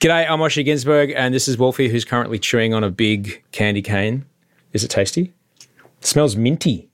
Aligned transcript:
G'day, 0.00 0.26
I'm 0.30 0.38
Osher 0.38 0.66
Günsberg, 0.66 1.12
and 1.14 1.34
this 1.34 1.46
is 1.46 1.58
Wolfie, 1.58 1.90
who's 1.90 2.06
currently 2.06 2.38
chewing 2.38 2.72
on 2.72 2.82
a 2.82 2.90
big 2.90 3.44
candy 3.52 3.82
cane. 3.82 4.24
Is 4.72 4.82
it 4.82 4.88
tasty? 4.88 5.34
It 5.98 6.06
smells 6.06 6.36
minty. 6.36 6.88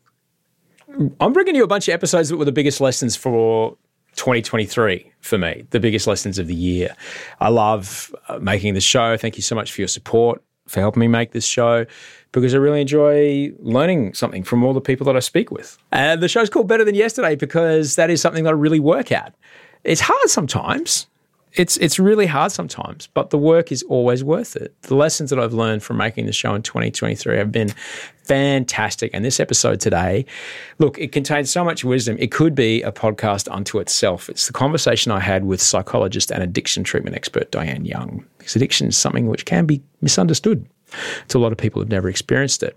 I'm 1.21 1.32
bringing 1.32 1.54
you 1.54 1.62
a 1.62 1.69
bunch 1.69 1.87
of 1.87 1.95
episodes 1.95 2.30
that 2.30 2.37
were 2.37 2.45
the 2.45 2.50
biggest 2.50 2.80
lessons 2.80 3.14
for 3.14 3.77
2023 4.16 5.12
for 5.21 5.38
me, 5.38 5.64
the 5.71 5.79
biggest 5.79 6.08
lessons 6.08 6.40
of 6.40 6.48
the 6.48 6.54
year. 6.56 6.96
I 7.38 7.48
love 7.48 8.12
uh, 8.27 8.40
making 8.40 8.74
this 8.74 8.82
show. 8.82 9.17
Thank 9.17 9.37
you 9.37 9.43
so 9.43 9.54
much 9.54 9.71
for 9.71 9.83
your 9.83 9.87
support, 9.87 10.43
for 10.67 10.81
helping 10.81 10.99
me 10.99 11.07
make 11.07 11.31
this 11.31 11.47
show, 11.47 11.87
because 12.33 12.57
I 12.57 12.59
really 12.59 12.81
enjoy 12.81 13.53
learning 13.61 14.15
something 14.15 14.43
from 14.43 14.65
all 14.65 14.73
the 14.73 14.81
people 14.81 15.04
that 15.04 15.15
I 15.15 15.21
speak 15.21 15.53
with. 15.53 15.79
And 15.93 16.20
the 16.20 16.27
show's 16.27 16.51
called 16.51 16.66
Better 16.66 16.84
Than 16.84 16.97
Yesterday 16.97 17.37
because 17.37 17.95
that 17.95 18.11
is 18.11 18.20
something 18.20 18.43
that 18.43 18.51
I 18.51 18.55
really 18.55 18.80
work 18.80 19.12
at. 19.12 19.33
It's 19.84 20.01
hard 20.01 20.29
sometimes 20.29 21.07
it's 21.57 21.77
it's 21.79 21.98
really 21.98 22.27
hard 22.27 22.52
sometimes, 22.52 23.09
but 23.09 23.30
the 23.30 23.38
work 23.38 23.73
is 23.73 23.83
always 23.84 24.23
worth 24.23 24.56
it. 24.56 24.75
The 24.83 24.95
lessons 24.95 25.30
that 25.30 25.38
I've 25.38 25.52
learned 25.52 25.83
from 25.83 25.97
making 25.97 26.27
the 26.27 26.33
show 26.33 26.55
in 26.55 26.62
2023 26.62 27.37
have 27.38 27.51
been 27.51 27.70
fantastic. 28.24 29.10
And 29.14 29.24
this 29.24 29.41
episode 29.41 29.80
today, 29.80 30.27
look, 30.78 30.98
it 30.98 31.12
contains 31.12 31.50
so 31.50 31.64
much 31.64 31.84
wisdom. 31.84 32.16
It 32.19 32.30
could 32.30 32.55
be 32.55 32.83
a 32.83 32.92
podcast 32.92 33.50
unto 33.50 33.78
itself. 33.78 34.28
It's 34.28 34.47
the 34.47 34.52
conversation 34.52 35.12
I 35.12 35.20
had 35.20 35.45
with 35.45 35.62
psychologist 35.62 36.30
and 36.30 36.42
addiction 36.42 36.84
treatment 36.84 37.16
expert 37.16 37.50
Diane 37.50 37.84
Young. 37.84 38.25
Because 38.38 38.56
addiction 38.56 38.88
is 38.88 38.97
something 38.97 39.27
which 39.27 39.47
can 39.47 39.66
be 39.66 39.83
misunderstood 40.00 40.66
to 41.28 41.38
a 41.38 41.41
lot 41.41 41.52
of 41.52 41.59
people 41.59 41.80
who've 41.80 41.91
never 41.91 42.09
experienced 42.09 42.62
it 42.62 42.77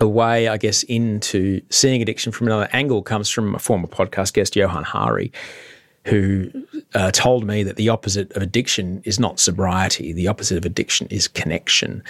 a 0.00 0.08
way, 0.08 0.48
I 0.48 0.58
guess, 0.58 0.82
into 0.82 1.62
seeing 1.70 2.02
addiction 2.02 2.30
from 2.30 2.46
another 2.46 2.68
angle 2.72 3.02
comes 3.02 3.30
from 3.30 3.54
a 3.54 3.58
former 3.58 3.88
podcast 3.88 4.34
guest, 4.34 4.54
Johann 4.54 4.84
Hari, 4.84 5.32
who 6.08 6.50
uh, 6.94 7.10
told 7.10 7.44
me 7.44 7.62
that 7.62 7.76
the 7.76 7.88
opposite 7.88 8.32
of 8.32 8.42
addiction 8.42 9.02
is 9.04 9.20
not 9.20 9.38
sobriety. 9.38 10.12
The 10.12 10.28
opposite 10.28 10.56
of 10.56 10.64
addiction 10.64 11.06
is 11.08 11.28
connection. 11.28 12.02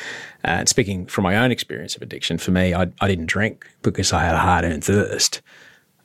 Uh, 0.44 0.58
and 0.62 0.68
speaking 0.68 1.06
from 1.06 1.24
my 1.24 1.36
own 1.36 1.50
experience 1.50 1.96
of 1.96 2.02
addiction, 2.02 2.38
for 2.38 2.52
me, 2.52 2.74
I, 2.74 2.90
I 3.00 3.08
didn't 3.08 3.26
drink 3.26 3.66
because 3.82 4.12
I 4.12 4.24
had 4.24 4.34
a 4.34 4.38
hard 4.38 4.64
earned 4.64 4.84
thirst. 4.84 5.42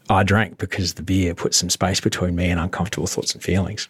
I 0.09 0.23
drank 0.23 0.57
because 0.57 0.95
the 0.95 1.03
beer 1.03 1.35
put 1.35 1.53
some 1.53 1.69
space 1.69 2.01
between 2.01 2.35
me 2.35 2.49
and 2.49 2.59
uncomfortable 2.59 3.07
thoughts 3.07 3.33
and 3.33 3.43
feelings. 3.43 3.87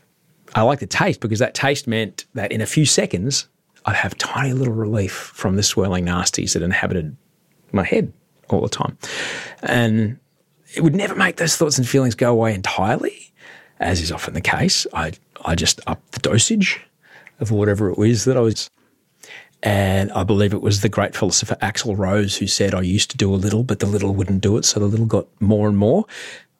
I 0.54 0.62
liked 0.62 0.82
the 0.82 0.88
taste 0.88 1.22
because 1.22 1.40
that 1.40 1.54
taste 1.54 1.88
meant 1.88 2.26
that 2.34 2.52
in 2.52 2.62
a 2.62 2.66
few 2.66 2.86
seconds, 2.86 3.48
I'd 3.86 3.96
have 3.96 4.18
tiny 4.18 4.54
little 4.54 4.74
relief 4.74 5.14
from 5.14 5.56
the 5.56 5.64
swirling 5.64 6.06
nasties 6.06 6.54
that 6.54 6.62
inhabited 6.62 7.16
my 7.72 7.84
head 7.84 8.14
all 8.50 8.62
the 8.62 8.70
time. 8.70 8.98
And 9.64 10.20
it 10.76 10.82
would 10.82 10.96
never 10.96 11.16
make 11.16 11.38
those 11.38 11.56
thoughts 11.56 11.78
and 11.78 11.88
feelings 11.88 12.16
go 12.16 12.32
away 12.32 12.54
entirely 12.54 13.33
as 13.84 14.02
is 14.02 14.12
often 14.12 14.34
the 14.34 14.42
case, 14.42 14.88
I, 14.94 15.14
I 15.46 15.56
just 15.56 15.80
upped 15.88 16.14
the 16.14 16.20
dosage 16.20 16.82
of 17.40 17.52
whatever 17.52 17.90
it 17.90 17.98
was 17.98 18.26
that 18.26 18.38
I 18.38 18.42
was. 18.42 18.70
And 19.62 20.12
I 20.12 20.24
believe 20.24 20.54
it 20.54 20.62
was 20.62 20.82
the 20.82 20.90
great 20.90 21.16
philosopher 21.16 21.56
Axl 21.62 21.98
Rose 21.98 22.38
who 22.38 22.48
said, 22.48 22.74
I 22.74 22.82
used 22.82 23.10
to 23.12 23.18
do 23.18 23.34
a 23.34 23.36
little, 23.36 23.64
but 23.64 23.80
the 23.80 23.86
little 23.86 24.14
wouldn't 24.14 24.42
do 24.42 24.58
it. 24.58 24.66
So 24.66 24.80
the 24.80 24.88
little 24.88 25.06
got 25.06 25.26
more 25.40 25.70
and 25.70 25.78
more. 25.78 26.06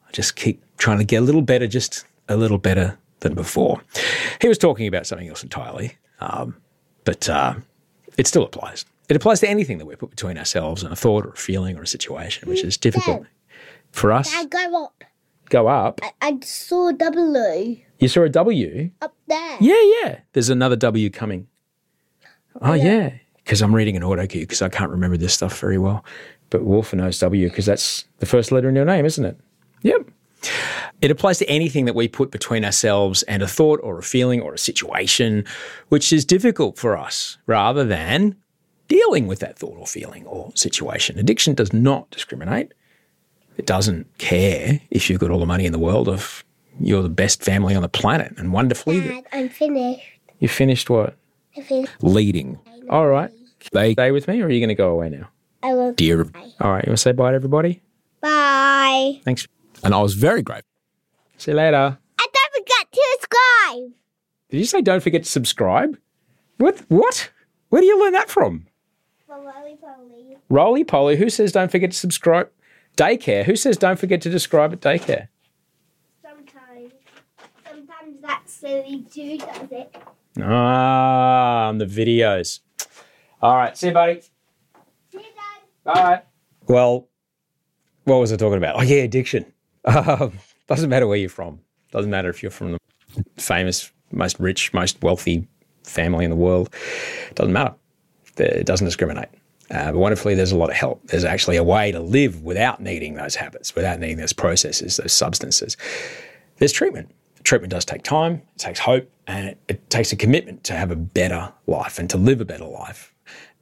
I 0.08 0.12
just 0.12 0.36
keep 0.36 0.62
trying 0.78 0.98
to 0.98 1.04
get 1.04 1.16
a 1.16 1.20
little 1.20 1.42
better, 1.42 1.66
just 1.66 2.06
a 2.28 2.36
little 2.36 2.56
better 2.56 2.98
than 3.20 3.34
before. 3.34 3.82
He 4.40 4.48
was 4.48 4.56
talking 4.56 4.86
about 4.86 5.06
something 5.06 5.28
else 5.28 5.42
entirely, 5.42 5.96
um, 6.20 6.56
but 7.04 7.28
uh, 7.28 7.54
it 8.16 8.26
still 8.26 8.44
applies. 8.44 8.86
It 9.08 9.16
applies 9.16 9.40
to 9.40 9.48
anything 9.48 9.76
that 9.78 9.86
we 9.86 9.96
put 9.96 10.10
between 10.10 10.38
ourselves 10.38 10.82
and 10.82 10.90
a 10.92 10.96
thought 10.96 11.26
or 11.26 11.30
a 11.30 11.36
feeling 11.36 11.76
or 11.76 11.82
a 11.82 11.86
situation, 11.86 12.48
which 12.48 12.64
is 12.64 12.78
difficult 12.78 13.26
for 13.92 14.12
us. 14.12 14.34
Dad, 15.44 15.50
go 15.50 15.68
up. 15.68 16.00
I, 16.02 16.12
I 16.22 16.38
saw 16.42 16.88
a 16.88 16.92
W 16.92 17.76
You 17.98 18.08
saw 18.08 18.22
a 18.22 18.28
W. 18.28 18.90
up 19.02 19.14
there. 19.26 19.56
Yeah, 19.60 19.80
yeah. 20.02 20.18
There's 20.32 20.48
another 20.48 20.76
W 20.76 21.10
coming. 21.10 21.46
Oh, 22.60 22.74
yeah. 22.74 23.14
Because 23.36 23.62
I'm 23.62 23.74
reading 23.74 23.96
an 23.96 24.02
auto 24.02 24.26
cue 24.26 24.40
because 24.42 24.62
I 24.62 24.68
can't 24.68 24.90
remember 24.90 25.16
this 25.16 25.34
stuff 25.34 25.58
very 25.58 25.78
well. 25.78 26.04
But 26.50 26.64
Wolf 26.64 26.94
knows 26.94 27.18
W 27.18 27.48
because 27.48 27.66
that's 27.66 28.04
the 28.18 28.26
first 28.26 28.52
letter 28.52 28.68
in 28.68 28.74
your 28.76 28.84
name, 28.84 29.04
isn't 29.04 29.24
it? 29.24 29.38
Yep. 29.82 30.08
It 31.00 31.10
applies 31.10 31.38
to 31.38 31.48
anything 31.48 31.86
that 31.86 31.94
we 31.94 32.06
put 32.08 32.30
between 32.30 32.64
ourselves 32.64 33.22
and 33.24 33.42
a 33.42 33.48
thought 33.48 33.80
or 33.82 33.98
a 33.98 34.02
feeling 34.02 34.40
or 34.40 34.54
a 34.54 34.58
situation, 34.58 35.44
which 35.88 36.12
is 36.12 36.24
difficult 36.24 36.78
for 36.78 36.96
us 36.96 37.38
rather 37.46 37.84
than 37.84 38.36
dealing 38.88 39.26
with 39.26 39.40
that 39.40 39.58
thought 39.58 39.76
or 39.78 39.86
feeling 39.86 40.24
or 40.26 40.52
situation. 40.54 41.18
Addiction 41.18 41.54
does 41.54 41.72
not 41.72 42.10
discriminate. 42.10 42.72
It 43.56 43.66
doesn't 43.66 44.18
care 44.18 44.80
if 44.90 45.08
you've 45.08 45.20
got 45.20 45.30
all 45.30 45.38
the 45.38 45.46
money 45.46 45.66
in 45.66 45.72
the 45.72 45.78
world, 45.78 46.08
if 46.08 46.44
you're 46.80 47.02
the 47.02 47.08
best 47.08 47.42
family 47.42 47.74
on 47.74 47.82
the 47.82 47.88
planet 47.88 48.34
and 48.36 48.52
wonderfully. 48.52 49.00
Dad, 49.00 49.24
I'm 49.32 49.48
finished. 49.48 50.02
You 50.40 50.48
finished 50.48 50.90
what? 50.90 51.16
Finished. 51.54 51.92
Leading. 52.02 52.58
All 52.90 53.06
right. 53.06 53.30
They 53.72 53.92
stay 53.92 54.10
with 54.10 54.28
me 54.28 54.42
or 54.42 54.46
are 54.46 54.50
you 54.50 54.60
going 54.60 54.68
to 54.68 54.74
go 54.74 54.90
away 54.90 55.08
now? 55.08 55.28
I 55.62 55.72
will. 55.72 55.92
Dear. 55.92 56.22
All 56.60 56.72
right. 56.72 56.84
You 56.84 56.90
want 56.90 56.96
to 56.96 56.96
say 56.96 57.12
bye 57.12 57.30
to 57.30 57.36
everybody? 57.36 57.80
Bye. 58.20 59.20
Thanks. 59.24 59.46
And 59.82 59.94
I 59.94 60.02
was 60.02 60.14
very 60.14 60.42
grateful. 60.42 60.68
See 61.38 61.52
you 61.52 61.56
later. 61.56 61.76
And 61.76 62.28
don't 62.32 62.52
forget 62.52 62.92
to 62.92 63.02
subscribe. 63.20 63.92
Did 64.50 64.58
you 64.58 64.64
say 64.66 64.82
don't 64.82 65.02
forget 65.02 65.24
to 65.24 65.30
subscribe? 65.30 65.96
What? 66.58 66.78
What? 66.88 67.30
Where 67.70 67.80
do 67.80 67.86
you 67.86 67.98
learn 68.00 68.12
that 68.12 68.28
from? 68.30 68.66
Roly 69.28 69.76
poly. 69.76 70.36
Roly 70.48 70.84
poly. 70.84 71.16
Who 71.16 71.30
says 71.30 71.52
don't 71.52 71.70
forget 71.70 71.90
to 71.92 71.96
subscribe? 71.96 72.50
Daycare. 72.96 73.44
Who 73.44 73.56
says 73.56 73.76
don't 73.76 73.98
forget 73.98 74.22
to 74.22 74.30
describe 74.30 74.72
at 74.72 74.80
daycare? 74.80 75.28
Sometimes. 76.22 76.92
Sometimes 77.68 78.20
that 78.22 78.42
silly 78.46 79.04
too 79.12 79.38
does 79.38 79.68
it. 79.70 79.96
Ah, 80.40 81.68
on 81.68 81.78
the 81.78 81.86
videos. 81.86 82.60
All 83.40 83.56
right. 83.56 83.76
See 83.76 83.88
you, 83.88 83.92
buddy. 83.92 84.20
See 84.20 85.18
you, 85.18 85.20
Dad. 85.20 85.94
Bye. 85.94 86.22
Well, 86.66 87.08
what 88.04 88.16
was 88.16 88.32
I 88.32 88.36
talking 88.36 88.58
about? 88.58 88.76
Oh, 88.76 88.82
yeah, 88.82 89.02
addiction. 89.02 89.46
Um, 89.86 90.38
doesn't 90.66 90.88
matter 90.88 91.06
where 91.06 91.18
you're 91.18 91.28
from. 91.28 91.60
Doesn't 91.90 92.10
matter 92.10 92.30
if 92.30 92.42
you're 92.42 92.50
from 92.50 92.72
the 92.72 92.78
famous, 93.36 93.92
most 94.12 94.40
rich, 94.40 94.72
most 94.72 95.02
wealthy 95.02 95.46
family 95.82 96.24
in 96.24 96.30
the 96.30 96.36
world. 96.36 96.70
Doesn't 97.34 97.52
matter. 97.52 97.74
It 98.38 98.64
doesn't 98.64 98.86
discriminate. 98.86 99.28
Uh, 99.70 99.92
but 99.92 99.98
wonderfully, 99.98 100.34
there's 100.34 100.52
a 100.52 100.56
lot 100.56 100.70
of 100.70 100.76
help. 100.76 101.06
There's 101.06 101.24
actually 101.24 101.56
a 101.56 101.64
way 101.64 101.90
to 101.90 102.00
live 102.00 102.42
without 102.42 102.80
needing 102.80 103.14
those 103.14 103.34
habits, 103.34 103.74
without 103.74 103.98
needing 103.98 104.18
those 104.18 104.32
processes, 104.32 104.98
those 104.98 105.12
substances. 105.12 105.76
There's 106.58 106.72
treatment. 106.72 107.14
Treatment 107.44 107.70
does 107.70 107.84
take 107.84 108.02
time, 108.02 108.40
it 108.54 108.58
takes 108.58 108.78
hope, 108.78 109.10
and 109.26 109.48
it, 109.48 109.58
it 109.68 109.90
takes 109.90 110.12
a 110.12 110.16
commitment 110.16 110.64
to 110.64 110.72
have 110.72 110.90
a 110.90 110.96
better 110.96 111.52
life 111.66 111.98
and 111.98 112.08
to 112.10 112.16
live 112.16 112.40
a 112.40 112.44
better 112.44 112.64
life. 112.64 113.12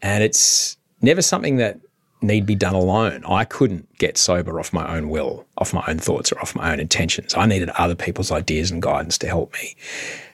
And 0.02 0.22
it's 0.22 0.76
never 1.00 1.20
something 1.20 1.56
that 1.56 1.80
need 2.22 2.46
be 2.46 2.54
done 2.54 2.74
alone. 2.74 3.24
I 3.26 3.44
couldn't 3.44 3.88
get 3.98 4.16
sober 4.16 4.60
off 4.60 4.72
my 4.72 4.96
own 4.96 5.08
will, 5.08 5.46
off 5.58 5.74
my 5.74 5.82
own 5.88 5.98
thoughts, 5.98 6.32
or 6.32 6.40
off 6.40 6.54
my 6.54 6.72
own 6.72 6.78
intentions. 6.80 7.34
I 7.34 7.46
needed 7.46 7.70
other 7.70 7.96
people's 7.96 8.30
ideas 8.30 8.70
and 8.70 8.80
guidance 8.80 9.18
to 9.18 9.26
help 9.26 9.52
me. 9.54 9.76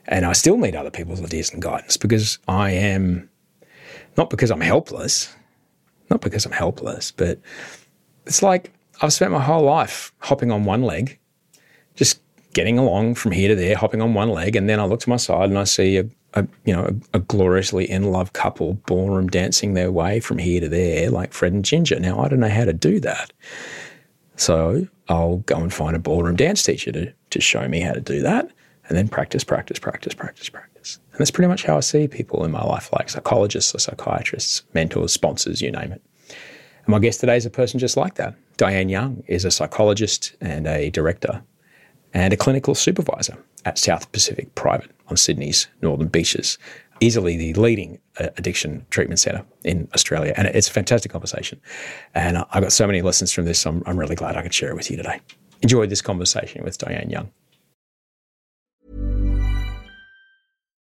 And 0.06 0.24
I 0.24 0.32
still 0.32 0.58
need 0.58 0.76
other 0.76 0.90
people's 0.90 1.22
ideas 1.22 1.50
and 1.50 1.62
guidance 1.62 1.96
because 1.96 2.38
I 2.48 2.70
am, 2.70 3.30
not 4.16 4.30
because 4.30 4.50
I'm 4.50 4.60
helpless, 4.60 5.34
not 6.10 6.20
because 6.20 6.46
I'm 6.46 6.52
helpless, 6.52 7.10
but 7.10 7.38
it's 8.26 8.42
like 8.42 8.72
I've 9.00 9.12
spent 9.12 9.32
my 9.32 9.42
whole 9.42 9.62
life 9.62 10.12
hopping 10.18 10.50
on 10.50 10.64
one 10.64 10.82
leg, 10.82 11.18
just 11.94 12.20
getting 12.54 12.78
along 12.78 13.14
from 13.14 13.32
here 13.32 13.48
to 13.48 13.54
there, 13.54 13.76
hopping 13.76 14.02
on 14.02 14.14
one 14.14 14.30
leg, 14.30 14.56
and 14.56 14.68
then 14.68 14.80
I 14.80 14.84
look 14.84 15.00
to 15.00 15.10
my 15.10 15.16
side 15.16 15.48
and 15.48 15.58
I 15.58 15.64
see 15.64 15.98
a, 15.98 16.06
a 16.34 16.46
you 16.64 16.74
know 16.74 16.84
a, 16.84 17.18
a 17.18 17.20
gloriously 17.20 17.88
in 17.88 18.10
love 18.10 18.32
couple 18.32 18.74
ballroom 18.86 19.28
dancing 19.28 19.74
their 19.74 19.92
way 19.92 20.20
from 20.20 20.38
here 20.38 20.60
to 20.60 20.68
there, 20.68 21.10
like 21.10 21.32
Fred 21.32 21.52
and 21.52 21.64
Ginger. 21.64 22.00
Now 22.00 22.20
I 22.20 22.28
don't 22.28 22.40
know 22.40 22.48
how 22.48 22.64
to 22.64 22.72
do 22.72 23.00
that, 23.00 23.32
so 24.36 24.86
I'll 25.08 25.38
go 25.38 25.56
and 25.56 25.72
find 25.72 25.94
a 25.94 26.00
ballroom 26.00 26.36
dance 26.36 26.62
teacher 26.62 26.92
to 26.92 27.12
to 27.30 27.40
show 27.40 27.68
me 27.68 27.80
how 27.80 27.92
to 27.92 28.00
do 28.00 28.22
that, 28.22 28.50
and 28.88 28.96
then 28.96 29.08
practice, 29.08 29.44
practice, 29.44 29.78
practice, 29.78 30.14
practice, 30.14 30.48
practice. 30.48 30.67
And 30.96 31.18
that's 31.18 31.30
pretty 31.30 31.48
much 31.48 31.64
how 31.64 31.76
I 31.76 31.80
see 31.80 32.08
people 32.08 32.44
in 32.44 32.50
my 32.50 32.64
life, 32.64 32.90
like 32.92 33.10
psychologists 33.10 33.74
or 33.74 33.78
psychiatrists, 33.78 34.62
mentors, 34.74 35.12
sponsors, 35.12 35.60
you 35.60 35.70
name 35.70 35.92
it. 35.92 36.02
And 36.28 36.88
my 36.88 36.98
guest 36.98 37.20
today 37.20 37.36
is 37.36 37.46
a 37.46 37.50
person 37.50 37.78
just 37.78 37.96
like 37.96 38.14
that. 38.14 38.34
Diane 38.56 38.88
Young 38.88 39.22
is 39.26 39.44
a 39.44 39.50
psychologist 39.50 40.34
and 40.40 40.66
a 40.66 40.90
director 40.90 41.42
and 42.14 42.32
a 42.32 42.36
clinical 42.36 42.74
supervisor 42.74 43.36
at 43.64 43.78
South 43.78 44.10
Pacific 44.12 44.54
Private 44.54 44.90
on 45.08 45.16
Sydney's 45.16 45.68
northern 45.82 46.08
beaches. 46.08 46.58
Easily 47.00 47.36
the 47.36 47.54
leading 47.54 48.00
uh, 48.18 48.28
addiction 48.36 48.84
treatment 48.90 49.20
centre 49.20 49.44
in 49.64 49.88
Australia. 49.94 50.34
And 50.36 50.48
it's 50.48 50.68
a 50.68 50.72
fantastic 50.72 51.12
conversation. 51.12 51.60
And 52.14 52.38
I 52.50 52.60
got 52.60 52.72
so 52.72 52.86
many 52.86 53.02
lessons 53.02 53.32
from 53.32 53.44
this. 53.44 53.64
I'm, 53.66 53.82
I'm 53.86 53.96
really 53.96 54.16
glad 54.16 54.36
I 54.36 54.42
could 54.42 54.54
share 54.54 54.70
it 54.70 54.74
with 54.74 54.90
you 54.90 54.96
today. 54.96 55.20
Enjoyed 55.62 55.90
this 55.90 56.02
conversation 56.02 56.64
with 56.64 56.78
Diane 56.78 57.10
Young. 57.10 57.30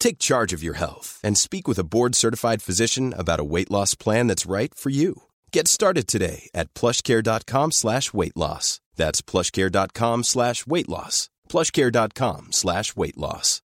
Take 0.00 0.18
charge 0.18 0.54
of 0.54 0.62
your 0.62 0.74
health 0.74 1.20
and 1.22 1.36
speak 1.36 1.68
with 1.68 1.78
a 1.78 1.84
board 1.84 2.14
certified 2.14 2.62
physician 2.62 3.12
about 3.16 3.38
a 3.38 3.44
weight 3.44 3.70
loss 3.70 3.94
plan 3.94 4.26
that's 4.26 4.46
right 4.46 4.74
for 4.74 4.88
you. 4.88 5.24
Get 5.52 5.68
started 5.68 6.08
today 6.08 6.48
at 6.54 6.72
plushcare.com 6.74 7.70
slash 7.72 8.12
weight 8.14 8.36
loss. 8.36 8.80
That's 8.96 9.20
plushcare.com 9.20 10.24
slash 10.24 10.66
weight 10.66 10.88
loss. 10.88 11.28
Plushcare.com 11.50 12.48
slash 12.50 12.96
weight 12.96 13.18
loss. 13.18 13.60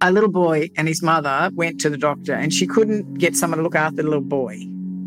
A 0.00 0.12
little 0.12 0.30
boy 0.30 0.70
and 0.76 0.88
his 0.88 1.02
mother 1.02 1.50
went 1.54 1.80
to 1.80 1.90
the 1.90 1.98
doctor 1.98 2.32
and 2.32 2.52
she 2.52 2.66
couldn't 2.66 3.14
get 3.14 3.36
someone 3.36 3.58
to 3.58 3.64
look 3.64 3.74
after 3.74 3.96
the 3.96 4.04
little 4.04 4.20
boy. 4.20 4.58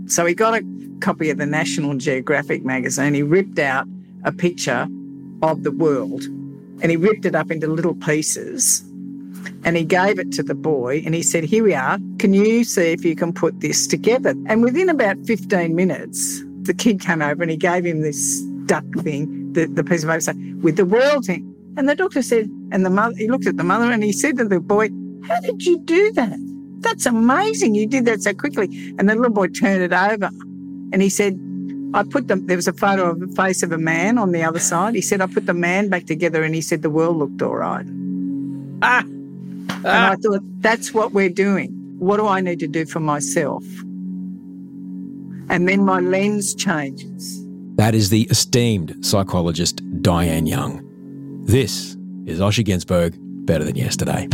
So 0.08 0.26
he 0.26 0.36
got 0.36 0.54
a 0.54 0.66
copy 1.02 1.30
of 1.32 1.38
the 1.38 1.46
National 1.46 1.96
Geographic 1.96 2.64
magazine. 2.64 3.14
He 3.14 3.24
ripped 3.24 3.60
out 3.60 3.88
a 4.24 4.32
picture 4.32 4.88
of 5.42 5.64
the 5.64 5.72
world 5.72 6.24
and 6.82 6.92
he 6.92 6.98
ripped 6.98 7.26
it 7.26 7.36
up 7.36 7.52
into 7.52 7.68
little 7.68 7.96
pieces 7.96 8.84
and 9.64 9.78
he 9.78 9.84
gave 9.84 10.20
it 10.20 10.32
to 10.34 10.44
the 10.44 10.56
boy 10.56 11.02
and 11.06 11.14
he 11.14 11.24
said, 11.24 11.44
Here 11.44 11.64
we 11.64 11.74
are. 11.74 11.98
Can 12.20 12.34
you 12.34 12.64
see 12.64 12.92
if 12.92 13.06
you 13.06 13.16
can 13.16 13.34
put 13.34 13.60
this 13.60 13.88
together? 13.88 14.34
And 14.48 14.64
within 14.64 14.90
about 14.90 15.18
15 15.26 15.76
minutes, 15.76 16.44
the 16.64 16.74
kid 16.74 17.00
came 17.00 17.22
over 17.22 17.42
and 17.42 17.52
he 17.52 17.58
gave 17.58 17.86
him 17.86 18.02
this 18.02 18.42
duck 18.66 18.86
thing, 19.00 19.54
the, 19.54 19.66
the 19.66 19.84
piece 19.84 20.04
of 20.04 20.10
paper 20.10 20.38
with 20.62 20.78
the 20.78 20.86
world 20.86 21.30
in. 21.30 21.48
And 21.78 21.88
the 21.88 21.96
doctor 21.96 22.22
said, 22.22 22.50
and 22.72 22.86
the 22.86 22.90
mother, 22.90 23.16
he 23.18 23.30
looked 23.30 23.48
at 23.48 23.58
the 23.58 23.64
mother 23.64 23.92
and 23.92 24.04
he 24.04 24.12
said 24.12 24.38
to 24.38 24.46
the 24.46 24.60
boy, 24.60 24.90
How 25.28 25.40
did 25.42 25.66
you 25.66 25.80
do 25.80 26.12
that? 26.14 26.38
That's 26.80 27.06
amazing. 27.06 27.76
You 27.76 27.88
did 27.88 28.06
that 28.06 28.22
so 28.24 28.34
quickly. 28.34 28.94
And 28.98 29.10
the 29.10 29.16
little 29.16 29.32
boy 29.32 29.48
turned 29.48 29.84
it 29.84 29.94
over 29.94 30.30
and 30.92 31.02
he 31.02 31.10
said, 31.10 31.40
I 31.94 32.04
put 32.04 32.28
them, 32.28 32.48
there 32.48 32.56
was 32.56 32.68
a 32.68 32.74
photo 32.74 33.10
of 33.12 33.20
the 33.20 33.28
face 33.28 33.64
of 33.64 33.72
a 33.72 33.78
man 33.78 34.18
on 34.18 34.32
the 34.32 34.44
other 34.44 34.60
side. 34.60 34.96
He 34.96 35.02
said, 35.02 35.20
I 35.22 35.28
put 35.28 35.46
the 35.46 35.54
man 35.54 35.90
back 35.90 36.06
together 36.06 36.44
and 36.44 36.56
he 36.56 36.62
said 36.62 36.82
the 36.82 36.90
world 36.90 37.18
looked 37.18 37.42
all 37.42 37.56
right. 37.56 37.86
Ah! 38.82 39.04
And 39.04 39.88
I 39.88 40.16
thought, 40.16 40.42
that's 40.62 40.94
what 40.94 41.12
we're 41.12 41.30
doing. 41.30 41.72
What 42.00 42.18
do 42.18 42.28
I 42.28 42.40
need 42.40 42.60
to 42.60 42.68
do 42.68 42.86
for 42.86 43.00
myself? 43.00 43.64
And 45.50 45.68
then 45.68 45.84
my 45.84 46.00
lens 46.00 46.56
changes. 46.56 47.46
That 47.76 47.94
is 47.94 48.10
the 48.10 48.24
esteemed 48.30 49.06
psychologist 49.06 49.82
Diane 50.02 50.46
Young. 50.46 50.88
This 51.46 51.98
is 52.26 52.40
Osher 52.40 52.64
Günsberg, 52.64 53.16
Better 53.46 53.64
Than 53.64 53.76
Yesterday. 53.76 54.28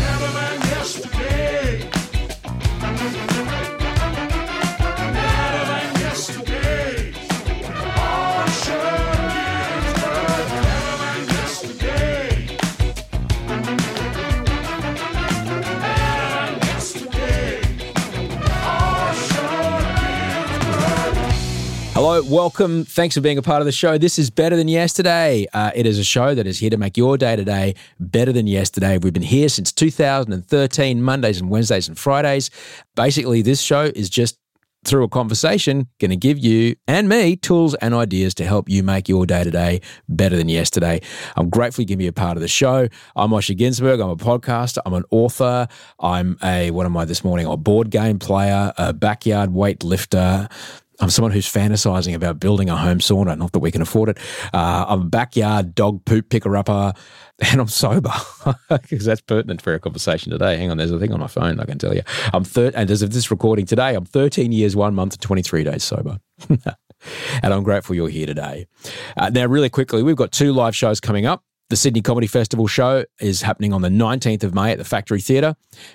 Welcome. 22.28 22.84
Thanks 22.84 23.16
for 23.16 23.22
being 23.22 23.38
a 23.38 23.42
part 23.42 23.62
of 23.62 23.66
the 23.66 23.72
show. 23.72 23.98
This 23.98 24.20
is 24.20 24.30
Better 24.30 24.58
Than 24.58 24.68
Yesterday. 24.68 25.48
Uh, 25.54 25.72
it 25.74 25.86
is 25.86 25.98
a 25.98 26.04
show 26.04 26.36
that 26.36 26.46
is 26.46 26.60
here 26.60 26.70
to 26.70 26.78
make 26.78 26.98
your 26.98 27.18
day 27.18 27.36
today 27.36 27.76
better 28.00 28.34
than 28.34 28.48
yesterday. 28.48 28.98
We've 28.98 29.14
been 29.14 29.24
here 29.24 29.48
since 29.48 29.72
2013, 29.72 31.02
Mondays 31.02 31.40
and 31.40 31.50
Wednesdays 31.50 31.88
and 31.88 31.98
Fridays. 31.98 32.50
Basically, 32.96 33.42
this 33.42 33.62
show 33.62 33.92
is 33.96 34.10
just 34.10 34.38
through 34.84 35.04
a 35.04 35.10
conversation, 35.10 35.88
going 36.00 36.12
to 36.12 36.18
give 36.18 36.38
you 36.38 36.76
and 36.88 37.10
me 37.10 37.36
tools 37.36 37.76
and 37.76 37.94
ideas 37.94 38.34
to 38.36 38.46
help 38.46 38.70
you 38.70 38.84
make 38.84 39.10
your 39.10 39.26
day 39.26 39.44
to 39.44 39.52
day 39.52 39.82
better 40.08 40.36
than 40.36 40.50
yesterday. 40.50 41.02
I'm 41.36 41.50
grateful 41.50 41.82
you 41.82 41.88
give 41.88 42.00
me 42.00 42.08
a 42.08 42.14
part 42.14 42.38
of 42.38 42.42
the 42.42 42.48
show. 42.48 42.88
I'm 43.16 43.32
Osher 43.32 43.58
Günsberg. 43.58 44.04
I'm 44.04 44.10
a 44.10 44.16
podcaster. 44.16 44.80
I'm 44.86 44.94
an 44.94 45.04
author. 45.12 45.68
I'm 46.00 46.38
a, 46.44 46.72
what 46.72 46.86
am 46.86 46.96
I 46.96 47.06
this 47.06 47.24
morning? 47.24 47.48
A 47.48 47.58
board 47.58 47.90
game 47.90 48.20
player, 48.20 48.74
a 48.78 48.94
backyard 48.94 49.52
weightlifter. 49.52 50.50
I'm 51.00 51.10
someone 51.10 51.32
who's 51.32 51.52
fantasizing 51.52 52.16
about 52.16 52.40
building 52.40 52.70
a 52.70 52.76
home 52.76 53.00
sauna, 53.00 53.38
not 53.38 53.52
that 53.52 53.60
we 53.60 53.72
can 53.72 53.82
afford 53.82 54.10
it. 54.10 54.18
Uh, 54.54 54.86
I'm 54.88 55.02
a 55.02 55.06
backyard 55.06 55.76
dog 55.76 56.04
poop 56.06 56.30
picker 56.30 56.56
upper, 56.58 56.94
and 57.52 57.62
I'm 57.62 57.68
sober 57.68 58.14
because 58.70 59.06
that's 59.06 59.22
pertinent 59.22 59.62
for 59.62 59.74
our 59.74 59.80
conversation 59.80 60.32
today. 60.32 60.58
Hang 60.58 60.72
on, 60.72 60.78
there's 60.78 60.92
a 60.92 61.00
thing 61.00 61.14
on 61.14 61.20
my 61.20 61.28
phone 61.28 61.60
I 61.60 61.66
can 61.66 61.78
tell 61.78 61.94
you. 61.94 62.02
I'm 62.34 62.44
thir- 62.44 62.72
and 62.74 62.90
as 62.90 63.02
of 63.02 63.14
this 63.14 63.30
recording 63.30 63.66
today, 63.66 63.96
I'm 63.96 64.06
13 64.06 64.52
years, 64.52 64.76
one 64.76 64.96
month, 64.96 65.14
and 65.14 65.22
23 65.22 65.64
days 65.64 65.84
sober. 65.84 66.18
and 66.50 67.54
I'm 67.54 67.64
grateful 67.64 67.96
you're 67.96 68.10
here 68.10 68.26
today. 68.26 68.68
Uh, 69.16 69.30
now, 69.30 69.46
really 69.46 69.70
quickly, 69.70 70.02
we've 70.02 70.16
got 70.16 70.32
two 70.32 70.52
live 70.52 70.76
shows 70.76 71.00
coming 71.00 71.26
up. 71.26 71.44
The 71.70 71.76
Sydney 71.76 72.02
Comedy 72.02 72.28
Festival 72.28 72.66
show 72.66 73.04
is 73.20 73.42
happening 73.42 73.74
on 73.74 73.82
the 73.82 73.90
19th 73.90 74.44
of 74.44 74.56
May 74.56 74.72
at 74.72 74.78
the 74.78 74.86
Factory 74.86 75.20
Theatre. 75.20 75.54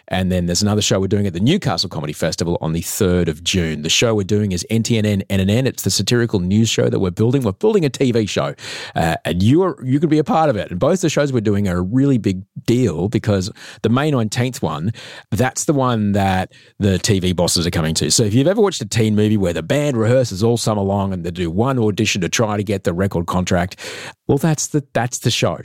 And 0.09 0.31
then 0.31 0.45
there's 0.45 0.61
another 0.61 0.83
show 0.83 1.01
we're 1.01 1.09
doing 1.09 1.27
at 1.27 1.33
the 1.33 1.41
Newcastle 1.41 1.89
Comedy 1.89 2.13
Festival 2.13 2.59
on 2.61 2.75
the 2.75 2.83
3rd 2.83 3.29
of 3.29 3.43
June. 3.43 3.81
The 3.81 3.89
show 3.89 4.15
we're 4.15 4.25
doing 4.25 4.53
is 4.53 4.67
NTNN 4.71 5.27
NNN. 5.29 5.65
It's 5.65 5.83
the 5.83 5.91
satirical 5.91 6.41
news 6.41 6.69
show 6.69 6.91
that 6.91 7.01
we're 7.01 7.11
building. 7.11 7.43
We're 7.43 7.53
building 7.53 7.87
a 7.87 7.91
TV 7.91 8.29
show. 8.29 8.55
Uh, 8.95 9.17
and 9.25 9.43
you 9.43 9.63
are 9.63 9.83
you 9.83 9.99
can 9.99 10.11
be 10.11 10.19
a 10.19 10.25
part 10.25 10.51
of 10.51 10.57
it. 10.57 10.71
And 10.71 10.79
both 10.79 11.01
the 11.01 11.09
shows 11.09 11.33
we're 11.33 11.41
doing 11.41 11.67
are 11.69 11.79
a 11.79 11.83
really 11.83 12.19
big 12.19 12.43
deal 12.67 13.09
because 13.09 13.51
the 13.83 13.89
May 13.89 14.11
19th 14.11 14.63
one, 14.63 14.93
that's 15.31 15.65
the 15.65 15.73
one 15.73 16.13
that 16.13 16.53
the 16.79 16.99
TV 16.99 17.35
bosses 17.35 17.67
are 17.67 17.71
coming 17.71 17.95
to. 17.95 18.11
So 18.11 18.25
if 18.25 18.35
you've 18.35 18.47
ever 18.47 18.61
watched 18.61 18.83
a 18.83 18.87
teen 18.87 19.15
movie 19.15 19.37
where 19.37 19.53
the 19.53 19.63
band 19.63 19.97
rehearses 19.97 20.43
all 20.43 20.57
summer 20.57 20.83
long 20.83 21.13
and 21.13 21.25
they 21.25 21.31
do 21.31 21.51
one 21.51 21.79
audition 21.79 22.21
to 22.23 22.29
try 22.29 22.57
to 22.57 22.65
get 22.65 22.85
the 22.85 22.93
record 22.93 23.27
contract, 23.27 23.79
well, 24.27 24.39
that's 24.39 24.69
the 24.69 24.85
that's 24.93 25.21
the 25.21 25.31
show. 25.31 25.59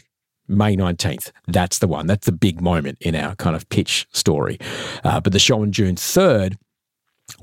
May 0.48 0.78
19th. 0.78 1.32
That's 1.48 1.80
the 1.80 1.88
one. 1.88 2.08
That's 2.08 2.26
the 2.26 2.32
big 2.32 2.62
moment 2.62 2.98
in 3.02 3.16
our 3.16 3.36
kind 3.36 3.56
of 3.56 3.68
pitch 3.70 4.08
story. 4.14 4.58
Uh, 5.04 5.20
but 5.20 5.34
the 5.34 5.40
show 5.40 5.62
on 5.62 5.74
June 5.74 5.96
3rd, 5.96 6.56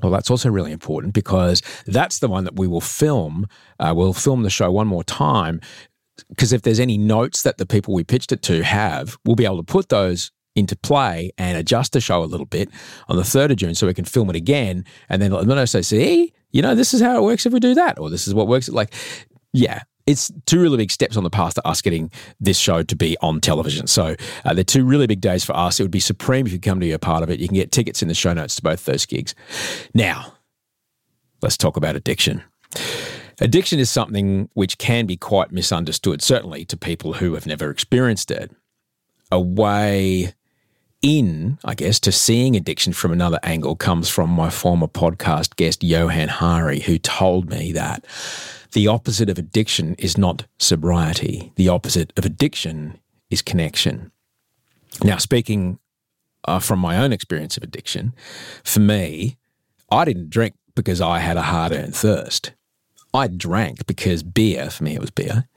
well, 0.01 0.11
that's 0.11 0.31
also 0.31 0.49
really 0.49 0.71
important 0.71 1.13
because 1.13 1.61
that's 1.85 2.19
the 2.19 2.27
one 2.27 2.43
that 2.45 2.55
we 2.55 2.67
will 2.67 2.81
film. 2.81 3.47
Uh, 3.79 3.93
we'll 3.95 4.13
film 4.13 4.41
the 4.41 4.49
show 4.49 4.71
one 4.71 4.87
more 4.87 5.03
time 5.03 5.61
because 6.29 6.53
if 6.53 6.61
there's 6.61 6.79
any 6.79 6.97
notes 6.97 7.43
that 7.43 7.57
the 7.57 7.65
people 7.65 7.93
we 7.93 8.03
pitched 8.03 8.31
it 8.31 8.41
to 8.43 8.63
have, 8.63 9.17
we'll 9.25 9.35
be 9.35 9.45
able 9.45 9.57
to 9.57 9.63
put 9.63 9.89
those 9.89 10.31
into 10.55 10.75
play 10.75 11.31
and 11.37 11.57
adjust 11.57 11.93
the 11.93 12.01
show 12.01 12.23
a 12.23 12.25
little 12.25 12.45
bit 12.45 12.69
on 13.09 13.17
the 13.17 13.23
3rd 13.23 13.51
of 13.51 13.57
June 13.57 13.75
so 13.75 13.87
we 13.87 13.93
can 13.93 14.05
film 14.05 14.29
it 14.29 14.35
again. 14.35 14.85
And 15.09 15.21
then 15.21 15.31
let 15.31 15.57
us 15.57 15.71
say, 15.71 15.81
see, 15.81 16.33
you 16.51 16.61
know, 16.61 16.75
this 16.75 16.93
is 16.93 17.01
how 17.01 17.17
it 17.17 17.23
works 17.23 17.45
if 17.45 17.53
we 17.53 17.59
do 17.59 17.73
that, 17.73 17.99
or 17.99 18.09
this 18.09 18.27
is 18.27 18.33
what 18.33 18.47
works. 18.47 18.69
Like, 18.69 18.93
yeah, 19.51 19.81
it's 20.07 20.31
two 20.45 20.61
really 20.61 20.77
big 20.77 20.91
steps 20.91 21.17
on 21.17 21.23
the 21.23 21.29
path 21.29 21.55
to 21.55 21.67
us 21.67 21.81
getting 21.81 22.11
this 22.39 22.57
show 22.57 22.83
to 22.83 22.95
be 22.95 23.17
on 23.21 23.41
television. 23.41 23.87
So 23.87 24.15
uh, 24.45 24.53
they're 24.53 24.63
two 24.63 24.85
really 24.85 25.07
big 25.07 25.19
days 25.19 25.43
for 25.43 25.55
us. 25.55 25.79
It 25.79 25.83
would 25.83 25.91
be 25.91 25.99
supreme 25.99 26.45
if 26.45 26.53
you 26.53 26.59
come 26.59 26.79
to 26.79 26.85
be 26.85 26.91
a 26.91 26.99
part 26.99 27.23
of 27.23 27.29
it. 27.29 27.39
You 27.39 27.47
can 27.47 27.55
get 27.55 27.71
tickets 27.71 28.01
in 28.01 28.07
the 28.07 28.13
show 28.13 28.33
notes 28.33 28.55
to 28.55 28.61
both 28.61 28.85
those 28.85 29.05
gigs. 29.05 29.35
Now, 29.93 30.33
let's 31.41 31.57
talk 31.57 31.75
about 31.75 31.95
addiction. 31.95 32.43
Addiction 33.39 33.79
is 33.79 33.89
something 33.89 34.49
which 34.53 34.77
can 34.77 35.05
be 35.05 35.17
quite 35.17 35.51
misunderstood, 35.51 36.21
certainly 36.21 36.63
to 36.65 36.77
people 36.77 37.13
who 37.13 37.33
have 37.33 37.45
never 37.45 37.69
experienced 37.69 38.31
it. 38.31 38.51
A 39.31 39.39
way 39.39 40.33
in, 41.01 41.57
I 41.63 41.75
guess, 41.75 41.99
to 42.01 42.11
seeing 42.11 42.55
addiction 42.55 42.93
from 42.93 43.11
another 43.11 43.39
angle 43.43 43.75
comes 43.75 44.09
from 44.09 44.29
my 44.29 44.49
former 44.49 44.87
podcast 44.87 45.55
guest, 45.55 45.83
Johann 45.83 46.29
Hari, 46.29 46.79
who 46.79 46.97
told 46.97 47.49
me 47.49 47.71
that 47.73 48.05
the 48.71 48.87
opposite 48.87 49.29
of 49.29 49.37
addiction 49.37 49.95
is 49.95 50.17
not 50.17 50.45
sobriety. 50.57 51.51
The 51.55 51.69
opposite 51.69 52.11
of 52.17 52.25
addiction 52.25 52.99
is 53.29 53.41
connection. 53.41 54.11
Now, 55.03 55.17
speaking 55.17 55.79
uh, 56.45 56.59
from 56.59 56.79
my 56.79 56.97
own 56.97 57.11
experience 57.11 57.57
of 57.57 57.63
addiction, 57.63 58.13
for 58.63 58.79
me, 58.79 59.37
I 59.91 60.05
didn't 60.05 60.29
drink 60.29 60.55
because 60.75 61.01
I 61.01 61.19
had 61.19 61.37
a 61.37 61.43
hard 61.43 61.71
earned 61.71 61.95
thirst. 61.95 62.53
I 63.15 63.27
drank 63.27 63.87
because 63.87 64.23
beer, 64.23 64.69
for 64.69 64.83
me, 64.83 64.95
it 64.95 65.01
was 65.01 65.11
beer. 65.11 65.47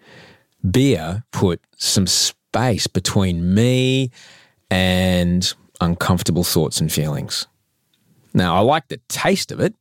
Beer 0.68 1.24
put 1.32 1.60
some 1.76 2.06
space 2.06 2.86
between 2.86 3.54
me 3.54 4.10
and 4.70 5.52
uncomfortable 5.80 6.44
thoughts 6.44 6.80
and 6.80 6.92
feelings. 6.92 7.46
Now, 8.34 8.56
I 8.56 8.60
liked 8.60 8.88
the 8.88 9.00
taste 9.08 9.52
of 9.52 9.60
it 9.60 9.74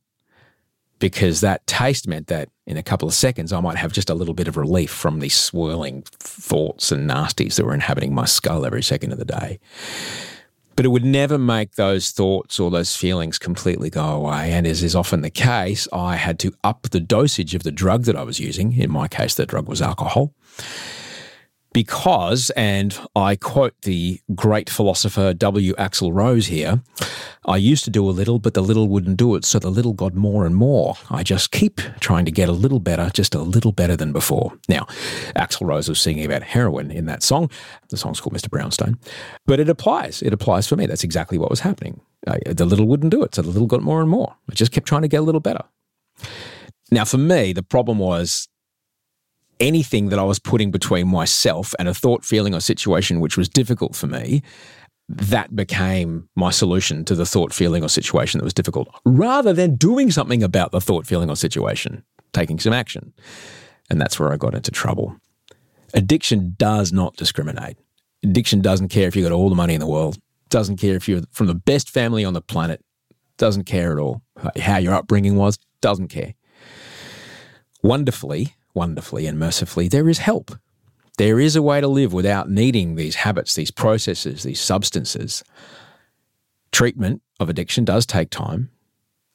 because 0.98 1.40
that 1.40 1.66
taste 1.66 2.08
meant 2.08 2.26
that 2.26 2.48
in 2.66 2.76
a 2.76 2.82
couple 2.82 3.08
of 3.08 3.14
seconds, 3.14 3.52
I 3.52 3.60
might 3.60 3.76
have 3.76 3.92
just 3.92 4.10
a 4.10 4.14
little 4.14 4.34
bit 4.34 4.48
of 4.48 4.56
relief 4.56 4.90
from 4.90 5.20
these 5.20 5.36
swirling 5.36 6.02
thoughts 6.18 6.90
and 6.90 7.08
nasties 7.08 7.56
that 7.56 7.64
were 7.64 7.74
inhabiting 7.74 8.14
my 8.14 8.24
skull 8.24 8.66
every 8.66 8.82
second 8.82 9.12
of 9.12 9.18
the 9.18 9.24
day. 9.24 9.58
But 10.78 10.84
it 10.84 10.90
would 10.90 11.04
never 11.04 11.38
make 11.38 11.74
those 11.74 12.12
thoughts 12.12 12.60
or 12.60 12.70
those 12.70 12.94
feelings 12.94 13.36
completely 13.36 13.90
go 13.90 14.04
away. 14.04 14.52
And 14.52 14.64
as 14.64 14.84
is 14.84 14.94
often 14.94 15.22
the 15.22 15.28
case, 15.28 15.88
I 15.92 16.14
had 16.14 16.38
to 16.38 16.52
up 16.62 16.90
the 16.90 17.00
dosage 17.00 17.56
of 17.56 17.64
the 17.64 17.72
drug 17.72 18.04
that 18.04 18.14
I 18.14 18.22
was 18.22 18.38
using. 18.38 18.78
In 18.78 18.88
my 18.88 19.08
case, 19.08 19.34
the 19.34 19.44
drug 19.44 19.68
was 19.68 19.82
alcohol 19.82 20.32
because, 21.72 22.50
and 22.50 22.98
I 23.14 23.36
quote 23.36 23.74
the 23.82 24.20
great 24.34 24.70
philosopher 24.70 25.34
W. 25.34 25.74
Axl 25.74 26.12
Rose 26.12 26.46
here, 26.46 26.82
I 27.44 27.56
used 27.56 27.84
to 27.84 27.90
do 27.90 28.08
a 28.08 28.10
little, 28.10 28.38
but 28.38 28.54
the 28.54 28.62
little 28.62 28.88
wouldn't 28.88 29.16
do 29.16 29.34
it, 29.34 29.44
so 29.44 29.58
the 29.58 29.70
little 29.70 29.92
got 29.92 30.14
more 30.14 30.44
and 30.44 30.54
more. 30.54 30.96
I 31.10 31.22
just 31.22 31.50
keep 31.50 31.80
trying 32.00 32.24
to 32.24 32.30
get 32.30 32.48
a 32.48 32.52
little 32.52 32.80
better, 32.80 33.10
just 33.12 33.34
a 33.34 33.40
little 33.40 33.72
better 33.72 33.96
than 33.96 34.12
before. 34.12 34.52
Now, 34.68 34.86
Axl 35.36 35.66
Rose 35.66 35.88
was 35.88 36.00
singing 36.00 36.24
about 36.24 36.42
heroin 36.42 36.90
in 36.90 37.06
that 37.06 37.22
song. 37.22 37.50
The 37.90 37.96
song's 37.96 38.20
called 38.20 38.34
Mr. 38.34 38.50
Brownstone, 38.50 38.98
but 39.46 39.60
it 39.60 39.68
applies. 39.68 40.22
It 40.22 40.32
applies 40.32 40.66
for 40.66 40.76
me. 40.76 40.86
That's 40.86 41.04
exactly 41.04 41.38
what 41.38 41.50
was 41.50 41.60
happening. 41.60 42.00
I, 42.26 42.38
the 42.46 42.66
little 42.66 42.86
wouldn't 42.86 43.12
do 43.12 43.22
it, 43.22 43.34
so 43.34 43.42
the 43.42 43.50
little 43.50 43.68
got 43.68 43.82
more 43.82 44.00
and 44.00 44.10
more. 44.10 44.34
I 44.50 44.54
just 44.54 44.72
kept 44.72 44.86
trying 44.86 45.02
to 45.02 45.08
get 45.08 45.20
a 45.20 45.24
little 45.24 45.40
better. 45.40 45.64
Now, 46.90 47.04
for 47.04 47.18
me, 47.18 47.52
the 47.52 47.62
problem 47.62 47.98
was 47.98 48.48
anything 49.60 50.08
that 50.08 50.18
I 50.18 50.24
was 50.24 50.38
putting 50.38 50.70
between 50.70 51.08
myself 51.08 51.74
and 51.78 51.88
a 51.88 51.94
thought, 51.94 52.24
feeling, 52.24 52.54
or 52.54 52.60
situation 52.60 53.20
which 53.20 53.36
was 53.36 53.48
difficult 53.48 53.96
for 53.96 54.06
me, 54.06 54.42
that 55.08 55.56
became 55.56 56.28
my 56.36 56.50
solution 56.50 57.04
to 57.06 57.14
the 57.14 57.24
thought, 57.24 57.52
feeling, 57.52 57.82
or 57.82 57.88
situation 57.88 58.38
that 58.38 58.44
was 58.44 58.54
difficult, 58.54 58.88
rather 59.04 59.52
than 59.52 59.76
doing 59.76 60.10
something 60.10 60.42
about 60.42 60.70
the 60.70 60.80
thought, 60.80 61.06
feeling, 61.06 61.30
or 61.30 61.36
situation, 61.36 62.04
taking 62.32 62.58
some 62.58 62.72
action. 62.72 63.12
And 63.90 64.00
that's 64.00 64.20
where 64.20 64.32
I 64.32 64.36
got 64.36 64.54
into 64.54 64.70
trouble. 64.70 65.16
Addiction 65.94 66.54
does 66.58 66.92
not 66.92 67.16
discriminate. 67.16 67.78
Addiction 68.22 68.60
doesn't 68.60 68.88
care 68.88 69.08
if 69.08 69.16
you've 69.16 69.28
got 69.28 69.34
all 69.34 69.48
the 69.48 69.54
money 69.54 69.74
in 69.74 69.80
the 69.80 69.86
world, 69.86 70.18
doesn't 70.50 70.76
care 70.76 70.94
if 70.94 71.08
you're 71.08 71.22
from 71.32 71.46
the 71.46 71.54
best 71.54 71.88
family 71.88 72.24
on 72.24 72.34
the 72.34 72.42
planet, 72.42 72.84
doesn't 73.38 73.64
care 73.64 73.92
at 73.92 73.98
all 73.98 74.22
how 74.60 74.76
your 74.76 74.92
upbringing 74.92 75.36
was, 75.36 75.58
doesn't 75.80 76.08
care. 76.08 76.34
Wonderfully, 77.82 78.54
wonderfully 78.78 79.26
and 79.26 79.38
mercifully, 79.38 79.88
there 79.88 80.08
is 80.08 80.18
help. 80.18 80.56
There 81.18 81.40
is 81.40 81.56
a 81.56 81.62
way 81.62 81.80
to 81.80 81.88
live 81.88 82.12
without 82.12 82.48
needing 82.48 82.94
these 82.94 83.16
habits, 83.16 83.56
these 83.56 83.72
processes, 83.72 84.44
these 84.44 84.60
substances. 84.60 85.42
Treatment 86.70 87.20
of 87.40 87.48
addiction 87.48 87.84
does 87.84 88.06
take 88.06 88.30
time. 88.30 88.70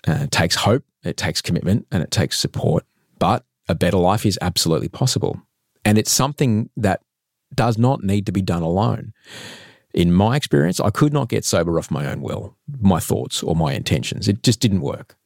Uh, 0.07 0.21
it 0.23 0.31
takes 0.31 0.55
hope, 0.55 0.85
it 1.03 1.17
takes 1.17 1.41
commitment, 1.41 1.85
and 1.91 2.01
it 2.01 2.09
takes 2.09 2.39
support. 2.39 2.85
But 3.19 3.43
a 3.67 3.75
better 3.75 3.97
life 3.97 4.25
is 4.25 4.39
absolutely 4.41 4.88
possible. 4.88 5.41
And 5.83 5.97
it's 5.97 6.12
something 6.12 6.69
that 6.77 7.01
does 7.53 7.77
not 7.77 8.01
need 8.01 8.25
to 8.27 8.31
be 8.31 8.41
done 8.41 8.63
alone. 8.63 9.12
In 9.93 10.13
my 10.13 10.38
experience, 10.38 10.79
I 10.79 10.89
could 10.89 11.12
not 11.12 11.27
get 11.27 11.43
sober 11.43 11.77
off 11.77 11.91
my 11.91 12.05
own 12.05 12.21
will, 12.21 12.55
my 12.79 13.01
thoughts, 13.01 13.43
or 13.43 13.57
my 13.57 13.73
intentions. 13.73 14.29
It 14.29 14.41
just 14.41 14.62
didn't 14.62 14.81
work. 14.81 15.17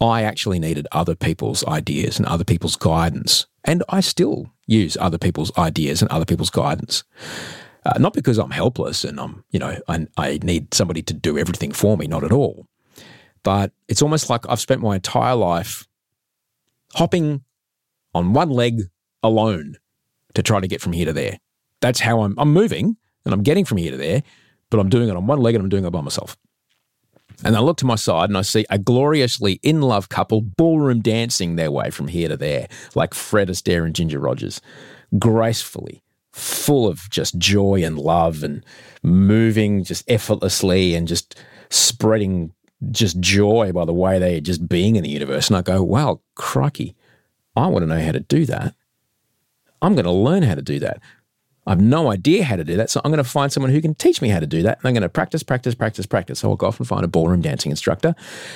I 0.00 0.22
actually 0.22 0.58
needed 0.58 0.86
other 0.92 1.14
people's 1.14 1.64
ideas 1.66 2.18
and 2.18 2.26
other 2.26 2.44
people's 2.44 2.76
guidance. 2.76 3.46
And 3.68 3.82
I 3.90 4.00
still 4.00 4.50
use 4.66 4.96
other 4.98 5.18
people's 5.18 5.56
ideas 5.58 6.00
and 6.00 6.10
other 6.10 6.24
people's 6.24 6.48
guidance. 6.48 7.04
Uh, 7.84 7.98
not 7.98 8.14
because 8.14 8.38
I'm 8.38 8.50
helpless 8.50 9.04
and 9.04 9.20
I'm, 9.20 9.44
you 9.50 9.58
know, 9.58 9.76
I, 9.86 10.06
I 10.16 10.38
need 10.42 10.72
somebody 10.72 11.02
to 11.02 11.12
do 11.12 11.36
everything 11.36 11.72
for 11.72 11.98
me, 11.98 12.06
not 12.06 12.24
at 12.24 12.32
all. 12.32 12.66
But 13.42 13.72
it's 13.86 14.00
almost 14.00 14.30
like 14.30 14.48
I've 14.48 14.58
spent 14.58 14.80
my 14.80 14.94
entire 14.94 15.34
life 15.34 15.86
hopping 16.94 17.44
on 18.14 18.32
one 18.32 18.48
leg 18.48 18.84
alone 19.22 19.76
to 20.32 20.42
try 20.42 20.60
to 20.60 20.66
get 20.66 20.80
from 20.80 20.94
here 20.94 21.04
to 21.04 21.12
there. 21.12 21.38
That's 21.82 22.00
how 22.00 22.22
I'm, 22.22 22.34
I'm 22.38 22.54
moving 22.54 22.96
and 23.26 23.34
I'm 23.34 23.42
getting 23.42 23.66
from 23.66 23.76
here 23.76 23.90
to 23.90 23.98
there, 23.98 24.22
but 24.70 24.80
I'm 24.80 24.88
doing 24.88 25.10
it 25.10 25.16
on 25.16 25.26
one 25.26 25.40
leg 25.40 25.54
and 25.54 25.62
I'm 25.62 25.68
doing 25.68 25.84
it 25.84 25.90
by 25.90 26.00
myself. 26.00 26.38
And 27.44 27.56
I 27.56 27.60
look 27.60 27.76
to 27.78 27.86
my 27.86 27.94
side 27.94 28.30
and 28.30 28.36
I 28.36 28.42
see 28.42 28.66
a 28.68 28.78
gloriously 28.78 29.60
in 29.62 29.80
love 29.80 30.08
couple 30.08 30.40
ballroom 30.40 31.00
dancing 31.00 31.56
their 31.56 31.70
way 31.70 31.90
from 31.90 32.08
here 32.08 32.28
to 32.28 32.36
there, 32.36 32.68
like 32.94 33.14
Fred 33.14 33.48
Astaire 33.48 33.84
and 33.84 33.94
Ginger 33.94 34.18
Rogers, 34.18 34.60
gracefully, 35.18 36.02
full 36.32 36.88
of 36.88 37.08
just 37.10 37.38
joy 37.38 37.84
and 37.84 37.98
love 37.98 38.42
and 38.42 38.64
moving 39.02 39.84
just 39.84 40.04
effortlessly 40.10 40.94
and 40.94 41.06
just 41.06 41.38
spreading 41.70 42.52
just 42.90 43.20
joy 43.20 43.72
by 43.72 43.84
the 43.84 43.92
way 43.92 44.18
they're 44.18 44.40
just 44.40 44.68
being 44.68 44.96
in 44.96 45.04
the 45.04 45.10
universe. 45.10 45.48
And 45.48 45.56
I 45.56 45.62
go, 45.62 45.82
wow, 45.82 46.20
crikey, 46.34 46.96
I 47.56 47.66
want 47.68 47.82
to 47.82 47.86
know 47.86 48.04
how 48.04 48.12
to 48.12 48.20
do 48.20 48.46
that. 48.46 48.74
I'm 49.80 49.94
going 49.94 50.04
to 50.04 50.12
learn 50.12 50.42
how 50.42 50.54
to 50.54 50.62
do 50.62 50.80
that. 50.80 51.00
I 51.68 51.72
have 51.72 51.82
no 51.82 52.10
idea 52.10 52.44
how 52.44 52.56
to 52.56 52.64
do 52.64 52.76
that. 52.76 52.88
So 52.88 52.98
I'm 53.04 53.10
going 53.10 53.22
to 53.22 53.28
find 53.28 53.52
someone 53.52 53.70
who 53.70 53.82
can 53.82 53.94
teach 53.94 54.22
me 54.22 54.30
how 54.30 54.40
to 54.40 54.46
do 54.46 54.62
that. 54.62 54.78
And 54.78 54.86
I'm 54.86 54.94
going 54.94 55.02
to 55.02 55.08
practice, 55.10 55.42
practice, 55.42 55.74
practice, 55.74 56.06
practice. 56.06 56.38
So 56.38 56.48
I'll 56.48 56.56
go 56.56 56.66
off 56.66 56.80
and 56.80 56.88
find 56.88 57.04
a 57.04 57.08
ballroom 57.08 57.42
dancing 57.42 57.70
instructor 57.70 58.14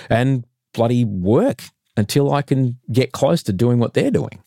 and 0.09 0.47
bloody 0.73 1.05
work 1.05 1.63
until 1.95 2.33
I 2.33 2.41
can 2.41 2.79
get 2.91 3.13
close 3.13 3.43
to 3.43 3.53
doing 3.53 3.79
what 3.79 3.93
they're 3.93 4.11
doing. 4.11 4.43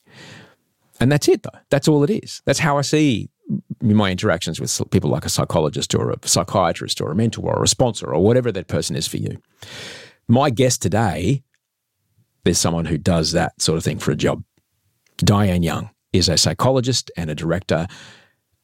And 0.99 1.11
that's 1.11 1.27
it, 1.27 1.43
though. 1.43 1.59
That's 1.69 1.87
all 1.87 2.03
it 2.03 2.09
is. 2.09 2.41
That's 2.45 2.57
how 2.57 2.79
I 2.79 2.81
see 2.81 3.29
my 3.81 4.09
interactions 4.09 4.59
with 4.59 4.81
people 4.89 5.11
like 5.11 5.25
a 5.25 5.29
psychologist 5.29 5.93
or 5.93 6.09
a 6.09 6.17
psychiatrist 6.23 7.01
or 7.01 7.11
a 7.11 7.15
mentor 7.15 7.55
or 7.55 7.63
a 7.63 7.67
sponsor 7.67 8.11
or 8.11 8.23
whatever 8.23 8.51
that 8.51 8.67
person 8.67 8.95
is 8.95 9.05
for 9.05 9.17
you. 9.17 9.39
My 10.27 10.49
guest 10.49 10.81
today, 10.81 11.43
there's 12.45 12.57
someone 12.57 12.85
who 12.85 12.97
does 12.97 13.31
that 13.33 13.61
sort 13.61 13.77
of 13.77 13.83
thing 13.83 13.99
for 13.99 14.09
a 14.09 14.15
job. 14.15 14.43
Diane 15.17 15.61
Young 15.61 15.91
is 16.13 16.29
a 16.29 16.37
psychologist 16.37 17.11
and 17.15 17.29
a 17.29 17.35
director 17.35 17.85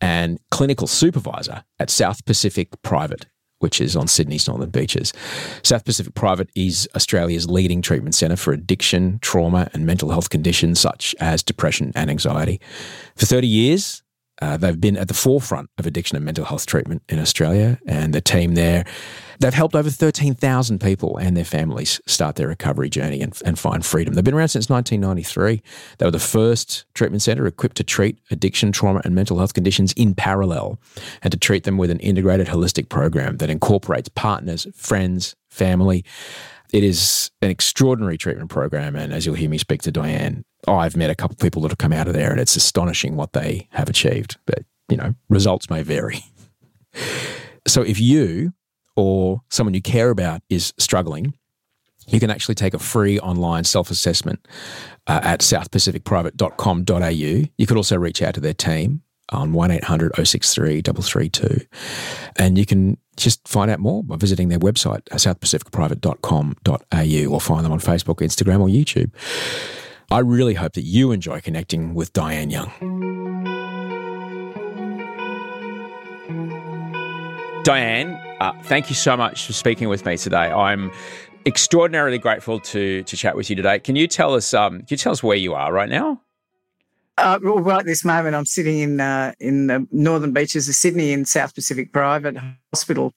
and 0.02 0.40
clinical 0.50 0.88
supervisor 0.88 1.64
at 1.80 1.90
South 1.90 2.26
Pacific 2.26 2.70
Private, 2.82 3.28
which 3.60 3.80
is 3.80 3.96
on 3.96 4.08
Sydney's 4.08 4.48
northern 4.48 4.72
beaches. 4.72 5.14
South 5.64 5.86
Pacific 5.86 6.16
Private 6.16 6.50
is 6.56 6.90
Australia's 6.96 7.50
leading 7.50 7.82
treatment 7.82 8.16
centre 8.16 8.36
for 8.36 8.52
addiction, 8.52 9.20
trauma, 9.22 9.70
and 9.74 9.86
mental 9.86 10.10
health 10.10 10.30
conditions 10.30 10.80
such 10.80 11.16
as 11.20 11.44
depression 11.44 11.92
and 11.96 12.10
anxiety. 12.10 12.60
For 13.16 13.28
30 13.28 13.48
years, 13.48 14.04
uh, 14.42 14.58
they've 14.58 14.82
been 14.82 14.98
at 14.98 15.08
the 15.08 15.14
forefront 15.14 15.70
of 15.78 15.86
addiction 15.86 16.16
and 16.16 16.26
mental 16.26 16.46
health 16.46 16.66
treatment 16.66 17.04
in 17.08 17.20
Australia, 17.20 17.80
and 17.86 18.14
the 18.14 18.22
team 18.22 18.56
there, 18.56 18.86
they've 19.42 19.54
helped 19.54 19.76
over 19.76 19.90
13,000 19.90 20.80
people 20.80 21.18
and 21.18 21.36
their 21.36 21.44
families 21.44 22.00
start 22.06 22.36
their 22.36 22.48
recovery 22.48 22.90
journey 22.90 23.22
and, 23.22 23.40
and 23.44 23.58
find 23.58 23.84
freedom. 23.84 24.14
They've 24.14 24.24
been 24.24 24.36
around 24.36 24.50
since 24.50 24.70
1993. 24.70 25.64
They 25.98 26.06
were 26.06 26.12
the 26.12 26.20
first 26.20 26.86
treatment 26.94 27.24
centre 27.24 27.48
equipped 27.48 27.78
to 27.78 27.84
treat 27.84 28.20
addiction, 28.30 28.72
trauma, 28.72 29.02
and 29.04 29.16
mental 29.16 29.40
health 29.40 29.56
conditions 29.56 29.94
in 29.94 30.14
parallel 30.14 30.80
and 31.24 31.32
to 31.32 31.40
treat 31.40 31.64
them 31.64 31.78
with 31.78 31.90
an 31.90 32.00
integrated 32.02 32.48
holistic 32.48 32.90
program 32.90 33.38
that 33.38 33.50
incorporates 33.50 34.10
partners, 34.10 34.68
friends, 34.76 35.36
family. 35.50 36.06
It 36.72 36.84
is 36.84 37.32
an 37.42 37.50
extraordinary 37.50 38.18
treatment 38.18 38.50
program, 38.50 38.96
and 38.96 39.12
as 39.12 39.26
you'll 39.26 39.36
hear 39.36 39.50
me 39.50 39.58
speak 39.58 39.82
to 39.82 39.92
Diane, 39.92 40.46
I've 40.68 40.96
met 40.96 41.10
a 41.10 41.16
couple 41.16 41.34
of 41.34 41.40
people 41.40 41.64
that 41.64 41.72
have 41.72 41.80
come 41.80 41.92
out 41.92 42.08
of 42.08 42.14
there, 42.14 42.32
and 42.32 42.40
it's 42.40 42.56
astonishing 42.56 43.18
what 43.18 43.34
they 43.34 43.68
have 43.72 43.90
achieved. 43.90 44.38
But 44.46 44.64
you 44.88 44.96
know, 44.96 45.16
results 45.28 45.70
may 45.70 45.84
vary. 45.84 46.24
so 47.68 47.82
if 47.82 48.00
you 48.00 48.54
or 48.96 49.42
someone 49.50 49.74
you 49.74 49.82
care 49.82 50.10
about 50.10 50.42
is 50.50 50.74
struggling, 50.78 51.34
you 52.08 52.20
can 52.20 52.30
actually 52.30 52.56
take 52.56 52.74
a 52.74 52.80
free 52.80 53.20
online 53.20 53.64
self 53.64 53.90
assessment 53.92 54.46
uh, 55.08 55.22
at 55.24 55.40
southpacificprivate.com.au. 55.42 57.50
You 57.58 57.68
could 57.68 57.78
also 57.78 57.98
reach 57.98 58.22
out 58.22 58.34
to 58.36 58.40
their 58.40 58.54
team 58.54 59.02
on 59.30 59.54
1800 59.54 60.16
063 60.16 60.82
332. 60.82 61.66
And 62.38 62.58
you 62.58 62.66
can 62.66 62.98
just 63.18 63.46
find 63.48 63.72
out 63.72 63.80
more 63.80 64.04
by 64.04 64.18
visiting 64.18 64.50
their 64.50 64.60
website, 64.60 65.04
southpacificprivate.com.au, 65.06 67.34
or 67.34 67.42
find 67.42 67.66
them 67.66 67.72
on 67.72 67.80
Facebook, 67.80 68.18
Instagram, 68.18 68.60
or 68.62 68.68
YouTube. 68.68 69.12
I 70.10 70.20
really 70.20 70.56
hope 70.56 70.74
that 70.74 70.84
you 70.84 71.12
enjoy 71.12 71.40
connecting 71.40 71.94
with 71.94 72.12
Diane 72.14 72.50
Young. 72.50 72.72
Diane, 77.64 78.20
uh, 78.42 78.54
thank 78.64 78.90
you 78.90 78.96
so 78.96 79.16
much 79.16 79.46
for 79.46 79.54
speaking 79.54 79.88
with 79.88 80.04
me 80.04 80.18
today. 80.18 80.52
I'm 80.52 80.92
extraordinarily 81.46 82.18
grateful 82.18 82.60
to 82.60 83.04
to 83.04 83.16
chat 83.16 83.36
with 83.36 83.52
you 83.52 83.56
today. 83.56 83.78
Can 83.78 83.96
you 83.96 84.08
tell 84.08 84.34
us 84.34 84.52
um, 84.54 84.80
can 84.80 84.88
you 84.90 84.98
tell 84.98 85.12
us 85.12 85.22
where 85.22 85.38
you 85.38 85.54
are 85.54 85.72
right 85.72 85.90
now? 85.90 86.20
Uh, 87.20 87.38
well, 87.44 87.60
right 87.60 87.82
at 87.82 87.86
this 87.86 88.04
moment, 88.04 88.36
I'm 88.36 88.48
sitting 88.48 88.80
in 88.80 89.00
uh, 89.00 89.34
in 89.40 89.68
the 89.68 89.88
northern 89.92 90.34
beaches 90.34 90.68
of 90.68 90.74
Sydney 90.74 91.12
in 91.12 91.24
South 91.26 91.54
Pacific 91.54 91.94
Private 91.94 92.36
Hospital, 92.74 93.14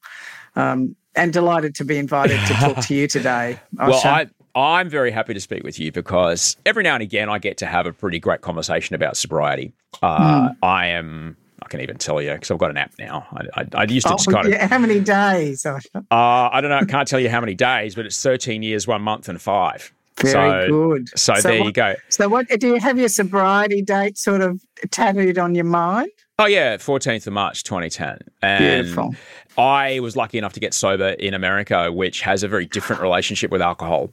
um, 0.57 0.95
and 1.15 1.33
delighted 1.33 1.75
to 1.77 1.87
be 1.87 1.97
invited 1.97 2.39
to 2.47 2.53
talk 2.55 2.85
to 2.85 2.95
you 2.95 3.09
today. 3.09 3.59
well, 3.73 4.03
I, 4.05 4.27
I'm 4.55 4.91
very 4.91 5.11
happy 5.11 5.33
to 5.33 5.41
speak 5.41 5.65
with 5.65 5.81
you 5.81 5.91
because 5.91 6.59
every 6.67 6.83
now 6.83 6.93
and 6.95 7.03
again 7.03 7.31
I 7.31 7.39
get 7.39 7.57
to 7.59 7.67
have 7.67 7.87
a 7.87 7.95
pretty 7.95 8.19
great 8.19 8.43
conversation 8.43 8.95
about 8.95 9.17
sobriety. 9.17 9.73
Uh, 10.03 10.51
mm. 10.51 10.57
I 10.63 10.89
am. 10.89 11.39
I 11.65 11.69
can 11.69 11.81
even 11.81 11.97
tell 11.97 12.21
you 12.21 12.33
because 12.33 12.51
I've 12.51 12.59
got 12.59 12.71
an 12.71 12.77
app 12.77 12.93
now. 12.99 13.27
I, 13.33 13.63
I, 13.63 13.67
I 13.75 13.85
used 13.85 14.07
to 14.07 14.13
oh, 14.13 14.17
just 14.17 14.31
kind 14.31 14.49
yeah. 14.49 14.65
of. 14.65 14.71
How 14.71 14.79
many 14.79 15.01
days? 15.01 15.67
Uh, 15.95 16.49
I 16.53 16.61
don't 16.61 16.71
know. 16.71 16.79
I 16.79 16.85
can't 16.85 17.09
tell 17.09 17.19
you 17.19 17.29
how 17.29 17.41
many 17.41 17.55
days, 17.55 17.95
but 17.95 18.07
it's 18.07 18.23
13 18.23 18.63
years, 18.63 18.87
one 18.87 19.03
month, 19.03 19.29
and 19.29 19.41
five. 19.41 19.93
Very 20.21 20.33
so, 20.33 20.69
good. 20.69 21.09
So, 21.19 21.35
so 21.35 21.49
there 21.49 21.59
what, 21.59 21.67
you 21.67 21.73
go. 21.73 21.95
So 22.09 22.29
what 22.29 22.49
do 22.49 22.69
you 22.69 22.81
have 22.81 22.99
your 22.99 23.09
sobriety 23.09 23.83
date 23.83 24.19
sort 24.19 24.43
of 24.43 24.61
tattooed 24.91 25.39
on 25.39 25.55
your 25.55 25.65
mind? 25.65 26.11
Oh 26.39 26.47
yeah, 26.47 26.77
14th 26.77 27.27
of 27.27 27.33
March 27.33 27.65
2010. 27.65 28.19
And 28.43 28.85
Beautiful. 28.85 29.15
I 29.57 30.01
was 30.01 30.17
lucky 30.17 30.39
enough 30.39 30.53
to 30.55 30.61
get 30.61 30.75
sober 30.75 31.09
in 31.09 31.35
America, 31.35 31.91
which 31.91 32.21
has 32.21 32.43
a 32.43 32.49
very 32.49 32.67
different 32.67 33.03
relationship 33.03 33.51
with 33.51 33.63
alcohol. 33.63 34.11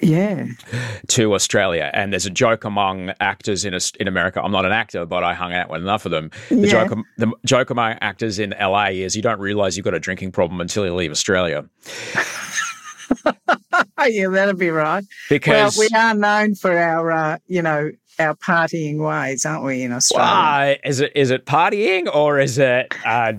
Yeah. 0.00 0.46
To 1.08 1.34
Australia. 1.34 1.90
And 1.94 2.12
there's 2.12 2.26
a 2.26 2.30
joke 2.30 2.64
among 2.64 3.12
actors 3.20 3.64
in 3.64 3.78
in 4.00 4.08
America. 4.08 4.42
I'm 4.42 4.52
not 4.52 4.64
an 4.64 4.72
actor, 4.72 5.06
but 5.06 5.22
I 5.22 5.34
hung 5.34 5.52
out 5.52 5.70
with 5.70 5.82
enough 5.82 6.04
of 6.04 6.10
them. 6.10 6.30
The, 6.48 6.56
yeah. 6.56 6.70
joke, 6.70 6.98
the 7.16 7.32
joke 7.46 7.70
among 7.70 7.96
actors 8.00 8.38
in 8.38 8.54
LA 8.60 8.86
is 8.86 9.14
you 9.16 9.22
don't 9.22 9.40
realize 9.40 9.76
you've 9.76 9.84
got 9.84 9.94
a 9.94 10.00
drinking 10.00 10.32
problem 10.32 10.60
until 10.60 10.84
you 10.84 10.94
leave 10.94 11.10
Australia. 11.10 11.64
yeah, 14.08 14.28
that'd 14.28 14.58
be 14.58 14.70
right. 14.70 15.04
Because 15.28 15.76
well, 15.76 15.86
we 15.90 15.96
are 15.96 16.14
known 16.14 16.54
for 16.54 16.76
our, 16.76 17.10
uh, 17.10 17.38
you 17.46 17.62
know, 17.62 17.90
our 18.18 18.34
partying 18.34 18.98
ways, 18.98 19.44
aren't 19.44 19.64
we, 19.64 19.82
in 19.82 19.92
Australia? 19.92 20.78
Uh, 20.82 20.88
is 20.88 21.00
it 21.00 21.12
is 21.14 21.30
it 21.30 21.46
partying 21.46 22.12
or 22.14 22.38
is 22.38 22.58
it 22.58 22.94
uh, 23.04 23.32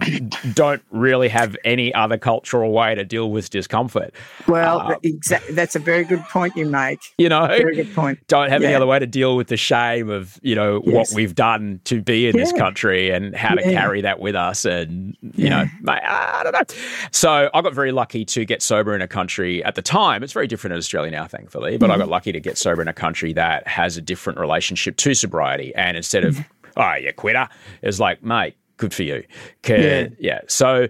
don't 0.54 0.82
really 0.92 1.30
have 1.30 1.56
any 1.64 1.94
other 1.94 2.18
cultural 2.18 2.72
way 2.72 2.96
to 2.96 3.04
deal 3.06 3.32
with 3.32 3.50
discomfort? 3.50 4.14
Well, 4.48 4.80
uh, 4.80 4.96
exa- 5.00 5.56
that's 5.56 5.76
a 5.76 5.80
very 5.80 6.04
good 6.04 6.24
point 6.26 6.56
you 6.56 6.66
make. 6.66 7.00
You 7.18 7.30
know, 7.30 7.48
very 7.48 7.76
good 7.76 7.94
point. 7.96 8.20
Don't 8.28 8.50
have 8.50 8.62
yeah. 8.62 8.70
any 8.70 8.76
other 8.76 8.86
way 8.86 9.00
to 9.00 9.08
deal 9.08 9.36
with 9.36 9.48
the 9.48 9.58
shame 9.58 10.10
of 10.10 10.40
you 10.42 10.56
know 10.56 10.82
yes. 10.86 10.94
what 10.94 11.16
we've 11.16 11.36
done 11.36 11.80
to 11.86 12.02
be 12.02 12.28
in 12.28 12.36
yeah. 12.36 12.44
this 12.44 12.54
country 12.54 13.12
and 13.12 13.36
how 13.36 13.56
to 13.56 13.62
yeah. 13.62 13.80
carry 13.80 14.02
that 14.02 14.20
with 14.20 14.36
us, 14.36 14.66
and 14.66 15.16
you 15.36 15.50
know, 15.50 15.66
I 15.88 16.42
don't 16.44 16.54
know. 16.54 16.76
So 17.12 17.50
I 17.54 17.62
got 17.62 17.74
very 17.74 17.92
lucky 17.92 18.26
to 18.26 18.46
get 18.46 18.62
sober 18.62 18.94
in 18.94 19.02
a 19.02 19.08
country 19.08 19.64
at 19.64 19.76
the 19.76 19.82
time. 19.82 20.24
It's 20.24 20.34
very 20.34 20.48
different 20.48 20.74
in 20.74 20.78
Australia 20.78 21.12
now, 21.12 21.28
thankfully, 21.28 21.78
but 21.78 21.88
mm-hmm. 21.90 21.94
I 21.94 21.98
got 21.98 22.10
lucky 22.10 22.32
to 22.32 22.40
get 22.40 22.58
sober 22.58 22.82
in 22.82 22.88
a 22.88 22.94
country 22.94 23.34
that 23.34 23.68
has 23.68 23.98
a 23.98 24.02
different 24.02 24.40
relationship 24.40 24.65
relationship 24.66 24.98
to 24.98 25.14
sobriety. 25.14 25.74
And 25.76 25.96
instead 25.98 26.24
of, 26.24 26.40
oh, 26.78 26.94
you 26.96 27.14
quitter, 27.14 27.48
it's 27.82 28.00
like, 28.00 28.24
mate, 28.24 28.56
good 28.78 28.94
for 28.94 29.04
you. 29.04 29.24
Yeah. 29.68 30.08
yeah. 30.20 30.40
So 30.48 30.88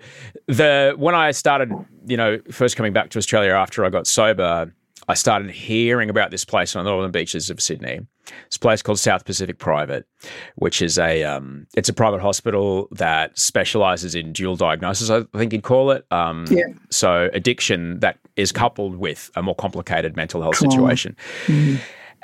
the 0.48 0.94
when 0.98 1.15
I 1.15 1.32
started, 1.32 1.72
you 2.08 2.17
know, 2.17 2.39
first 2.51 2.75
coming 2.75 2.94
back 2.94 3.10
to 3.12 3.17
Australia 3.17 3.51
after 3.51 3.86
I 3.86 3.89
got 3.89 4.08
sober, 4.08 4.74
I 5.08 5.13
started 5.13 5.51
hearing 5.51 6.10
about 6.10 6.32
this 6.32 6.46
place 6.46 6.75
on 6.75 6.84
the 6.84 6.89
northern 6.89 7.12
beaches 7.12 7.50
of 7.50 7.62
Sydney. 7.62 8.00
It's 8.48 8.55
a 8.55 8.60
place 8.60 8.82
called 8.82 8.98
South 8.98 9.24
Pacific 9.24 9.60
Private, 9.60 10.08
which 10.55 10.82
is 10.82 10.98
a 10.98 11.24
um, 11.24 11.67
it's 11.75 11.89
a 11.89 11.94
private 11.94 12.22
hospital 12.22 12.88
that 12.91 13.38
specialises 13.38 14.15
in 14.15 14.34
dual 14.34 14.55
diagnosis. 14.55 15.12
I 15.12 15.24
think 15.38 15.53
you'd 15.53 15.62
call 15.62 15.91
it. 15.91 16.05
Um, 16.12 16.46
yeah. 16.50 16.63
So 16.89 17.29
addiction 17.34 18.00
that 18.00 18.17
is 18.36 18.51
coupled 18.51 18.96
with 18.96 19.29
a 19.36 19.44
more 19.44 19.53
complicated 19.53 20.15
mental 20.15 20.41
health 20.41 20.55
situation. 20.58 21.15
Mm-hmm. 21.46 21.75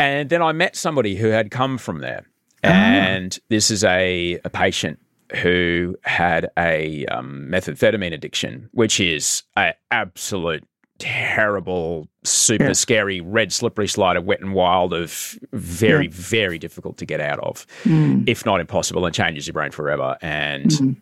And 0.01 0.29
then 0.31 0.41
I 0.41 0.51
met 0.51 0.75
somebody 0.75 1.15
who 1.15 1.27
had 1.27 1.51
come 1.51 1.77
from 1.77 2.00
there. 2.00 2.25
Ah. 2.64 2.70
And 2.70 3.37
this 3.50 3.70
is 3.70 3.83
a, 3.83 4.40
a 4.44 4.50
patient 4.50 5.00
who 5.35 5.96
had 6.03 6.50
a 6.57 7.05
um, 7.05 7.48
methamphetamine 7.50 8.11
addiction, 8.11 8.68
which 8.72 9.00
is 9.00 9.44
an 9.55 9.74
absolute 9.92 10.64
terrible, 10.98 12.07
super 12.24 12.66
yeah. 12.66 12.74
scary, 12.74 13.22
red 13.22 13.53
slippery 13.53 13.87
slide 13.87 14.18
of 14.18 14.25
wet 14.25 14.42
and 14.42 14.53
wild 14.53 14.92
of 14.92 15.37
very, 15.53 16.05
yeah. 16.05 16.11
very 16.14 16.57
difficult 16.57 16.98
to 16.98 17.05
get 17.05 17.22
out 17.22 17.40
of, 17.40 17.68
mm. 17.83 18.24
if 18.27 18.44
not 18.44 18.59
impossible, 18.59 19.05
and 19.05 19.14
changes 19.14 19.46
your 19.46 19.53
brain 19.53 19.72
forever. 19.72 20.18
And 20.22 20.72
mm. 20.72 20.96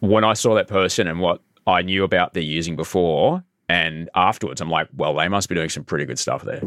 when 0.00 0.24
I 0.24 0.34
saw 0.34 0.54
that 0.56 0.68
person 0.68 1.08
and 1.08 1.20
what 1.20 1.40
I 1.66 1.80
knew 1.80 2.04
about 2.04 2.34
their 2.34 2.42
using 2.42 2.76
before 2.76 3.42
and 3.70 4.10
afterwards, 4.14 4.60
I'm 4.60 4.70
like, 4.70 4.88
well, 4.94 5.14
they 5.14 5.28
must 5.28 5.48
be 5.48 5.54
doing 5.54 5.70
some 5.70 5.84
pretty 5.84 6.04
good 6.04 6.18
stuff 6.18 6.42
there. 6.44 6.60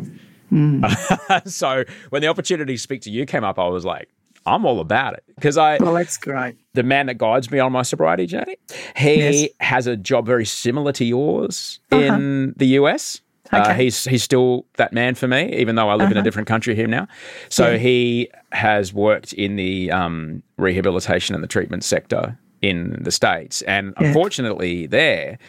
Mm. 0.51 1.47
so 1.49 1.83
when 2.09 2.21
the 2.21 2.27
opportunity 2.27 2.75
to 2.75 2.79
speak 2.79 3.01
to 3.01 3.11
you 3.11 3.25
came 3.25 3.43
up, 3.43 3.59
I 3.59 3.67
was 3.67 3.85
like, 3.85 4.09
I'm 4.45 4.65
all 4.65 4.79
about 4.79 5.15
it 5.15 5.23
because 5.35 5.57
I. 5.57 5.77
Well, 5.77 5.93
that's 5.93 6.17
great. 6.17 6.55
The 6.73 6.83
man 6.83 7.07
that 7.07 7.17
guides 7.17 7.49
me 7.49 7.59
on 7.59 7.71
my 7.71 7.81
sobriety 7.81 8.27
journey, 8.27 8.57
he 8.95 9.15
yes. 9.15 9.49
has 9.59 9.87
a 9.87 9.97
job 9.97 10.25
very 10.25 10.45
similar 10.45 10.91
to 10.93 11.05
yours 11.05 11.79
uh-huh. 11.91 12.01
in 12.01 12.53
the 12.55 12.67
US. 12.79 13.21
Uh, 13.51 13.57
okay. 13.57 13.71
Uh, 13.71 13.73
he's 13.73 14.05
he's 14.05 14.23
still 14.23 14.65
that 14.77 14.93
man 14.93 15.15
for 15.15 15.27
me, 15.27 15.55
even 15.55 15.75
though 15.75 15.89
I 15.89 15.93
live 15.93 16.01
uh-huh. 16.01 16.11
in 16.11 16.17
a 16.17 16.19
uh-huh. 16.19 16.23
different 16.23 16.47
country 16.47 16.75
here 16.75 16.87
now. 16.87 17.07
So 17.49 17.71
yeah. 17.71 17.77
he 17.77 18.29
has 18.51 18.93
worked 18.93 19.33
in 19.33 19.55
the 19.55 19.91
um, 19.91 20.43
rehabilitation 20.57 21.33
and 21.33 21.43
the 21.43 21.47
treatment 21.47 21.83
sector 21.83 22.37
in 22.61 22.97
the 23.01 23.11
states, 23.11 23.63
and 23.63 23.93
yeah. 23.99 24.07
unfortunately, 24.07 24.85
there 24.85 25.39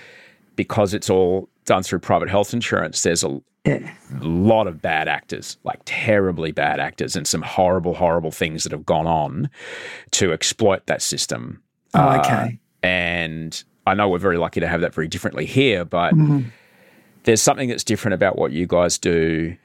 because 0.56 0.94
it's 0.94 1.10
all 1.10 1.50
done 1.66 1.82
through 1.82 1.98
private 1.98 2.30
health 2.30 2.54
insurance, 2.54 3.02
there's 3.02 3.22
a 3.22 3.40
yeah. 3.64 3.92
lot 4.20 4.66
of 4.66 4.80
bad 4.80 5.08
actors, 5.08 5.58
like 5.64 5.80
terribly 5.84 6.52
bad 6.52 6.80
actors, 6.80 7.16
and 7.16 7.26
some 7.26 7.42
horrible, 7.42 7.94
horrible 7.94 8.30
things 8.30 8.62
that 8.62 8.72
have 8.72 8.86
gone 8.86 9.06
on 9.06 9.50
to 10.12 10.32
exploit 10.32 10.86
that 10.86 11.02
system. 11.02 11.62
Oh, 11.94 12.18
okay. 12.20 12.32
Uh, 12.82 12.86
and 12.86 13.64
I 13.86 13.94
know 13.94 14.08
we're 14.08 14.18
very 14.18 14.38
lucky 14.38 14.60
to 14.60 14.68
have 14.68 14.80
that 14.80 14.94
very 14.94 15.08
differently 15.08 15.46
here, 15.46 15.84
but 15.84 16.14
mm-hmm. 16.14 16.48
there's 17.24 17.42
something 17.42 17.68
that's 17.68 17.84
different 17.84 18.14
about 18.14 18.38
what 18.38 18.52
you 18.52 18.66
guys 18.66 18.98
do. 18.98 19.56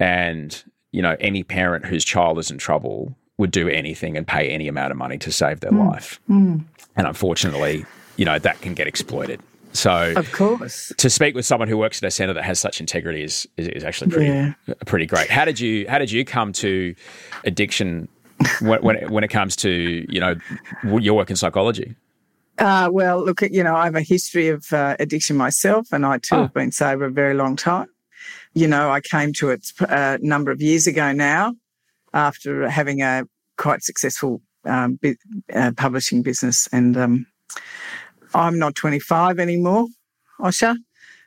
And, 0.00 0.62
you 0.92 1.02
know, 1.02 1.16
any 1.20 1.44
parent 1.44 1.86
whose 1.86 2.04
child 2.04 2.38
is 2.38 2.50
in 2.50 2.58
trouble 2.58 3.16
would 3.38 3.50
do 3.50 3.68
anything 3.68 4.16
and 4.16 4.26
pay 4.26 4.50
any 4.50 4.68
amount 4.68 4.90
of 4.90 4.96
money 4.96 5.18
to 5.18 5.32
save 5.32 5.60
their 5.60 5.72
mm. 5.72 5.88
life. 5.90 6.20
Mm. 6.28 6.64
And 6.96 7.06
unfortunately, 7.06 7.84
you 8.16 8.24
know, 8.24 8.38
that 8.38 8.60
can 8.60 8.74
get 8.74 8.86
exploited. 8.86 9.40
So, 9.74 10.14
of 10.16 10.30
course, 10.30 10.92
to 10.96 11.10
speak 11.10 11.34
with 11.34 11.44
someone 11.44 11.68
who 11.68 11.76
works 11.76 12.00
at 12.00 12.06
a 12.06 12.10
centre 12.10 12.32
that 12.32 12.44
has 12.44 12.60
such 12.60 12.80
integrity 12.80 13.24
is 13.24 13.46
is, 13.56 13.68
is 13.68 13.84
actually 13.84 14.12
pretty 14.12 14.26
yeah. 14.26 14.54
pretty 14.86 15.04
great. 15.04 15.28
How 15.28 15.44
did 15.44 15.58
you 15.58 15.84
how 15.88 15.98
did 15.98 16.12
you 16.12 16.24
come 16.24 16.52
to 16.54 16.94
addiction 17.44 18.08
when 18.60 18.80
when 18.82 18.96
it, 18.96 19.10
when 19.10 19.24
it 19.24 19.28
comes 19.28 19.56
to 19.56 20.06
you 20.08 20.20
know 20.20 20.36
your 20.84 21.14
work 21.14 21.28
in 21.28 21.36
psychology? 21.36 21.96
Uh, 22.58 22.88
well, 22.92 23.24
look, 23.24 23.42
you 23.42 23.64
know, 23.64 23.74
I 23.74 23.84
have 23.84 23.96
a 23.96 24.00
history 24.00 24.48
of 24.48 24.72
uh, 24.72 24.94
addiction 25.00 25.36
myself, 25.36 25.88
and 25.90 26.06
I 26.06 26.18
too 26.18 26.36
oh. 26.36 26.42
have 26.42 26.54
been 26.54 26.70
sober 26.70 27.06
a 27.06 27.10
very 27.10 27.34
long 27.34 27.56
time. 27.56 27.88
You 28.54 28.68
know, 28.68 28.90
I 28.90 29.00
came 29.00 29.32
to 29.34 29.50
it 29.50 29.72
a 29.80 29.98
uh, 29.98 30.18
number 30.20 30.52
of 30.52 30.62
years 30.62 30.86
ago 30.86 31.12
now, 31.12 31.54
after 32.12 32.68
having 32.70 33.02
a 33.02 33.24
quite 33.58 33.82
successful 33.82 34.40
um, 34.64 35.00
bi- 35.02 35.16
uh, 35.52 35.72
publishing 35.76 36.22
business, 36.22 36.68
and 36.70 36.96
um, 36.96 37.26
I'm 38.34 38.58
not 38.58 38.74
25 38.74 39.38
anymore, 39.38 39.86
Osher. 40.40 40.76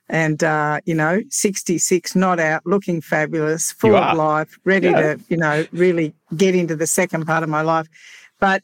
And, 0.10 0.42
uh, 0.42 0.80
you 0.86 0.94
know, 0.94 1.22
66, 1.30 2.16
not 2.16 2.40
out, 2.40 2.66
looking 2.66 3.02
fabulous, 3.02 3.74
full 3.74 3.96
of 3.96 4.18
life, 4.18 4.58
ready 4.64 4.88
yeah. 4.88 5.16
to, 5.16 5.20
you 5.28 5.36
know, 5.36 5.66
really 5.74 6.14
get 6.36 6.56
into 6.56 6.76
the 6.76 6.88
second 6.88 7.26
part 7.26 7.44
of 7.44 7.50
my 7.50 7.62
life. 7.62 7.88
But 8.40 8.64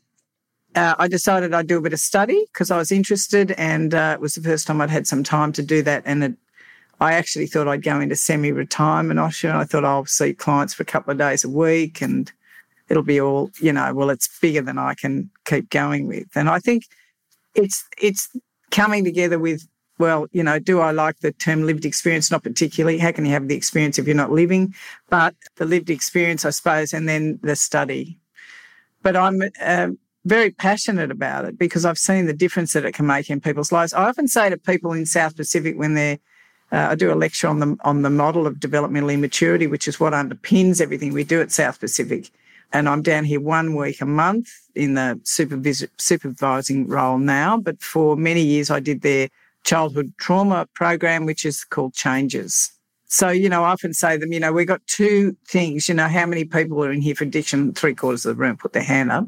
uh, 0.75 0.95
I 0.97 1.07
decided 1.07 1.53
I'd 1.53 1.67
do 1.67 1.77
a 1.77 1.81
bit 1.81 1.93
of 1.93 1.99
study 1.99 2.45
because 2.53 2.71
I 2.71 2.77
was 2.77 2.91
interested, 2.91 3.51
and 3.51 3.93
uh, 3.93 4.13
it 4.15 4.21
was 4.21 4.35
the 4.35 4.41
first 4.41 4.67
time 4.67 4.79
I'd 4.79 4.89
had 4.89 5.05
some 5.05 5.23
time 5.23 5.51
to 5.53 5.61
do 5.61 5.81
that. 5.83 6.03
And 6.05 6.23
it, 6.23 6.33
I 7.01 7.13
actually 7.13 7.47
thought 7.47 7.67
I'd 7.67 7.83
go 7.83 7.99
into 7.99 8.15
semi-retirement, 8.15 9.19
Osher, 9.19 9.49
and 9.49 9.57
I 9.57 9.65
thought 9.65 9.83
I'll 9.83 10.05
see 10.05 10.33
clients 10.33 10.73
for 10.73 10.83
a 10.83 10.85
couple 10.85 11.11
of 11.11 11.17
days 11.17 11.43
a 11.43 11.49
week, 11.49 12.01
and 12.01 12.31
it'll 12.87 13.03
be 13.03 13.19
all, 13.19 13.51
you 13.59 13.73
know, 13.73 13.93
well, 13.93 14.09
it's 14.09 14.39
bigger 14.39 14.61
than 14.61 14.77
I 14.77 14.93
can 14.93 15.29
keep 15.45 15.69
going 15.69 16.07
with. 16.07 16.27
And 16.35 16.49
I 16.49 16.59
think 16.59 16.85
it's 17.55 17.83
it's 18.01 18.29
coming 18.71 19.03
together 19.03 19.39
with 19.39 19.67
well, 19.99 20.27
you 20.31 20.43
know, 20.43 20.59
do 20.59 20.79
I 20.79 20.91
like 20.91 21.19
the 21.19 21.31
term 21.31 21.65
lived 21.65 21.85
experience? 21.85 22.31
Not 22.31 22.43
particularly. 22.43 22.97
How 22.97 23.11
can 23.11 23.25
you 23.25 23.31
have 23.31 23.47
the 23.47 23.55
experience 23.55 23.99
if 23.99 24.07
you're 24.07 24.15
not 24.15 24.31
living? 24.31 24.73
But 25.09 25.35
the 25.57 25.65
lived 25.65 25.89
experience, 25.89 26.45
I 26.45 26.49
suppose, 26.49 26.93
and 26.93 27.07
then 27.07 27.39
the 27.43 27.55
study. 27.55 28.17
But 29.03 29.15
I'm 29.15 29.41
uh, 29.61 29.89
very 30.25 30.51
passionate 30.51 31.11
about 31.11 31.45
it 31.45 31.57
because 31.57 31.85
I've 31.85 31.97
seen 31.99 32.25
the 32.25 32.33
difference 32.33 32.73
that 32.73 32.85
it 32.85 32.95
can 32.95 33.05
make 33.05 33.29
in 33.29 33.41
people's 33.41 33.71
lives. 33.71 33.93
I 33.93 34.05
often 34.05 34.27
say 34.27 34.49
to 34.49 34.57
people 34.57 34.93
in 34.93 35.05
South 35.05 35.35
Pacific 35.35 35.77
when 35.77 35.93
they're 35.93 36.19
Uh, 36.73 36.87
I 36.93 36.95
do 36.95 37.13
a 37.13 37.23
lecture 37.25 37.49
on 37.49 37.59
the 37.59 37.77
on 37.83 38.01
the 38.01 38.09
model 38.09 38.47
of 38.47 38.59
developmental 38.59 39.11
immaturity, 39.11 39.67
which 39.67 39.87
is 39.87 39.99
what 39.99 40.13
underpins 40.13 40.81
everything 40.81 41.13
we 41.13 41.23
do 41.23 41.39
at 41.41 41.51
South 41.51 41.77
Pacific. 41.79 42.31
And 42.73 42.89
I'm 42.89 43.03
down 43.03 43.23
here 43.23 43.39
one 43.39 43.75
week 43.75 44.01
a 44.01 44.05
month 44.05 44.49
in 44.75 44.95
the 44.95 45.19
supervis- 45.23 45.87
supervising 45.97 46.87
role 46.87 47.19
now. 47.19 47.57
But 47.57 47.81
for 47.81 48.17
many 48.17 48.41
years, 48.41 48.71
I 48.71 48.79
did 48.79 49.01
their 49.01 49.29
childhood 49.63 50.11
trauma 50.17 50.67
program, 50.73 51.25
which 51.25 51.45
is 51.45 51.63
called 51.63 51.93
Changes. 51.93 52.71
So, 53.05 53.29
you 53.29 53.47
know, 53.47 53.63
I 53.63 53.69
often 53.69 53.93
say 53.93 54.13
to 54.13 54.19
them, 54.19 54.33
you 54.33 54.39
know, 54.39 54.51
we've 54.51 54.67
got 54.67 54.85
two 54.87 55.37
things. 55.47 55.87
You 55.87 55.93
know, 55.93 56.07
how 56.07 56.25
many 56.25 56.45
people 56.45 56.83
are 56.83 56.91
in 56.91 57.01
here 57.01 57.13
for 57.13 57.25
addiction? 57.25 57.71
Three 57.73 57.93
quarters 57.93 58.25
of 58.25 58.35
the 58.35 58.41
room 58.41 58.57
put 58.57 58.73
their 58.73 58.81
hand 58.81 59.11
up. 59.11 59.27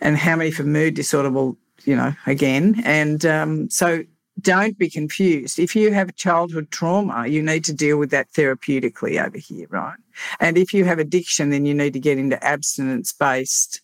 And 0.00 0.16
how 0.16 0.34
many 0.34 0.50
for 0.50 0.62
mood 0.62 0.94
disorder? 0.94 1.30
Well, 1.30 1.58
you 1.84 1.94
know, 1.94 2.14
again. 2.26 2.80
And 2.84 3.24
um, 3.26 3.68
so 3.68 4.04
don't 4.40 4.78
be 4.78 4.88
confused. 4.88 5.58
If 5.58 5.74
you 5.74 5.92
have 5.92 6.14
childhood 6.16 6.70
trauma, 6.70 7.26
you 7.26 7.42
need 7.42 7.64
to 7.64 7.72
deal 7.72 7.98
with 7.98 8.10
that 8.10 8.30
therapeutically 8.32 9.24
over 9.24 9.38
here, 9.38 9.66
right? 9.70 9.96
And 10.38 10.56
if 10.56 10.72
you 10.72 10.84
have 10.84 10.98
addiction, 10.98 11.50
then 11.50 11.66
you 11.66 11.74
need 11.74 11.92
to 11.92 12.00
get 12.00 12.18
into 12.18 12.42
abstinence 12.44 13.12
based 13.12 13.80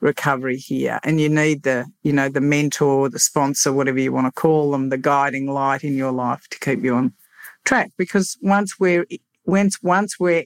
recovery 0.00 0.56
here. 0.56 0.98
And 1.04 1.20
you 1.20 1.28
need 1.28 1.62
the, 1.62 1.86
you 2.02 2.12
know, 2.12 2.28
the 2.28 2.40
mentor, 2.40 3.08
the 3.08 3.18
sponsor, 3.18 3.72
whatever 3.72 3.98
you 3.98 4.12
want 4.12 4.26
to 4.26 4.40
call 4.40 4.70
them, 4.72 4.88
the 4.88 4.98
guiding 4.98 5.46
light 5.46 5.84
in 5.84 5.94
your 5.94 6.12
life 6.12 6.48
to 6.50 6.58
keep 6.58 6.82
you 6.82 6.94
on 6.94 7.12
track. 7.64 7.92
Because 7.96 8.36
once 8.42 8.80
we're 8.80 9.06
once 9.44 9.82
once 9.82 10.18
we're 10.18 10.44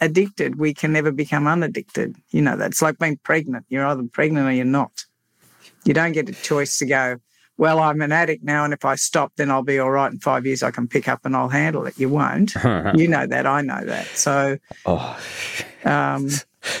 addicted, 0.00 0.58
we 0.58 0.74
can 0.74 0.92
never 0.92 1.10
become 1.10 1.46
unaddicted. 1.46 2.16
You 2.30 2.42
know, 2.42 2.56
that's 2.56 2.82
like 2.82 2.98
being 2.98 3.18
pregnant. 3.18 3.66
You're 3.68 3.86
either 3.86 4.02
pregnant 4.12 4.48
or 4.48 4.52
you're 4.52 4.64
not. 4.64 5.04
You 5.84 5.94
don't 5.94 6.12
get 6.12 6.28
a 6.28 6.32
choice 6.32 6.78
to 6.78 6.86
go, 6.86 7.18
well, 7.58 7.80
I'm 7.80 8.00
an 8.00 8.12
addict 8.12 8.42
now, 8.42 8.64
and 8.64 8.72
if 8.72 8.84
I 8.84 8.94
stop, 8.94 9.32
then 9.36 9.50
I'll 9.50 9.62
be 9.62 9.78
all 9.78 9.90
right. 9.90 10.10
In 10.10 10.18
five 10.20 10.46
years, 10.46 10.62
I 10.62 10.70
can 10.70 10.88
pick 10.88 11.08
up 11.08 11.26
and 11.26 11.36
I'll 11.36 11.48
handle 11.50 11.84
it. 11.86 11.98
You 11.98 12.08
won't. 12.08 12.54
you 12.94 13.08
know 13.08 13.26
that. 13.26 13.46
I 13.46 13.60
know 13.60 13.84
that. 13.84 14.06
So, 14.14 14.56
Oh, 14.86 15.18
um, 15.84 16.28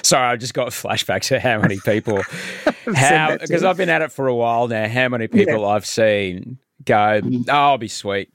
sorry, 0.02 0.28
I 0.32 0.36
just 0.36 0.54
got 0.54 0.68
flashbacks 0.68 1.28
to 1.28 1.40
how 1.40 1.60
many 1.60 1.78
people, 1.84 2.22
how 2.94 3.36
because. 3.36 3.64
I've 3.64 3.76
been 3.76 3.88
at 3.90 4.02
it 4.02 4.12
for 4.12 4.28
a 4.28 4.34
while 4.34 4.68
now. 4.68 4.88
How 4.88 5.08
many 5.08 5.26
people 5.28 5.66
I've 5.66 5.86
seen 5.86 6.58
go, 6.84 7.20
Mm. 7.22 7.44
"Oh, 7.48 7.52
I'll 7.52 7.78
be 7.78 7.88
sweet," 7.88 8.32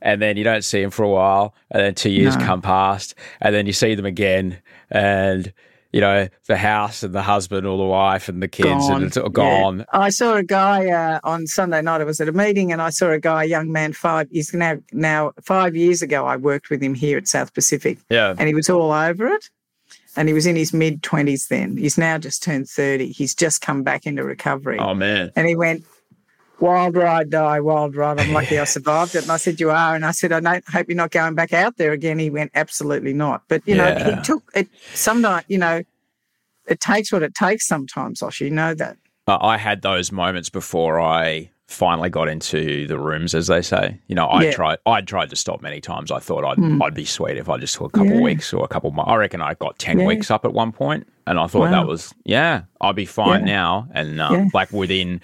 and 0.00 0.20
then 0.20 0.36
you 0.36 0.44
don't 0.44 0.64
see 0.64 0.80
them 0.82 0.90
for 0.90 1.02
a 1.04 1.08
while, 1.10 1.54
and 1.70 1.82
then 1.82 1.94
two 1.94 2.10
years 2.10 2.36
No. 2.36 2.44
come 2.46 2.62
past, 2.62 3.14
and 3.40 3.54
then 3.54 3.66
you 3.66 3.72
see 3.72 3.94
them 3.94 4.06
again, 4.06 4.58
and 4.90 5.52
you 5.92 6.00
know 6.00 6.28
the 6.46 6.56
house 6.56 7.02
and 7.02 7.14
the 7.14 7.22
husband 7.22 7.66
or 7.66 7.76
the 7.78 7.84
wife 7.84 8.28
and 8.28 8.42
the 8.42 8.48
kids, 8.48 8.88
and 8.88 9.04
it's 9.04 9.16
all 9.16 9.24
Yeah. 9.24 9.30
gone. 9.32 9.84
I 9.92 10.10
saw 10.10 10.34
a 10.36 10.42
guy 10.42 10.88
uh, 10.90 11.20
on 11.24 11.46
Sunday 11.46 11.82
night. 11.82 12.00
I 12.00 12.04
was 12.04 12.20
at 12.20 12.28
a 12.28 12.32
meeting, 12.32 12.72
and 12.72 12.80
I 12.80 12.90
saw 12.90 13.10
a 13.10 13.20
guy, 13.20 13.44
a 13.44 13.46
young 13.46 13.70
man, 13.70 13.92
five. 13.92 14.28
He's 14.30 14.52
now 14.54 14.78
now 14.92 15.32
five 15.42 15.76
years 15.76 16.02
ago. 16.02 16.26
I 16.26 16.36
worked 16.36 16.70
with 16.70 16.82
him 16.82 16.94
here 16.94 17.18
at 17.18 17.28
South 17.28 17.52
Pacific, 17.54 17.98
Yeah, 18.10 18.34
and 18.38 18.48
he 18.48 18.54
was 18.54 18.70
all 18.70 18.90
over 18.92 19.26
it. 19.28 19.50
And 20.14 20.28
he 20.28 20.34
was 20.34 20.44
in 20.46 20.56
his 20.56 20.74
mid 20.74 21.02
twenties 21.02 21.46
then. 21.48 21.76
He's 21.78 21.96
now 21.96 22.18
just 22.18 22.42
turned 22.42 22.68
thirty. 22.68 23.12
He's 23.12 23.34
just 23.34 23.62
come 23.62 23.82
back 23.82 24.04
into 24.06 24.22
recovery. 24.24 24.78
oh 24.78 24.94
man, 24.94 25.30
And 25.36 25.46
he 25.48 25.56
went, 25.56 25.84
Wild 26.62 26.96
ride, 26.96 27.28
die, 27.28 27.58
wild 27.58 27.96
ride. 27.96 28.20
I'm 28.20 28.32
lucky 28.32 28.56
I 28.56 28.62
survived 28.78 29.16
it. 29.16 29.22
And 29.22 29.32
I 29.32 29.36
said, 29.36 29.58
You 29.58 29.70
are. 29.70 29.96
And 29.96 30.04
I 30.06 30.12
said, 30.12 30.30
I 30.30 30.38
don't, 30.38 30.68
hope 30.68 30.86
you're 30.88 30.96
not 30.96 31.10
going 31.10 31.34
back 31.34 31.52
out 31.52 31.76
there 31.76 31.90
again. 31.90 32.20
He 32.20 32.30
went, 32.30 32.52
Absolutely 32.54 33.12
not. 33.12 33.42
But, 33.48 33.62
you 33.66 33.74
know, 33.74 33.88
Yeah. 33.88 34.16
he 34.16 34.22
took 34.22 34.44
it, 34.54 34.68
sometimes, 34.94 35.44
you 35.48 35.58
know, 35.58 35.82
it 36.68 36.78
takes 36.78 37.10
what 37.10 37.24
it 37.24 37.34
takes 37.34 37.66
sometimes, 37.66 38.22
Osh. 38.22 38.40
You 38.40 38.50
know 38.50 38.74
that. 38.74 38.96
I 39.26 39.56
had 39.56 39.82
those 39.82 40.12
moments 40.12 40.50
before 40.50 41.00
I 41.00 41.50
finally 41.68 42.10
got 42.10 42.28
into 42.28 42.86
the 42.86 42.98
rooms, 42.98 43.34
as 43.34 43.46
they 43.46 43.62
say. 43.62 43.98
You 44.08 44.14
know, 44.14 44.26
I 44.26 44.42
Yeah. 44.44 44.50
tried. 44.52 44.78
I 44.84 45.00
tried 45.00 45.30
to 45.30 45.36
stop 45.36 45.62
many 45.62 45.80
times. 45.80 46.10
I 46.10 46.18
thought 46.18 46.44
I'd 46.44 46.58
Mm. 46.58 46.82
I'd 46.82 46.94
be 46.94 47.04
sweet 47.04 47.38
if 47.38 47.48
I 47.48 47.56
just 47.56 47.74
took 47.76 47.86
a 47.96 47.98
couple 47.98 48.16
Yeah. 48.16 48.20
weeks 48.22 48.52
or 48.52 48.64
a 48.64 48.68
couple. 48.68 48.90
Months. 48.90 49.10
I 49.10 49.16
reckon 49.16 49.40
I 49.40 49.54
got 49.54 49.78
ten 49.78 50.00
Yeah. 50.00 50.06
weeks 50.06 50.30
up 50.30 50.44
at 50.44 50.52
one 50.52 50.72
point, 50.72 51.06
and 51.26 51.38
I 51.38 51.46
thought 51.46 51.62
Wow. 51.62 51.70
that 51.70 51.86
was 51.86 52.12
yeah, 52.24 52.62
I'll 52.80 52.92
be 52.92 53.06
fine 53.06 53.44
now. 53.44 53.88
And 53.94 54.20
uh, 54.20 54.44
like 54.52 54.70
within 54.72 55.20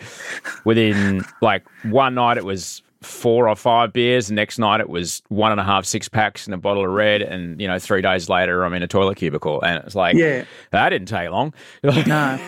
within 0.65 1.25
like 1.43 1.65
one 1.85 2.15
night, 2.15 2.37
it 2.39 2.45
was 2.45 2.83
four 3.03 3.49
or 3.49 3.55
five 3.55 3.93
beers. 3.93 4.29
The 4.29 4.35
next 4.35 4.59
night, 4.59 4.81
it 4.81 4.89
was 4.89 5.23
one 5.29 5.53
and 5.53 5.61
a 5.61 5.65
half 5.65 5.85
six 5.85 6.09
packs 6.09 6.47
and 6.47 6.55
a 6.55 6.59
bottle 6.59 6.85
of 6.85 6.91
red. 6.91 7.23
And 7.23 7.61
you 7.61 7.69
know, 7.69 7.79
three 7.79 8.03
days 8.03 8.29
later, 8.29 8.65
I'm 8.65 8.75
in 8.75 8.83
a 8.83 8.89
toilet 8.89 9.17
cubicle, 9.17 9.63
and 9.63 9.83
it's 9.85 9.95
like 9.95 10.17
Yeah. 10.17 10.45
that 10.71 10.89
didn't 10.91 11.09
take 11.09 11.31
long. 11.31 11.55
No. 11.83 12.39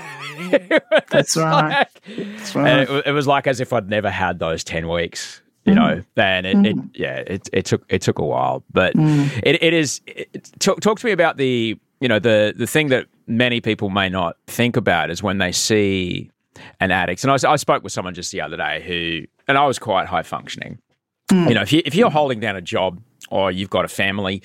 That's 1.10 1.36
right. 1.36 1.86
That's 2.16 2.54
right. 2.54 2.68
And 2.68 2.88
it, 2.88 3.06
it 3.06 3.12
was 3.12 3.26
like 3.26 3.46
as 3.46 3.60
if 3.60 3.72
I'd 3.72 3.88
never 3.88 4.10
had 4.10 4.38
those 4.38 4.64
ten 4.64 4.88
weeks, 4.88 5.42
you 5.64 5.74
know. 5.74 6.02
Mm. 6.16 6.22
And 6.22 6.46
it, 6.46 6.66
it 6.66 6.76
mm. 6.76 6.90
yeah, 6.94 7.16
it, 7.26 7.48
it 7.52 7.64
took 7.66 7.84
it 7.88 8.02
took 8.02 8.18
a 8.18 8.24
while, 8.24 8.64
but 8.72 8.94
mm. 8.94 9.30
it, 9.42 9.62
it 9.62 9.72
is. 9.72 10.00
It, 10.06 10.50
talk, 10.58 10.80
talk 10.80 10.98
to 11.00 11.06
me 11.06 11.12
about 11.12 11.36
the 11.36 11.78
you 12.00 12.08
know 12.08 12.18
the 12.18 12.54
the 12.56 12.66
thing 12.66 12.88
that 12.88 13.06
many 13.26 13.60
people 13.60 13.90
may 13.90 14.08
not 14.08 14.36
think 14.46 14.76
about 14.76 15.10
is 15.10 15.22
when 15.22 15.38
they 15.38 15.52
see 15.52 16.30
an 16.80 16.90
addicts. 16.90 17.24
And 17.24 17.32
I, 17.32 17.50
I 17.50 17.56
spoke 17.56 17.82
with 17.82 17.92
someone 17.92 18.14
just 18.14 18.32
the 18.32 18.40
other 18.40 18.56
day 18.56 18.82
who, 18.86 19.26
and 19.48 19.58
I 19.58 19.66
was 19.66 19.78
quite 19.78 20.06
high 20.06 20.22
functioning. 20.22 20.78
You 21.30 21.54
know, 21.54 21.62
if 21.62 21.72
you 21.72 21.80
if 21.84 21.94
you're 21.94 22.10
holding 22.10 22.40
down 22.40 22.56
a 22.56 22.60
job 22.60 23.00
or 23.30 23.52
you've 23.52 23.70
got 23.70 23.84
a 23.84 23.88
family 23.88 24.42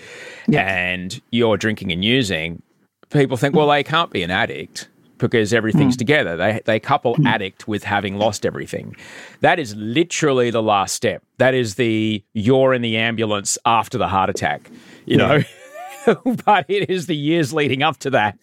and 0.53 1.19
you're 1.31 1.57
drinking 1.57 1.91
and 1.91 2.05
using, 2.05 2.61
people 3.09 3.37
think, 3.37 3.55
well, 3.55 3.67
they 3.67 3.83
can't 3.83 4.11
be 4.11 4.21
an 4.21 4.29
addict 4.29 4.87
because 5.17 5.53
everything's 5.53 5.95
mm. 5.95 5.99
together. 5.99 6.37
They 6.37 6.61
they 6.65 6.79
couple 6.79 7.15
mm. 7.15 7.25
addict 7.25 7.67
with 7.67 7.83
having 7.83 8.17
lost 8.17 8.45
everything. 8.45 8.95
That 9.41 9.57
is 9.57 9.75
literally 9.75 10.51
the 10.51 10.61
last 10.61 10.93
step. 10.93 11.23
That 11.39 11.53
is 11.53 11.75
the 11.75 12.23
you're 12.33 12.73
in 12.73 12.81
the 12.81 12.97
ambulance 12.97 13.57
after 13.65 13.97
the 13.97 14.07
heart 14.07 14.29
attack. 14.29 14.69
You 15.05 15.17
know. 15.17 15.43
but 16.45 16.65
it 16.69 16.89
is 16.89 17.07
the 17.07 17.15
years 17.15 17.53
leading 17.53 17.83
up 17.83 17.97
to 17.99 18.09
that 18.11 18.37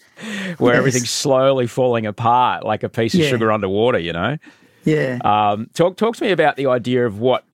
where 0.58 0.74
Yes. 0.74 0.78
everything's 0.78 1.10
slowly 1.10 1.66
falling 1.66 2.06
apart 2.06 2.64
like 2.64 2.82
a 2.82 2.88
piece 2.88 3.14
of 3.14 3.20
Yeah. 3.20 3.28
sugar 3.30 3.50
underwater, 3.52 3.98
you 3.98 4.12
know? 4.12 4.36
yeah. 4.84 5.18
Um, 5.24 5.68
talk 5.74 5.96
talk 5.96 6.16
to 6.16 6.24
me 6.24 6.30
about 6.32 6.56
the 6.56 6.66
idea 6.66 7.06
of 7.06 7.18
what 7.18 7.44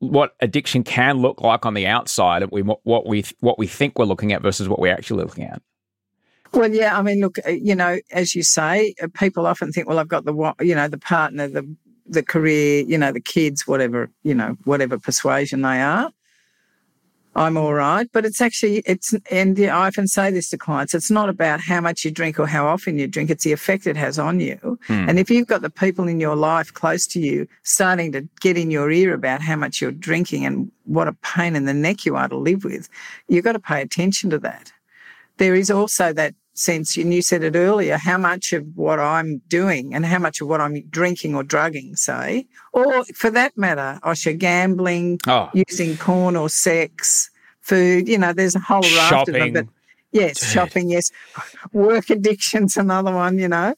what 0.00 0.34
addiction 0.40 0.82
can 0.82 1.18
look 1.18 1.40
like 1.40 1.64
on 1.64 1.74
the 1.74 1.86
outside, 1.86 2.42
and 2.42 2.50
we 2.50 2.62
what 2.62 3.06
we 3.06 3.24
what 3.40 3.58
we 3.58 3.66
think 3.68 3.98
we're 3.98 4.06
looking 4.06 4.32
at 4.32 4.42
versus 4.42 4.68
what 4.68 4.80
we're 4.80 4.92
actually 4.92 5.22
looking 5.22 5.44
at. 5.44 5.62
Well, 6.52 6.72
yeah, 6.72 6.98
I 6.98 7.02
mean, 7.02 7.20
look, 7.20 7.38
uh, 7.46 7.50
you 7.50 7.74
know, 7.74 7.98
as 8.10 8.34
you 8.34 8.42
say, 8.42 8.94
uh, 9.02 9.08
people 9.14 9.46
often 9.46 9.70
think, 9.70 9.86
well, 9.86 9.98
I've 9.98 10.08
got 10.08 10.24
the, 10.24 10.54
you 10.60 10.74
know, 10.74 10.88
the 10.88 10.98
partner, 10.98 11.46
the 11.46 11.76
the 12.06 12.22
career, 12.22 12.82
you 12.88 12.96
know, 12.96 13.12
the 13.12 13.20
kids, 13.20 13.66
whatever, 13.66 14.10
you 14.22 14.34
know, 14.34 14.56
whatever 14.64 14.98
persuasion 14.98 15.60
they 15.62 15.80
are. 15.82 16.10
I'm 17.38 17.54
mm. 17.54 17.60
all 17.60 17.74
right, 17.74 18.08
but 18.12 18.24
it's 18.24 18.40
actually 18.40 18.78
it's, 18.84 19.14
and 19.30 19.58
I 19.60 19.86
often 19.86 20.08
say 20.08 20.30
this 20.30 20.50
to 20.50 20.58
clients: 20.58 20.92
it's 20.92 21.10
not 21.10 21.28
about 21.28 21.60
how 21.60 21.80
much 21.80 22.04
you 22.04 22.10
drink 22.10 22.38
or 22.38 22.46
how 22.46 22.66
often 22.66 22.98
you 22.98 23.06
drink; 23.06 23.30
it's 23.30 23.44
the 23.44 23.52
effect 23.52 23.86
it 23.86 23.96
has 23.96 24.18
on 24.18 24.40
you. 24.40 24.78
Hmm. 24.86 25.08
And 25.08 25.18
if 25.18 25.30
you've 25.30 25.46
got 25.46 25.62
the 25.62 25.70
people 25.70 26.08
in 26.08 26.20
your 26.20 26.36
life 26.36 26.74
close 26.74 27.06
to 27.08 27.20
you 27.20 27.46
starting 27.62 28.12
to 28.12 28.28
get 28.40 28.58
in 28.58 28.70
your 28.70 28.90
ear 28.90 29.14
about 29.14 29.40
how 29.40 29.56
much 29.56 29.80
you're 29.80 29.92
drinking 29.92 30.44
and 30.44 30.70
what 30.84 31.08
a 31.08 31.12
pain 31.12 31.54
in 31.54 31.64
the 31.64 31.74
neck 31.74 32.04
you 32.04 32.16
are 32.16 32.28
to 32.28 32.36
live 32.36 32.64
with, 32.64 32.88
you've 33.28 33.44
got 33.44 33.52
to 33.52 33.60
pay 33.60 33.80
attention 33.80 34.30
to 34.30 34.38
that. 34.38 34.72
There 35.36 35.54
is 35.54 35.70
also 35.70 36.12
that 36.14 36.34
sense, 36.58 36.96
and 36.96 37.12
you 37.14 37.22
said 37.22 37.42
it 37.42 37.54
earlier, 37.56 37.96
how 37.96 38.18
much 38.18 38.52
of 38.52 38.64
what 38.74 38.98
I'm 38.98 39.40
doing 39.48 39.94
and 39.94 40.04
how 40.04 40.18
much 40.18 40.40
of 40.40 40.48
what 40.48 40.60
I'm 40.60 40.80
drinking 40.90 41.34
or 41.34 41.42
drugging, 41.42 41.96
say, 41.96 42.46
or 42.72 43.04
for 43.14 43.30
that 43.30 43.56
matter, 43.56 43.98
Osher, 44.04 44.36
gambling, 44.36 45.20
Oh. 45.26 45.50
using 45.54 45.96
porn 45.96 46.36
or 46.36 46.48
sex, 46.48 47.30
food, 47.60 48.08
you 48.08 48.18
know, 48.18 48.32
there's 48.32 48.54
a 48.56 48.60
whole 48.60 48.82
raft 48.82 49.28
of 49.28 49.34
them. 49.34 49.52
But 49.52 49.66
yes, 50.12 50.50
shopping, 50.52 50.90
yes. 50.90 51.10
Work 51.72 52.10
addiction's 52.16 52.76
another 52.76 53.12
one, 53.14 53.38
you 53.38 53.48
know. 53.48 53.74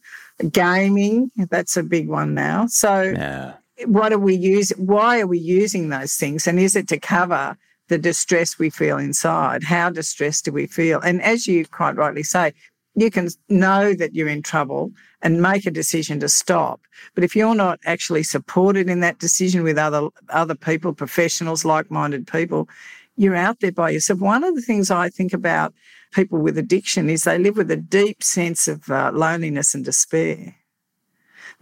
Gaming, 0.52 1.30
that's 1.50 1.76
a 1.76 1.82
big 1.82 2.08
one 2.08 2.34
now. 2.34 2.66
So 2.66 3.02
Yeah. 3.16 3.54
what 3.86 4.12
are 4.12 4.18
we 4.18 4.34
using? 4.34 4.86
Why 4.86 5.20
are 5.20 5.26
we 5.26 5.38
using 5.38 5.88
those 5.90 6.14
things? 6.14 6.46
And 6.46 6.58
is 6.58 6.76
it 6.76 6.88
to 6.88 6.98
cover 6.98 7.56
the 7.88 7.98
distress 7.98 8.58
we 8.58 8.70
feel 8.70 8.96
inside? 8.98 9.64
How 9.64 9.90
distressed 9.90 10.44
do 10.46 10.52
we 10.52 10.66
feel? 10.66 11.00
And 11.00 11.20
as 11.22 11.46
you 11.46 11.66
quite 11.66 11.96
rightly 11.96 12.22
say, 12.22 12.54
you 13.00 13.10
can 13.10 13.28
know 13.48 13.94
that 13.94 14.14
you're 14.14 14.28
in 14.28 14.42
trouble 14.42 14.92
and 15.22 15.42
make 15.42 15.66
a 15.66 15.70
decision 15.70 16.20
to 16.20 16.28
stop. 16.28 16.80
But 17.14 17.24
if 17.24 17.34
you're 17.34 17.54
not 17.54 17.80
actually 17.84 18.22
supported 18.22 18.88
in 18.88 19.00
that 19.00 19.18
decision 19.18 19.62
with 19.62 19.78
other 19.78 20.08
other 20.28 20.54
people, 20.54 20.92
professionals, 20.92 21.64
like-minded 21.64 22.26
people, 22.26 22.68
you're 23.16 23.36
out 23.36 23.60
there 23.60 23.72
by 23.72 23.90
yourself. 23.90 24.20
One 24.20 24.44
of 24.44 24.54
the 24.54 24.62
things 24.62 24.90
I 24.90 25.08
think 25.08 25.32
about 25.32 25.74
people 26.12 26.38
with 26.38 26.58
addiction 26.58 27.08
is 27.10 27.24
they 27.24 27.38
live 27.38 27.56
with 27.56 27.70
a 27.70 27.76
deep 27.76 28.22
sense 28.22 28.68
of 28.68 28.90
uh, 28.90 29.10
loneliness 29.14 29.74
and 29.74 29.84
despair. 29.84 30.56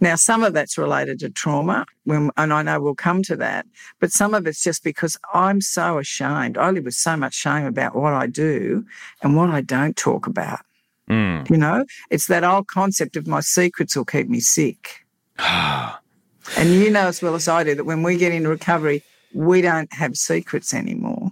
Now, 0.01 0.15
some 0.15 0.43
of 0.43 0.53
that's 0.53 0.77
related 0.77 1.19
to 1.19 1.29
trauma, 1.29 1.85
and 2.07 2.31
I 2.37 2.61
know 2.61 2.79
we'll 2.79 2.95
come 2.95 3.21
to 3.23 3.35
that, 3.35 3.65
but 3.99 4.11
some 4.11 4.33
of 4.33 4.47
it's 4.47 4.63
just 4.63 4.81
because 4.81 5.17
I'm 5.33 5.59
so 5.59 5.97
ashamed. 5.97 6.57
I 6.57 6.71
live 6.71 6.85
with 6.85 6.93
so 6.93 7.17
much 7.17 7.33
shame 7.33 7.65
about 7.65 7.95
what 7.95 8.13
I 8.13 8.27
do 8.27 8.85
and 9.21 9.35
what 9.35 9.49
I 9.49 9.59
don't 9.59 9.97
talk 9.97 10.25
about. 10.25 10.61
Mm. 11.09 11.49
You 11.49 11.57
know, 11.57 11.85
it's 12.09 12.27
that 12.27 12.43
old 12.43 12.67
concept 12.67 13.15
of 13.15 13.27
my 13.27 13.39
secrets 13.39 13.95
will 13.95 14.05
keep 14.05 14.29
me 14.29 14.39
sick. 14.39 15.05
and 15.39 15.93
you 16.57 16.89
know 16.89 17.07
as 17.07 17.21
well 17.21 17.35
as 17.35 17.47
I 17.47 17.63
do 17.63 17.75
that 17.75 17.85
when 17.85 18.03
we 18.03 18.17
get 18.17 18.31
into 18.31 18.49
recovery, 18.49 19.03
we 19.33 19.61
don't 19.61 19.91
have 19.93 20.15
secrets 20.15 20.73
anymore. 20.73 21.31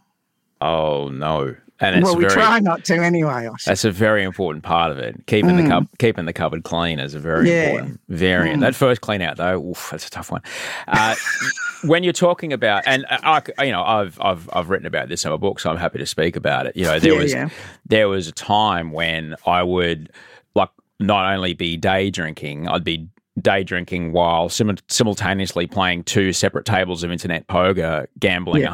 Oh 0.62 1.10
no. 1.10 1.56
And 1.80 1.96
it's 1.96 2.04
well, 2.06 2.16
we 2.16 2.24
very 2.24 2.34
try 2.34 2.60
not 2.60 2.84
to 2.86 2.96
anyway. 2.96 3.50
That's 3.66 3.86
a 3.86 3.92
very 3.92 4.24
important 4.24 4.64
part 4.64 4.92
of 4.92 4.98
it. 4.98 5.26
Keeping 5.28 5.58
the 5.58 5.68
cup, 5.68 5.84
keeping 6.00 6.26
the 6.26 6.34
cupboard 6.34 6.64
clean 6.64 7.00
is 7.00 7.14
a 7.14 7.20
very 7.20 7.46
Mm. 7.46 7.50
Yeah. 7.50 7.54
Mm. 7.66 7.70
important 7.70 8.00
variant. 8.10 8.62
That 8.62 8.76
first 8.76 9.02
clean 9.02 9.22
out 9.22 9.38
though, 9.38 9.62
oof, 9.70 9.90
that's 9.92 10.08
a 10.08 10.10
tough 10.10 10.32
one. 10.32 10.42
Uh, 10.88 11.16
when 11.84 12.04
you're 12.04 12.14
talking 12.14 12.52
about, 12.52 12.84
and 12.88 13.06
I, 13.10 13.42
I- 13.60 13.64
you 13.66 13.72
know, 13.72 13.84
I've 13.84 14.20
I've 14.20 14.50
I've 14.54 14.70
written 14.70 14.88
about 14.88 15.10
this 15.10 15.24
in 15.26 15.32
my 15.32 15.38
book, 15.38 15.60
so 15.60 15.70
I'm 15.70 15.78
happy 15.78 16.00
to 16.00 16.06
speak 16.08 16.36
about 16.36 16.66
it. 16.66 16.76
You 16.76 16.86
know, 16.86 17.00
there 17.00 17.14
Yeah, 17.14 17.20
was 17.22 17.34
yeah. 17.34 17.50
there 17.86 18.10
was 18.10 18.28
a 18.28 18.32
time 18.32 18.92
when 18.92 19.36
I 19.46 19.62
would 19.62 20.12
like 20.56 20.70
not 21.00 21.32
only 21.32 21.54
be 21.54 21.78
day 21.78 22.10
drinking, 22.10 22.68
I'd 22.68 22.84
be 22.84 23.08
day 23.42 23.64
drinking 23.64 24.12
while 24.14 24.50
sim- 24.50 24.78
simultaneously 24.88 25.68
playing 25.68 26.04
two 26.04 26.34
separate 26.34 26.66
tables 26.66 27.04
of 27.04 27.12
internet 27.12 27.46
poker, 27.48 28.08
gambling 28.20 28.64
a 28.64 28.66
Yeah. 28.66 28.72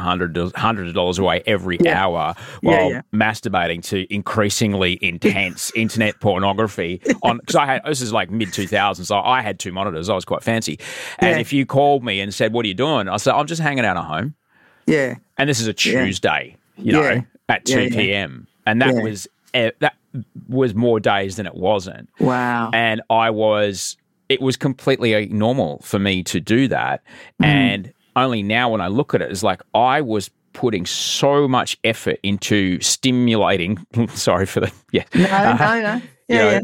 of 0.88 0.94
dollars 0.94 1.18
away 1.18 1.42
every 1.46 1.76
Yeah. 1.80 2.02
hour 2.02 2.34
while 2.62 2.90
yeah. 2.90 3.02
masturbating 3.12 3.82
to 3.90 4.12
increasingly 4.12 4.98
intense 5.02 5.70
internet 5.76 6.18
pornography 6.20 7.00
on 7.22 7.38
because 7.38 7.56
I 7.56 7.66
had 7.66 7.82
this 7.84 8.00
is 8.00 8.12
like 8.12 8.30
mid 8.30 8.48
2000s 8.48 9.06
so 9.06 9.18
I 9.20 9.42
had 9.42 9.58
two 9.58 9.72
monitors 9.72 10.08
I 10.08 10.14
was 10.14 10.24
quite 10.24 10.42
fancy 10.42 10.78
and 11.18 11.38
if 11.40 11.52
you 11.52 11.66
called 11.66 12.02
me 12.04 12.20
and 12.20 12.32
said 12.32 12.52
what 12.52 12.64
are 12.64 12.68
you 12.68 12.74
doing 12.74 13.08
I 13.08 13.16
said 13.18 13.34
I'm 13.34 13.46
just 13.46 13.60
hanging 13.60 13.84
out 13.84 13.96
at 13.96 14.04
home 14.04 14.34
Yeah. 14.86 15.16
and 15.36 15.48
this 15.48 15.60
is 15.60 15.66
a 15.66 15.74
Tuesday 15.74 16.56
you 16.76 16.92
know 16.92 17.22
at 17.48 17.64
2 17.66 17.72
Yeah, 17.74 17.78
yeah. 17.88 17.96
p.m 17.96 18.46
and 18.66 18.80
that 18.80 18.94
was 18.94 19.28
that 19.80 19.94
was 20.48 20.74
more 20.74 21.00
days 21.00 21.36
than 21.36 21.46
it 21.46 21.54
wasn't 21.54 22.08
Wow. 22.20 22.70
and 22.72 23.02
I 23.10 23.30
was 23.30 23.96
it 24.34 24.40
was 24.40 24.56
completely 24.56 25.26
normal 25.26 25.80
for 25.82 25.98
me 25.98 26.22
to 26.32 26.40
do 26.40 26.68
that 26.68 27.02
Mm. 27.40 27.46
and 27.46 27.92
only 28.16 28.42
now 28.42 28.70
when 28.72 28.80
I 28.80 28.88
look 28.88 29.14
at 29.14 29.22
it 29.22 29.30
it's 29.30 29.42
like 29.42 29.62
I 29.74 30.00
was 30.00 30.30
putting 30.52 30.86
so 30.86 31.48
much 31.48 31.70
effort 31.82 32.18
into 32.22 32.80
stimulating 32.80 33.72
sorry 34.14 34.46
for 34.46 34.60
the 34.60 34.70
yeah 34.92 35.04
no, 35.14 35.24
uh, 35.24 35.56
no, 35.58 35.80
no. 35.82 35.94
you 36.28 36.36
know, 36.38 36.50
yeah. 36.50 36.60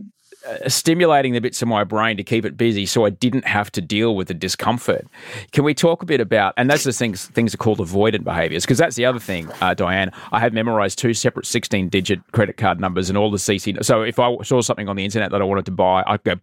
Uh, 0.48 0.68
stimulating 0.68 1.32
the 1.32 1.40
bits 1.40 1.60
of 1.62 1.68
my 1.68 1.84
brain 1.84 2.16
to 2.16 2.24
keep 2.24 2.44
it 2.44 2.56
busy 2.56 2.86
so 2.86 3.04
I 3.04 3.10
didn't 3.10 3.44
have 3.44 3.70
to 3.72 3.80
deal 3.80 4.16
with 4.16 4.28
the 4.28 4.34
discomfort. 4.34 5.06
Can 5.52 5.64
we 5.64 5.74
talk 5.74 6.02
a 6.02 6.06
bit 6.06 6.20
about, 6.20 6.54
and 6.56 6.70
that's 6.70 6.84
the 6.84 6.92
things, 6.92 7.26
things 7.28 7.52
are 7.54 7.58
called 7.58 7.78
avoidant 7.78 8.24
behaviors, 8.24 8.64
because 8.64 8.78
that's 8.78 8.96
the 8.96 9.04
other 9.04 9.18
thing, 9.18 9.50
uh, 9.60 9.74
Diane. 9.74 10.10
I 10.32 10.40
had 10.40 10.52
memorized 10.54 10.98
two 10.98 11.14
separate 11.14 11.46
16 11.46 11.88
digit 11.88 12.20
credit 12.32 12.56
card 12.56 12.80
numbers 12.80 13.08
and 13.08 13.18
all 13.18 13.30
the 13.30 13.38
CC. 13.38 13.82
So 13.84 14.02
if 14.02 14.18
I 14.18 14.34
saw 14.42 14.60
something 14.60 14.88
on 14.88 14.96
the 14.96 15.04
internet 15.04 15.30
that 15.30 15.40
I 15.40 15.44
wanted 15.44 15.66
to 15.66 15.72
buy, 15.72 16.02
I'd 16.06 16.22
go 16.24 16.34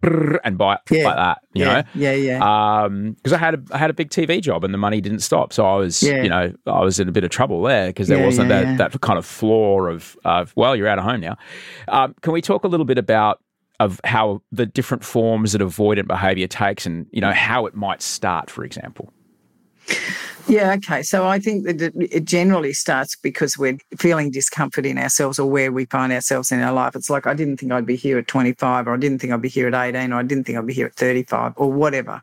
and 0.44 0.56
buy 0.58 0.74
it 0.74 0.80
Yeah. 0.90 1.04
like 1.04 1.16
that, 1.16 1.38
you 1.54 1.64
yeah, 1.64 1.80
know? 1.80 1.82
yeah, 1.94 2.12
yeah. 2.12 2.88
because 3.14 3.32
I 3.32 3.38
had 3.38 3.54
a 3.54 3.62
I 3.72 3.78
had 3.78 3.90
a 3.90 3.94
big 3.94 4.10
TV 4.10 4.40
job 4.40 4.64
and 4.64 4.72
the 4.72 4.78
money 4.78 5.00
didn't 5.00 5.20
stop, 5.20 5.52
so 5.52 5.66
I 5.66 5.76
was 5.76 6.02
Yeah. 6.02 6.22
you 6.22 6.28
know 6.28 6.52
I 6.66 6.80
was 6.80 7.00
in 7.00 7.08
a 7.08 7.12
bit 7.12 7.24
of 7.24 7.30
trouble 7.30 7.62
there 7.62 7.88
because 7.88 8.08
there 8.08 8.24
wasn't 8.24 8.48
that 8.50 8.78
that 8.78 9.00
kind 9.00 9.18
of 9.18 9.26
floor 9.26 9.88
of 9.88 10.16
of 10.24 10.52
well 10.56 10.76
you're 10.76 10.88
out 10.88 10.98
of 10.98 11.04
home 11.04 11.20
now. 11.20 11.36
Um, 11.88 12.14
can 12.22 12.32
we 12.32 12.40
talk 12.40 12.64
a 12.64 12.68
little 12.68 12.86
bit 12.86 12.98
about 12.98 13.40
of 13.80 14.00
how 14.04 14.42
the 14.50 14.66
different 14.66 15.04
forms 15.04 15.52
that 15.52 15.60
avoidant 15.60 16.06
behaviour 16.06 16.46
takes 16.46 16.86
and 16.86 17.06
you 17.12 17.20
know 17.20 17.32
how 17.32 17.66
it 17.66 17.74
might 17.74 18.02
start, 18.02 18.50
for 18.50 18.64
example? 18.64 19.12
Yeah, 20.48 20.72
okay. 20.74 21.02
So 21.02 21.26
I 21.26 21.38
think 21.38 21.64
that 21.66 21.92
it 21.94 22.24
generally 22.24 22.72
starts 22.72 23.14
because 23.16 23.58
we're 23.58 23.76
feeling 23.98 24.30
discomfort 24.30 24.86
in 24.86 24.96
ourselves 24.96 25.38
or 25.38 25.48
where 25.48 25.70
we 25.70 25.84
find 25.84 26.10
ourselves 26.10 26.50
in 26.50 26.60
our 26.60 26.72
life. 26.72 26.96
It's 26.96 27.10
like, 27.10 27.26
I 27.26 27.34
didn't 27.34 27.58
think 27.58 27.70
I'd 27.70 27.84
be 27.84 27.96
here 27.96 28.16
at 28.18 28.28
25, 28.28 28.88
or 28.88 28.94
I 28.94 28.96
didn't 28.96 29.18
think 29.18 29.32
I'd 29.32 29.42
be 29.42 29.50
here 29.50 29.68
at 29.68 29.74
18, 29.74 30.10
or 30.12 30.16
I 30.16 30.22
didn't 30.22 30.44
think 30.44 30.56
I'd 30.56 30.66
be 30.66 30.72
here 30.72 30.86
at 30.86 30.94
35, 30.94 31.52
or 31.56 31.70
whatever. 31.70 32.22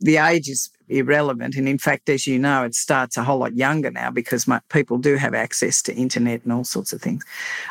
The 0.00 0.16
age 0.16 0.48
is 0.48 0.70
irrelevant. 0.88 1.54
And 1.56 1.68
in 1.68 1.78
fact, 1.78 2.08
as 2.08 2.26
you 2.26 2.38
know, 2.38 2.64
it 2.64 2.74
starts 2.74 3.18
a 3.18 3.22
whole 3.22 3.38
lot 3.38 3.54
younger 3.54 3.90
now 3.90 4.10
because 4.10 4.48
mo- 4.48 4.60
people 4.70 4.96
do 4.96 5.16
have 5.16 5.34
access 5.34 5.82
to 5.82 5.94
internet 5.94 6.42
and 6.44 6.52
all 6.54 6.64
sorts 6.64 6.94
of 6.94 7.02
things. 7.02 7.22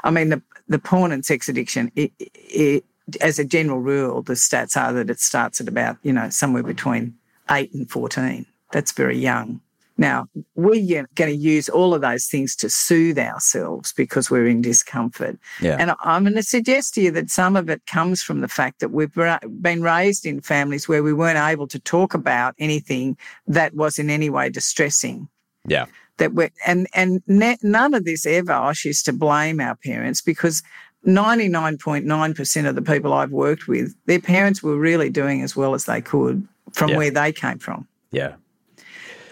I 0.04 0.12
mean, 0.12 0.30
the, 0.30 0.42
the 0.68 0.80
porn 0.80 1.12
and 1.12 1.26
sex 1.26 1.50
addiction, 1.50 1.92
it, 1.96 2.12
it, 2.20 2.86
as 3.20 3.40
a 3.40 3.46
general 3.46 3.80
rule, 3.80 4.22
the 4.22 4.34
stats 4.34 4.78
are 4.78 4.94
that 4.94 5.10
it 5.10 5.20
starts 5.20 5.60
at 5.60 5.68
about, 5.68 5.98
you 6.04 6.14
know, 6.14 6.30
somewhere 6.30 6.64
between 6.64 7.16
8 7.50 7.74
and 7.74 7.90
14. 7.90 8.46
That's 8.72 8.92
very 8.92 9.18
young. 9.18 9.62
Now, 9.98 10.28
we're 10.56 11.06
going 11.14 11.30
to 11.30 11.36
use 11.36 11.70
all 11.70 11.94
of 11.94 12.02
those 12.02 12.26
things 12.26 12.56
to 12.56 12.72
soothe 12.72 13.20
ourselves 13.20 13.94
because 13.94 14.32
we're 14.32 14.48
in 14.48 14.62
discomfort. 14.62 15.38
Yeah. 15.62 15.78
And 15.80 15.94
I'm 16.02 16.24
going 16.24 16.36
to 16.36 16.44
suggest 16.44 16.96
to 16.96 17.02
you 17.02 17.12
that 17.12 17.30
some 17.30 17.56
of 17.56 17.70
it 17.70 17.86
comes 17.86 18.24
from 18.24 18.42
the 18.42 18.48
fact 18.48 18.80
that 18.80 18.90
we've 18.90 19.14
been 19.14 19.84
raised 19.84 20.26
in 20.26 20.42
families 20.42 20.88
where 20.88 21.04
we 21.04 21.14
weren't 21.14 21.38
able 21.38 21.68
to 21.68 21.80
talk 21.80 22.16
about 22.16 22.56
anything 22.58 23.16
that 23.46 23.76
was 23.76 24.00
in 24.00 24.10
any 24.10 24.32
way 24.32 24.50
distressing. 24.50 25.28
Yeah. 25.68 25.86
That 26.18 26.34
we 26.34 26.50
and 26.66 26.88
and 26.96 27.22
ne- 27.28 27.60
none 27.62 27.94
of 27.94 28.04
this 28.04 28.26
ever. 28.26 28.54
I 28.54 28.74
used 28.84 29.06
to 29.06 29.14
blame 29.14 29.60
our 29.60 29.76
parents 29.76 30.22
because 30.22 30.64
99.9% 31.08 32.68
of 32.70 32.76
the 32.76 32.82
people 32.82 33.14
I've 33.14 33.32
worked 33.32 33.68
with, 33.68 33.96
their 34.06 34.20
parents 34.20 34.62
were 34.62 34.78
really 34.78 35.10
doing 35.10 35.42
as 35.42 35.56
well 35.56 35.74
as 35.74 35.86
they 35.86 36.02
could 36.02 36.48
from 36.74 36.92
Yeah. 36.92 36.98
where 36.98 37.12
they 37.12 37.32
came 37.32 37.58
from. 37.60 37.88
Yeah. 38.12 38.34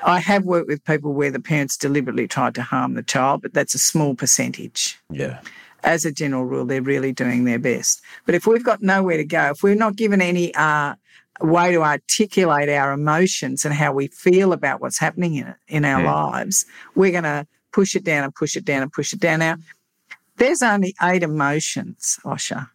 I 0.06 0.20
have 0.20 0.46
worked 0.46 0.68
with 0.68 0.84
people 0.86 1.14
where 1.14 1.30
the 1.32 1.42
parents 1.42 1.76
deliberately 1.78 2.28
tried 2.28 2.56
to 2.56 2.62
harm 2.62 2.94
the 2.94 3.04
child, 3.04 3.42
but 3.42 3.54
that's 3.54 3.74
a 3.76 3.80
small 3.80 4.16
percentage. 4.16 4.98
Yeah. 5.12 5.40
As 5.84 6.06
a 6.06 6.12
general 6.12 6.46
rule, 6.46 6.66
they're 6.66 6.82
really 6.82 7.12
doing 7.12 7.44
their 7.46 7.60
best. 7.60 8.02
But 8.26 8.36
if 8.36 8.48
we've 8.48 8.64
got 8.64 8.82
nowhere 8.82 9.18
to 9.18 9.26
go, 9.26 9.50
if 9.52 9.62
we're 9.64 9.76
not 9.76 9.96
given 9.96 10.22
any 10.22 10.54
uh, 10.56 10.96
way 11.42 11.72
to 11.72 11.82
articulate 11.84 12.70
our 12.70 12.92
emotions 12.94 13.64
and 13.66 13.74
how 13.74 13.92
we 13.94 14.08
feel 14.08 14.52
about 14.54 14.82
what's 14.82 15.00
happening 15.00 15.36
in 15.36 15.54
in 15.68 15.86
our 15.86 16.04
lives, 16.04 16.66
we're 16.96 17.12
going 17.12 17.24
to 17.24 17.46
push 17.72 17.96
it 17.96 18.04
down 18.04 18.24
and 18.24 18.34
push 18.36 18.56
it 18.56 18.66
down 18.66 18.82
and 18.82 18.92
push 18.92 19.14
it 19.14 19.20
down. 19.20 19.40
Now, 19.40 19.56
there's 20.40 20.62
only 20.62 20.96
eight 21.02 21.24
emotions, 21.24 22.20
Osher. 22.26 22.70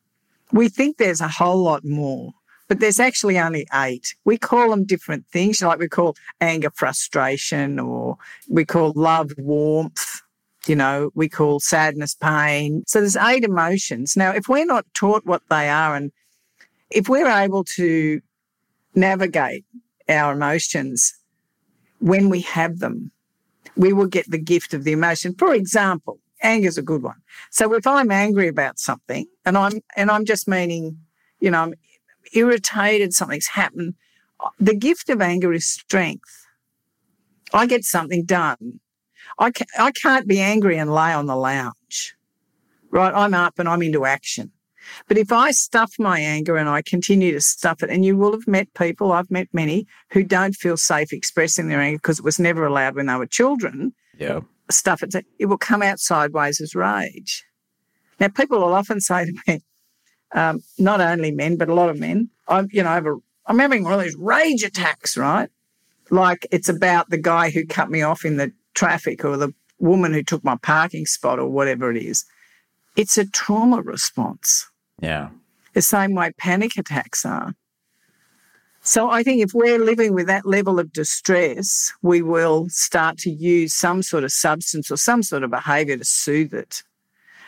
We 0.52 0.68
think 0.68 0.98
there's 0.98 1.20
a 1.20 1.28
whole 1.28 1.62
lot 1.62 1.84
more, 1.84 2.32
but 2.68 2.80
there's 2.80 3.00
actually 3.00 3.38
only 3.38 3.66
eight. 3.74 4.14
We 4.24 4.38
call 4.38 4.70
them 4.70 4.84
different 4.84 5.26
things, 5.32 5.60
like 5.60 5.78
we 5.78 5.88
call 5.88 6.16
anger 6.40 6.70
frustration, 6.70 7.80
or 7.80 8.16
we 8.48 8.64
call 8.64 8.92
love 8.94 9.32
warmth, 9.38 10.20
you 10.66 10.76
know, 10.76 11.10
we 11.14 11.28
call 11.28 11.60
sadness 11.60 12.14
pain. 12.14 12.84
So 12.86 13.00
there's 13.00 13.16
eight 13.16 13.44
emotions. 13.44 14.16
Now, 14.16 14.30
if 14.30 14.48
we're 14.48 14.66
not 14.66 14.86
taught 14.94 15.26
what 15.26 15.42
they 15.50 15.68
are 15.68 15.94
and 15.96 16.12
if 16.90 17.08
we're 17.08 17.28
able 17.28 17.64
to 17.64 18.20
navigate 18.94 19.64
our 20.08 20.32
emotions 20.32 21.14
when 21.98 22.28
we 22.28 22.42
have 22.42 22.78
them, 22.78 23.10
we 23.76 23.92
will 23.92 24.06
get 24.06 24.30
the 24.30 24.38
gift 24.38 24.74
of 24.74 24.84
the 24.84 24.92
emotion. 24.92 25.34
For 25.34 25.54
example, 25.54 26.20
anger 26.44 26.68
is 26.68 26.78
a 26.78 26.82
good 26.82 27.02
one. 27.02 27.20
So 27.50 27.74
if 27.74 27.86
I'm 27.86 28.10
angry 28.10 28.48
about 28.48 28.78
something 28.78 29.26
and 29.44 29.56
I'm 29.58 29.80
and 29.96 30.10
I'm 30.10 30.24
just 30.24 30.46
meaning, 30.46 30.98
you 31.40 31.50
know, 31.50 31.62
I'm 31.62 31.74
irritated, 32.32 33.12
something's 33.14 33.48
happened, 33.48 33.94
the 34.58 34.76
gift 34.76 35.08
of 35.10 35.20
anger 35.20 35.52
is 35.52 35.66
strength. 35.66 36.46
I 37.52 37.66
get 37.66 37.84
something 37.84 38.24
done. 38.24 38.80
I, 39.38 39.50
ca- 39.50 39.64
I 39.78 39.90
can't 39.92 40.26
be 40.26 40.40
angry 40.40 40.76
and 40.76 40.92
lay 40.92 41.12
on 41.12 41.26
the 41.26 41.36
lounge, 41.36 42.14
right? 42.90 43.12
I'm 43.14 43.34
up 43.34 43.58
and 43.58 43.68
I'm 43.68 43.82
into 43.82 44.04
action. 44.04 44.52
But 45.08 45.16
if 45.16 45.32
I 45.32 45.50
stuff 45.52 45.94
my 45.98 46.20
anger 46.20 46.56
and 46.56 46.68
I 46.68 46.82
continue 46.82 47.32
to 47.32 47.40
stuff 47.40 47.82
it, 47.82 47.90
and 47.90 48.04
you 48.04 48.16
will 48.16 48.32
have 48.32 48.46
met 48.46 48.72
people, 48.74 49.12
I've 49.12 49.30
met 49.30 49.48
many 49.52 49.86
who 50.10 50.22
don't 50.22 50.54
feel 50.54 50.76
safe 50.76 51.12
expressing 51.12 51.68
their 51.68 51.80
anger 51.80 51.98
because 51.98 52.18
it 52.18 52.24
was 52.24 52.38
never 52.38 52.66
allowed 52.66 52.94
when 52.94 53.06
they 53.06 53.16
were 53.16 53.26
children, 53.26 53.94
Yeah. 54.18 54.40
Stuff 54.70 55.02
it, 55.02 55.14
it 55.38 55.46
will 55.46 55.58
come 55.58 55.82
out 55.82 55.98
sideways 55.98 56.60
as 56.60 56.74
rage. 56.74 57.44
Now, 58.20 58.28
people 58.28 58.58
will 58.58 58.74
often 58.74 59.00
say 59.00 59.26
to 59.26 59.32
me, 59.46 59.60
um, 60.34 60.60
not 60.78 61.00
only 61.00 61.30
men, 61.30 61.56
but 61.56 61.68
a 61.68 61.74
lot 61.74 61.90
of 61.90 61.98
men, 61.98 62.30
I'm, 62.48 62.68
you 62.72 62.82
know, 62.82 62.90
I 62.90 62.94
have 62.94 63.06
a, 63.06 63.16
I'm 63.46 63.58
having 63.58 63.84
one 63.84 63.92
of 63.92 64.02
these 64.02 64.16
rage 64.18 64.62
attacks, 64.62 65.16
right? 65.16 65.48
Like 66.10 66.46
it's 66.50 66.68
about 66.68 67.10
the 67.10 67.18
guy 67.18 67.50
who 67.50 67.66
cut 67.66 67.90
me 67.90 68.02
off 68.02 68.24
in 68.24 68.36
the 68.36 68.52
traffic 68.74 69.24
or 69.24 69.36
the 69.36 69.52
woman 69.78 70.12
who 70.12 70.22
took 70.22 70.44
my 70.44 70.56
parking 70.56 71.06
spot 71.06 71.38
or 71.38 71.48
whatever 71.48 71.90
it 71.90 71.96
is. 72.02 72.24
It's 72.96 73.18
a 73.18 73.26
trauma 73.26 73.82
response, 73.82 74.68
Yeah. 75.00 75.30
the 75.72 75.82
same 75.82 76.14
way 76.14 76.32
panic 76.38 76.76
attacks 76.78 77.24
are. 77.24 77.54
So 78.86 79.10
I 79.10 79.22
think 79.22 79.42
if 79.42 79.54
we're 79.54 79.78
living 79.78 80.12
with 80.12 80.26
that 80.26 80.44
level 80.44 80.78
of 80.78 80.92
distress, 80.92 81.90
we 82.02 82.20
will 82.20 82.68
start 82.68 83.16
to 83.20 83.30
use 83.30 83.72
some 83.72 84.02
sort 84.02 84.24
of 84.24 84.32
substance 84.32 84.90
or 84.90 84.98
some 84.98 85.22
sort 85.22 85.42
of 85.42 85.50
behaviour 85.50 85.96
to 85.96 86.04
soothe 86.04 86.52
it. 86.52 86.82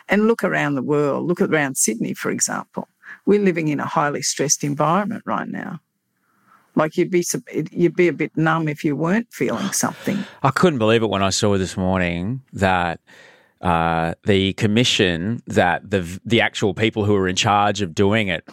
And 0.09 0.27
look 0.27 0.43
around 0.43 0.73
the 0.73 0.81
world, 0.81 1.27
look 1.27 1.39
around 1.39 1.77
Sydney, 1.77 2.15
for 2.15 2.31
example. 2.31 2.87
We're 3.27 3.43
living 3.43 3.67
in 3.67 3.79
a 3.79 3.85
highly 3.85 4.23
stressed 4.23 4.63
environment 4.63 5.21
right 5.27 5.47
now. 5.47 5.79
Like 6.75 6.97
you'd 6.97 7.11
be, 7.11 7.23
you'd 7.71 7.95
be 7.95 8.07
a 8.07 8.13
bit 8.13 8.35
numb 8.35 8.67
if 8.67 8.83
you 8.83 8.95
weren't 8.95 9.31
feeling 9.31 9.71
something. 9.73 10.23
I 10.41 10.49
couldn't 10.49 10.79
believe 10.79 11.03
it 11.03 11.09
when 11.09 11.21
I 11.21 11.29
saw 11.29 11.55
this 11.59 11.77
morning 11.77 12.41
that 12.53 12.99
uh, 13.61 14.15
the 14.23 14.53
commission 14.53 15.43
that 15.47 15.89
the 15.89 16.19
the 16.25 16.41
actual 16.41 16.73
people 16.75 17.05
who 17.05 17.15
are 17.15 17.27
in 17.27 17.35
charge 17.35 17.81
of 17.81 17.95
doing 17.95 18.27
it 18.27 18.47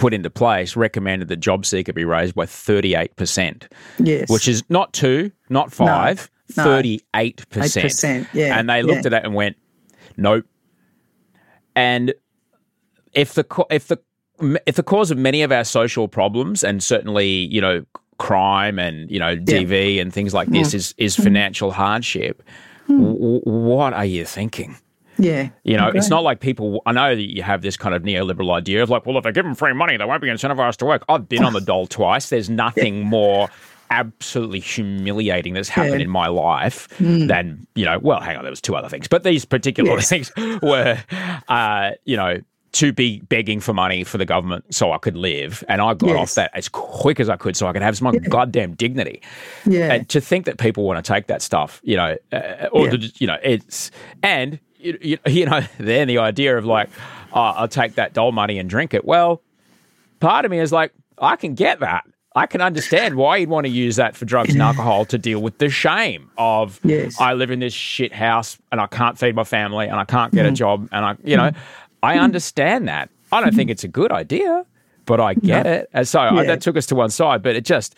put 0.00 0.14
into 0.14 0.30
place 0.30 0.74
recommended 0.76 1.28
that 1.28 1.36
job 1.36 1.64
seeker 1.66 1.92
be 1.92 2.04
raised 2.04 2.34
by 2.34 2.46
thirty 2.46 2.94
eight 2.94 3.14
percent, 3.16 3.68
Yes. 3.98 4.28
which 4.30 4.48
is 4.48 4.62
not 4.68 4.92
two, 4.92 5.30
not 5.48 5.72
five. 5.72 6.30
No. 6.56 6.64
thirty-eight 6.64 7.48
percent. 7.50 8.26
8%, 8.26 8.26
yeah, 8.34 8.58
and 8.58 8.68
they 8.68 8.82
looked 8.82 9.02
yeah. 9.04 9.06
at 9.06 9.12
it 9.12 9.24
and 9.24 9.34
went, 9.36 9.56
"Nope." 10.16 10.44
And 11.76 12.12
if 13.12 13.34
the 13.34 13.44
if 13.70 13.86
the 13.86 13.98
if 14.66 14.74
the 14.74 14.82
cause 14.82 15.12
of 15.12 15.18
many 15.18 15.42
of 15.42 15.52
our 15.52 15.62
social 15.64 16.08
problems 16.08 16.64
and 16.64 16.82
certainly 16.82 17.28
you 17.28 17.60
know 17.60 17.84
crime 18.18 18.78
and 18.80 19.08
you 19.10 19.18
know 19.20 19.36
DV 19.36 20.00
and 20.00 20.12
things 20.12 20.34
like 20.34 20.48
Mm. 20.48 20.54
this 20.54 20.74
is 20.74 20.94
is 20.98 21.14
financial 21.14 21.70
hardship, 21.70 22.42
w- 22.88 23.40
what 23.44 23.92
are 23.92 24.04
you 24.04 24.24
thinking? 24.24 24.76
Yeah. 25.20 25.48
You 25.64 25.76
know, 25.76 25.88
it's 25.88 26.08
not 26.08 26.22
like 26.22 26.40
people. 26.40 26.82
I 26.86 26.92
know 26.92 27.14
that 27.14 27.22
you 27.36 27.42
have 27.42 27.62
this 27.62 27.76
kind 27.76 27.94
of 27.94 28.02
neoliberal 28.02 28.52
idea 28.52 28.82
of 28.82 28.90
like, 28.90 29.06
well, 29.06 29.16
if 29.18 29.24
they 29.24 29.32
give 29.32 29.44
them 29.44 29.54
free 29.54 29.72
money, 29.74 29.96
they 29.96 30.04
won't 30.04 30.22
be 30.22 30.28
incentivized 30.28 30.76
to 30.76 30.86
work. 30.86 31.04
I've 31.08 31.28
been 31.28 31.44
on 31.44 31.52
the 31.52 31.60
dole 31.60 31.86
twice. 31.86 32.28
There's 32.30 32.48
nothing 32.66 33.04
more 33.04 33.48
absolutely 33.92 34.60
humiliating 34.60 35.52
that's 35.52 35.68
happened 35.68 35.96
Yeah. 36.00 36.04
in 36.04 36.10
my 36.10 36.28
life 36.28 36.88
than 36.98 37.66
you 37.74 37.84
know. 37.84 37.98
Well, 37.98 38.20
hang 38.20 38.36
on, 38.36 38.44
there 38.44 38.50
was 38.52 38.60
two 38.60 38.76
other 38.76 38.88
things, 38.88 39.08
but 39.08 39.24
these 39.24 39.44
particular 39.44 39.90
Yes. 39.94 40.08
things 40.08 40.32
were, 40.62 40.98
uh, 41.48 41.90
you 42.04 42.16
know. 42.16 42.38
To 42.74 42.92
be 42.92 43.18
begging 43.22 43.58
for 43.58 43.74
money 43.74 44.04
for 44.04 44.16
the 44.16 44.24
government 44.24 44.72
so 44.72 44.92
I 44.92 44.98
could 44.98 45.16
live, 45.16 45.64
and 45.68 45.80
I 45.80 45.92
got 45.94 46.10
Yes. 46.10 46.16
off 46.16 46.34
that 46.36 46.52
as 46.54 46.68
quick 46.68 47.18
as 47.18 47.28
I 47.28 47.34
could 47.34 47.56
so 47.56 47.66
I 47.66 47.72
could 47.72 47.82
have 47.82 47.96
some 47.96 48.12
goddamn 48.28 48.74
dignity. 48.76 49.22
Yeah. 49.66 49.92
And 49.92 50.08
to 50.10 50.20
think 50.20 50.44
that 50.46 50.58
people 50.58 50.84
want 50.84 51.04
to 51.04 51.12
take 51.12 51.26
that 51.26 51.42
stuff, 51.42 51.80
you 51.82 51.96
know, 51.96 52.16
uh, 52.30 52.68
or 52.70 52.84
Yeah. 52.84 52.90
the, 52.92 53.12
you 53.18 53.26
know, 53.26 53.38
it's 53.42 53.90
and 54.22 54.60
you, 54.80 54.98
you, 55.00 55.18
you 55.26 55.46
know, 55.46 55.60
then 55.78 56.08
the 56.08 56.18
idea 56.18 56.56
of 56.56 56.64
like, 56.64 56.88
oh, 57.32 57.40
I'll 57.40 57.68
take 57.68 57.94
that 57.94 58.12
doll 58.12 58.32
money 58.32 58.58
and 58.58 58.68
drink 58.68 58.94
it. 58.94 59.04
Well, 59.04 59.42
part 60.20 60.44
of 60.44 60.50
me 60.50 60.58
is 60.58 60.72
like, 60.72 60.92
I 61.18 61.36
can 61.36 61.54
get 61.54 61.80
that. 61.80 62.04
I 62.34 62.46
can 62.46 62.60
understand 62.60 63.16
why 63.16 63.38
you'd 63.38 63.48
want 63.48 63.66
to 63.66 63.72
use 63.72 63.96
that 63.96 64.16
for 64.16 64.24
drugs 64.24 64.52
and 64.52 64.62
alcohol 64.62 65.04
to 65.06 65.18
deal 65.18 65.40
with 65.40 65.58
the 65.58 65.68
shame 65.68 66.30
of 66.38 66.78
Yes. 66.84 67.20
I 67.20 67.32
live 67.32 67.50
in 67.50 67.58
this 67.58 67.72
shit 67.72 68.12
house 68.12 68.56
and 68.70 68.80
I 68.80 68.86
can't 68.86 69.18
feed 69.18 69.34
my 69.34 69.42
family 69.42 69.88
and 69.88 69.96
I 69.96 70.04
can't 70.04 70.32
get 70.32 70.46
a 70.46 70.50
Mm. 70.50 70.54
job 70.54 70.88
and 70.92 71.04
I, 71.04 71.16
you 71.24 71.36
know, 71.36 71.50
mm-hmm. 71.50 71.58
I 72.04 72.18
understand 72.18 72.86
that. 72.86 73.10
I 73.32 73.40
don't 73.40 73.54
think 73.54 73.66
mm-hmm. 73.66 73.72
it's 73.72 73.84
a 73.84 73.88
good 73.88 74.12
idea, 74.12 74.64
but 75.06 75.20
I 75.20 75.34
get 75.34 75.66
it. 75.66 75.90
And 75.92 76.06
so 76.06 76.20
uh, 76.20 76.34
I, 76.34 76.44
that 76.46 76.60
took 76.60 76.76
us 76.76 76.86
to 76.86 76.94
one 76.94 77.10
side, 77.10 77.42
but 77.42 77.56
it 77.56 77.64
just 77.64 77.96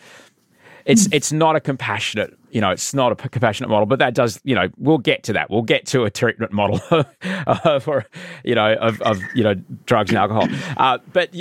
it's 0.85 1.07
it's 1.11 1.31
not 1.31 1.55
a 1.55 1.59
compassionate 1.59 2.37
you 2.51 2.61
know 2.61 2.69
it's 2.69 2.93
not 2.93 3.11
a 3.11 3.15
compassionate 3.29 3.69
model 3.69 3.85
but 3.85 3.99
that 3.99 4.13
does 4.13 4.39
you 4.43 4.55
know 4.55 4.69
we'll 4.77 4.97
get 4.97 5.23
to 5.23 5.33
that 5.33 5.49
we'll 5.49 5.61
get 5.61 5.85
to 5.85 6.03
a 6.03 6.09
treatment 6.09 6.51
model 6.51 6.81
uh, 7.47 7.79
for 7.79 8.05
you 8.43 8.55
know 8.55 8.73
of, 8.75 9.01
of 9.01 9.19
you 9.33 9.43
know 9.43 9.53
drugs 9.85 10.09
and 10.09 10.17
alcohol 10.17 10.47
uh, 10.77 10.97
but 11.11 11.33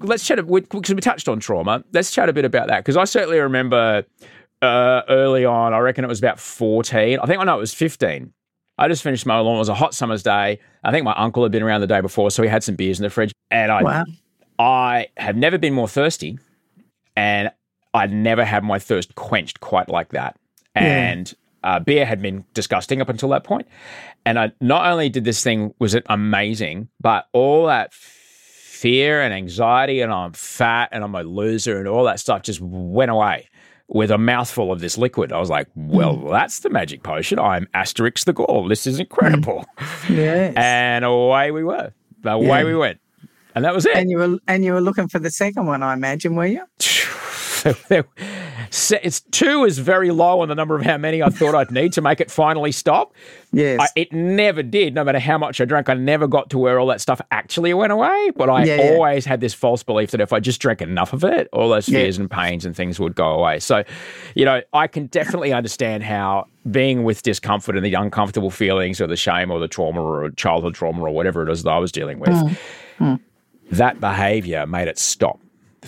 let's 0.00 0.26
chat 0.26 0.38
because 0.46 0.94
we 0.94 1.00
touched 1.00 1.28
on 1.28 1.38
trauma 1.38 1.82
let's 1.92 2.10
chat 2.10 2.28
a 2.28 2.32
bit 2.32 2.44
about 2.44 2.68
that 2.68 2.78
because 2.78 2.96
i 2.96 3.04
certainly 3.04 3.38
remember 3.38 4.04
uh, 4.62 5.02
early 5.08 5.44
on 5.44 5.72
i 5.72 5.78
reckon 5.78 6.04
it 6.04 6.08
was 6.08 6.18
about 6.18 6.38
14 6.40 7.18
i 7.20 7.26
think 7.26 7.40
i 7.40 7.44
know 7.44 7.56
it 7.56 7.60
was 7.60 7.74
15 7.74 8.32
I 8.80 8.86
just 8.86 9.02
finished 9.02 9.26
my 9.26 9.38
lawn. 9.40 9.56
It 9.56 9.58
was 9.58 9.68
a 9.68 9.74
hot 9.74 9.92
summer's 9.92 10.22
day. 10.22 10.60
I 10.84 10.92
think 10.92 11.04
my 11.04 11.14
uncle 11.16 11.42
had 11.42 11.50
been 11.50 11.64
around 11.64 11.80
the 11.80 11.88
day 11.88 12.00
before, 12.00 12.30
so 12.30 12.44
he 12.44 12.48
had 12.48 12.62
some 12.62 12.76
beers 12.76 13.00
in 13.00 13.02
the 13.02 13.10
fridge. 13.10 13.32
And 13.50 13.72
I 13.72 13.82
Wow. 13.82 14.04
I 14.60 15.08
have 15.16 15.36
never 15.36 15.58
been 15.58 15.74
more 15.74 15.88
thirsty, 15.88 16.38
and 17.16 17.50
I'd 17.94 18.12
never 18.12 18.44
had 18.44 18.64
my 18.64 18.78
thirst 18.78 19.14
quenched 19.14 19.60
quite 19.60 19.88
like 19.88 20.10
that. 20.10 20.36
And 20.74 21.32
uh, 21.64 21.80
beer 21.80 22.06
had 22.06 22.22
been 22.22 22.44
disgusting 22.54 23.00
up 23.00 23.08
until 23.08 23.30
that 23.30 23.44
point. 23.44 23.66
And 24.24 24.38
I 24.38 24.52
not 24.60 24.86
only 24.90 25.08
did 25.08 25.24
this 25.24 25.42
thing 25.42 25.74
was 25.78 25.94
it 25.94 26.04
amazing, 26.08 26.88
but 27.00 27.26
all 27.32 27.66
that 27.66 27.92
fear 27.92 29.20
and 29.22 29.34
anxiety, 29.34 30.00
and 30.00 30.12
I'm 30.12 30.32
fat 30.34 30.90
and 30.92 31.02
I'm 31.02 31.14
a 31.14 31.22
loser, 31.22 31.78
and 31.78 31.88
all 31.88 32.04
that 32.04 32.20
stuff 32.20 32.42
just 32.42 32.60
went 32.60 33.10
away 33.10 33.48
with 33.88 34.10
a 34.10 34.18
mouthful 34.18 34.70
of 34.70 34.80
this 34.80 34.98
liquid. 34.98 35.32
I 35.32 35.40
was 35.40 35.48
like, 35.50 35.66
well, 35.74 36.16
that's 36.28 36.60
the 36.60 36.68
magic 36.70 37.02
potion. 37.02 37.38
I'm 37.38 37.66
Asterix 37.74 38.24
the 38.24 38.34
Gaul. 38.34 38.68
This 38.68 38.86
is 38.86 39.00
incredible. 39.00 39.64
Yes. 40.08 40.54
And 40.56 41.04
away 41.04 41.50
we 41.50 41.64
were. 41.64 41.92
Away 42.24 42.46
Yeah. 42.46 42.64
we 42.64 42.76
went. 42.76 43.00
And 43.54 43.64
that 43.64 43.74
was 43.74 43.86
it. 43.86 43.96
and 43.96 44.10
you 44.10 44.18
were 44.18 44.38
and 44.46 44.64
you 44.64 44.74
were 44.74 44.80
looking 44.80 45.08
for 45.08 45.18
the 45.18 45.30
second 45.30 45.66
one, 45.66 45.82
I 45.82 45.94
imagine, 45.94 46.34
were 46.36 46.46
you? 46.46 46.64
Se- 48.70 49.00
it's 49.02 49.20
two 49.20 49.64
is 49.64 49.78
very 49.78 50.10
low 50.10 50.40
on 50.40 50.48
the 50.48 50.54
number 50.54 50.76
of 50.76 50.82
how 50.82 50.98
many 50.98 51.22
I 51.22 51.30
thought 51.30 51.54
I'd 51.54 51.70
need 51.70 51.92
to 51.94 52.02
make 52.02 52.20
it 52.20 52.30
finally 52.30 52.70
stop. 52.72 53.14
Yes. 53.52 53.80
I, 53.80 53.86
it 53.96 54.12
never 54.12 54.62
did. 54.62 54.94
No 54.94 55.04
matter 55.04 55.18
how 55.18 55.38
much 55.38 55.60
I 55.60 55.64
drank, 55.64 55.88
I 55.88 55.94
never 55.94 56.26
got 56.26 56.50
to 56.50 56.58
where 56.58 56.78
all 56.78 56.86
that 56.88 57.00
stuff 57.00 57.20
actually 57.30 57.72
went 57.72 57.92
away. 57.92 58.30
But 58.36 58.50
I 58.50 58.64
Yeah, 58.64 58.76
yeah. 58.76 58.90
always 58.92 59.24
had 59.24 59.40
this 59.40 59.54
false 59.54 59.82
belief 59.82 60.10
that 60.10 60.20
if 60.20 60.32
I 60.34 60.40
just 60.40 60.60
drank 60.60 60.82
enough 60.82 61.12
of 61.14 61.24
it, 61.24 61.48
all 61.52 61.70
those 61.70 61.88
Yeah. 61.88 62.00
fears 62.00 62.18
and 62.18 62.30
pains 62.30 62.66
and 62.66 62.76
things 62.76 63.00
would 63.00 63.14
go 63.14 63.28
away. 63.30 63.58
So, 63.60 63.84
you 64.34 64.44
know, 64.44 64.60
I 64.74 64.86
can 64.86 65.06
definitely 65.06 65.52
understand 65.54 66.02
how 66.02 66.46
being 66.70 67.04
with 67.04 67.22
discomfort 67.22 67.74
and 67.76 67.84
the 67.86 67.94
uncomfortable 67.94 68.50
feelings 68.50 69.00
or 69.00 69.06
the 69.06 69.16
shame 69.16 69.50
or 69.50 69.58
the 69.60 69.68
trauma 69.68 70.02
or 70.02 70.30
childhood 70.32 70.74
trauma 70.74 71.02
or 71.02 71.10
whatever 71.10 71.42
it 71.42 71.50
is 71.50 71.62
that 71.62 71.70
I 71.70 71.78
was 71.78 71.90
dealing 71.92 72.18
with, 72.18 72.30
Mm. 73.00 73.20
that 73.70 74.00
behavior 74.00 74.66
made 74.66 74.88
it 74.88 74.98
stop. 74.98 75.38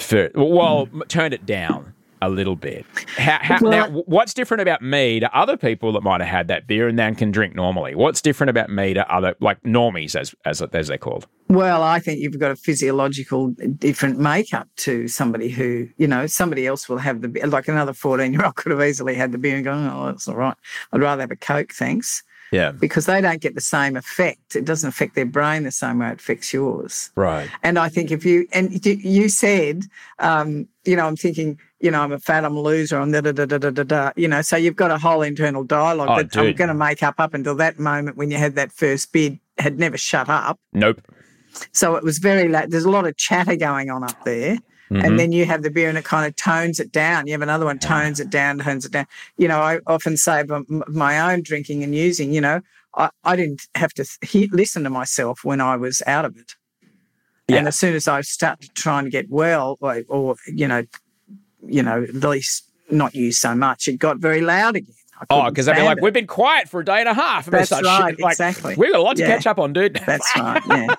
For, 0.00 0.30
well, 0.34 0.88
m- 0.92 1.02
turned 1.08 1.34
it 1.34 1.46
down 1.46 1.94
a 2.22 2.28
little 2.28 2.56
bit. 2.56 2.84
How, 3.16 3.38
how, 3.40 3.58
Well, 3.60 3.70
now, 3.70 4.02
what's 4.06 4.34
different 4.34 4.60
about 4.60 4.82
me 4.82 5.20
to 5.20 5.36
other 5.36 5.56
people 5.56 5.92
that 5.92 6.02
might 6.02 6.20
have 6.20 6.28
had 6.28 6.48
that 6.48 6.66
beer 6.66 6.86
and 6.86 6.98
then 6.98 7.14
can 7.14 7.30
drink 7.30 7.54
normally? 7.54 7.94
What's 7.94 8.20
different 8.20 8.50
about 8.50 8.68
me 8.70 8.94
to 8.94 9.14
other 9.14 9.34
like 9.40 9.62
normies, 9.62 10.14
as 10.14 10.34
as 10.44 10.60
as 10.60 10.88
they're 10.88 10.98
called? 10.98 11.26
Well, 11.48 11.82
I 11.82 11.98
think 11.98 12.20
you've 12.20 12.38
got 12.38 12.50
a 12.50 12.56
physiological 12.56 13.48
different 13.78 14.18
makeup 14.18 14.68
to 14.78 15.08
somebody 15.08 15.48
who, 15.48 15.88
you 15.96 16.06
know, 16.06 16.26
somebody 16.26 16.66
else 16.66 16.88
will 16.88 16.98
have 16.98 17.22
the 17.22 17.28
beer. 17.28 17.46
Like 17.46 17.68
another 17.68 17.92
14 17.92 18.32
year 18.32 18.44
old 18.44 18.54
could 18.56 18.72
have 18.72 18.82
easily 18.82 19.14
had 19.14 19.32
the 19.32 19.38
beer 19.38 19.56
and 19.56 19.64
gone, 19.64 19.90
oh, 19.90 20.06
that's 20.06 20.28
all 20.28 20.36
right. 20.36 20.56
I'd 20.92 21.00
rather 21.00 21.22
have 21.22 21.30
a 21.30 21.36
Coke, 21.36 21.72
thanks. 21.72 22.22
Yeah, 22.52 22.72
Because 22.72 23.06
they 23.06 23.20
don't 23.20 23.40
get 23.40 23.54
the 23.54 23.60
same 23.60 23.96
effect. 23.96 24.56
It 24.56 24.64
doesn't 24.64 24.88
affect 24.88 25.14
their 25.14 25.24
brain 25.26 25.62
the 25.62 25.70
same 25.70 25.98
way 26.00 26.08
it 26.08 26.14
affects 26.20 26.52
yours. 26.52 27.10
right. 27.14 27.48
And 27.62 27.78
I 27.78 27.88
think 27.88 28.10
if 28.10 28.24
you, 28.24 28.46
and 28.52 28.84
you- 28.84 29.28
said, 29.28 29.84
um, 30.18 30.66
you 30.84 30.96
know, 30.96 31.06
I'm 31.06 31.16
thinking, 31.16 31.58
you 31.80 31.90
know, 31.90 32.00
I'm 32.02 32.12
a 32.12 32.18
fat, 32.18 32.44
I'm 32.44 32.56
a 32.56 32.60
loser, 32.60 32.98
I'm 32.98 33.12
da 33.12 33.20
da 33.20 33.32
da 33.32 33.44
da 33.46 33.58
da 33.58 33.70
da 33.70 33.82
da. 33.84 34.10
You 34.16 34.28
know, 34.28 34.42
so 34.42 34.56
you've 34.56 34.76
got 34.76 34.90
a 34.90 34.98
whole 34.98 35.22
internal 35.22 35.62
dialogue 35.62 36.08
Oh, 36.10 36.16
that 36.22 36.36
I'm 36.36 36.54
going 36.54 36.68
to 36.68 36.74
make 36.74 37.02
up 37.02 37.16
up 37.18 37.34
until 37.34 37.54
that 37.56 37.78
moment 37.78 38.16
when 38.16 38.30
you 38.30 38.38
had 38.38 38.54
that 38.56 38.72
first 38.72 39.12
bid 39.12 39.38
had 39.58 39.78
never 39.78 39.96
shut 39.96 40.28
up. 40.28 40.58
Nope. 40.72 41.00
So 41.72 41.96
it 41.96 42.02
was 42.04 42.18
very 42.18 42.48
late. 42.48 42.70
There's 42.70 42.84
a 42.84 42.90
lot 42.90 43.06
of 43.06 43.16
chatter 43.16 43.56
going 43.56 43.90
on 43.90 44.02
up 44.04 44.24
there. 44.24 44.58
Mhm. 44.90 45.04
And 45.04 45.20
then 45.20 45.32
you 45.32 45.44
have 45.46 45.62
the 45.62 45.70
beer 45.70 45.88
and 45.88 45.96
it 45.96 46.04
kind 46.04 46.26
of 46.26 46.34
tones 46.36 46.80
it 46.80 46.90
down. 46.90 47.26
You 47.26 47.32
have 47.32 47.42
another 47.42 47.64
one, 47.64 47.78
tones 47.78 48.18
it 48.18 48.28
down, 48.28 48.58
tones 48.58 48.84
it 48.84 48.92
down. 48.92 49.06
You 49.36 49.46
know, 49.46 49.60
I 49.60 49.78
often 49.86 50.16
say 50.16 50.40
about 50.40 50.68
my 50.88 51.32
own 51.32 51.42
drinking 51.42 51.84
and 51.84 51.94
using, 51.94 52.32
you 52.32 52.40
know, 52.40 52.60
I, 52.96 53.10
I 53.22 53.36
didn't 53.36 53.68
have 53.76 53.92
to 53.94 54.04
listen 54.52 54.82
to 54.84 54.90
myself 54.90 55.44
when 55.44 55.60
I 55.60 55.76
was 55.76 56.02
out 56.06 56.24
of 56.24 56.36
it. 56.36 56.54
Yeah. 57.46 57.58
And 57.58 57.68
as 57.68 57.76
soon 57.76 57.94
as 57.94 58.08
I 58.08 58.20
started 58.22 58.74
trying 58.74 59.04
to 59.04 59.10
get 59.10 59.30
well, 59.30 59.76
or, 59.80 60.02
or 60.08 60.36
you 60.46 60.66
know, 60.66 60.84
you 61.66 61.82
know, 61.82 62.02
at 62.02 62.14
least 62.14 62.64
not 62.90 63.14
use 63.14 63.38
so 63.38 63.54
much, 63.54 63.86
it 63.86 63.98
got 63.98 64.18
very 64.18 64.40
loud 64.40 64.76
again. 64.76 64.94
Oh, 65.28 65.48
because 65.50 65.66
they'd 65.66 65.74
be 65.74 65.82
like, 65.82 65.98
it. 65.98 66.02
we've 66.02 66.12
been 66.12 66.26
quiet 66.26 66.68
for 66.68 66.80
a 66.80 66.84
day 66.84 67.00
and 67.00 67.08
a 67.08 67.14
half. 67.14 67.46
And 67.46 67.54
That's 67.54 67.70
right, 67.72 68.10
shit. 68.14 68.20
Like, 68.20 68.32
exactly. 68.32 68.74
We've 68.76 68.92
got 68.92 69.00
a 69.00 69.02
lot 69.02 69.16
to 69.16 69.22
Yeah. 69.22 69.28
catch 69.28 69.46
up 69.46 69.58
on, 69.58 69.72
dude. 69.72 70.00
That's 70.06 70.28
right. 70.36 70.62
Yeah. 70.68 70.94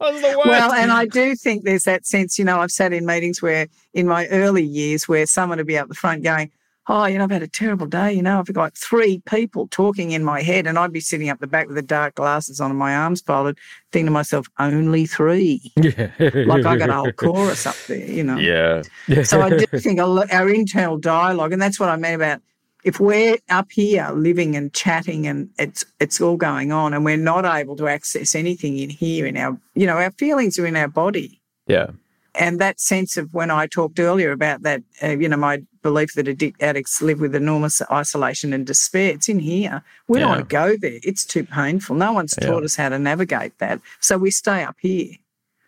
Well, 0.00 0.72
and 0.72 0.90
I 0.90 1.06
do 1.06 1.34
think 1.34 1.64
there's 1.64 1.84
that 1.84 2.06
sense, 2.06 2.38
you 2.38 2.44
know, 2.44 2.60
I've 2.60 2.70
sat 2.70 2.92
in 2.92 3.04
meetings 3.06 3.42
where 3.42 3.66
in 3.94 4.06
my 4.06 4.26
early 4.28 4.62
years 4.64 5.08
where 5.08 5.26
someone 5.26 5.58
would 5.58 5.66
be 5.66 5.78
up 5.78 5.88
the 5.88 5.94
front 5.94 6.22
going, 6.22 6.50
Oh, 6.90 7.04
you 7.04 7.18
know, 7.18 7.24
I've 7.24 7.30
had 7.30 7.42
a 7.42 7.46
terrible 7.48 7.84
day. 7.84 8.14
You 8.14 8.22
know, 8.22 8.38
I've 8.38 8.50
got 8.50 8.74
three 8.74 9.20
people 9.26 9.68
talking 9.68 10.12
in 10.12 10.24
my 10.24 10.40
head, 10.40 10.66
and 10.66 10.78
I'd 10.78 10.90
be 10.90 11.00
sitting 11.00 11.28
up 11.28 11.38
the 11.38 11.46
back 11.46 11.66
with 11.66 11.76
the 11.76 11.82
dark 11.82 12.14
glasses 12.14 12.62
on 12.62 12.70
and 12.70 12.78
my 12.78 12.96
arms 12.96 13.20
folded, 13.20 13.58
thinking 13.92 14.06
to 14.06 14.10
myself, 14.10 14.46
only 14.58 15.04
three. 15.04 15.70
yeah. 15.76 16.08
Like 16.18 16.64
I 16.64 16.76
got 16.78 16.88
a 16.88 16.94
whole 16.94 17.12
chorus 17.16 17.66
up 17.66 17.76
there, 17.88 17.98
you 17.98 18.24
know. 18.24 18.38
Yeah. 18.38 18.82
So 19.24 19.42
I 19.42 19.50
do 19.50 19.66
think 19.78 20.00
our 20.00 20.48
internal 20.48 20.96
dialogue, 20.96 21.52
and 21.52 21.60
that's 21.60 21.78
what 21.78 21.90
I 21.90 21.96
meant 21.96 22.14
about 22.14 22.40
if 22.84 23.00
we're 23.00 23.36
up 23.48 23.70
here 23.72 24.08
living 24.14 24.54
and 24.56 24.72
chatting 24.72 25.26
and 25.26 25.50
it's 25.58 25.84
it's 26.00 26.20
all 26.20 26.36
going 26.36 26.72
on, 26.72 26.94
and 26.94 27.04
we're 27.04 27.16
not 27.16 27.44
able 27.44 27.76
to 27.76 27.88
access 27.88 28.34
anything 28.34 28.78
in 28.78 28.90
here 28.90 29.26
in 29.26 29.36
our, 29.36 29.58
you 29.74 29.86
know, 29.86 29.96
our 29.96 30.12
feelings 30.12 30.58
are 30.58 30.66
in 30.66 30.76
our 30.76 30.88
body, 30.88 31.40
yeah. 31.66 31.88
and 32.34 32.60
that 32.60 32.80
sense 32.80 33.16
of 33.16 33.34
when 33.34 33.50
I 33.50 33.66
talked 33.66 33.98
earlier 33.98 34.30
about 34.32 34.62
that, 34.62 34.82
uh, 35.02 35.08
you 35.08 35.28
know, 35.28 35.36
my 35.36 35.62
belief 35.82 36.14
that 36.14 36.26
addic- 36.26 36.54
addicts 36.60 37.02
live 37.02 37.20
with 37.20 37.34
enormous 37.34 37.80
isolation 37.90 38.52
and 38.52 38.66
despair, 38.66 39.10
it's 39.14 39.28
in 39.28 39.38
here. 39.38 39.82
We 40.06 40.18
don't 40.18 40.28
want 40.28 40.48
to 40.48 40.52
go 40.54 40.76
there. 40.76 40.98
It's 41.02 41.24
too 41.24 41.44
painful. 41.44 41.96
No 41.96 42.12
one's 42.12 42.34
Yeah. 42.40 42.48
taught 42.48 42.64
us 42.64 42.76
how 42.76 42.88
to 42.90 42.98
navigate 42.98 43.58
that, 43.58 43.80
so 44.00 44.18
we 44.18 44.30
stay 44.30 44.62
up 44.62 44.76
here, 44.80 45.14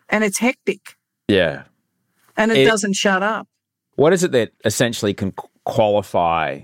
and 0.09 0.23
it's 0.23 0.39
hectic, 0.39 0.95
Yeah. 1.27 1.63
and 2.37 2.51
it, 2.51 2.59
It- 2.59 2.65
doesn't 2.67 2.93
shut 2.95 3.21
up. 3.21 3.47
What 3.95 4.13
is 4.13 4.23
it 4.23 4.31
that 4.31 4.53
essentially 4.63 5.13
can 5.13 5.33
qualify 5.65 6.61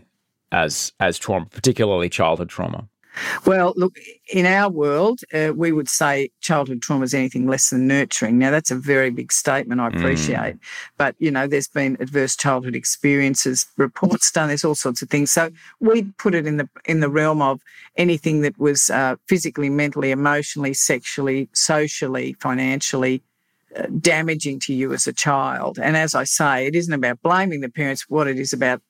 as 0.52 0.94
as 1.00 1.18
trauma, 1.18 1.46
particularly 1.46 2.10
childhood 2.10 2.50
trauma? 2.50 2.88
Well, 3.46 3.74
look, 3.76 3.98
in 4.32 4.46
our 4.46 4.70
world, 4.70 5.22
uh, 5.34 5.52
we 5.56 5.72
would 5.72 5.90
say 5.90 6.30
childhood 6.42 6.82
trauma 6.82 7.04
is 7.04 7.14
anything 7.14 7.48
less 7.48 7.70
than 7.70 7.88
nurturing. 7.88 8.38
Now, 8.38 8.52
that's 8.52 8.72
a 8.72 8.76
very 8.76 9.10
big 9.10 9.32
statement, 9.32 9.82
I 9.82 9.88
appreciate. 9.88 10.58
But, 10.98 11.16
you 11.20 11.32
know, 11.32 11.48
there's 11.48 11.68
been 11.68 11.98
adverse 12.00 12.36
childhood 12.36 12.76
experiences, 12.76 13.66
reports 13.78 14.32
done, 14.32 14.50
there's 14.50 14.66
all 14.66 14.76
sorts 14.76 15.02
of 15.02 15.10
things. 15.10 15.32
So 15.32 15.50
we 15.80 16.04
put 16.18 16.36
it 16.36 16.46
in 16.46 16.58
the 16.58 16.70
in 16.86 17.00
the 17.00 17.10
realm 17.10 17.42
of 17.42 17.62
anything 17.96 18.42
that 18.42 18.58
was 18.60 18.90
uh, 18.90 19.16
physically, 19.28 19.70
mentally, 19.70 20.12
emotionally, 20.12 20.74
sexually, 20.74 21.50
socially, 21.54 22.34
financially 22.40 23.22
uh, 23.76 23.88
damaging 24.00 24.60
to 24.62 24.74
you 24.74 24.94
as 24.94 25.08
a 25.08 25.14
child. 25.14 25.80
And 25.80 25.98
as 25.98 26.16
I 26.16 26.24
say, 26.24 26.68
it 26.68 26.76
isn't 26.76 26.94
about 26.94 27.22
blaming 27.22 27.62
the 27.62 27.70
parents, 27.70 28.10
what 28.10 28.28
it 28.28 28.40
is 28.40 28.54
about 28.54 28.82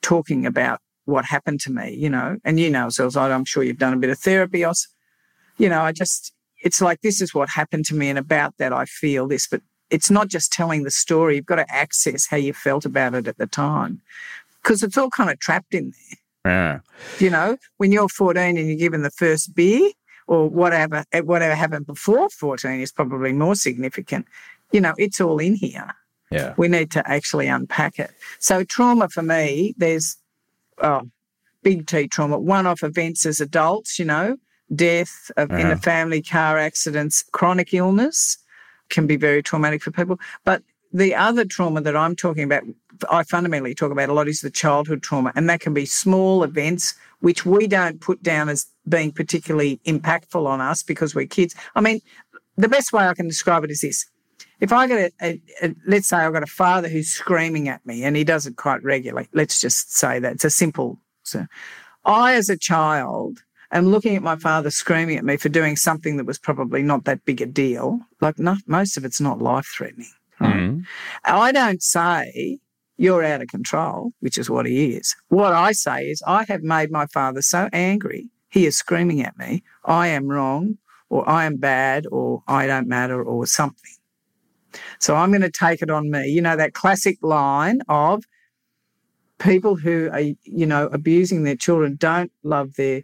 talking 0.00 0.46
about 0.46 0.80
what 1.04 1.24
happened 1.24 1.60
to 1.60 1.72
me, 1.72 1.94
you 1.94 2.08
know, 2.08 2.38
and 2.44 2.58
you 2.58 2.70
know, 2.70 2.88
so 2.88 3.10
I'm 3.14 3.44
sure 3.44 3.62
you've 3.62 3.78
done 3.78 3.92
a 3.92 3.98
bit 3.98 4.10
of 4.10 4.18
therapy. 4.18 4.64
I 4.64 4.68
was, 4.68 4.88
you 5.58 5.68
know, 5.68 5.82
I 5.82 5.92
just, 5.92 6.32
it's 6.62 6.80
like, 6.80 7.02
this 7.02 7.20
is 7.20 7.34
what 7.34 7.48
happened 7.50 7.84
to 7.86 7.94
me. 7.94 8.08
And 8.08 8.18
about 8.18 8.56
that, 8.58 8.72
I 8.72 8.86
feel 8.86 9.28
this, 9.28 9.46
but 9.46 9.60
it's 9.90 10.10
not 10.10 10.28
just 10.28 10.52
telling 10.52 10.82
the 10.82 10.90
story. 10.90 11.36
You've 11.36 11.46
got 11.46 11.56
to 11.56 11.74
access 11.74 12.26
how 12.26 12.36
you 12.36 12.52
felt 12.52 12.84
about 12.84 13.14
it 13.14 13.28
at 13.28 13.38
the 13.38 13.46
time 13.46 14.00
because 14.62 14.82
it's 14.82 14.96
all 14.96 15.10
kind 15.10 15.30
of 15.30 15.38
trapped 15.38 15.74
in 15.74 15.92
there. 15.92 16.18
Yeah. 16.46 16.80
You 17.18 17.30
know, 17.30 17.56
when 17.76 17.92
you're 17.92 18.08
14 18.08 18.56
and 18.56 18.68
you're 18.68 18.76
given 18.76 19.02
the 19.02 19.10
first 19.10 19.54
beer 19.54 19.90
or 20.26 20.48
whatever, 20.48 21.04
eh, 21.12 21.20
whatever 21.20 21.54
happened 21.54 21.86
before 21.86 22.28
14 22.30 22.80
is 22.80 22.92
probably 22.92 23.32
more 23.32 23.54
significant. 23.54 24.26
You 24.72 24.80
know, 24.80 24.94
it's 24.98 25.20
all 25.20 25.38
in 25.38 25.54
here. 25.54 25.94
Yeah. 26.30 26.54
We 26.56 26.68
need 26.68 26.90
to 26.92 27.08
actually 27.08 27.46
unpack 27.46 27.98
it. 27.98 28.10
So 28.40 28.64
trauma 28.64 29.08
for 29.08 29.22
me, 29.22 29.74
there's 29.76 30.16
oh, 30.78 31.02
big 31.62 31.86
T 31.86 32.08
trauma, 32.08 32.38
one 32.38 32.66
off 32.66 32.82
events 32.82 33.26
as 33.26 33.40
adults, 33.40 33.98
you 33.98 34.04
know, 34.04 34.36
death 34.74 35.30
of, 35.36 35.50
in 35.50 35.68
the 35.68 35.72
uh-huh. 35.72 35.76
family, 35.80 36.22
car 36.22 36.58
accidents, 36.58 37.24
chronic 37.32 37.74
illness 37.74 38.38
can 38.90 39.06
be 39.06 39.16
very 39.16 39.42
traumatic 39.42 39.82
for 39.82 39.90
people. 39.90 40.18
But 40.44 40.62
the 40.92 41.14
other 41.14 41.44
trauma 41.44 41.80
that 41.80 41.96
I'm 41.96 42.14
talking 42.14 42.44
about, 42.44 42.62
I 43.10 43.24
fundamentally 43.24 43.74
talk 43.74 43.90
about 43.90 44.08
a 44.08 44.12
lot 44.12 44.28
is 44.28 44.40
the 44.40 44.50
childhood 44.50 45.02
trauma, 45.02 45.32
and 45.34 45.50
that 45.50 45.60
can 45.60 45.74
be 45.74 45.86
small 45.86 46.44
events 46.44 46.94
which 47.20 47.44
we 47.44 47.66
don't 47.66 48.00
put 48.00 48.22
down 48.22 48.48
as 48.48 48.66
being 48.88 49.10
particularly 49.10 49.80
impactful 49.86 50.46
on 50.46 50.60
us 50.60 50.82
because 50.82 51.14
we're 51.14 51.26
kids. 51.26 51.54
I 51.74 51.80
mean, 51.80 52.00
the 52.56 52.68
best 52.68 52.92
way 52.92 53.08
I 53.08 53.14
can 53.14 53.26
describe 53.26 53.64
it 53.64 53.70
is 53.70 53.80
this. 53.80 54.06
If 54.60 54.72
I 54.72 54.86
get 54.86 55.12
a, 55.20 55.26
a, 55.26 55.42
a, 55.62 55.74
let's 55.86 56.08
say 56.08 56.16
I've 56.16 56.32
got 56.32 56.42
a 56.42 56.46
father 56.46 56.88
who's 56.88 57.08
screaming 57.08 57.68
at 57.68 57.84
me 57.84 58.04
and 58.04 58.16
he 58.16 58.24
does 58.24 58.46
it 58.46 58.56
quite 58.56 58.82
regularly, 58.82 59.28
let's 59.32 59.60
just 59.60 59.94
say 59.96 60.18
that 60.18 60.32
it's 60.34 60.44
a 60.44 60.50
simple. 60.50 60.98
So 61.22 61.46
I, 62.04 62.34
as 62.34 62.48
a 62.48 62.56
child, 62.56 63.42
am 63.72 63.86
looking 63.86 64.16
at 64.16 64.22
my 64.22 64.36
father 64.36 64.70
screaming 64.70 65.16
at 65.16 65.24
me 65.24 65.36
for 65.36 65.48
doing 65.48 65.76
something 65.76 66.16
that 66.16 66.26
was 66.26 66.38
probably 66.38 66.82
not 66.82 67.04
that 67.04 67.24
big 67.24 67.40
a 67.40 67.46
deal. 67.46 68.00
Like 68.20 68.38
not, 68.38 68.58
most 68.66 68.96
of 68.96 69.04
it's 69.04 69.20
not 69.20 69.42
life 69.42 69.66
threatening. 69.66 70.10
Right? 70.40 70.54
Mhm. 70.54 70.84
I 71.24 71.52
don't 71.52 71.82
say 71.82 72.58
you're 72.96 73.24
out 73.24 73.42
of 73.42 73.48
control, 73.48 74.12
which 74.20 74.38
is 74.38 74.48
what 74.48 74.66
he 74.66 74.92
is. 74.92 75.16
What 75.28 75.52
I 75.52 75.72
say 75.72 76.04
is 76.04 76.22
I 76.26 76.44
have 76.44 76.62
made 76.62 76.90
my 76.90 77.06
father 77.06 77.42
so 77.42 77.68
angry, 77.72 78.30
he 78.50 78.66
is 78.66 78.76
screaming 78.76 79.22
at 79.22 79.36
me, 79.36 79.64
I 79.84 80.08
am 80.08 80.28
wrong, 80.28 80.78
or 81.08 81.28
I 81.28 81.44
am 81.44 81.56
bad, 81.56 82.06
or 82.10 82.42
I 82.46 82.66
don't 82.66 82.86
matter, 82.86 83.22
or 83.22 83.46
something. 83.46 83.93
So 84.98 85.14
I'm 85.14 85.30
going 85.30 85.42
to 85.42 85.50
take 85.50 85.82
it 85.82 85.90
on 85.90 86.10
me. 86.10 86.28
You 86.28 86.42
know, 86.42 86.56
that 86.56 86.74
classic 86.74 87.18
line 87.22 87.80
of 87.88 88.24
people 89.38 89.76
who 89.76 90.08
are, 90.12 90.20
you 90.20 90.66
know, 90.66 90.86
abusing 90.86 91.44
their 91.44 91.56
children 91.56 91.96
don't 91.96 92.32
love 92.42 92.74
their 92.76 93.02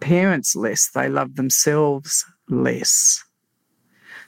parents 0.00 0.56
less, 0.56 0.90
they 0.90 1.08
love 1.08 1.36
themselves 1.36 2.24
less. 2.48 3.22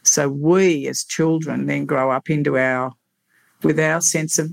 So 0.03 0.29
we 0.29 0.87
as 0.89 1.05
children 1.05 1.67
then 1.67 1.87
grow 1.87 2.11
up 2.11 2.29
into 2.29 2.59
our, 2.59 2.93
with 3.63 3.79
our 3.79 4.01
sense 4.01 4.39
of 4.39 4.51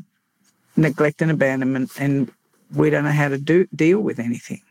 neglect 0.78 1.22
and 1.22 1.32
abandonment, 1.32 1.92
and 2.00 2.32
we 2.74 2.90
don't 2.90 3.04
know 3.04 3.12
how 3.12 3.30
to 3.30 3.38
do 3.38 3.68
deal 3.76 4.00
with 4.00 4.20
anything. 4.20 4.62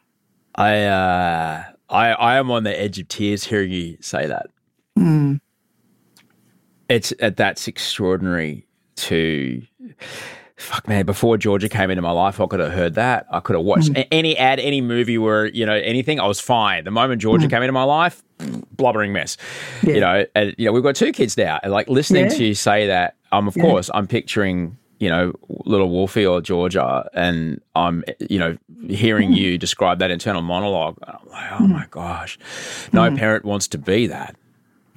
I, 0.55 0.85
uh, 0.85 1.65
I, 1.89 2.11
I 2.13 2.37
am 2.37 2.51
on 2.51 2.65
the 2.65 2.81
edge 2.81 2.99
of 2.99 3.09
tears 3.09 3.45
hearing 3.45 3.73
you 3.73 3.99
say 4.01 4.27
that. 4.27 4.47
Mm. 4.99 5.41
It's 6.89 7.13
uh, 7.21 7.31
that's 7.37 7.69
extraordinary 7.69 8.67
to 8.97 9.63
fuck 10.57 10.89
man 10.89 11.07
before 11.07 11.37
georgia 11.39 11.69
came 11.69 11.89
into 11.89 12.03
my 12.03 12.11
life 12.11 12.41
i 12.41 12.47
could 12.47 12.59
have 12.59 12.73
heard 12.73 12.95
that. 12.95 13.27
I 13.31 13.39
could 13.39 13.55
have 13.55 13.65
watched 13.65 13.91
a- 13.91 14.13
any 14.13 14.37
ad 14.37 14.59
any 14.59 14.81
movie 14.81 15.17
where 15.17 15.47
you 15.47 15.65
know 15.65 15.75
anything 15.75 16.19
i 16.19 16.27
was 16.27 16.41
fine. 16.41 16.83
The 16.85 16.91
moment 16.91 17.21
georgia 17.23 17.47
came 17.49 17.63
into 17.63 17.73
my 17.73 17.85
life 17.85 18.25
blubbering 18.77 19.13
mess. 19.13 19.37
You 19.83 20.01
know 20.01 20.25
and 20.35 20.55
you 20.59 20.65
know 20.67 20.73
we've 20.73 20.83
got 20.83 20.97
two 20.97 21.13
kids 21.13 21.37
now 21.37 21.61
and 21.63 21.71
like 21.73 21.89
listening 21.89 22.25
Yeah. 22.25 22.37
to 22.37 22.45
you 22.47 22.55
say 22.55 22.87
that 22.89 23.15
i'm 23.31 23.39
um 23.45 23.49
of 23.49 23.57
Yeah. 23.57 23.63
course 23.63 23.89
i'm 23.95 24.09
picturing 24.09 24.77
you 24.99 25.09
know 25.09 25.33
little 25.49 25.91
wolfie 25.91 26.27
or 26.27 26.41
georgia 26.41 27.09
and 27.15 27.61
i'm 27.77 28.03
you 28.19 28.39
know 28.41 28.57
hearing 28.89 29.33
you 29.33 29.59
describe 29.59 30.01
that 30.01 30.11
internal 30.11 30.43
monologue 30.43 30.97
i'm 31.05 31.29
like 31.31 31.61
oh 31.61 31.67
my 31.69 31.87
gosh. 31.91 32.37
No 32.93 33.15
parent 33.15 33.45
wants 33.45 33.69
to 33.69 33.79
be 33.79 34.09
that 34.09 34.35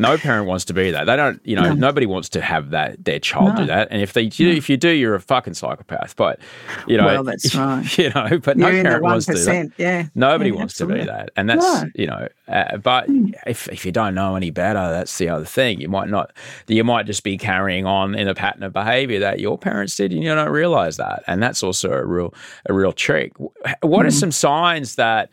no 0.02 0.18
parent 0.18 0.48
wants 0.48 0.66
to 0.66 0.74
be 0.74 0.92
that. 0.92 1.06
They 1.06 1.16
don't, 1.16 1.40
you 1.46 1.56
know, 1.56 1.74
nobody 1.74 2.06
wants 2.06 2.30
to 2.30 2.42
have 2.42 2.72
that 2.72 3.04
their 3.06 3.20
child 3.20 3.56
do 3.56 3.66
that. 3.68 3.88
And 3.92 4.02
if 4.02 4.14
they 4.14 4.28
do, 4.28 4.50
if 4.50 4.70
you 4.70 4.78
do, 4.78 4.90
you're 4.90 5.16
a 5.16 5.22
fucking 5.22 5.54
psychopath. 5.54 6.16
But 6.16 6.40
you 6.88 6.98
know, 6.98 7.06
Well, 7.06 7.24
that's 7.24 7.56
right. 7.56 7.98
You 7.98 8.10
know, 8.10 8.40
but 8.44 8.58
no 8.58 8.68
You're 8.68 8.78
the 8.78 8.84
parent 8.84 9.04
wants 9.04 9.26
to. 9.28 9.34
that. 9.34 9.72
yeah. 9.78 10.08
Nobody 10.16 10.50
Yeah, 10.50 10.56
wants 10.58 10.74
to 10.76 10.86
be 10.86 11.04
that, 11.06 11.30
and 11.38 11.50
that's 11.50 11.62
No. 11.84 11.90
you 11.96 12.08
know. 12.08 12.28
Uh, 12.48 12.78
but 12.78 13.06
if 13.48 13.70
if 13.70 13.86
you 13.86 13.92
don't 13.94 14.14
know 14.16 14.36
any 14.36 14.50
better, 14.50 14.90
that's 14.92 15.18
the 15.18 15.30
other 15.30 15.46
thing. 15.46 15.80
You 15.80 15.88
might 15.90 16.10
not. 16.10 16.32
You 16.68 16.84
might 16.84 17.06
just 17.06 17.24
be 17.24 17.38
carrying 17.38 17.86
on 17.86 18.16
in 18.16 18.28
a 18.28 18.34
pattern 18.36 18.64
of 18.64 18.74
behaviour 18.74 19.20
that 19.20 19.40
your 19.40 19.58
parents 19.58 19.96
did, 19.96 20.12
and 20.12 20.22
you 20.24 20.34
don't 20.36 20.50
realise 20.50 20.98
that. 20.98 21.24
And 21.28 21.42
that's 21.42 21.64
also 21.64 21.92
a 21.92 22.06
real 22.06 22.34
a 22.68 22.74
real 22.74 22.92
trick. 22.92 23.32
What 23.40 24.06
Mm. 24.06 24.08
are 24.08 24.12
some 24.12 24.32
signs 24.32 24.96
that, 24.96 25.30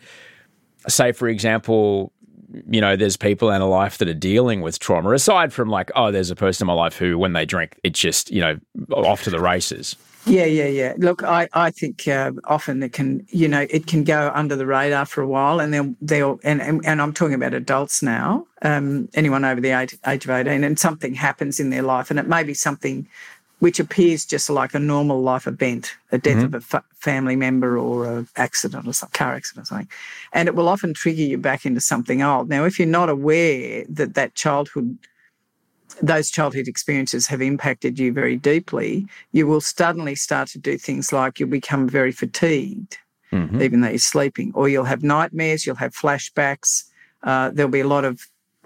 say, 0.87 1.13
for 1.13 1.29
example, 1.29 2.13
you 2.71 2.81
know, 2.81 2.97
there's 2.97 3.17
people 3.17 3.51
in 3.51 3.61
a 3.61 3.69
life 3.69 3.99
that 3.99 4.09
are 4.09 4.15
dealing 4.15 4.61
with 4.61 4.79
trauma, 4.79 5.11
aside 5.13 5.53
from 5.53 5.69
like, 5.69 5.91
oh, 5.95 6.11
there's 6.11 6.31
a 6.31 6.37
person 6.37 6.65
in 6.65 6.67
my 6.69 6.73
life 6.73 6.97
who, 6.97 7.19
when 7.19 7.33
they 7.33 7.45
drink, 7.45 7.79
it's 7.85 7.99
just, 7.99 8.31
you 8.31 8.41
know, 8.41 8.59
off 8.93 9.25
to 9.25 9.31
the 9.31 9.41
races. 9.41 9.97
Yeah, 10.27 10.45
yeah, 10.45 10.67
yeah. 10.67 10.95
Look, 10.99 11.23
I, 11.23 11.49
I 11.55 11.71
think 11.71 12.07
uh, 12.07 12.33
often 12.45 12.83
it 12.83 12.93
can, 12.93 13.27
you 13.31 13.49
know, 13.49 13.67
it 13.71 13.87
can 13.87 14.05
go 14.05 14.31
under 14.35 14.57
the 14.57 14.67
radar 14.67 15.07
for 15.07 15.23
a 15.23 15.27
while, 15.27 15.61
and 15.61 15.73
then 15.73 15.97
they'll, 16.03 16.39
and, 16.43 16.61
and, 16.61 16.85
and 16.85 17.01
I'm 17.01 17.15
talking 17.15 17.35
about 17.35 17.55
adults 17.55 18.03
now, 18.03 18.47
um, 18.63 19.09
anyone 19.15 19.45
over 19.45 19.61
the 19.61 19.71
age, 19.71 19.97
age 20.07 20.25
of 20.25 20.31
18, 20.31 20.65
and 20.65 20.79
something 20.79 21.15
happens 21.15 21.61
in 21.61 21.71
their 21.71 21.83
life, 21.83 22.11
and 22.11 22.19
it 22.19 22.27
may 22.27 22.43
be 22.43 22.55
something 22.55 23.09
which 23.59 23.81
appears 23.81 24.25
just 24.25 24.49
like 24.51 24.75
a 24.75 24.79
normal 24.79 25.21
life 25.21 25.47
event, 25.47 25.97
a 26.13 26.19
death 26.19 26.45
of 26.45 26.55
a 26.55 26.61
fa- 26.61 26.85
family 26.95 27.37
member 27.37 27.77
or 27.79 28.07
an 28.07 28.29
accident 28.37 28.87
or 28.87 28.93
some 28.93 29.09
car 29.13 29.35
accident 29.35 29.65
or 29.65 29.67
something, 29.67 29.89
and 30.33 30.49
it 30.49 30.55
will 30.55 30.69
often 30.69 30.95
trigger 30.95 31.23
you 31.23 31.39
back 31.39 31.67
into 31.67 31.81
something 31.81 32.23
old. 32.23 32.49
Now, 32.49 32.65
if 32.65 32.79
you're 32.79 32.87
not 32.89 33.09
aware 33.09 33.85
that 33.89 34.15
that 34.15 34.35
childhood 34.35 34.99
those 36.03 36.31
childhood 36.31 36.69
experiences 36.69 37.27
have 37.27 37.41
impacted 37.41 37.99
you 37.99 38.13
very 38.13 38.37
deeply, 38.37 39.07
you 39.33 39.47
will 39.47 39.61
suddenly 39.61 40.15
start 40.15 40.49
to 40.49 40.59
do 40.59 40.79
things 40.79 41.13
like 41.13 41.41
you'll 41.41 41.49
become 41.49 41.89
very 41.89 42.13
fatigued, 42.13 42.99
even 43.63 43.81
though 43.81 43.89
you're 43.89 43.99
sleeping, 43.99 44.53
or 44.55 44.69
you'll 44.69 44.85
have 44.85 45.03
nightmares, 45.03 45.67
you'll 45.67 45.77
have 45.77 45.95
flashbacks. 45.95 46.85
Uh, 47.23 47.51
there'll 47.51 47.71
be 47.71 47.81
a 47.81 47.89
lot 47.89 48.05
of 48.05 48.21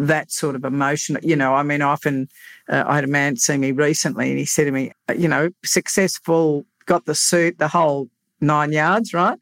that 0.06 0.30
sort 0.30 0.56
of 0.56 0.64
emotion. 0.64 1.18
You 1.22 1.36
know, 1.36 1.54
I 1.54 1.62
mean, 1.62 1.82
often 1.82 2.28
uh, 2.68 2.84
I 2.86 2.96
had 2.96 3.04
a 3.04 3.08
man 3.08 3.36
see 3.36 3.56
me 3.56 3.72
recently 3.72 4.30
and 4.30 4.38
he 4.38 4.44
said 4.44 4.64
to 4.64 4.70
me, 4.70 4.92
uh, 5.08 5.14
you 5.14 5.28
know, 5.28 5.50
successful, 5.64 6.66
got 6.86 7.06
the 7.06 7.14
suit, 7.14 7.58
the 7.58 7.68
whole 7.68 8.08
nine 8.40 8.72
yards, 8.72 9.14
right? 9.14 9.38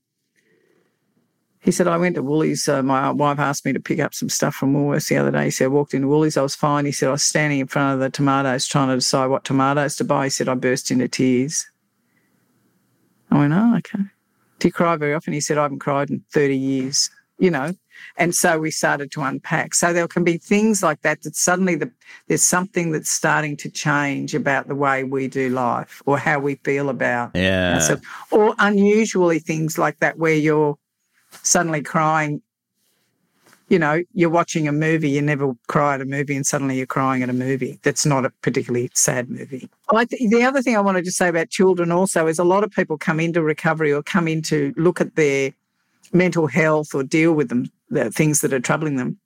He 1.62 1.72
said, 1.72 1.86
I 1.86 1.98
went 1.98 2.14
to 2.14 2.22
Woolies. 2.22 2.68
Uh, 2.68 2.82
my 2.82 3.11
wife 3.11 3.38
asked 3.38 3.66
me 3.66 3.74
to 3.74 3.80
pick 3.80 4.00
up 4.00 4.14
some 4.14 4.30
stuff 4.30 4.54
from 4.54 4.74
Woolworths 4.74 5.08
the 5.08 5.18
other 5.18 5.30
day. 5.30 5.44
He 5.44 5.50
said, 5.50 5.66
I 5.66 5.68
walked 5.68 5.92
into 5.92 6.08
Woolies. 6.08 6.38
I 6.38 6.42
was 6.42 6.54
fine. 6.54 6.86
He 6.86 6.92
said, 6.92 7.08
I 7.08 7.12
was 7.12 7.22
standing 7.22 7.58
in 7.58 7.66
front 7.66 7.94
of 7.94 8.00
the 8.00 8.08
tomatoes 8.08 8.66
trying 8.66 8.88
to 8.88 8.94
decide 8.94 9.26
what 9.26 9.44
tomatoes 9.44 9.96
to 9.96 10.04
buy. 10.04 10.24
He 10.24 10.30
said, 10.30 10.48
I 10.48 10.54
burst 10.54 10.90
into 10.90 11.06
tears. 11.06 11.66
I 13.30 13.38
went, 13.38 13.52
oh, 13.52 13.76
okay. 13.76 14.04
Do 14.58 14.68
you 14.68 14.72
cry 14.72 14.96
very 14.96 15.14
often? 15.14 15.34
He 15.34 15.40
said, 15.40 15.58
I 15.58 15.62
haven't 15.62 15.80
cried 15.80 16.08
in 16.08 16.24
30 16.32 16.56
years, 16.56 17.11
you 17.41 17.51
know. 17.51 17.72
And 18.16 18.34
so 18.34 18.59
we 18.59 18.70
started 18.70 19.11
to 19.12 19.22
unpack. 19.22 19.74
So 19.74 19.93
there 19.93 20.07
can 20.09 20.24
be 20.24 20.38
things 20.38 20.82
like 20.82 21.03
that 21.03 21.22
that 21.22 21.34
suddenly 21.36 21.74
the, 21.74 21.91
there's 22.28 22.43
something 22.43 22.93
that's 22.93 23.11
starting 23.11 23.57
to 23.59 23.70
change 23.70 24.34
about 24.34 24.68
the 24.68 24.74
way 24.74 25.05
we 25.05 25.26
do 25.26 25.51
life 25.51 26.03
or 26.07 26.16
how 26.18 26.38
we 26.38 26.55
feel 26.57 26.88
about 26.88 27.32
Yeah. 27.34 27.74
ourselves. 27.74 28.03
Or 28.30 28.55
unusually 28.59 29.38
things 29.38 29.76
like 29.78 29.99
that 29.99 30.18
where 30.18 30.34
you're 30.34 30.78
suddenly 31.43 31.82
crying. 31.82 32.43
You 33.68 33.78
know, 33.78 34.03
you're 34.14 34.30
watching 34.30 34.66
a 34.66 34.72
movie, 34.72 35.11
you 35.11 35.22
never 35.22 35.53
cry 35.68 35.95
at 35.95 36.01
a 36.01 36.05
movie, 36.05 36.34
and 36.34 36.45
suddenly 36.45 36.76
you're 36.76 36.86
crying 36.86 37.22
at 37.22 37.30
a 37.30 37.32
movie 37.32 37.78
that's 37.84 38.05
not 38.05 38.24
a 38.24 38.30
particularly 38.43 38.91
sad 38.95 39.30
movie. 39.30 39.68
Th- 39.93 40.30
the 40.30 40.43
other 40.43 40.61
thing 40.61 40.76
I 40.76 40.80
wanted 40.80 41.05
to 41.05 41.12
say 41.12 41.28
about 41.28 41.51
children 41.51 41.93
also 41.93 42.26
is 42.26 42.41
a 42.41 42.45
lot 42.45 42.64
of 42.64 42.72
people 42.72 42.99
come 42.99 43.20
into 43.20 43.43
recovery 43.43 43.93
or 43.93 44.03
come 44.03 44.26
in 44.26 44.43
to 44.43 44.74
look 44.76 45.01
at 45.01 45.14
their 45.14 45.53
mental 46.12 46.46
health 46.46 46.94
or 46.94 47.02
deal 47.02 47.32
with 47.32 47.48
them 47.48 47.70
the 47.90 48.11
things 48.11 48.40
that 48.40 48.52
are 48.52 48.61
troubling 48.61 48.96
them 48.96 49.18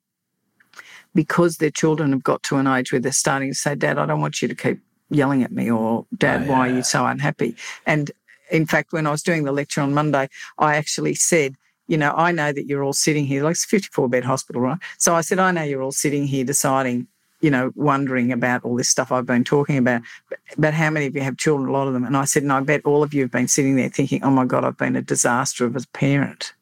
because 1.13 1.57
their 1.57 1.71
children 1.71 2.11
have 2.11 2.23
got 2.23 2.43
to 2.43 2.57
an 2.57 2.67
age 2.67 2.91
where 2.91 2.99
they're 2.99 3.11
starting 3.11 3.51
to 3.51 3.55
say, 3.55 3.73
Dad, 3.73 3.97
I 3.97 4.05
don't 4.05 4.21
want 4.21 4.41
you 4.41 4.47
to 4.47 4.55
keep 4.55 4.81
yelling 5.09 5.43
at 5.43 5.51
me, 5.51 5.71
or 5.71 6.05
Dad, 6.17 6.43
Oh, 6.43 6.51
why 6.51 6.69
are 6.69 6.73
you 6.73 6.83
so 6.83 7.05
unhappy? 7.05 7.55
And 7.85 8.11
in 8.51 8.65
fact, 8.65 8.91
when 8.91 9.07
I 9.07 9.11
was 9.11 9.23
doing 9.23 9.43
the 9.43 9.51
lecture 9.51 9.81
on 9.81 9.93
Monday, 9.93 10.29
I 10.57 10.75
actually 10.75 11.15
said, 11.15 11.55
you 11.87 11.97
know, 11.97 12.13
I 12.15 12.31
know 12.31 12.51
that 12.51 12.67
you're 12.67 12.83
all 12.83 12.93
sitting 12.93 13.25
here, 13.25 13.43
like 13.43 13.51
it's 13.51 13.65
a 13.65 13.67
54 13.67 14.09
bed 14.09 14.25
hospital, 14.25 14.61
right? 14.61 14.77
So 14.97 15.15
I 15.15 15.21
said, 15.21 15.39
I 15.39 15.51
know 15.51 15.63
you're 15.63 15.83
all 15.83 15.91
sitting 15.91 16.25
here 16.25 16.43
deciding, 16.43 17.07
you 17.41 17.51
know, 17.51 17.71
wondering 17.75 18.31
about 18.31 18.63
all 18.65 18.75
this 18.75 18.89
stuff 18.89 19.11
I've 19.11 19.25
been 19.25 19.43
talking 19.43 19.77
about, 19.77 20.01
but, 20.29 20.39
but 20.57 20.73
how 20.73 20.89
many 20.89 21.05
of 21.05 21.15
you 21.15 21.21
have 21.21 21.37
children? 21.37 21.69
A 21.69 21.71
lot 21.71 21.87
of 21.87 21.93
them. 21.93 22.03
And 22.03 22.17
I 22.17 22.25
said, 22.25 22.43
and 22.43 22.51
I 22.51 22.59
bet 22.61 22.85
all 22.85 23.03
of 23.03 23.13
you 23.13 23.21
have 23.21 23.31
been 23.31 23.47
sitting 23.47 23.75
there 23.75 23.89
thinking, 23.89 24.23
oh 24.23 24.31
my 24.31 24.45
God, 24.45 24.65
I've 24.65 24.77
been 24.77 24.95
a 24.95 25.01
disaster 25.01 25.65
of 25.65 25.75
a 25.75 25.81
parent. 25.93 26.53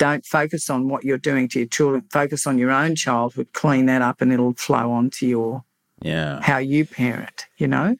Don't 0.00 0.24
focus 0.24 0.70
on 0.70 0.88
what 0.88 1.04
you're 1.04 1.18
doing 1.18 1.46
to 1.50 1.58
your 1.58 1.68
children. 1.68 2.02
Focus 2.10 2.46
on 2.46 2.56
your 2.56 2.70
own 2.70 2.96
childhood. 2.96 3.48
Clean 3.52 3.84
that 3.84 4.00
up, 4.00 4.22
and 4.22 4.32
it'll 4.32 4.54
flow 4.54 4.90
on 4.90 5.10
to 5.10 5.26
your 5.26 5.62
Yeah. 6.00 6.40
how 6.42 6.56
you 6.56 6.86
parent. 6.86 7.44
You 7.58 7.68
know. 7.68 7.96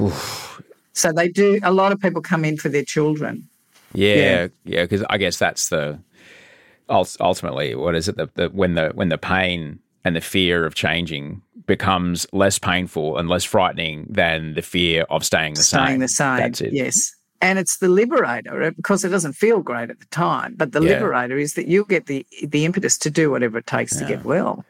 Oof. 0.00 0.60
So 0.92 1.12
they 1.12 1.28
do. 1.28 1.60
A 1.62 1.72
lot 1.72 1.92
of 1.92 2.00
people 2.00 2.20
come 2.22 2.44
in 2.44 2.56
for 2.56 2.68
their 2.68 2.82
children. 2.84 3.48
Yeah, 3.92 4.48
yeah, 4.64 4.82
because 4.82 5.04
I 5.08 5.18
guess 5.18 5.38
that's 5.38 5.68
the 5.68 6.00
ultimately 6.90 7.74
what 7.76 7.94
is 7.94 8.08
it 8.08 8.16
the, 8.16 8.28
the 8.34 8.48
when 8.48 8.74
the 8.74 8.90
when 8.94 9.08
the 9.08 9.16
pain 9.16 9.78
and 10.04 10.16
the 10.16 10.20
fear 10.20 10.66
of 10.66 10.74
changing 10.74 11.40
becomes 11.66 12.26
less 12.32 12.58
painful 12.58 13.16
and 13.16 13.28
less 13.28 13.44
frightening 13.44 14.06
than 14.10 14.54
the 14.54 14.62
fear 14.62 15.02
of 15.08 15.24
staying 15.24 15.54
the 15.54 15.62
staying 15.62 15.86
same. 15.86 16.00
the 16.00 16.08
same. 16.08 16.36
That's 16.38 16.60
it. 16.60 16.72
Yes. 16.72 17.13
And 17.40 17.58
it's 17.58 17.78
the 17.78 17.88
liberator 17.88 18.72
because 18.72 19.04
it 19.04 19.10
doesn't 19.10 19.34
feel 19.34 19.60
great 19.60 19.90
at 19.90 20.00
the 20.00 20.06
time. 20.06 20.54
But 20.56 20.72
the 20.72 20.80
Yeah. 20.80 20.92
liberator 20.92 21.36
is 21.36 21.54
that 21.54 21.66
you'll 21.66 21.84
get 21.84 22.06
the 22.06 22.26
the 22.42 22.64
impetus 22.64 22.96
to 22.98 23.10
do 23.10 23.30
whatever 23.30 23.58
it 23.58 23.66
takes 23.66 23.96
to 23.96 24.04
get 24.04 24.24
well. 24.24 24.64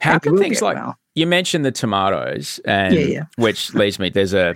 How 0.00 0.18
can 0.18 0.38
things 0.38 0.62
like 0.62 0.76
well. 0.76 0.96
you 1.14 1.26
mentioned 1.26 1.64
the 1.64 1.72
tomatoes, 1.72 2.60
and 2.64 2.94
Yeah, 2.94 3.00
yeah. 3.06 3.24
which 3.36 3.74
leads 3.74 3.98
me 3.98 4.08
there's 4.10 4.32
a 4.34 4.54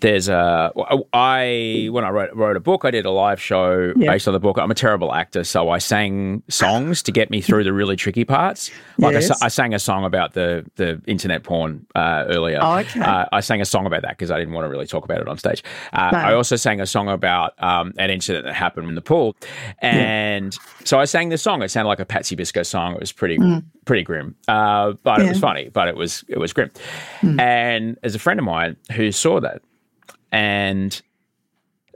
there's 0.00 0.28
a 0.28 0.72
I 1.12 1.88
when 1.90 2.04
I 2.04 2.10
wrote 2.10 2.34
wrote 2.34 2.56
a 2.56 2.60
book, 2.60 2.84
I 2.84 2.90
did 2.90 3.06
a 3.06 3.10
live 3.10 3.40
show 3.40 3.92
Yeah. 3.96 4.12
based 4.12 4.28
on 4.28 4.34
the 4.34 4.40
book. 4.40 4.58
I'm 4.58 4.70
a 4.70 4.74
terrible 4.74 5.12
actor, 5.14 5.44
so 5.44 5.70
I 5.70 5.78
sang 5.78 6.42
songs 6.48 7.02
to 7.04 7.12
get 7.12 7.30
me 7.30 7.40
through 7.40 7.64
the 7.64 7.72
really 7.72 7.96
tricky 7.96 8.24
parts. 8.24 8.70
Like 8.98 9.16
I, 9.16 9.18
Yes. 9.20 9.28
sa- 9.28 9.44
I 9.44 9.48
sang 9.48 9.74
a 9.74 9.78
song 9.78 10.04
about 10.04 10.34
the 10.34 10.64
the 10.76 11.00
internet 11.06 11.42
porn 11.44 11.86
uh, 11.94 12.24
earlier. 12.28 12.58
Oh, 12.60 12.76
okay. 12.78 13.00
Uh, 13.00 13.26
I 13.32 13.40
sang 13.40 13.60
a 13.60 13.64
song 13.64 13.86
about 13.86 14.02
that 14.02 14.10
because 14.10 14.30
I 14.30 14.38
didn't 14.38 14.54
want 14.54 14.64
to 14.66 14.68
really 14.68 14.86
talk 14.86 15.04
about 15.04 15.20
it 15.20 15.28
on 15.28 15.38
stage. 15.38 15.62
Uh, 15.92 16.10
No. 16.12 16.18
I 16.18 16.34
also 16.34 16.56
sang 16.56 16.80
a 16.80 16.86
song 16.86 17.08
about 17.08 17.54
um, 17.62 17.92
an 17.98 18.10
incident 18.10 18.44
that 18.46 18.54
happened 18.54 18.88
in 18.88 18.94
the 18.94 19.02
pool, 19.02 19.36
and 19.80 20.56
so 20.84 20.98
I 20.98 21.04
sang 21.04 21.28
this 21.30 21.42
song. 21.42 21.62
It 21.62 21.70
sounded 21.70 21.88
like 21.88 22.00
a 22.00 22.04
Patsy 22.06 22.36
Biscoe 22.36 22.64
song. 22.64 22.94
It 22.94 23.00
was 23.00 23.12
pretty 23.12 23.38
pretty 23.84 24.02
grim, 24.02 24.34
uh, 24.48 24.92
but 25.02 25.20
it 25.20 25.28
was 25.28 25.28
Mm. 25.28 25.30
Yeah. 25.30 25.36
Mm. 25.36 25.40
funny. 25.40 25.68
But 25.72 25.88
it 25.88 25.96
was 25.96 26.24
it 26.28 26.38
was 26.38 26.52
grim. 26.52 26.70
And 27.38 27.96
as 28.02 28.14
a 28.14 28.18
friend 28.18 28.38
of 28.40 28.44
mine 28.46 28.76
who 28.92 29.12
saw 29.12 29.40
that, 29.40 29.62
and 30.32 31.00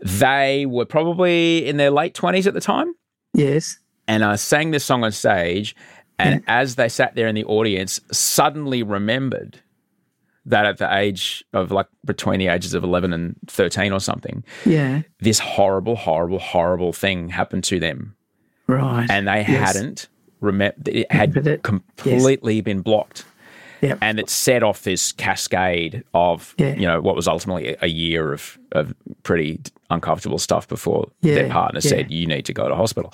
they 0.02 0.66
were 0.66 0.84
probably 0.86 1.66
in 1.66 1.76
their 1.76 1.90
late 1.90 2.14
twenties 2.14 2.46
at 2.46 2.54
the 2.54 2.60
time, 2.60 2.94
Yes. 3.34 3.78
and 4.08 4.24
I 4.24 4.36
sang 4.36 4.70
this 4.70 4.84
song 4.84 5.04
on 5.04 5.12
stage. 5.12 5.76
And 6.18 6.42
as 6.46 6.74
they 6.74 6.90
sat 6.90 7.14
there 7.14 7.28
in 7.28 7.34
the 7.34 7.44
audience, 7.44 7.98
suddenly 8.12 8.82
remembered 8.82 9.60
that 10.44 10.66
at 10.66 10.76
the 10.76 10.94
age 10.94 11.42
of 11.54 11.70
like 11.70 11.86
between 12.04 12.38
the 12.40 12.48
ages 12.48 12.74
of 12.74 12.84
11 12.84 13.14
and 13.14 13.36
13 13.46 13.90
or 13.90 14.00
something, 14.00 14.44
Yeah. 14.66 15.00
this 15.20 15.38
horrible, 15.38 15.96
horrible, 15.96 16.38
horrible 16.38 16.92
thing 16.92 17.30
happened 17.30 17.64
to 17.64 17.80
them. 17.80 18.16
Right. 18.66 19.06
And 19.10 19.26
they 19.28 19.46
Yes. 19.48 19.74
hadn't 19.76 20.08
remembered, 20.40 20.88
it 20.88 21.10
had 21.10 21.34
it. 21.38 21.62
completely 21.62 22.60
been 22.60 22.80
blocked. 22.82 23.24
Yep. 23.82 23.98
And 24.00 24.20
it 24.20 24.28
set 24.28 24.62
off 24.62 24.82
this 24.82 25.12
cascade 25.12 26.04
of, 26.14 26.54
Yeah. 26.58 26.74
you 26.74 26.86
know, 26.86 27.00
what 27.00 27.16
was 27.16 27.26
ultimately 27.26 27.76
a- 27.80 27.86
year 27.86 28.32
of, 28.32 28.58
of 28.72 28.94
pretty 29.22 29.60
uncomfortable 29.88 30.38
stuff 30.38 30.68
before 30.68 31.10
their 31.22 31.48
partner 31.48 31.80
yeah. 31.82 31.88
said, 31.88 32.10
you 32.10 32.26
need 32.26 32.44
to 32.46 32.52
go 32.52 32.68
to 32.68 32.74
hospital. 32.74 33.12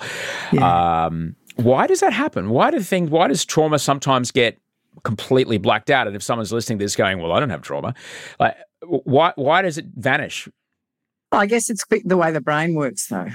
Yeah. 0.51 1.05
Um, 1.05 1.35
why 1.55 1.87
does 1.87 2.01
that 2.01 2.13
happen? 2.13 2.49
Why 2.49 2.69
do 2.71 2.79
things, 2.81 3.09
why 3.09 3.27
does 3.27 3.45
trauma 3.45 3.79
sometimes 3.79 4.31
get 4.31 4.59
completely 5.03 5.57
blacked 5.57 5.89
out? 5.89 6.05
And 6.07 6.15
if 6.15 6.21
someone's 6.21 6.51
listening 6.51 6.79
to 6.79 6.85
this 6.85 6.95
going, 6.95 7.19
well, 7.19 7.31
I 7.31 7.39
don't 7.39 7.49
have 7.49 7.61
trauma, 7.61 7.95
like, 8.39 8.55
why, 8.85 9.33
why 9.35 9.61
does 9.61 9.77
it 9.77 9.85
vanish? 9.95 10.47
I 11.31 11.45
guess 11.45 11.69
it's 11.69 11.83
the 12.05 12.17
way 12.17 12.31
the 12.31 12.41
brain 12.41 12.75
works, 12.75 13.07
though. 13.07 13.29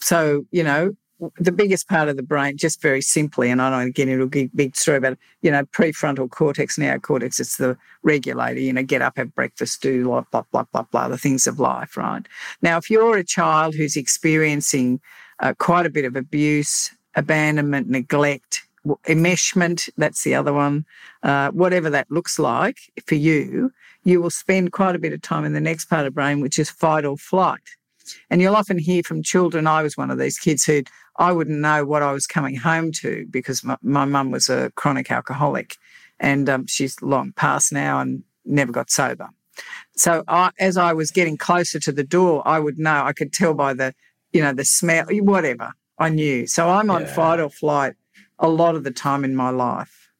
So, 0.00 0.46
you 0.50 0.64
know, 0.64 0.96
the 1.38 1.52
biggest 1.52 1.88
part 1.88 2.08
of 2.08 2.16
the 2.16 2.22
brain, 2.22 2.56
just 2.56 2.80
very 2.80 3.00
simply, 3.00 3.50
and 3.50 3.60
I 3.60 3.70
don't 3.70 3.80
want 3.80 3.88
to 3.88 3.92
get 3.92 4.08
into 4.08 4.24
a 4.24 4.28
big, 4.28 4.50
big 4.54 4.76
story 4.76 4.98
about 4.98 5.18
you 5.44 5.50
know, 5.50 5.64
prefrontal 5.66 6.30
cortex, 6.30 6.78
neocortex, 6.78 7.38
it's 7.38 7.58
the 7.58 7.76
regulator, 8.02 8.60
you 8.60 8.72
know, 8.72 8.82
get 8.82 9.02
up, 9.02 9.18
have 9.18 9.34
breakfast, 9.34 9.82
do 9.82 10.04
blah, 10.04 10.24
blah, 10.30 10.42
blah, 10.50 10.64
blah, 10.72 10.82
blah, 10.84 11.08
the 11.08 11.18
things 11.18 11.46
of 11.46 11.60
life, 11.60 11.98
right? 11.98 12.26
Now, 12.62 12.78
if 12.78 12.88
you're 12.88 13.18
a 13.18 13.24
child 13.24 13.74
who's 13.74 13.94
experiencing 13.94 15.00
uh, 15.40 15.52
quite 15.58 15.84
a 15.84 15.90
bit 15.90 16.06
of 16.06 16.16
abuse, 16.16 16.90
abandonment, 17.14 17.88
neglect, 17.88 18.62
enmeshment, 19.06 19.90
that's 19.98 20.24
the 20.24 20.34
other 20.34 20.52
one, 20.52 20.86
uh, 21.22 21.50
whatever 21.50 21.90
that 21.90 22.10
looks 22.10 22.38
like 22.38 22.78
for 23.06 23.16
you, 23.16 23.70
you 24.04 24.22
will 24.22 24.30
spend 24.30 24.72
quite 24.72 24.96
a 24.96 24.98
bit 24.98 25.12
of 25.12 25.20
time 25.20 25.44
in 25.44 25.52
the 25.52 25.60
next 25.60 25.86
part 25.86 26.06
of 26.06 26.06
the 26.06 26.10
brain, 26.14 26.40
which 26.40 26.58
is 26.58 26.70
fight 26.70 27.04
or 27.04 27.18
flight. 27.18 27.60
And 28.30 28.40
you'll 28.40 28.56
often 28.56 28.78
hear 28.78 29.02
from 29.02 29.22
children. 29.22 29.66
I 29.66 29.82
was 29.82 29.96
one 29.96 30.10
of 30.10 30.18
these 30.18 30.38
kids 30.38 30.64
who 30.64 30.82
I 31.16 31.32
wouldn't 31.32 31.60
know 31.60 31.84
what 31.84 32.02
I 32.02 32.12
was 32.12 32.26
coming 32.26 32.56
home 32.56 32.92
to 33.00 33.26
because 33.30 33.64
my, 33.64 34.04
mum 34.04 34.30
was 34.30 34.48
a 34.48 34.70
chronic 34.72 35.10
alcoholic 35.10 35.76
and 36.18 36.48
um, 36.48 36.66
she's 36.66 37.00
long 37.02 37.32
past 37.32 37.72
now 37.72 38.00
and 38.00 38.22
never 38.44 38.72
got 38.72 38.90
sober. 38.90 39.28
So 39.96 40.24
I, 40.26 40.50
as 40.58 40.76
I 40.76 40.92
was 40.92 41.10
getting 41.10 41.36
closer 41.36 41.78
to 41.80 41.92
the 41.92 42.04
door, 42.04 42.42
I 42.46 42.58
would 42.58 42.78
know, 42.78 43.04
I 43.04 43.12
could 43.12 43.32
tell 43.32 43.54
by 43.54 43.74
the, 43.74 43.94
you 44.32 44.42
know, 44.42 44.52
the 44.52 44.64
smell, 44.64 45.06
whatever 45.10 45.72
I 45.98 46.08
knew. 46.08 46.46
So 46.46 46.68
I'm 46.68 46.90
on 46.90 47.02
Yeah. 47.02 47.06
fight 47.06 47.40
or 47.40 47.50
flight 47.50 47.94
a 48.38 48.48
lot 48.48 48.74
of 48.74 48.82
the 48.82 48.90
time 48.90 49.24
in 49.24 49.36
my 49.36 49.50
life. 49.50 50.10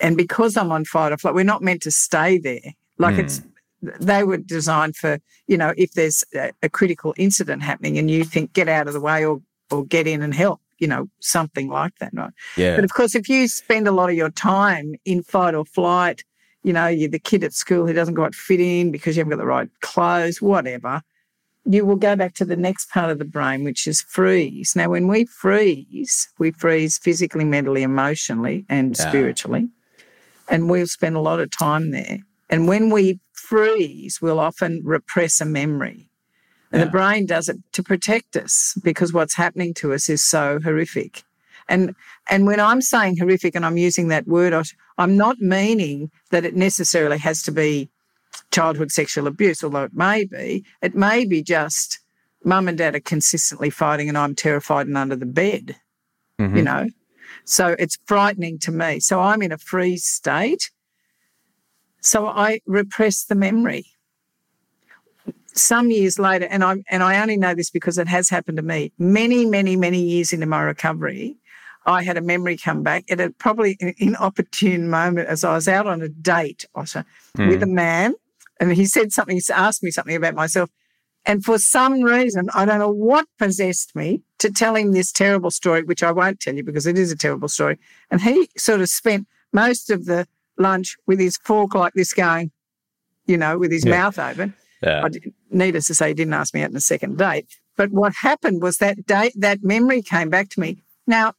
And 0.00 0.16
because 0.16 0.56
I'm 0.56 0.72
on 0.72 0.84
fight 0.86 1.12
or 1.12 1.18
flight, 1.18 1.34
we're 1.34 1.44
not 1.44 1.62
meant 1.62 1.82
to 1.82 1.90
stay 1.90 2.38
there. 2.38 2.72
Like 2.98 3.14
Hmm. 3.14 3.20
it's, 3.20 3.42
they 3.82 4.24
were 4.24 4.38
designed 4.38 4.96
for, 4.96 5.18
you 5.46 5.58
know, 5.58 5.74
if 5.76 5.92
there's 5.92 6.24
a, 6.34 6.52
a 6.62 6.68
critical 6.70 7.14
incident 7.16 7.62
happening 7.62 7.98
and 7.98 8.10
you 8.10 8.24
think 8.24 8.52
get 8.54 8.68
out 8.68 8.86
of 8.86 8.94
the 8.94 9.00
way 9.00 9.24
or, 9.24 9.42
or 9.70 9.84
get 9.84 10.06
in 10.06 10.22
and 10.22 10.34
help, 10.34 10.60
you 10.78 10.86
know, 10.86 11.08
something 11.20 11.68
like 11.68 11.96
that, 12.00 12.12
right? 12.14 12.32
Yeah. 12.56 12.76
But 12.76 12.84
of 12.84 12.92
course, 12.92 13.14
if 13.14 13.28
you 13.28 13.48
spend 13.48 13.86
a 13.88 13.92
lot 13.92 14.10
of 14.10 14.16
your 14.16 14.30
time 14.30 14.94
in 15.04 15.22
fight 15.22 15.54
or 15.54 15.64
flight, 15.64 16.24
you 16.62 16.72
know, 16.72 16.88
you're 16.88 17.08
the 17.08 17.18
kid 17.18 17.44
at 17.44 17.52
school 17.52 17.86
who 17.86 17.92
doesn't 17.92 18.16
quite 18.16 18.34
fit 18.34 18.60
in 18.60 18.90
because 18.90 19.16
you 19.16 19.20
haven't 19.20 19.30
got 19.30 19.42
the 19.42 19.46
right 19.46 19.68
clothes, 19.80 20.42
whatever, 20.42 21.02
you 21.64 21.84
will 21.84 21.96
go 21.96 22.16
back 22.16 22.34
to 22.34 22.44
the 22.44 22.56
next 22.56 22.90
part 22.90 23.10
of 23.10 23.18
the 23.18 23.24
brain, 23.24 23.64
which 23.64 23.86
is 23.86 24.02
freeze. 24.02 24.74
Now, 24.74 24.90
when 24.90 25.08
we 25.08 25.24
freeze, 25.24 26.28
we 26.38 26.50
freeze 26.50 26.98
physically, 26.98 27.44
mentally, 27.44 27.82
emotionally, 27.82 28.64
and 28.68 28.96
Yeah. 28.96 29.08
spiritually. 29.08 29.68
And 30.48 30.68
we'll 30.68 30.86
spend 30.86 31.16
a 31.16 31.20
lot 31.20 31.40
of 31.40 31.50
time 31.50 31.92
there. 31.92 32.18
And 32.48 32.66
when 32.66 32.90
we 32.90 33.20
freeze, 33.32 34.20
we'll 34.20 34.40
often 34.40 34.82
repress 34.84 35.40
a 35.40 35.44
memory. 35.44 36.09
And 36.72 36.80
Yeah. 36.80 36.84
the 36.84 36.90
brain 36.90 37.26
does 37.26 37.48
it 37.48 37.58
to 37.72 37.82
protect 37.82 38.36
us 38.36 38.78
because 38.82 39.12
what's 39.12 39.34
happening 39.34 39.74
to 39.74 39.92
us 39.92 40.08
is 40.08 40.22
so 40.22 40.60
horrific. 40.62 41.22
And 41.68 41.94
and 42.28 42.46
when 42.46 42.60
I'm 42.60 42.80
saying 42.80 43.16
horrific 43.18 43.54
and 43.54 43.64
I'm 43.66 43.76
using 43.76 44.08
that 44.08 44.26
word, 44.26 44.52
I'm 44.98 45.16
not 45.16 45.38
meaning 45.40 46.10
that 46.30 46.44
it 46.44 46.54
necessarily 46.54 47.18
has 47.18 47.42
to 47.44 47.52
be 47.52 47.88
childhood 48.50 48.90
sexual 48.92 49.26
abuse, 49.26 49.62
although 49.64 49.84
it 49.84 49.94
may 49.94 50.24
be. 50.24 50.64
It 50.82 50.94
may 50.94 51.24
be 51.24 51.42
just 51.42 51.98
mum 52.44 52.68
and 52.68 52.78
dad 52.78 52.94
are 52.94 53.00
consistently 53.00 53.70
fighting 53.70 54.08
and 54.08 54.16
I'm 54.16 54.34
terrified 54.34 54.86
and 54.86 54.96
under 54.96 55.16
the 55.16 55.26
bed, 55.26 55.76
Mhm. 56.38 56.56
you 56.56 56.62
know? 56.62 56.88
So 57.44 57.76
it's 57.78 57.98
frightening 58.06 58.58
to 58.60 58.72
me. 58.72 59.00
So 59.00 59.20
I'm 59.20 59.42
in 59.42 59.52
a 59.52 59.58
freeze 59.58 60.04
state. 60.06 60.70
So 62.00 62.26
I 62.26 62.60
repress 62.66 63.24
the 63.24 63.34
memory. 63.34 63.86
Some 65.54 65.90
years 65.90 66.18
later, 66.18 66.46
and 66.46 66.62
I 66.64 66.76
and 66.88 67.02
I 67.02 67.20
only 67.20 67.36
know 67.36 67.54
this 67.54 67.70
because 67.70 67.98
it 67.98 68.08
has 68.08 68.28
happened 68.28 68.56
to 68.56 68.62
me. 68.62 68.92
Many, 68.98 69.46
many, 69.46 69.76
many 69.76 70.00
years 70.02 70.32
into 70.32 70.46
my 70.46 70.62
recovery, 70.62 71.36
I 71.86 72.02
had 72.02 72.16
a 72.16 72.20
memory 72.20 72.56
come 72.56 72.82
back 72.82 73.04
at 73.10 73.20
a 73.20 73.30
probably 73.30 73.76
an 73.80 73.94
inopportune 73.98 74.88
moment 74.88 75.28
as 75.28 75.44
I 75.44 75.54
was 75.54 75.68
out 75.68 75.86
on 75.86 76.02
a 76.02 76.08
date 76.08 76.66
Oscar, 76.74 77.04
hmm. 77.36 77.48
with 77.48 77.62
a 77.62 77.66
man, 77.66 78.14
and 78.60 78.72
he 78.72 78.86
said 78.86 79.12
something. 79.12 79.36
He 79.36 79.42
asked 79.52 79.82
me 79.82 79.90
something 79.90 80.16
about 80.16 80.34
myself, 80.34 80.70
and 81.26 81.44
for 81.44 81.58
some 81.58 82.02
reason, 82.02 82.48
I 82.54 82.64
don't 82.64 82.78
know 82.78 82.90
what 82.90 83.26
possessed 83.38 83.94
me 83.94 84.22
to 84.38 84.50
tell 84.50 84.74
him 84.74 84.92
this 84.92 85.12
terrible 85.12 85.50
story, 85.50 85.82
which 85.82 86.02
I 86.02 86.12
won't 86.12 86.40
tell 86.40 86.54
you 86.54 86.64
because 86.64 86.86
it 86.86 86.98
is 86.98 87.12
a 87.12 87.16
terrible 87.16 87.48
story. 87.48 87.78
And 88.10 88.20
he 88.20 88.48
sort 88.56 88.80
of 88.80 88.88
spent 88.88 89.26
most 89.52 89.90
of 89.90 90.06
the 90.06 90.26
lunch 90.58 90.96
with 91.06 91.18
his 91.18 91.36
fork 91.38 91.74
like 91.74 91.92
this, 91.94 92.12
going, 92.12 92.50
you 93.26 93.36
know, 93.36 93.58
with 93.58 93.70
his 93.70 93.84
Yeah. 93.84 93.90
mouth 93.90 94.18
open. 94.18 94.54
Yeah. 94.82 95.04
I 95.04 95.08
did, 95.08 95.32
needless 95.50 95.86
to 95.88 95.94
say, 95.94 96.08
he 96.08 96.14
didn't 96.14 96.34
ask 96.34 96.54
me 96.54 96.62
out 96.62 96.70
on 96.70 96.76
a 96.76 96.80
second 96.80 97.18
date. 97.18 97.46
But 97.76 97.90
what 97.90 98.12
happened 98.14 98.62
was 98.62 98.78
that 98.78 99.06
date, 99.06 99.32
that 99.36 99.62
memory 99.62 100.02
came 100.02 100.30
back 100.30 100.48
to 100.50 100.60
me. 100.60 100.82
Now, 101.06 101.34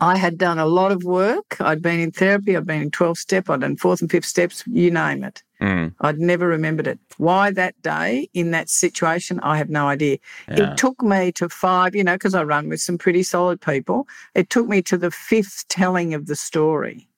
I 0.00 0.16
had 0.16 0.38
done 0.38 0.58
a 0.58 0.66
lot 0.66 0.92
of 0.92 1.04
work. 1.04 1.56
I'd 1.60 1.82
been 1.82 2.00
in 2.00 2.10
therapy, 2.10 2.56
I'd 2.56 2.66
been 2.66 2.82
in 2.82 2.90
12 2.90 3.18
step, 3.18 3.50
I'd 3.50 3.60
done 3.60 3.76
fourth 3.76 4.00
and 4.00 4.10
fifth 4.10 4.24
steps, 4.24 4.64
you 4.66 4.90
name 4.90 5.24
it. 5.24 5.42
Mm. 5.60 5.94
I'd 6.00 6.18
never 6.18 6.46
remembered 6.46 6.86
it. 6.86 6.98
Why 7.16 7.50
that 7.52 7.80
day 7.82 8.28
in 8.32 8.50
that 8.52 8.68
situation, 8.68 9.40
I 9.40 9.58
have 9.58 9.68
no 9.68 9.88
idea. 9.88 10.18
Yeah. 10.48 10.72
It 10.72 10.78
took 10.78 11.02
me 11.02 11.32
to 11.32 11.48
five, 11.48 11.94
you 11.94 12.04
know, 12.04 12.14
because 12.14 12.34
I 12.34 12.44
run 12.44 12.68
with 12.68 12.80
some 12.80 12.98
pretty 12.98 13.22
solid 13.22 13.60
people. 13.60 14.06
It 14.34 14.50
took 14.50 14.68
me 14.68 14.82
to 14.82 14.96
the 14.96 15.10
fifth 15.10 15.66
telling 15.68 16.14
of 16.14 16.26
the 16.26 16.36
story 16.36 17.08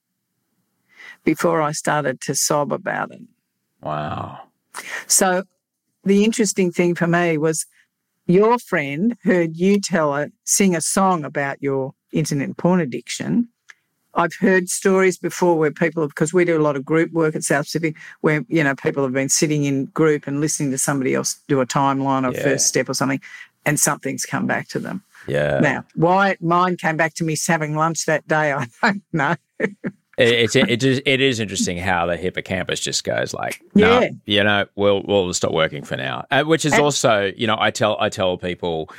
before 1.25 1.61
I 1.63 1.73
started 1.73 2.21
to 2.23 2.35
sob 2.35 2.73
about 2.73 3.11
it. 3.13 3.23
Wow. 3.83 4.41
So 5.07 5.45
the 6.07 6.25
interesting 6.25 6.71
thing 6.73 6.95
for 6.95 7.07
me 7.07 7.37
was 7.37 7.67
your 8.27 8.59
friend 8.59 9.17
heard 9.25 9.57
you 9.57 9.81
tell 9.81 10.15
her, 10.15 10.31
sing 10.45 10.75
a 10.75 10.81
song 10.81 11.25
about 11.25 11.63
your 11.63 11.93
internet 12.13 12.57
porn 12.57 12.81
addiction. 12.81 13.49
I've 14.15 14.35
heard 14.35 14.71
stories 14.71 15.19
before 15.19 15.59
where 15.59 15.71
people 15.71 16.09
because 16.09 16.33
we 16.33 16.47
do 16.47 16.59
a 16.59 16.63
lot 16.63 16.75
of 16.77 16.85
group 16.85 17.13
work 17.13 17.37
at 17.37 17.43
South 17.43 17.67
Pacific, 17.67 17.97
where, 18.23 18.45
you 18.49 18.65
know, 18.65 18.75
people 18.75 19.03
have 19.03 19.13
been 19.13 19.29
sitting 19.29 19.65
in 19.65 19.87
group 19.87 20.27
and 20.27 20.41
listening 20.41 20.71
to 20.71 20.79
somebody 20.79 21.15
else 21.15 21.39
do 21.49 21.61
a 21.61 21.67
timeline 21.67 22.27
or 22.27 22.35
Yeah. 22.35 22.43
first 22.43 22.67
step 22.67 22.89
or 22.89 22.95
something, 22.95 23.21
and 23.67 23.79
something's 23.79 24.25
come 24.25 24.47
back 24.47 24.69
to 24.69 24.79
them. 24.79 25.03
Yeah. 25.29 25.61
Now, 25.61 25.85
why 25.95 26.37
mine 26.41 26.77
came 26.79 26.97
back 26.97 27.13
to 27.15 27.25
me 27.25 27.37
having 27.47 27.77
lunch 27.77 28.07
that 28.07 28.27
day, 28.27 28.53
I 28.55 28.67
don't 28.83 29.03
know. 29.13 29.37
It, 30.17 30.29
it's 30.29 30.57
it 30.57 30.83
is 30.83 31.03
it 31.05 31.21
is 31.21 31.41
interesting 31.41 31.77
how 31.77 32.07
the 32.07 32.17
hippocampus 32.17 32.81
just 32.81 33.05
goes 33.05 33.35
like, 33.35 33.61
no, 33.75 34.01
Yeah. 34.01 34.09
you 34.25 34.45
know, 34.45 34.67
we'll 34.75 35.03
we'll 35.03 35.33
stop 35.35 35.53
working 35.53 35.85
for 35.85 35.97
now. 35.97 36.25
Uh, 36.31 36.45
which 36.45 36.65
is 36.65 36.73
And- 36.73 36.83
also, 36.83 37.33
you 37.37 37.47
know, 37.47 37.57
I 37.59 37.71
tell 37.71 37.97
I 38.01 38.09
tell 38.09 38.39
people 38.39 38.91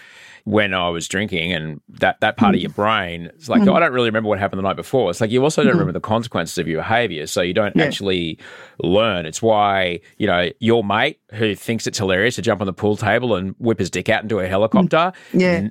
when 0.44 0.74
I 0.74 0.88
was 0.90 1.10
drinking 1.10 1.52
and 1.52 1.82
that 1.90 2.22
that 2.22 2.38
part 2.38 2.56
of 2.56 2.60
mm. 2.60 2.62
your 2.64 2.72
brain, 2.72 3.26
it's 3.36 3.50
like, 3.50 3.64
mm. 3.64 3.68
oh, 3.68 3.74
I 3.74 3.80
don't 3.80 3.92
really 3.92 4.08
remember 4.10 4.30
what 4.30 4.40
happened 4.40 4.60
the 4.60 4.64
night 4.64 4.78
before. 4.78 5.10
It's 5.10 5.20
like 5.20 5.32
you 5.32 5.44
also 5.44 5.62
don't 5.64 5.72
mm-hmm. 5.72 5.80
remember 5.80 5.92
the 5.94 6.00
consequences 6.00 6.58
of 6.60 6.68
your 6.68 6.82
behavior, 6.82 7.26
so 7.28 7.42
you 7.42 7.54
don't 7.54 7.76
Yeah. 7.76 7.84
actually 7.84 8.38
learn. 8.80 9.26
It's 9.26 9.42
why 9.42 10.00
you 10.18 10.28
know 10.28 10.52
your 10.60 10.84
mate 10.84 11.20
who 11.34 11.56
thinks 11.56 11.88
it's 11.88 11.98
hilarious 11.98 12.36
to 12.36 12.44
jump 12.44 12.62
on 12.62 12.68
the 12.68 12.74
pool 12.74 12.96
table 12.96 13.36
and 13.36 13.56
whip 13.58 13.80
his 13.80 13.90
dick 13.90 14.08
out 14.08 14.22
into 14.22 14.40
a 14.40 14.46
mm. 14.46 14.50
helicopter 14.50 15.14
Yeah. 15.34 15.70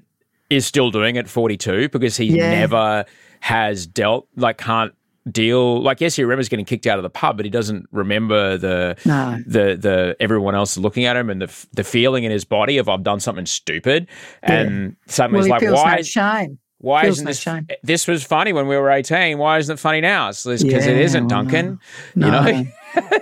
is 0.50 0.66
still 0.66 0.90
doing 0.90 1.14
it 1.14 1.28
42 1.28 1.88
because 1.90 2.16
he 2.16 2.36
Yeah. 2.36 2.50
never 2.50 3.04
has 3.40 3.86
dealt 3.86 4.26
like 4.36 4.58
can't 4.58 4.92
deal 5.30 5.82
like 5.82 6.00
yes 6.00 6.14
he 6.16 6.22
remembers 6.22 6.48
getting 6.48 6.64
kicked 6.64 6.86
out 6.86 6.98
of 6.98 7.02
the 7.02 7.10
pub 7.10 7.36
but 7.36 7.44
he 7.44 7.50
doesn't 7.50 7.86
remember 7.90 8.56
the 8.56 8.96
No. 9.04 9.38
the 9.46 9.76
the 9.76 10.16
everyone 10.20 10.54
else 10.54 10.76
looking 10.78 11.04
at 11.04 11.16
him 11.16 11.30
and 11.30 11.42
the 11.42 11.66
the 11.72 11.82
feeling 11.84 12.24
in 12.24 12.30
his 12.30 12.44
body 12.44 12.78
of 12.78 12.88
I've 12.88 13.02
done 13.02 13.18
something 13.20 13.46
stupid 13.46 14.06
and 14.42 14.96
suddenly 15.06 15.48
Well, 15.50 15.58
it's 15.60 15.64
like 15.64 15.74
why 15.84 15.96
no 15.96 16.02
shame. 16.02 16.58
why 16.78 17.02
feels 17.02 17.16
isn't 17.16 17.24
no 17.24 17.30
this 17.30 17.40
shame. 17.40 17.66
this 17.82 18.06
was 18.06 18.22
funny 18.22 18.52
when 18.52 18.68
we 18.68 18.76
were 18.76 18.88
18 18.90 19.36
why 19.38 19.58
isn't 19.58 19.74
it 19.74 19.78
funny 19.80 20.00
now 20.00 20.28
it's 20.28 20.44
because 20.44 20.86
it 20.86 20.96
Yeah, 20.96 21.02
isn't 21.02 21.22
well, 21.24 21.28
Duncan 21.42 21.80
no. 22.14 22.26
you 22.26 22.32
know 22.32 22.66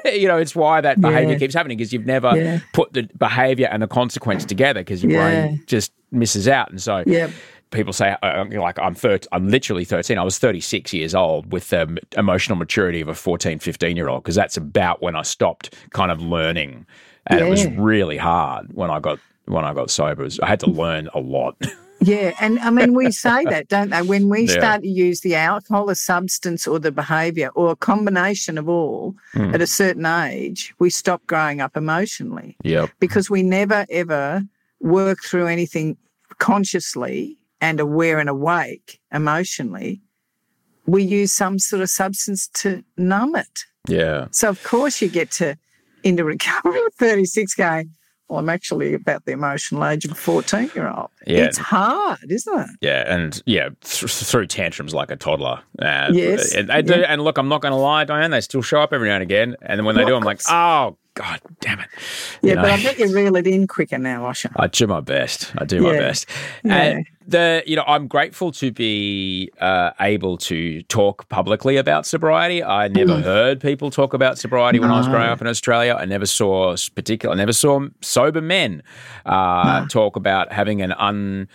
you 0.12 0.28
know 0.28 0.36
it's 0.38 0.54
why 0.54 0.80
that 0.82 1.00
behavior 1.00 1.32
Yeah. 1.32 1.38
keeps 1.38 1.54
happening 1.54 1.78
because 1.78 1.92
you've 1.92 2.06
never 2.06 2.36
Yeah. 2.36 2.60
put 2.74 2.92
the 2.92 3.08
behavior 3.16 3.68
and 3.72 3.82
the 3.82 3.86
consequence 3.88 4.44
together 4.44 4.80
because 4.80 5.02
your 5.02 5.12
Yeah. 5.12 5.46
brain 5.46 5.64
just 5.66 5.92
misses 6.12 6.46
out 6.48 6.70
and 6.70 6.80
so 6.82 7.02
Yep. 7.06 7.30
People 7.74 7.92
say 7.92 8.16
uh, 8.22 8.44
you 8.44 8.56
know, 8.56 8.62
like 8.62 8.78
I'm 8.78 8.94
30, 8.94 9.28
I'm 9.32 9.48
literally 9.48 9.84
13 9.84 10.16
I 10.16 10.22
was 10.22 10.38
36 10.38 10.92
years 10.92 11.14
old 11.14 11.52
with 11.52 11.68
the 11.70 11.98
emotional 12.16 12.56
maturity 12.56 13.00
of 13.00 13.08
a 13.08 13.14
14 13.14 13.58
15 13.58 13.96
year 13.96 14.08
old 14.08 14.22
because 14.22 14.34
that's 14.36 14.56
about 14.56 15.02
when 15.02 15.16
I 15.16 15.22
stopped 15.22 15.74
kind 15.90 16.10
of 16.10 16.22
learning. 16.22 16.86
And 17.26 17.40
it 17.40 17.48
was 17.48 17.66
really 17.68 18.16
hard 18.16 18.72
when 18.74 18.90
I 18.90 19.00
got 19.00 19.18
when 19.46 19.64
I 19.64 19.74
got 19.74 19.90
sober. 19.90 20.22
Was- 20.22 20.40
I 20.40 20.46
had 20.46 20.60
to 20.60 20.70
learn 20.70 21.08
a 21.14 21.20
lot. 21.20 21.56
Yeah, 22.00 22.34
and 22.38 22.58
I 22.58 22.68
mean, 22.68 22.92
we 22.92 23.10
say 23.12 23.44
that, 23.44 23.68
don't 23.68 23.88
they? 23.88 24.02
When 24.02 24.28
we 24.28 24.42
Yeah. 24.42 24.58
start 24.58 24.82
to 24.82 24.88
use 24.88 25.20
the 25.20 25.36
alcohol, 25.36 25.86
the 25.86 25.94
substance, 25.94 26.66
or 26.66 26.78
the 26.78 26.92
behaviour, 26.92 27.48
or 27.54 27.70
a 27.70 27.76
combination 27.76 28.58
of 28.58 28.68
all 28.68 29.14
Hmm. 29.32 29.54
at 29.54 29.62
a 29.62 29.66
certain 29.66 30.04
age, 30.04 30.74
we 30.80 30.90
stop 30.90 31.26
growing 31.26 31.62
up 31.62 31.78
emotionally. 31.78 32.56
Yep. 32.62 32.90
Because 32.98 33.30
we 33.30 33.42
never 33.42 33.86
ever 33.88 34.42
work 34.80 35.20
through 35.24 35.46
anything 35.46 35.96
consciously 36.38 37.36
and 37.64 37.80
aware 37.80 38.18
and 38.18 38.28
awake 38.28 39.00
emotionally. 39.10 40.02
We 40.86 41.02
use 41.02 41.32
some 41.32 41.58
sort 41.58 41.80
of 41.80 41.88
substance 41.88 42.46
to 42.60 42.84
numb 42.98 43.34
it. 43.36 43.64
yeah 43.88 44.26
So, 44.32 44.50
of 44.50 44.62
course, 44.62 45.00
you 45.00 45.08
get 45.08 45.30
to 45.32 45.56
into 46.02 46.24
recovery 46.24 46.78
at 46.84 46.94
36 46.94 47.54
going, 47.54 47.90
well, 48.28 48.38
I'm 48.38 48.50
actually 48.50 48.92
about 48.92 49.24
the 49.24 49.32
emotional 49.32 49.82
age 49.86 50.04
of 50.04 50.10
a 50.12 50.14
14 50.14 50.70
year 50.74 50.90
old. 50.90 51.08
Yeah. 51.26 51.44
It's 51.44 51.56
hard, 51.56 52.18
isn't 52.28 52.60
it? 52.60 52.70
Yeah, 52.82 53.14
and 53.14 53.42
yeah, 53.46 53.70
th- 53.80 54.12
through 54.12 54.46
tantrums 54.46 54.92
like 54.92 55.10
a 55.10 55.16
toddler. 55.16 55.60
And, 55.78 56.14
Yes, 56.14 56.54
and, 56.54 56.68
they 56.68 56.82
do, 56.82 57.00
yeah. 57.00 57.06
and 57.08 57.22
look, 57.22 57.38
I'm 57.38 57.48
not 57.48 57.62
going 57.62 57.72
to 57.72 57.78
lie, 57.78 58.04
Diane. 58.04 58.30
They 58.30 58.42
still 58.42 58.62
show 58.62 58.80
up 58.80 58.92
every 58.92 59.08
now 59.08 59.14
and 59.14 59.22
again, 59.22 59.56
and 59.62 59.78
then 59.78 59.86
when 59.86 59.96
they 59.96 60.04
do, 60.04 60.14
I'm 60.14 60.22
like, 60.22 60.40
oh 60.50 60.98
god, 61.14 61.40
damn 61.60 61.80
it. 61.80 61.88
You 62.42 62.50
Yeah, 62.50 62.54
know? 62.56 62.62
but 62.62 62.70
I 62.72 62.82
bet 62.82 62.98
you 62.98 63.14
reel 63.14 63.36
it 63.36 63.46
in 63.46 63.66
quicker 63.66 63.98
now, 63.98 64.22
Osher. 64.24 64.50
I 64.56 64.66
do 64.66 64.86
my 64.86 65.00
best. 65.00 65.52
I 65.58 65.64
do 65.64 65.80
my 65.80 65.92
Yeah. 65.92 65.98
best. 66.00 66.28
Yeah. 66.64 66.74
And 66.76 67.06
the 67.26 67.62
you 67.66 67.76
know, 67.76 67.84
I'm 67.86 68.06
grateful 68.06 68.52
to 68.52 68.70
be 68.70 69.50
uh, 69.60 69.92
able 70.00 70.36
to 70.38 70.82
talk 70.84 71.28
publicly 71.28 71.76
about 71.76 72.04
sobriety. 72.06 72.62
I 72.62 72.88
never 72.88 73.20
heard 73.22 73.60
people 73.60 73.90
talk 73.90 74.12
about 74.12 74.38
sobriety 74.38 74.78
when 74.78 74.90
I 74.90 74.98
was 74.98 75.08
growing 75.08 75.28
up 75.28 75.40
in 75.40 75.46
Australia. 75.46 75.96
I 75.98 76.04
never 76.04 76.26
saw 76.26 76.76
particular. 76.94 77.34
I 77.34 77.38
never 77.38 77.52
saw 77.54 77.86
sober 78.02 78.42
men 78.42 78.82
uh, 79.24 79.86
talk 79.86 80.16
about 80.16 80.52
having 80.52 80.82
an 80.82 80.92
un. 80.92 81.48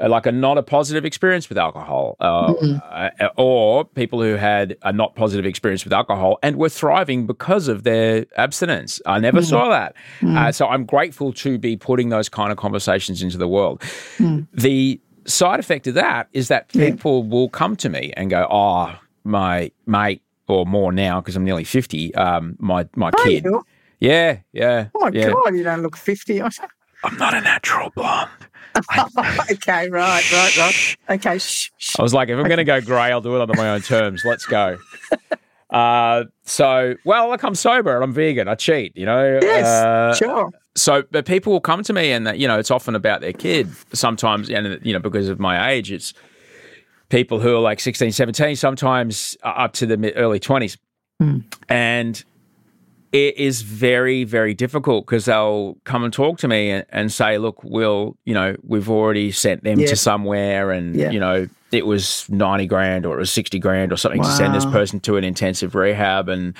Uh, 0.00 0.08
Like 0.08 0.26
a 0.26 0.32
not 0.32 0.58
a 0.58 0.62
positive 0.62 1.04
experience 1.04 1.48
with 1.48 1.58
alcohol, 1.58 2.16
uh, 2.20 2.54
uh, 2.90 3.28
or 3.36 3.84
people 3.84 4.20
who 4.22 4.34
had 4.34 4.76
a 4.82 4.92
not 4.92 5.14
positive 5.14 5.46
experience 5.46 5.84
with 5.84 5.92
alcohol 5.92 6.38
and 6.42 6.56
were 6.56 6.68
thriving 6.68 7.26
because 7.26 7.68
of 7.68 7.82
their 7.84 8.26
abstinence. 8.36 9.00
I 9.06 9.18
never 9.20 9.42
saw 9.42 9.68
that. 9.70 9.94
Uh, 10.22 10.52
so 10.52 10.66
I'm 10.66 10.84
grateful 10.84 11.32
to 11.34 11.58
be 11.58 11.76
putting 11.76 12.08
those 12.08 12.28
kind 12.28 12.50
of 12.50 12.58
conversations 12.58 13.22
into 13.22 13.38
the 13.38 13.48
world. 13.48 13.82
The 14.52 15.00
side 15.26 15.60
effect 15.60 15.86
of 15.86 15.94
that 15.94 16.28
is 16.32 16.48
that 16.48 16.68
people 16.68 17.22
will 17.22 17.48
come 17.48 17.76
to 17.76 17.88
me 17.88 18.12
and 18.16 18.30
go, 18.30 18.46
"Oh, 18.50 18.94
my 19.24 19.70
mate, 19.86 20.22
or 20.48 20.66
more 20.66 20.92
now 20.92 21.20
because 21.20 21.36
I'm 21.36 21.44
nearly 21.44 21.64
fifty. 21.64 22.14
Um, 22.14 22.56
my 22.58 22.86
my 22.94 23.10
kid, 23.24 23.44
you? 23.44 23.64
yeah, 24.00 24.38
yeah, 24.52 24.88
Oh 24.94 25.00
my 25.00 25.10
yeah. 25.12 25.30
God, 25.30 25.54
you 25.54 25.62
don't 25.62 25.82
look 25.82 25.96
50, 25.96 26.38
Osher. 26.40 26.68
I'm 27.04 27.16
not 27.16 27.34
a 27.34 27.40
natural 27.40 27.90
blonde." 27.94 28.30
okay, 29.52 29.88
right, 29.88 30.32
right, 30.32 30.56
right. 30.56 30.96
Okay, 31.10 31.38
shh, 31.38 31.70
shh. 31.78 31.94
I 31.98 32.02
was 32.02 32.12
like, 32.12 32.28
if 32.28 32.36
I'm 32.36 32.44
going 32.46 32.56
to 32.56 32.64
go 32.64 32.80
grey, 32.80 33.12
I'll 33.12 33.20
do 33.20 33.36
it 33.36 33.40
under 33.40 33.54
my 33.54 33.70
own 33.70 33.82
terms. 33.82 34.24
Let's 34.24 34.46
go. 34.46 34.78
Uh, 35.70 36.24
so, 36.44 36.94
well, 37.04 37.30
look, 37.30 37.42
I'm 37.42 37.56
sober 37.56 37.96
and 37.96 38.04
I'm 38.04 38.12
vegan. 38.12 38.46
I 38.46 38.54
cheat, 38.54 38.96
you 38.96 39.04
know. 39.04 39.40
Yes, 39.42 39.66
Uh, 39.66 40.14
sure. 40.14 40.50
so 40.76 41.02
but 41.10 41.26
people 41.26 41.52
will 41.52 41.60
come 41.60 41.82
to 41.82 41.92
me 41.92 42.12
and 42.12 42.24
that 42.28 42.38
you 42.38 42.46
know 42.46 42.60
it's 42.60 42.70
often 42.70 42.94
about 42.94 43.22
their 43.22 43.32
kid 43.32 43.68
sometimes 43.92 44.48
and 44.50 44.78
you 44.86 44.92
know 44.92 45.00
because 45.00 45.28
of 45.28 45.40
my 45.40 45.70
age 45.70 45.90
it's 45.90 46.14
people 47.08 47.40
who 47.40 47.56
are 47.56 47.60
like 47.60 47.80
16 47.80 48.12
17 48.12 48.54
sometimes 48.54 49.36
up 49.42 49.72
to 49.72 49.86
the 49.86 49.96
mid, 49.96 50.12
early 50.14 50.38
20s 50.38 50.76
and 51.68 52.24
it 53.14 53.36
is 53.38 53.62
very 53.62 54.24
very 54.24 54.52
difficult 54.54 55.06
because 55.06 55.24
they'll 55.26 55.76
come 55.84 56.02
and 56.04 56.12
talk 56.12 56.36
to 56.38 56.48
me 56.48 56.70
and, 56.70 56.84
and 56.90 57.12
say 57.12 57.38
look 57.38 57.62
we'll 57.62 58.16
you 58.24 58.34
know 58.34 58.56
we've 58.64 58.90
already 58.90 59.30
sent 59.30 59.62
them 59.62 59.78
Yeah. 59.78 59.86
to 59.86 59.96
somewhere 59.96 60.72
and 60.72 60.96
Yeah. 60.96 61.10
you 61.12 61.20
know 61.20 61.46
it 61.70 61.86
was 61.86 62.28
90 62.28 62.66
grand 62.66 63.06
or 63.06 63.16
it 63.16 63.20
was 63.20 63.32
60 63.32 63.58
grand 63.60 63.92
or 63.92 63.96
something 63.96 64.22
to 64.22 64.30
send 64.30 64.54
this 64.54 64.66
person 64.66 64.98
to 65.00 65.16
an 65.16 65.24
intensive 65.24 65.74
rehab 65.74 66.28
and 66.28 66.54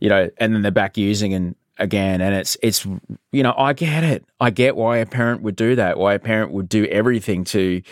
you 0.00 0.08
know, 0.08 0.30
and 0.38 0.54
then 0.54 0.62
they're 0.62 0.70
back 0.70 0.96
using 0.96 1.34
and 1.34 1.56
again, 1.78 2.20
and 2.20 2.34
it's 2.34 2.56
it's 2.62 2.84
you 3.32 3.42
know, 3.42 3.54
I 3.56 3.72
get 3.72 4.04
it. 4.04 4.24
I 4.40 4.50
get 4.50 4.76
why 4.76 4.98
a 4.98 5.06
parent 5.06 5.42
would 5.42 5.56
do 5.56 5.74
that. 5.76 5.98
Why 5.98 6.14
a 6.14 6.18
parent 6.18 6.52
would 6.52 6.68
do 6.68 6.84
everything 6.86 7.44
to 7.44 7.82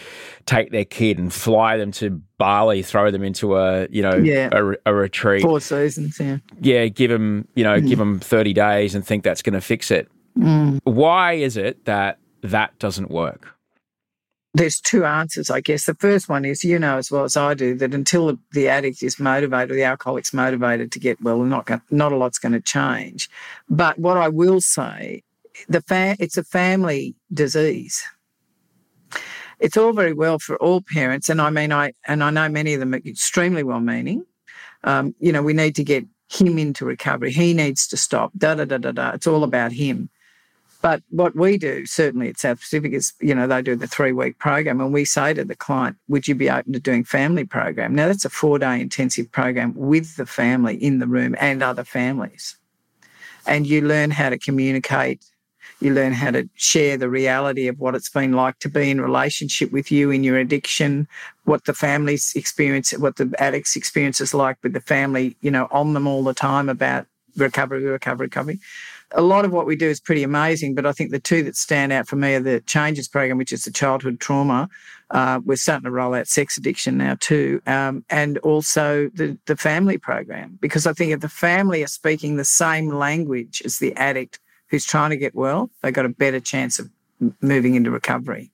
take 0.46 0.70
their 0.70 0.84
kid 0.84 1.18
and 1.18 1.32
fly 1.32 1.76
them 1.76 1.92
to 1.92 2.20
Bali, 2.38 2.82
throw 2.82 3.10
them 3.10 3.22
into 3.22 3.56
a 3.56 3.88
you 3.90 4.02
know 4.02 4.14
Yeah. 4.16 4.48
a, 4.52 4.72
a 4.86 4.94
retreat. 4.94 5.42
Four 5.42 5.60
seasons, 5.60 6.18
yeah. 6.20 6.38
Yeah, 6.60 6.86
give 6.88 7.10
them 7.10 7.48
you 7.54 7.64
know 7.64 7.78
Mm. 7.80 7.88
give 7.88 7.98
them 7.98 8.20
thirty 8.20 8.52
days 8.52 8.94
and 8.94 9.04
think 9.06 9.24
that's 9.24 9.42
going 9.42 9.54
to 9.54 9.60
fix 9.60 9.90
it. 9.90 10.08
Why 10.84 11.32
is 11.32 11.56
it 11.56 11.84
that 11.86 12.18
that 12.42 12.78
doesn't 12.78 13.10
work? 13.10 13.55
There's 14.56 14.80
two 14.80 15.04
answers, 15.04 15.50
I 15.50 15.60
guess. 15.60 15.84
The 15.84 15.92
first 15.92 16.30
one 16.30 16.46
is 16.46 16.64
you 16.64 16.78
know 16.78 16.96
as 16.96 17.10
well 17.10 17.24
as 17.24 17.36
I 17.36 17.52
do 17.52 17.74
that 17.74 17.92
until 17.92 18.38
the, 18.52 18.68
addict 18.68 19.02
is 19.02 19.20
motivated, 19.20 19.76
the 19.76 19.82
alcoholic's 19.82 20.32
motivated 20.32 20.90
to 20.92 20.98
get 20.98 21.20
well, 21.20 21.40
not 21.40 21.68
not 21.90 22.12
a 22.12 22.16
lot's 22.16 22.38
going 22.38 22.52
to 22.52 22.60
change. 22.62 23.28
But 23.68 23.98
what 23.98 24.16
I 24.16 24.30
will 24.30 24.62
say, 24.62 25.22
the 25.68 25.82
fa- 25.82 26.16
it's 26.18 26.38
a 26.38 26.42
family 26.42 27.14
disease. 27.34 28.02
It's 29.60 29.76
all 29.76 29.92
very 29.92 30.14
well 30.14 30.38
for 30.38 30.56
all 30.56 30.80
parents, 30.80 31.28
and 31.28 31.38
I 31.42 31.50
mean, 31.50 31.70
I 31.70 31.92
and 32.06 32.24
I 32.24 32.30
know 32.30 32.48
many 32.48 32.72
of 32.72 32.80
them 32.80 32.94
are 32.94 33.02
extremely 33.04 33.62
well-meaning. 33.62 34.24
Um, 34.84 35.14
you 35.20 35.32
know, 35.32 35.42
we 35.42 35.52
need 35.52 35.74
to 35.74 35.84
get 35.84 36.06
him 36.30 36.56
into 36.58 36.86
recovery. 36.86 37.30
He 37.30 37.52
needs 37.52 37.86
to 37.88 37.98
stop. 37.98 38.32
Da 38.38 38.54
da 38.54 38.64
da 38.64 38.78
da 38.78 38.92
da. 38.92 39.10
It's 39.10 39.26
all 39.26 39.44
about 39.44 39.72
him. 39.72 40.08
But 40.82 41.02
what 41.10 41.34
we 41.34 41.58
do, 41.58 41.86
certainly 41.86 42.28
at 42.28 42.38
South 42.38 42.60
Pacific, 42.60 42.92
is 42.92 43.12
you 43.20 43.34
know 43.34 43.46
they 43.46 43.62
do 43.62 43.76
the 43.76 43.86
three 43.86 44.12
week 44.12 44.38
program, 44.38 44.80
and 44.80 44.92
we 44.92 45.04
say 45.04 45.34
to 45.34 45.44
the 45.44 45.56
client, 45.56 45.96
"Would 46.08 46.28
you 46.28 46.34
be 46.34 46.50
open 46.50 46.72
to 46.72 46.80
doing 46.80 47.04
family 47.04 47.44
program?" 47.44 47.94
Now 47.94 48.08
that's 48.08 48.24
a 48.24 48.30
four 48.30 48.58
day 48.58 48.80
intensive 48.80 49.30
program 49.32 49.72
with 49.74 50.16
the 50.16 50.26
family 50.26 50.76
in 50.76 50.98
the 50.98 51.06
room 51.06 51.34
and 51.40 51.62
other 51.62 51.84
families, 51.84 52.56
and 53.46 53.66
you 53.66 53.80
learn 53.80 54.10
how 54.10 54.28
to 54.28 54.38
communicate. 54.38 55.24
You 55.80 55.92
learn 55.92 56.14
how 56.14 56.30
to 56.30 56.48
share 56.54 56.96
the 56.96 57.10
reality 57.10 57.68
of 57.68 57.78
what 57.78 57.94
it's 57.94 58.08
been 58.08 58.32
like 58.32 58.58
to 58.60 58.68
be 58.68 58.90
in 58.90 59.00
relationship 59.00 59.72
with 59.72 59.92
you 59.92 60.10
in 60.10 60.24
your 60.24 60.38
addiction, 60.38 61.06
what 61.44 61.64
the 61.64 61.74
family's 61.74 62.32
experience, 62.34 62.92
what 62.92 63.16
the 63.16 63.34
addict's 63.38 63.76
experience 63.76 64.20
is 64.20 64.32
like 64.32 64.56
with 64.62 64.72
the 64.72 64.80
family, 64.80 65.36
you 65.42 65.50
know, 65.50 65.68
on 65.70 65.92
them 65.92 66.06
all 66.06 66.24
the 66.24 66.32
time 66.32 66.70
about 66.70 67.06
recovery, 67.36 67.84
recovery, 67.84 68.26
recovery 68.26 68.60
a 69.12 69.22
lot 69.22 69.44
of 69.44 69.52
what 69.52 69.66
we 69.66 69.76
do 69.76 69.88
is 69.88 70.00
pretty 70.00 70.22
amazing, 70.22 70.74
but 70.74 70.86
I 70.86 70.92
think 70.92 71.10
the 71.10 71.20
two 71.20 71.42
that 71.44 71.56
stand 71.56 71.92
out 71.92 72.08
for 72.08 72.16
me 72.16 72.34
are 72.34 72.40
the 72.40 72.60
Changes 72.62 73.08
program, 73.08 73.38
which 73.38 73.52
is 73.52 73.64
the 73.64 73.70
childhood 73.70 74.20
trauma. 74.20 74.68
Uh, 75.10 75.40
we're 75.44 75.56
starting 75.56 75.84
to 75.84 75.90
roll 75.90 76.14
out 76.14 76.26
sex 76.26 76.56
addiction 76.56 76.96
now 76.96 77.16
too, 77.20 77.62
um, 77.66 78.04
and 78.10 78.38
also 78.38 79.08
the 79.14 79.38
the 79.46 79.56
family 79.56 79.98
program 79.98 80.58
because 80.60 80.86
I 80.86 80.92
think 80.92 81.12
if 81.12 81.20
the 81.20 81.28
family 81.28 81.84
are 81.84 81.88
speaking 81.88 82.36
the 82.36 82.44
same 82.44 82.88
language 82.88 83.62
as 83.64 83.78
the 83.78 83.94
addict 83.94 84.40
who's 84.68 84.84
trying 84.84 85.10
to 85.10 85.16
get 85.16 85.34
well, 85.34 85.70
they've 85.82 85.94
got 85.94 86.06
a 86.06 86.10
better 86.10 86.40
chance 86.40 86.80
of 86.80 86.90
moving 87.40 87.76
into 87.76 87.90
recovery. 87.92 88.50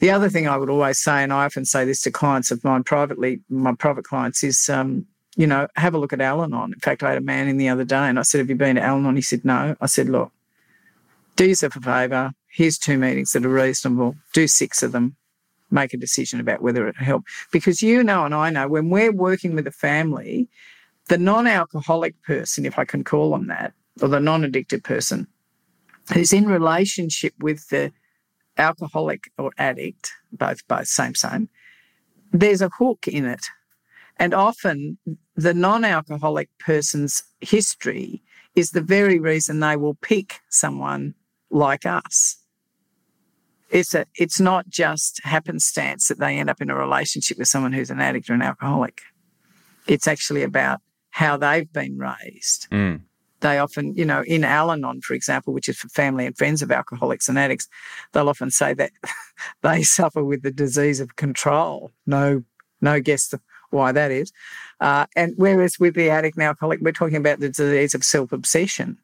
The 0.00 0.10
other 0.10 0.28
thing 0.28 0.48
I 0.48 0.56
would 0.56 0.68
always 0.68 0.98
say, 0.98 1.22
and 1.22 1.32
I 1.32 1.44
often 1.44 1.64
say 1.64 1.84
this 1.84 2.02
to 2.02 2.10
clients 2.10 2.50
of 2.50 2.62
mine 2.64 2.82
privately, 2.82 3.40
my 3.48 3.72
private 3.72 4.04
clients, 4.04 4.42
is 4.42 4.68
um, 4.68 5.06
you 5.36 5.46
know, 5.46 5.66
have 5.76 5.94
a 5.94 5.98
look 5.98 6.12
at 6.12 6.20
Al 6.20 6.42
Anon. 6.42 6.72
In 6.72 6.80
fact, 6.80 7.02
I 7.02 7.10
had 7.10 7.18
a 7.18 7.22
man 7.22 7.48
in 7.48 7.56
the 7.56 7.68
other 7.68 7.84
day 7.84 8.08
and 8.08 8.18
I 8.18 8.22
said, 8.22 8.38
Have 8.38 8.50
you 8.50 8.56
been 8.56 8.76
to 8.76 8.82
Al 8.82 8.96
Anon? 8.96 9.16
He 9.16 9.22
said, 9.22 9.44
No. 9.44 9.76
I 9.80 9.86
said, 9.86 10.08
Look, 10.08 10.32
do 11.36 11.46
yourself 11.46 11.76
a 11.76 11.80
favour. 11.80 12.32
Here's 12.48 12.76
two 12.76 12.98
meetings 12.98 13.32
that 13.32 13.46
are 13.46 13.48
reasonable. 13.48 14.16
Do 14.34 14.46
six 14.46 14.82
of 14.82 14.92
them. 14.92 15.16
Make 15.70 15.94
a 15.94 15.96
decision 15.96 16.38
about 16.38 16.60
whether 16.60 16.86
it 16.86 16.96
help. 16.96 17.24
Because 17.50 17.80
you 17.80 18.04
know, 18.04 18.26
and 18.26 18.34
I 18.34 18.50
know, 18.50 18.68
when 18.68 18.90
we're 18.90 19.12
working 19.12 19.54
with 19.54 19.66
a 19.66 19.72
family, 19.72 20.48
the 21.08 21.16
non 21.16 21.46
alcoholic 21.46 22.20
person, 22.22 22.66
if 22.66 22.78
I 22.78 22.84
can 22.84 23.04
call 23.04 23.30
them 23.30 23.46
that, 23.46 23.72
or 24.02 24.08
the 24.08 24.20
non 24.20 24.44
addicted 24.44 24.84
person, 24.84 25.26
who's 26.12 26.34
in 26.34 26.46
relationship 26.46 27.32
with 27.38 27.66
the 27.70 27.90
alcoholic 28.58 29.30
or 29.38 29.52
addict, 29.56 30.12
both, 30.30 30.66
both, 30.68 30.88
same, 30.88 31.14
same, 31.14 31.48
there's 32.32 32.60
a 32.60 32.68
hook 32.68 33.08
in 33.08 33.24
it 33.24 33.46
and 34.22 34.34
often 34.34 34.98
the 35.34 35.52
non 35.52 35.84
alcoholic 35.84 36.48
person's 36.60 37.24
history 37.40 38.22
is 38.54 38.70
the 38.70 38.80
very 38.80 39.18
reason 39.18 39.58
they 39.58 39.76
will 39.76 39.96
pick 39.96 40.38
someone 40.48 41.14
like 41.50 41.84
us. 41.84 42.36
It's, 43.70 43.96
a, 43.96 44.06
it's 44.14 44.38
not 44.38 44.68
just 44.68 45.20
happenstance 45.24 46.06
that 46.06 46.20
they 46.20 46.38
end 46.38 46.48
up 46.48 46.60
in 46.60 46.70
a 46.70 46.76
relationship 46.76 47.36
with 47.36 47.48
someone 47.48 47.72
who's 47.72 47.90
an 47.90 48.00
addict 48.00 48.30
or 48.30 48.34
an 48.34 48.42
alcoholic. 48.42 49.00
It's 49.88 50.06
actually 50.06 50.44
about 50.44 50.80
how 51.10 51.36
they've 51.36 51.72
been 51.72 51.98
raised. 51.98 52.70
Mm. 52.70 53.00
They 53.40 53.58
often, 53.58 53.92
you 53.96 54.04
know, 54.04 54.22
in 54.22 54.44
Al 54.44 54.70
Anon, 54.70 55.00
for 55.00 55.14
example, 55.14 55.52
which 55.52 55.68
is 55.68 55.78
for 55.78 55.88
family 55.88 56.26
and 56.26 56.38
friends 56.38 56.62
of 56.62 56.70
alcoholics 56.70 57.28
and 57.28 57.36
addicts, 57.36 57.66
they'll 58.12 58.28
often 58.28 58.52
say 58.52 58.72
that 58.74 58.92
they 59.62 59.82
suffer 59.82 60.22
with 60.22 60.42
the 60.42 60.52
disease 60.52 61.00
of 61.00 61.16
control. 61.16 61.90
No, 62.06 62.44
no 62.80 63.00
guess 63.00 63.26
why 63.72 63.92
that 63.92 64.10
is. 64.10 64.32
Uh, 64.80 65.06
and 65.16 65.34
whereas 65.36 65.78
with 65.78 65.94
the 65.94 66.10
addict 66.10 66.36
and 66.36 66.44
alcoholic, 66.44 66.80
we're 66.80 66.92
talking 66.92 67.16
about 67.16 67.40
the 67.40 67.48
disease 67.48 67.94
of 67.94 68.04
self 68.04 68.32
obsession. 68.32 68.98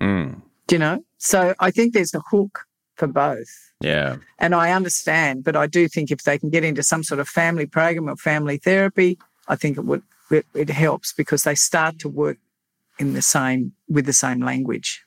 Mm. 0.00 0.42
Do 0.66 0.74
you 0.74 0.78
know? 0.78 1.04
So 1.18 1.54
I 1.60 1.70
think 1.70 1.94
there's 1.94 2.14
a 2.14 2.22
hook 2.30 2.66
for 2.96 3.06
both. 3.06 3.72
Yeah. 3.80 4.16
And 4.38 4.54
I 4.54 4.72
understand, 4.72 5.44
but 5.44 5.56
I 5.56 5.66
do 5.66 5.88
think 5.88 6.10
if 6.10 6.22
they 6.22 6.38
can 6.38 6.50
get 6.50 6.64
into 6.64 6.82
some 6.82 7.02
sort 7.02 7.20
of 7.20 7.28
family 7.28 7.66
program 7.66 8.08
or 8.08 8.16
family 8.16 8.56
therapy, 8.56 9.18
I 9.48 9.56
think 9.56 9.76
it 9.76 9.84
would 9.84 10.02
it, 10.30 10.46
it 10.54 10.70
helps 10.70 11.12
because 11.12 11.42
they 11.42 11.54
start 11.54 11.98
to 12.00 12.08
work 12.08 12.38
in 12.98 13.12
the 13.12 13.22
same 13.22 13.72
with 13.88 14.06
the 14.06 14.12
same 14.12 14.40
language. 14.40 15.04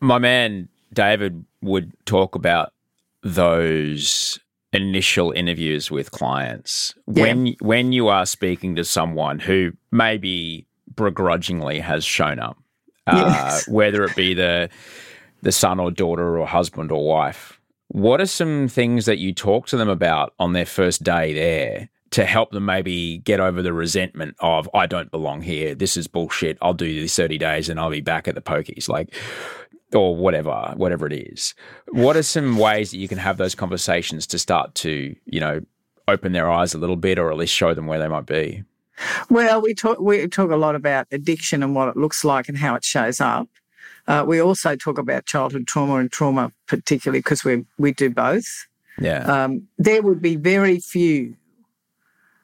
My 0.00 0.18
man 0.18 0.68
David 0.92 1.44
would 1.62 1.92
talk 2.06 2.34
about 2.34 2.72
those 3.22 4.38
initial 4.74 5.30
interviews 5.32 5.90
with 5.90 6.10
clients 6.10 6.94
Yeah. 7.06 7.22
when 7.22 7.54
when 7.60 7.92
you 7.92 8.08
are 8.08 8.26
speaking 8.26 8.74
to 8.76 8.84
someone 8.84 9.38
who 9.38 9.72
maybe 9.92 10.66
begrudgingly 10.96 11.80
has 11.80 12.04
shown 12.04 12.38
up 12.38 12.56
uh, 13.06 13.24
Yes. 13.26 13.68
whether 13.78 14.04
it 14.04 14.14
be 14.16 14.34
the 14.34 14.68
the 15.42 15.52
son 15.52 15.78
or 15.80 15.90
daughter 15.90 16.38
or 16.38 16.46
husband 16.46 16.90
or 16.90 17.06
wife 17.06 17.60
what 17.88 18.20
are 18.20 18.26
some 18.26 18.66
things 18.68 19.04
that 19.06 19.18
you 19.18 19.32
talk 19.32 19.66
to 19.68 19.76
them 19.76 19.88
about 19.88 20.32
on 20.38 20.52
their 20.54 20.66
first 20.66 21.02
day 21.04 21.32
there 21.34 21.88
to 22.10 22.24
help 22.24 22.50
them 22.52 22.64
maybe 22.64 23.18
get 23.18 23.40
over 23.40 23.60
the 23.62 23.72
resentment 23.72 24.34
of 24.40 24.68
I 24.74 24.86
don't 24.86 25.10
belong 25.10 25.42
here 25.42 25.74
this 25.74 25.96
is 25.96 26.06
bullshit 26.08 26.58
I'll 26.62 26.74
do 26.74 26.86
these 26.86 27.14
30 27.14 27.38
days 27.38 27.68
and 27.68 27.78
I'll 27.78 27.90
be 27.90 28.00
back 28.00 28.26
at 28.28 28.34
the 28.34 28.40
pokies 28.42 28.88
like 28.88 29.14
or 29.94 30.16
whatever, 30.16 30.72
whatever 30.76 31.06
it 31.06 31.12
is. 31.12 31.54
What 31.88 32.16
are 32.16 32.22
some 32.22 32.58
ways 32.58 32.90
that 32.90 32.98
you 32.98 33.08
can 33.08 33.18
have 33.18 33.36
those 33.36 33.54
conversations 33.54 34.26
to 34.28 34.38
start 34.38 34.74
to, 34.76 35.14
you 35.26 35.40
know, 35.40 35.60
open 36.08 36.32
their 36.32 36.50
eyes 36.50 36.74
a 36.74 36.78
little 36.78 36.96
bit, 36.96 37.18
or 37.18 37.30
at 37.30 37.36
least 37.36 37.54
show 37.54 37.74
them 37.74 37.86
where 37.86 37.98
they 37.98 38.08
might 38.08 38.26
be? 38.26 38.64
Well, 39.28 39.60
we 39.60 39.74
talk 39.74 39.98
we 39.98 40.26
talk 40.28 40.50
a 40.50 40.56
lot 40.56 40.74
about 40.76 41.06
addiction 41.10 41.62
and 41.62 41.74
what 41.74 41.88
it 41.88 41.96
looks 41.96 42.24
like 42.24 42.48
and 42.48 42.58
how 42.58 42.74
it 42.74 42.84
shows 42.84 43.20
up. 43.20 43.48
Uh, 44.06 44.24
we 44.26 44.40
also 44.40 44.76
talk 44.76 44.98
about 44.98 45.24
childhood 45.24 45.66
trauma 45.66 45.96
and 45.96 46.12
trauma, 46.12 46.52
particularly 46.66 47.18
because 47.20 47.44
we 47.44 47.64
we 47.78 47.92
do 47.92 48.10
both. 48.10 48.66
Yeah, 49.00 49.24
Um, 49.24 49.66
there 49.78 50.02
would 50.02 50.22
be 50.22 50.36
very 50.36 50.78
few 50.78 51.36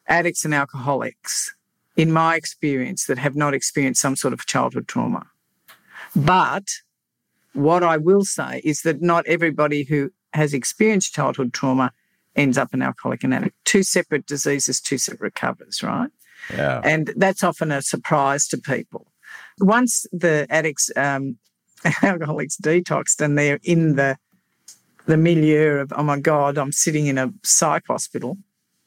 addicts 0.09 0.45
and 0.45 0.53
alcoholics, 0.53 1.55
in 1.97 2.11
my 2.11 2.35
experience, 2.35 3.07
that 3.07 3.19
have 3.19 3.37
not 3.37 3.55
experienced 3.55 4.01
some 4.01 4.17
sort 4.17 4.35
of 4.35 4.45
childhood 4.47 4.89
trauma. 4.89 5.27
But 6.17 6.65
what 7.53 7.83
I 7.83 7.97
will 7.97 8.25
say 8.25 8.61
is 8.65 8.83
that 8.83 9.03
not 9.03 9.27
everybody 9.27 9.85
who 9.85 10.11
has 10.33 10.55
experienced 10.55 11.15
childhood 11.15 11.53
trauma 11.53 11.93
ends 12.37 12.57
up 12.57 12.73
an 12.73 12.83
alcoholic 12.83 13.25
and 13.25 13.35
addict. 13.35 13.57
Two 13.65 13.83
separate 13.83 14.27
diseases, 14.27 14.81
two 14.81 14.99
separate 14.99 15.35
covers, 15.35 15.83
right? 15.83 16.11
yeah, 16.55 16.81
And 16.85 17.13
that's 17.17 17.45
often 17.45 17.73
a 17.73 17.83
surprise 17.83 18.47
to 18.49 18.59
people. 18.59 19.07
Once 19.59 20.07
the 20.13 20.47
addicts, 20.49 20.91
um, 20.97 21.37
alcoholics 22.03 22.57
detoxed 22.57 23.21
and 23.21 23.39
they're 23.39 23.61
in 23.63 23.97
the 23.97 24.17
the 25.07 25.17
milieu 25.17 25.79
of, 25.79 25.93
oh 25.97 26.03
my 26.03 26.21
God, 26.21 26.57
I'm 26.57 26.73
sitting 26.73 27.07
in 27.07 27.19
a 27.19 27.33
psych 27.43 27.85
hospital, 27.89 28.39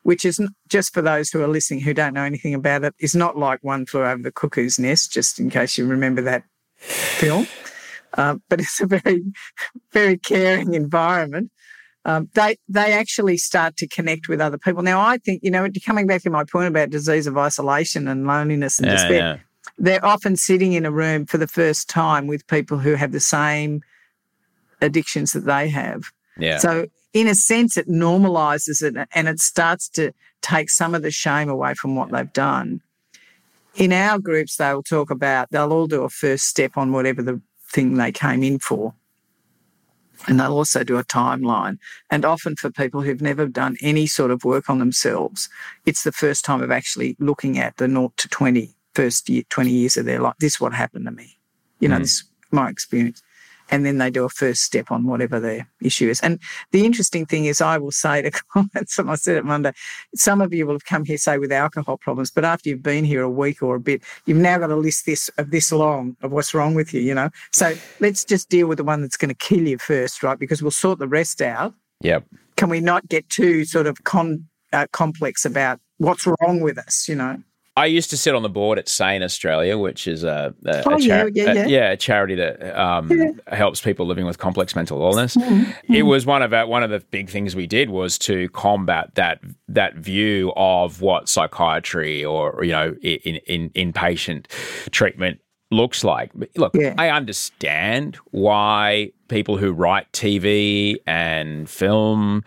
which 0.04 0.24
is 0.24 0.40
just 0.70 0.94
for 0.94 1.02
those 1.02 1.30
who 1.32 1.42
are 1.42 1.48
listening 1.48 1.82
who 1.82 1.94
don't 1.94 2.14
know 2.14 2.24
anything 2.24 2.54
about 2.54 2.84
it, 2.86 2.94
is 3.00 3.16
not 3.16 3.38
like 3.38 3.62
One 3.64 3.86
Flew 3.86 4.06
Over 4.06 4.22
the 4.22 4.32
Cuckoo's 4.32 4.80
Nest, 4.80 5.12
just 5.12 5.40
in 5.40 5.50
case 5.50 5.78
you 5.78 5.86
remember 5.86 6.22
that 6.22 6.44
film. 6.78 7.48
Um, 8.18 8.42
but 8.50 8.60
it's 8.60 8.80
a 8.80 8.86
very, 8.86 9.24
very 9.92 10.18
caring 10.18 10.74
environment. 10.74 11.52
Um, 12.06 12.30
they 12.34 12.58
they 12.68 12.92
actually 12.92 13.38
start 13.38 13.78
to 13.78 13.88
connect 13.88 14.28
with 14.28 14.42
other 14.42 14.58
people. 14.58 14.84
Now, 14.84 15.00
I 15.00 15.18
think 15.18 15.42
you 15.42 15.52
know, 15.52 15.68
coming 15.86 16.06
back 16.06 16.22
to 16.24 16.30
my 16.30 16.44
point 16.44 16.68
about 16.68 16.90
disease 16.90 17.28
of 17.28 17.38
isolation 17.38 18.08
and 18.08 18.28
loneliness 18.28 18.78
and 18.78 18.88
yeah, 18.88 18.94
despair, 18.94 19.18
yeah. 19.18 19.38
they're 19.78 20.06
often 20.06 20.36
sitting 20.36 20.74
in 20.74 20.86
a 20.86 20.92
room 20.92 21.26
for 21.26 21.38
the 21.38 21.48
first 21.48 21.90
time 21.90 22.28
with 22.28 22.46
people 22.48 22.78
who 22.78 22.96
have 22.96 23.14
the 23.14 23.22
same 23.22 23.82
addictions 24.82 25.32
that 25.32 25.46
they 25.46 25.70
have. 25.70 26.04
yeah. 26.38 26.58
So, 26.58 26.88
in 27.14 27.28
a 27.28 27.36
sense, 27.36 27.78
it 27.78 27.88
normalizes 27.88 28.82
it 28.82 29.08
and 29.14 29.28
it 29.30 29.40
starts 29.40 29.88
to 29.90 30.12
take 30.42 30.70
some 30.70 30.94
of 30.94 31.04
the 31.04 31.12
shame 31.12 31.48
away 31.48 31.74
from 31.74 31.96
what 31.96 32.12
they've 32.12 32.34
done. 32.34 32.82
In 33.76 33.94
our 33.94 34.20
groups, 34.20 34.58
they'll 34.58 34.84
talk 34.84 35.10
about, 35.10 35.50
they'll 35.52 35.72
all 35.72 35.88
do 35.88 36.04
a 36.04 36.10
first 36.10 36.46
step 36.46 36.76
on 36.76 36.92
whatever 36.92 37.22
the 37.24 37.42
thing 37.74 37.96
they 37.96 38.12
came 38.12 38.44
in 38.44 38.60
for. 38.60 38.94
And 40.28 40.40
they'll 40.40 40.54
also 40.54 40.84
do 40.86 40.98
a 40.98 41.04
timeline. 41.04 41.80
And 42.10 42.24
often 42.24 42.56
for 42.56 42.72
people 42.72 43.02
who've 43.02 43.22
never 43.22 43.46
done 43.48 43.76
any 43.82 44.06
sort 44.06 44.32
of 44.32 44.46
work 44.46 44.70
on 44.70 44.80
themselves, 44.80 45.50
it's 45.86 46.04
the 46.04 46.14
first 46.14 46.46
time 46.46 46.62
of 46.62 46.72
actually 46.72 47.18
looking 47.20 47.58
at 47.58 47.76
the 47.78 47.90
0 47.90 48.14
to 48.16 48.30
20, 48.30 48.74
first 48.96 49.28
year, 49.28 49.44
20 49.50 49.70
years 49.72 49.98
of 49.98 50.06
their 50.06 50.22
life. 50.22 50.36
This 50.40 50.54
is 50.56 50.62
what 50.62 50.74
happened 50.74 51.06
to 51.06 51.12
me. 51.12 51.38
You 51.82 51.90
know, 51.90 51.98
Mm. 51.98 52.02
this 52.04 52.12
is 52.12 52.24
my 52.52 52.70
experience. 52.70 53.22
And 53.72 53.86
then 53.86 53.98
they 53.98 54.10
do 54.10 54.24
a 54.26 54.30
first 54.30 54.64
step 54.64 54.92
on 54.92 55.06
whatever 55.06 55.40
their 55.40 55.68
issue 55.82 56.10
is. 56.10 56.20
And 56.22 56.40
the 56.72 56.86
interesting 56.86 57.26
thing 57.26 57.46
is, 57.46 57.62
I 57.62 57.78
will 57.78 57.92
say 57.92 58.22
to 58.22 58.32
clients, 58.50 59.00
and 59.00 59.10
I 59.10 59.16
said 59.16 59.38
it 59.38 59.46
Monday, 59.46 59.72
some 60.16 60.42
of 60.42 60.54
you 60.54 60.66
will 60.66 60.76
have 60.76 60.86
come 60.86 61.06
here, 61.06 61.18
say, 61.18 61.38
with 61.38 61.52
alcohol 61.52 61.98
problems, 61.98 62.32
but 62.32 62.46
after 62.46 62.70
you've 62.70 62.84
been 62.84 63.06
here 63.06 63.24
a 63.24 63.30
week 63.30 63.64
or 63.64 63.76
a 63.76 63.80
bit, 63.80 64.02
you've 64.26 64.38
now 64.38 64.58
got 64.58 64.72
a 64.72 64.76
list 64.76 65.06
this 65.06 65.30
of 65.38 65.52
this 65.52 65.72
long 65.72 66.16
of 66.22 66.32
what's 66.32 66.54
wrong 66.54 66.76
with 66.76 66.94
you, 66.94 67.02
you 67.02 67.14
know? 67.14 67.30
So 67.52 67.74
let's 68.00 68.24
just 68.24 68.50
deal 68.50 68.68
with 68.68 68.78
the 68.78 68.84
one 68.84 69.02
that's 69.02 69.18
going 69.18 69.30
to 69.30 69.36
kill 69.36 69.68
you 69.68 69.78
first, 69.78 70.24
right? 70.24 70.38
Because 70.38 70.62
we'll 70.62 70.72
sort 70.72 71.00
the 71.00 71.08
rest 71.08 71.42
out. 71.42 71.74
Yep. 72.02 72.26
Can 72.58 72.70
we 72.70 72.82
not 72.82 73.08
get 73.08 73.28
too 73.30 73.66
sort 73.66 73.88
of 73.88 74.04
con, 74.04 74.48
uh, 74.72 74.88
complex 74.92 75.46
about 75.46 75.80
what's 75.98 76.28
wrong 76.28 76.60
with 76.62 76.78
us, 76.78 77.08
you 77.08 77.16
know? 77.16 77.42
I 77.76 77.88
used 77.88 78.12
to 78.12 78.18
sit 78.18 78.36
on 78.36 78.44
the 78.44 78.50
board 78.50 78.78
at 78.78 78.88
Sane 78.88 79.24
Australia, 79.24 79.78
which 79.80 80.08
is 80.08 80.24
a, 80.24 80.54
a, 80.66 80.84
Oh, 80.88 80.94
a, 80.96 81.00
yeah, 81.00 81.24
chari- 81.24 81.32
yeah, 81.34 81.52
a- 81.52 81.68
yeah. 81.68 81.90
a 81.92 81.98
charity 81.98 82.36
that 82.36 82.80
um, 82.80 83.40
helps 83.48 83.82
people 83.82 84.06
living 84.06 84.26
with 84.26 84.38
complex 84.38 84.76
mental 84.76 85.02
illness. 85.02 85.36
Mm-hmm. 85.36 85.94
It 85.94 86.04
was 86.04 86.26
one 86.28 86.44
of 86.44 86.54
our, 86.54 86.68
one 86.68 86.84
of 86.84 86.92
the 86.92 87.00
big 87.00 87.30
things 87.32 87.56
we 87.56 87.66
did 87.66 87.90
was 87.90 88.20
to 88.20 88.48
combat 88.50 89.16
that 89.16 89.40
that 89.70 89.96
view 89.96 90.54
of 90.56 91.02
what 91.02 91.28
psychiatry 91.28 92.24
or 92.24 92.64
you 92.64 92.72
know 92.72 92.94
in 93.02 93.38
in 93.48 93.70
inpatient 93.72 94.46
treatment 94.92 95.40
looks 95.74 96.04
like. 96.04 96.32
Look, 96.56 96.76
Yeah. 96.76 96.94
I 96.98 97.10
understand 97.10 98.18
why 98.32 99.12
people 99.28 99.58
who 99.58 99.72
write 99.72 100.12
TV 100.14 100.96
and 101.08 101.70
film 101.70 102.44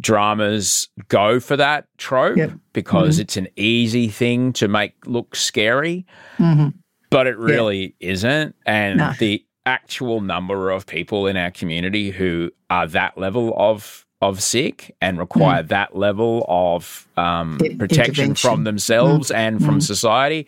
dramas 0.00 0.88
go 1.08 1.40
for 1.40 1.56
that 1.56 1.86
trope 1.98 2.36
Yep. 2.36 2.52
because 2.72 3.16
Mm-hmm. 3.16 3.22
it's 3.22 3.36
an 3.36 3.48
easy 3.56 4.08
thing 4.08 4.52
to 4.54 4.68
make 4.68 4.94
look 5.06 5.34
scary, 5.36 6.06
Mhm. 6.38 6.74
but 7.10 7.26
it 7.26 7.36
really 7.38 7.94
isn't. 8.00 8.54
And 8.66 8.98
No. 8.98 9.12
the 9.18 9.44
actual 9.66 10.20
number 10.20 10.70
of 10.70 10.86
people 10.86 11.26
in 11.26 11.36
our 11.36 11.50
community 11.50 12.10
who 12.10 12.50
are 12.70 12.86
that 12.88 13.16
level 13.16 13.54
of 13.56 14.04
of 14.22 14.40
sick 14.42 14.94
and 15.02 15.18
require 15.18 15.62
that 15.64 15.94
level 15.96 16.46
of 16.48 17.06
um, 17.16 17.58
Mm. 17.58 17.78
Protection 17.78 18.34
from 18.34 18.64
themselves 18.64 19.30
and 19.30 19.62
from 19.62 19.78
Mm. 19.78 19.82
society 19.82 20.46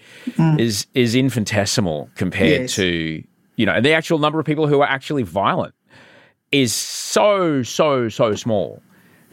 is 0.59 0.87
is 0.95 1.15
infinitesimal 1.15 2.09
compared 2.15 2.63
Yes. 2.63 2.75
to 2.77 3.23
you 3.57 3.67
know 3.67 3.73
and 3.73 3.85
the 3.85 3.93
actual 3.93 4.19
number 4.19 4.39
of 4.41 4.47
people 4.47 4.67
who 4.69 4.81
are 4.81 4.89
actually 4.89 5.25
violent 5.25 5.75
is 6.53 6.73
so 6.73 7.63
so 7.63 8.09
so 8.09 8.35
small. 8.35 8.81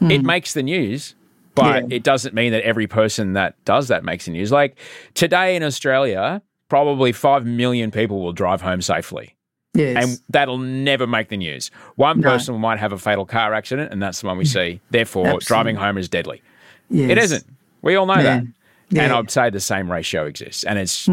It 0.00 0.22
makes 0.24 0.52
the 0.54 0.62
news, 0.64 1.14
but. 1.54 1.88
Yeah. 1.88 1.96
it 1.96 2.02
doesn't 2.02 2.34
mean 2.34 2.50
that 2.52 2.62
every 2.64 2.88
person 2.88 3.34
that 3.34 3.54
does 3.64 3.86
that 3.88 4.02
makes 4.02 4.24
the 4.24 4.32
news. 4.32 4.50
Like 4.50 4.76
today 5.14 5.54
in 5.54 5.62
Australia, 5.62 6.42
probably 6.68 7.12
five 7.12 7.46
million 7.46 7.92
people 7.92 8.20
will 8.20 8.32
drive 8.32 8.60
home 8.62 8.82
safely. 8.82 9.36
Yes. 9.74 10.04
And 10.04 10.20
that'll 10.28 10.58
never 10.58 11.06
make 11.06 11.28
the 11.28 11.36
news. 11.38 11.70
One 11.96 12.20
No. 12.20 12.30
person 12.30 12.54
might 12.60 12.78
have 12.78 12.92
a 12.92 12.98
fatal 12.98 13.24
car 13.24 13.54
accident, 13.54 13.90
and 13.92 14.02
that's 14.02 14.20
the 14.20 14.26
one 14.26 14.36
we 14.36 14.44
see. 14.44 14.80
Therefore, 14.90 15.24
Absolutely. 15.26 15.46
driving 15.46 15.76
home 15.76 15.96
is 15.98 16.08
deadly. 16.08 16.42
yes. 16.90 17.10
It 17.10 17.18
isn't. 17.18 17.44
We 17.80 17.96
all 17.96 18.04
know 18.06 18.16
Yeah. 18.16 18.22
that. 18.22 18.38
And 18.40 18.54
Yeah. 18.90 19.08
Hmm. 19.08 19.14
I'd 19.14 19.30
say 19.30 19.48
the 19.48 19.58
same 19.60 19.90
ratio 19.90 20.26
exists. 20.26 20.64
And 20.64 20.78
it's 20.78 21.08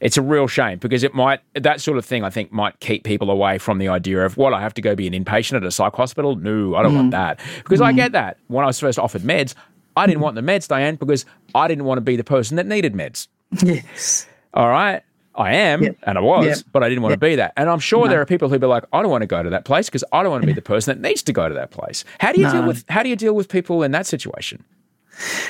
it's 0.00 0.16
a 0.16 0.22
real 0.22 0.48
shame 0.48 0.78
because 0.78 1.04
it 1.04 1.14
might 1.14 1.38
that 1.54 1.80
sort 1.80 1.96
of 1.98 2.04
thing 2.04 2.24
I 2.24 2.30
think 2.30 2.50
might 2.52 2.80
keep 2.80 3.04
people 3.04 3.30
away 3.30 3.58
from 3.58 3.78
the 3.78 3.86
idea 3.86 4.24
of 4.26 4.36
what 4.36 4.52
I 4.52 4.60
have 4.60 4.74
to 4.74 4.82
go 4.82 4.96
be 4.96 5.06
an 5.06 5.12
inpatient 5.12 5.58
at 5.58 5.62
a 5.62 5.70
psych 5.70 5.94
hospital. 5.94 6.34
No, 6.34 6.74
I 6.74 6.82
don't 6.82 6.90
Hmm. 6.90 6.96
want 6.98 7.10
that. 7.12 7.38
Because 7.58 7.80
I 7.80 7.92
get 7.92 8.10
that. 8.12 8.38
When 8.48 8.64
I 8.64 8.66
was 8.66 8.80
first 8.80 8.98
offered 8.98 9.22
meds, 9.22 9.54
I 9.96 10.06
didn't 10.08 10.20
want 10.22 10.34
the 10.34 10.40
meds, 10.42 10.66
Diane, 10.66 10.96
because 10.96 11.24
I 11.54 11.68
didn't 11.68 11.84
want 11.84 11.98
to 11.98 12.02
be 12.02 12.16
the 12.16 12.24
person 12.24 12.56
that 12.56 12.66
needed 12.66 12.94
meds. 12.94 13.28
Yes. 13.62 14.26
All 14.52 14.68
right. 14.68 15.02
I 15.34 15.54
am, 15.54 15.82
Yep. 15.82 15.96
and 16.02 16.18
I 16.18 16.20
was, 16.20 16.46
Yep. 16.46 16.58
but 16.72 16.82
I 16.82 16.88
didn't 16.88 17.02
want 17.02 17.12
to 17.12 17.18
be 17.18 17.36
that. 17.36 17.52
And 17.56 17.70
I'm 17.70 17.78
sure 17.78 18.08
there 18.08 18.20
are 18.20 18.26
people 18.26 18.48
who'd 18.48 18.60
be 18.60 18.66
like, 18.66 18.84
I 18.92 19.00
don't 19.00 19.10
want 19.10 19.22
to 19.22 19.26
go 19.26 19.42
to 19.42 19.50
that 19.50 19.64
place 19.64 19.86
because 19.86 20.04
I 20.12 20.22
don't 20.22 20.30
want 20.32 20.42
to 20.42 20.46
be 20.46 20.52
the 20.52 20.62
person 20.62 20.94
that 21.00 21.08
needs 21.08 21.22
to 21.22 21.32
go 21.32 21.48
to 21.48 21.54
that 21.54 21.70
place. 21.70 22.04
How 22.18 22.32
do 22.32 22.40
you 22.40 22.50
deal 22.50 22.66
with 22.66 22.84
how 22.88 23.02
do 23.02 23.08
you 23.08 23.16
deal 23.16 23.34
with 23.34 23.48
people 23.48 23.82
in 23.82 23.92
that 23.92 24.06
situation? 24.06 24.64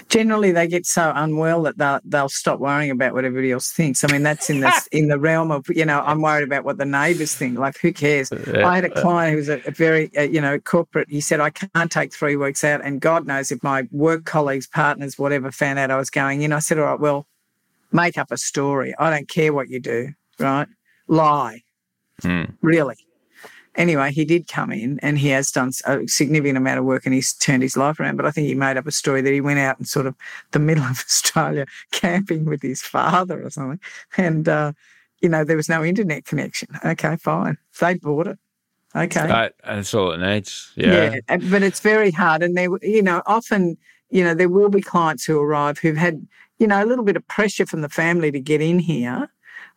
Generally, 0.08 0.52
they 0.52 0.66
get 0.66 0.84
so 0.84 1.12
unwell 1.14 1.62
that 1.62 1.78
they'll, 1.78 2.00
they'll 2.04 2.28
stop 2.28 2.58
worrying 2.58 2.90
about 2.90 3.14
what 3.14 3.24
everybody 3.24 3.52
else 3.52 3.70
thinks. 3.70 4.02
I 4.02 4.08
mean, 4.08 4.22
that's 4.22 4.50
in 4.50 4.60
the 4.60 4.88
in 4.92 5.08
the 5.08 5.18
realm 5.18 5.50
of 5.52 5.64
you 5.68 5.84
know, 5.84 6.00
I'm 6.00 6.20
worried 6.22 6.44
about 6.44 6.64
what 6.64 6.78
the 6.78 6.84
neighbours 6.84 7.34
think. 7.34 7.58
Like, 7.58 7.78
who 7.78 7.92
cares? 7.92 8.32
I 8.32 8.74
had 8.74 8.84
a 8.84 8.90
client 8.90 9.32
who 9.32 9.36
was 9.36 9.48
a, 9.48 9.60
a 9.66 9.70
very 9.70 10.10
uh, 10.16 10.22
you 10.22 10.40
know 10.40 10.58
corporate. 10.58 11.08
He 11.08 11.20
said, 11.20 11.40
I 11.40 11.50
can't 11.50 11.90
take 11.90 12.12
three 12.12 12.36
weeks 12.36 12.64
out, 12.64 12.80
and 12.84 13.00
God 13.00 13.26
knows 13.26 13.52
if 13.52 13.62
my 13.62 13.86
work 13.92 14.24
colleagues, 14.24 14.66
partners, 14.66 15.18
whatever, 15.18 15.50
found 15.52 15.78
out 15.78 15.90
I 15.90 15.96
was 15.96 16.10
going 16.10 16.42
in. 16.42 16.52
I 16.52 16.58
said, 16.58 16.78
all 16.78 16.86
right, 16.86 17.00
well, 17.00 17.26
make 17.92 18.18
up 18.18 18.30
a 18.30 18.36
story. 18.36 18.94
I 18.98 19.10
don't 19.10 19.28
care 19.28 19.52
what 19.52 19.68
you 19.68 19.80
do, 19.80 20.12
right? 20.38 20.68
Lie, 21.08 21.62
Hmm. 22.22 22.44
really. 22.62 22.96
Anyway, 23.76 24.10
he 24.10 24.24
did 24.24 24.48
come 24.48 24.72
in 24.72 24.98
and 25.00 25.16
he 25.18 25.28
has 25.28 25.50
done 25.52 25.70
a 25.86 26.06
significant 26.08 26.58
amount 26.58 26.78
of 26.80 26.84
work 26.84 27.06
and 27.06 27.14
he's 27.14 27.32
turned 27.32 27.62
his 27.62 27.76
life 27.76 28.00
around. 28.00 28.16
But 28.16 28.26
I 28.26 28.30
think 28.32 28.48
he 28.48 28.54
made 28.54 28.76
up 28.76 28.86
a 28.86 28.90
story 28.92 29.22
that 29.22 29.32
he 29.32 29.40
went 29.40 29.60
out 29.60 29.78
in 29.78 29.84
sort 29.84 30.06
of 30.06 30.14
the 30.50 30.58
middle 30.58 30.82
of 30.92 30.98
Australia 30.98 31.66
camping 31.92 32.44
with 32.44 32.62
his 32.62 32.82
father 32.82 33.42
or 33.42 33.48
something. 33.50 33.80
And, 34.16 34.48
uh, 34.48 34.72
you 35.20 35.28
know, 35.28 35.44
there 35.44 35.56
was 35.56 35.68
no 35.68 35.84
internet 35.84 36.24
connection. 36.24 36.68
Okay, 36.84 37.16
fine. 37.16 37.58
They 37.80 37.94
bought 37.94 38.26
it. 38.26 38.38
Okay. 38.96 39.26
That, 39.26 39.54
that's 39.64 39.94
all 39.94 40.10
it 40.10 40.18
needs. 40.18 40.72
Yeah. 40.74 41.20
yeah. 41.28 41.36
But 41.36 41.62
it's 41.62 41.80
very 41.80 42.10
hard. 42.10 42.42
And 42.42 42.56
there, 42.56 42.68
you 42.82 43.02
know, 43.02 43.22
often, 43.26 43.78
you 44.10 44.24
know, 44.24 44.34
there 44.34 44.48
will 44.48 44.68
be 44.68 44.82
clients 44.82 45.24
who 45.24 45.38
arrive 45.40 45.78
who've 45.78 45.96
had, 45.96 46.26
you 46.60 46.66
know, 46.66 46.84
a 46.84 46.86
little 46.86 47.04
bit 47.04 47.16
of 47.16 47.26
pressure 47.26 47.66
from 47.66 47.80
the 47.80 47.88
family 47.88 48.30
to 48.30 48.38
get 48.38 48.60
in 48.60 48.78
here 48.78 49.28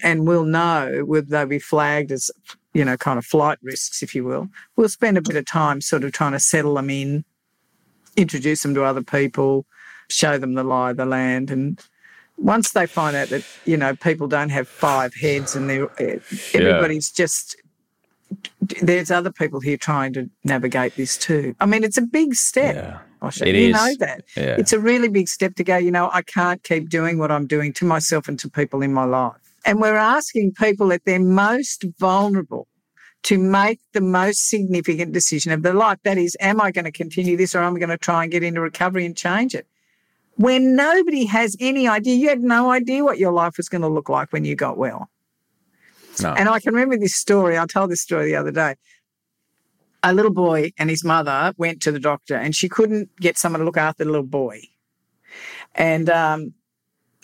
and 0.04 0.28
we'll 0.28 0.44
know 0.44 1.04
will 1.08 1.24
they 1.24 1.46
be 1.46 1.60
flagged 1.60 2.12
as, 2.12 2.30
you 2.74 2.84
know, 2.84 2.98
kind 2.98 3.18
of 3.18 3.26
flight 3.26 3.58
risks, 3.64 4.04
if 4.04 4.14
you 4.14 4.24
will. 4.24 4.50
We'll 4.76 4.90
spend 4.90 5.18
a 5.18 5.22
bit 5.22 5.38
of 5.38 5.46
time 5.46 5.82
sort 5.82 6.04
of 6.04 6.12
trying 6.12 6.34
to 6.34 6.40
settle 6.40 6.76
them 6.76 6.90
in, 6.90 7.24
introduce 8.18 8.62
them 8.64 8.76
to 8.76 8.84
other 8.84 9.02
people, 9.02 9.66
show 10.10 10.38
them 10.38 10.54
the 10.54 10.64
lie 10.64 10.92
of 10.92 10.98
the 10.98 11.06
land. 11.06 11.50
And 11.50 11.82
once 12.38 12.72
they 12.72 12.86
find 12.86 13.16
out 13.16 13.30
that, 13.30 13.46
you 13.66 13.78
know, 13.78 13.96
people 13.96 14.28
don't 14.28 14.50
have 14.50 14.68
five 14.68 15.14
heads 15.16 15.56
and 15.56 15.70
they're, 15.70 15.90
eh, 16.02 16.20
everybody's 16.54 17.12
just 17.12 17.56
there's 18.82 19.12
other 19.12 19.32
people 19.32 19.60
here 19.60 19.78
trying 19.78 20.14
to 20.14 20.30
navigate 20.44 20.96
this 20.96 21.18
too. 21.18 21.56
I 21.60 21.66
mean, 21.66 21.84
it's 21.84 21.98
a 21.98 22.02
big 22.02 22.34
step. 22.34 22.76
Yeah. 22.76 23.00
Osher. 23.24 23.48
It 23.48 23.56
you 23.56 23.70
is. 23.70 23.74
know 23.74 23.96
that. 24.00 24.24
Yeah. 24.36 24.56
It's 24.60 24.74
a 24.74 24.80
really 24.80 25.08
big 25.08 25.28
step 25.28 25.56
to 25.56 25.64
go, 25.64 25.78
you 25.78 25.92
know, 25.92 26.10
I 26.12 26.22
can't 26.22 26.62
keep 26.64 26.90
doing 26.90 27.18
what 27.18 27.32
I'm 27.32 27.48
doing 27.48 27.74
to 27.74 27.86
myself 27.86 28.28
and 28.28 28.38
to 28.40 28.50
people 28.50 28.82
in 28.82 28.94
my 28.94 29.06
life. 29.06 29.34
And 29.66 29.80
we're 29.80 29.96
asking 29.96 30.54
people 30.54 30.92
at 30.92 31.06
their 31.06 31.20
most 31.20 31.86
vulnerable 31.98 32.68
to 33.24 33.38
make 33.38 33.80
the 33.94 34.02
most 34.02 34.50
significant 34.50 35.14
decision 35.14 35.54
of 35.54 35.64
their 35.64 35.74
life. 35.74 36.00
That 36.04 36.18
is, 36.18 36.36
am 36.42 36.60
I 36.60 36.72
going 36.72 36.86
to 36.86 36.92
continue 36.92 37.38
this 37.38 37.56
or 37.56 37.62
am 37.62 37.76
I 37.76 37.80
going 37.80 37.90
to 37.90 37.98
try 37.98 38.24
and 38.24 38.32
get 38.32 38.44
into 38.44 38.60
recovery 38.60 39.06
and 39.06 39.16
change 39.16 39.56
it? 39.56 39.66
When 40.36 40.76
nobody 40.76 41.26
has 41.26 41.56
any 41.60 41.88
idea, 41.88 42.16
you 42.16 42.28
had 42.28 42.42
no 42.42 42.72
idea 42.72 43.04
what 43.04 43.20
your 43.20 43.32
life 43.32 43.56
was 43.56 43.70
going 43.70 43.84
to 43.84 43.88
look 43.88 44.10
like 44.10 44.34
when 44.34 44.44
you 44.44 44.56
got 44.56 44.78
well. 44.78 45.10
No. 46.22 46.34
And 46.34 46.50
I 46.50 46.60
can 46.60 46.74
remember 46.74 46.98
this 46.98 47.16
story. 47.16 47.58
I 47.58 47.66
told 47.66 47.90
this 47.90 48.02
story 48.02 48.26
the 48.26 48.36
other 48.36 48.52
day. 48.52 48.76
A 50.04 50.14
little 50.14 50.34
boy 50.34 50.72
and 50.78 50.90
his 50.90 51.04
mother 51.04 51.54
went 51.58 51.82
to 51.84 51.92
the 51.92 52.00
doctor, 52.00 52.36
and 52.36 52.56
she 52.56 52.68
couldn't 52.68 53.10
get 53.20 53.38
someone 53.38 53.60
to 53.60 53.66
look 53.66 53.78
after 53.78 54.04
the 54.04 54.12
little 54.12 54.28
boy. 54.28 54.62
And 55.76 56.10
um, 56.10 56.54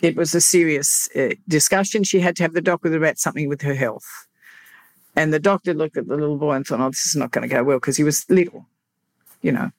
it 0.00 0.16
was 0.16 0.34
a 0.34 0.40
serious 0.40 1.08
uh, 1.14 1.34
discussion. 1.46 2.04
She 2.04 2.20
had 2.20 2.36
to 2.36 2.42
have 2.42 2.54
the 2.54 2.62
doctor 2.62 2.94
about 2.96 3.18
something 3.18 3.48
with 3.48 3.62
her 3.62 3.74
health. 3.74 4.06
And 5.14 5.32
the 5.32 5.38
doctor 5.38 5.74
looked 5.74 5.96
at 5.96 6.08
the 6.08 6.16
little 6.16 6.38
boy 6.38 6.52
and 6.52 6.66
thought, 6.66 6.80
oh, 6.80 6.90
this 6.90 7.04
is 7.04 7.16
not 7.16 7.32
going 7.32 7.48
to 7.48 7.54
go 7.54 7.62
well 7.62 7.78
because 7.78 7.96
he 7.96 8.04
was 8.04 8.28
little, 8.30 8.66
you 9.42 9.52
know, 9.52 9.70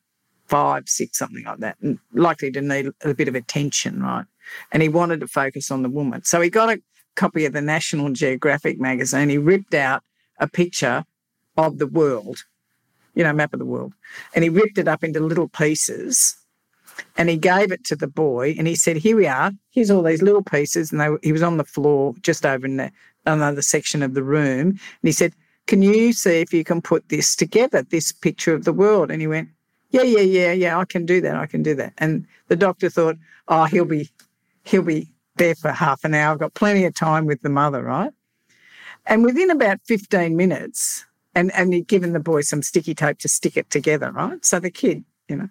five, 0.48 0.88
six, 0.88 1.18
something 1.18 1.44
like 1.46 1.60
that, 1.60 1.78
and 1.82 1.98
likely 2.14 2.52
to 2.52 2.62
need 2.62 2.90
a 3.04 3.14
bit 3.14 3.30
of 3.30 3.36
attention, 3.36 4.04
right? 4.04 4.26
And 4.72 4.84
he 4.84 4.90
wanted 4.90 5.22
to 5.22 5.28
focus 5.28 5.72
on 5.72 5.82
the 5.82 5.90
woman. 5.90 6.24
So 6.24 6.42
he 6.42 6.50
got 6.50 6.70
a 6.70 6.82
copy 7.16 7.46
of 7.46 7.54
the 7.54 7.62
National 7.62 8.12
Geographic 8.12 8.80
magazine. 8.80 9.30
He 9.30 9.38
ripped 9.38 9.74
out 9.74 10.04
a 10.40 10.48
picture 10.48 11.06
of 11.58 11.78
the 11.78 11.88
world, 11.88 12.44
you 13.16 13.24
know, 13.24 13.34
map 13.34 13.54
of 13.54 13.60
the 13.60 13.66
world, 13.66 13.94
and 14.34 14.44
he 14.44 14.50
ripped 14.50 14.78
it 14.78 14.88
up 14.88 15.04
into 15.04 15.20
little 15.20 15.48
pieces. 15.48 16.38
And 17.18 17.30
he 17.30 17.38
gave 17.38 17.72
it 17.72 17.84
to 17.86 17.96
the 17.96 18.08
boy, 18.08 18.54
and 18.58 18.68
he 18.68 18.76
said, 18.76 18.98
"Here 18.98 19.16
we 19.16 19.26
are. 19.26 19.52
Here's 19.72 19.90
all 19.90 20.04
these 20.04 20.22
little 20.22 20.44
pieces." 20.44 20.92
And 20.92 21.00
they, 21.00 21.10
he 21.24 21.32
was 21.32 21.42
on 21.42 21.58
the 21.58 21.64
floor, 21.64 22.14
just 22.22 22.46
over 22.46 22.66
in 22.66 22.78
the, 22.78 22.92
another 23.26 23.62
section 23.62 24.04
of 24.04 24.14
the 24.14 24.24
room. 24.24 24.70
And 24.70 24.80
he 25.02 25.12
said, 25.12 25.34
"Can 25.68 25.82
you 25.82 26.14
see 26.14 26.42
if 26.42 26.54
you 26.54 26.64
can 26.64 26.82
put 26.82 27.08
this 27.10 27.36
together? 27.36 27.82
This 27.84 28.12
picture 28.12 28.54
of 28.54 28.66
the 28.66 28.74
world?" 28.74 29.10
And 29.10 29.22
he 29.22 29.28
went, 29.28 29.50
"Yeah, 29.90 30.04
yeah, 30.04 30.20
yeah, 30.20 30.52
yeah. 30.52 30.78
I 30.78 30.86
can 30.86 31.06
do 31.06 31.22
that. 31.22 31.36
I 31.36 31.46
can 31.46 31.64
do 31.64 31.74
that." 31.76 31.94
And 31.98 32.28
the 32.50 32.56
doctor 32.56 32.90
thought, 32.90 33.16
"Oh, 33.48 33.66
he'll 33.66 33.86
be, 33.86 34.10
he'll 34.64 34.84
be 34.84 35.10
there 35.38 35.56
for 35.56 35.72
half 35.72 36.04
an 36.04 36.14
hour. 36.14 36.34
I've 36.34 36.40
got 36.40 36.54
plenty 36.54 36.84
of 36.86 36.94
time 36.94 37.26
with 37.26 37.42
the 37.42 37.50
mother, 37.50 37.84
right?" 37.84 38.12
And 39.06 39.24
within 39.24 39.50
about 39.50 39.80
15 39.86 40.36
minutes, 40.36 41.06
and, 41.36 41.52
and 41.54 41.74
he'd 41.74 41.88
given 41.88 42.14
the 42.14 42.20
boy 42.20 42.42
some 42.42 42.62
sticky 42.62 42.94
tape 42.94 43.20
to 43.20 43.28
stick 43.28 43.58
it 43.58 43.70
together, 43.70 44.12
right? 44.12 44.44
So 44.46 44.60
the 44.60 44.72
kid, 44.72 45.04
you 45.28 45.36
know, 45.38 45.50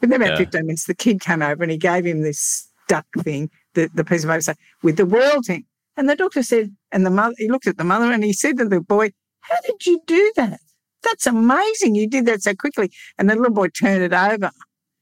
within 0.00 0.20
about 0.20 0.32
Yeah. 0.32 0.44
15 0.44 0.66
minutes, 0.66 0.84
the 0.86 0.94
kid 0.94 1.20
came 1.20 1.42
over 1.42 1.62
and 1.62 1.72
he 1.72 1.78
gave 1.78 2.04
him 2.04 2.22
this 2.22 2.68
duck 2.88 3.06
thing, 3.20 3.50
the, 3.74 3.90
the 3.94 4.04
piece 4.04 4.24
of 4.24 4.30
paper, 4.30 4.40
say, 4.42 4.54
with 4.82 4.96
the 4.96 5.06
world 5.06 5.48
in. 5.48 5.64
And 5.96 6.08
the 6.08 6.16
doctor 6.16 6.42
said, 6.42 6.74
and 6.90 7.04
the 7.04 7.10
mother, 7.10 7.34
he 7.38 7.48
looked 7.48 7.66
at 7.66 7.76
the 7.76 7.84
mother 7.84 8.10
and 8.12 8.24
he 8.24 8.32
said 8.32 8.58
to 8.58 8.68
the 8.68 8.80
boy, 8.80 9.12
How 9.40 9.56
did 9.66 9.86
you 9.86 10.00
do 10.06 10.32
that? 10.36 10.60
That's 11.02 11.26
amazing. 11.26 11.94
You 11.94 12.08
did 12.08 12.26
that 12.26 12.42
so 12.42 12.54
quickly. 12.54 12.90
And 13.18 13.28
the 13.28 13.36
little 13.36 13.52
boy 13.52 13.68
turned 13.68 14.02
it 14.02 14.12
over 14.12 14.50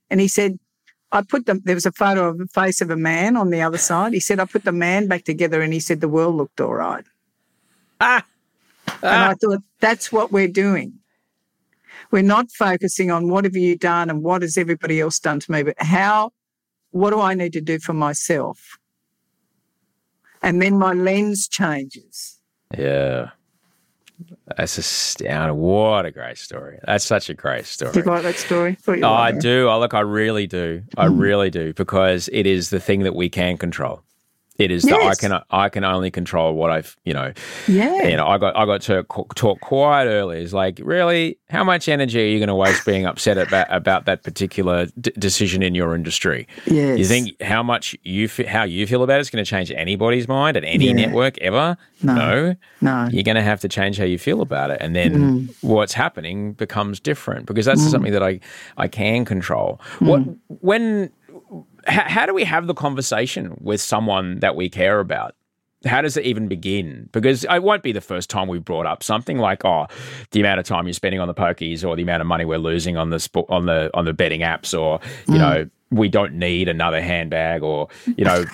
and 0.09 0.21
he 0.21 0.29
said, 0.29 0.59
I 1.13 1.23
put 1.23 1.47
them, 1.47 1.61
there 1.65 1.75
was 1.75 1.87
a 1.87 1.93
photo 1.93 2.29
of 2.29 2.39
the 2.39 2.47
face 2.47 2.81
of 2.81 2.91
a 2.91 2.97
man 2.97 3.37
on 3.37 3.51
the 3.51 3.63
other 3.63 3.79
side. 3.79 4.13
He 4.13 4.21
said, 4.21 4.39
I 4.39 4.45
put 4.45 4.65
the 4.65 4.73
man 4.73 5.09
back 5.09 5.25
together 5.25 5.61
and 5.61 5.73
he 5.73 5.81
said, 5.81 6.01
the 6.01 6.09
world 6.09 6.37
looked 6.37 6.61
all 6.61 6.75
right. 6.75 7.05
Ah. 8.01 8.25
And 9.03 9.13
ah. 9.13 9.31
I 9.31 9.35
thought, 9.35 9.63
that's 9.81 10.13
what 10.13 10.33
we're 10.33 10.49
doing. 10.49 10.95
We're 12.11 12.23
not 12.23 12.51
focusing 12.51 13.11
on 13.11 13.29
what 13.29 13.45
have 13.45 13.57
you 13.57 13.77
done 13.77 14.11
and 14.11 14.23
what 14.23 14.43
has 14.43 14.59
everybody 14.59 15.01
else 15.01 15.19
done 15.19 15.41
to 15.41 15.53
me, 15.53 15.63
but 15.63 15.75
how, 15.79 16.33
what 16.91 17.11
do 17.11 17.21
I 17.21 17.35
need 17.35 17.53
to 17.53 17.61
do 17.61 17.79
for 17.79 17.93
myself 17.93 18.79
And 20.43 20.61
then 20.61 20.79
my 20.79 20.93
lens 20.93 21.47
changes. 21.49 22.41
Yeah. 22.77 23.31
That's 24.57 24.77
astounding. 24.77 25.57
What 25.57 26.05
a 26.05 26.11
great 26.11 26.39
story. 26.39 26.79
That's 26.85 27.05
such 27.05 27.31
a 27.31 27.35
great 27.35 27.67
story. 27.67 27.93
Do 27.93 28.01
you 28.01 28.05
like 28.05 28.23
that 28.23 28.37
story? 28.37 28.77
Oh, 28.87 29.13
I 29.13 29.33
do. 29.33 29.69
I 29.69 29.77
look, 29.77 29.95
I 29.95 30.01
really 30.01 30.47
do. 30.47 30.83
I 30.97 31.05
really 31.07 31.51
do 31.51 31.73
because 31.73 32.29
it 32.33 32.47
is 32.47 32.71
the 32.71 32.81
thing 32.81 33.05
that 33.05 33.15
we 33.15 33.29
can 33.29 33.57
control. 33.57 34.03
It 34.61 34.71
is 34.71 34.83
that 34.83 35.01
I 35.01 35.15
can 35.15 35.41
I 35.51 35.71
can 35.71 35.85
only 35.85 36.11
control 36.11 36.55
what 36.55 36.71
I've 36.71 36.95
you 37.05 37.15
know. 37.15 37.33
Yeah. 37.67 38.09
You 38.09 38.17
know, 38.17 38.27
I 38.27 38.37
got 38.37 38.55
I 38.55 38.67
got 38.67 38.83
to 38.83 39.05
talk 39.35 39.61
quite 39.61 40.05
early. 40.05 40.43
It's 40.43 40.53
like 40.53 40.79
really, 40.83 41.39
how 41.49 41.65
much 41.65 41.89
energy 41.89 42.21
are 42.21 42.27
you 42.27 42.39
going 42.39 42.49
to 42.49 42.55
waste 42.55 42.85
being 42.85 43.07
upset 43.07 43.39
about 43.39 43.67
about 43.71 44.05
that 44.05 44.23
particular 44.23 44.87
d- 45.01 45.13
decision 45.19 45.63
in 45.63 45.75
your 45.75 45.95
industry? 45.95 46.47
Yes. 46.67 46.99
You 46.99 47.07
think 47.07 47.41
how 47.43 47.63
much 47.63 47.97
you 48.03 48.29
fe- 48.29 48.45
how 48.45 48.65
you 48.65 48.87
feel 48.87 49.03
about 49.03 49.17
it 49.17 49.23
is 49.23 49.31
going 49.31 49.43
to 49.43 49.49
change 49.49 49.73
anybody's 49.73 50.29
mind 50.29 50.59
at 50.59 50.65
any 50.65 50.89
Yeah. 50.89 50.93
network 50.93 51.39
ever? 51.39 51.79
No. 52.03 52.55
No. 52.83 53.09
You're 53.11 53.23
going 53.23 53.37
to 53.37 53.43
have 53.43 53.61
to 53.61 53.69
change 53.69 53.97
how 53.97 54.05
you 54.05 54.19
feel 54.19 54.43
about 54.43 54.71
it, 54.71 54.79
and 54.83 54.95
then 54.95 55.15
mm. 55.15 55.55
what's 55.63 55.95
happening 55.95 56.53
becomes 56.53 57.01
different 57.01 57.47
because 57.47 57.65
that's 57.65 57.81
mm. 57.81 57.91
something 57.91 58.13
that 58.13 58.23
I 58.23 58.41
I 58.77 58.89
can 58.89 59.25
control. 59.25 59.81
What 60.01 60.21
mm. 60.21 60.37
when 60.49 61.11
how, 61.87 62.03
how 62.09 62.27
do 62.27 62.35
we 62.35 62.45
have 62.45 62.67
the 62.67 62.75
conversation 62.75 63.57
with 63.61 63.81
someone 63.81 64.41
that 64.41 64.57
we 64.57 64.69
care 64.69 65.01
about? 65.01 65.35
How 65.87 66.03
does 66.03 66.17
it 66.19 66.27
even 66.27 66.47
begin? 66.47 67.09
Because 67.11 67.45
it 67.45 67.63
won't 67.63 67.83
be 67.83 67.93
the 67.93 68.03
first 68.03 68.29
time 68.29 68.49
we've 68.49 68.65
brought 68.65 68.85
up 68.85 69.03
something 69.03 69.39
like, 69.39 69.65
oh, 69.65 69.87
the 70.31 70.41
amount 70.41 70.61
of 70.61 70.67
time 70.67 70.87
you're 70.87 70.93
spending 70.93 71.21
on 71.21 71.29
the 71.29 71.35
pokies, 71.35 71.89
or 71.89 71.97
the 71.97 72.03
amount 72.03 72.21
of 72.21 72.27
money 72.27 72.45
we're 72.45 72.59
losing 72.59 72.99
on 72.99 73.09
the 73.09 73.17
spo- 73.17 73.51
on 73.51 73.65
the 73.65 73.91
on 73.95 74.05
the 74.05 74.13
betting 74.13 74.43
apps, 74.43 74.79
or 74.79 75.01
you 75.27 75.39
know, 75.39 75.71
we 75.91 76.09
don't 76.11 76.35
need 76.35 76.69
another 76.69 77.01
handbag, 77.01 77.63
or 77.63 77.89
you 78.05 78.27
know, 78.27 78.45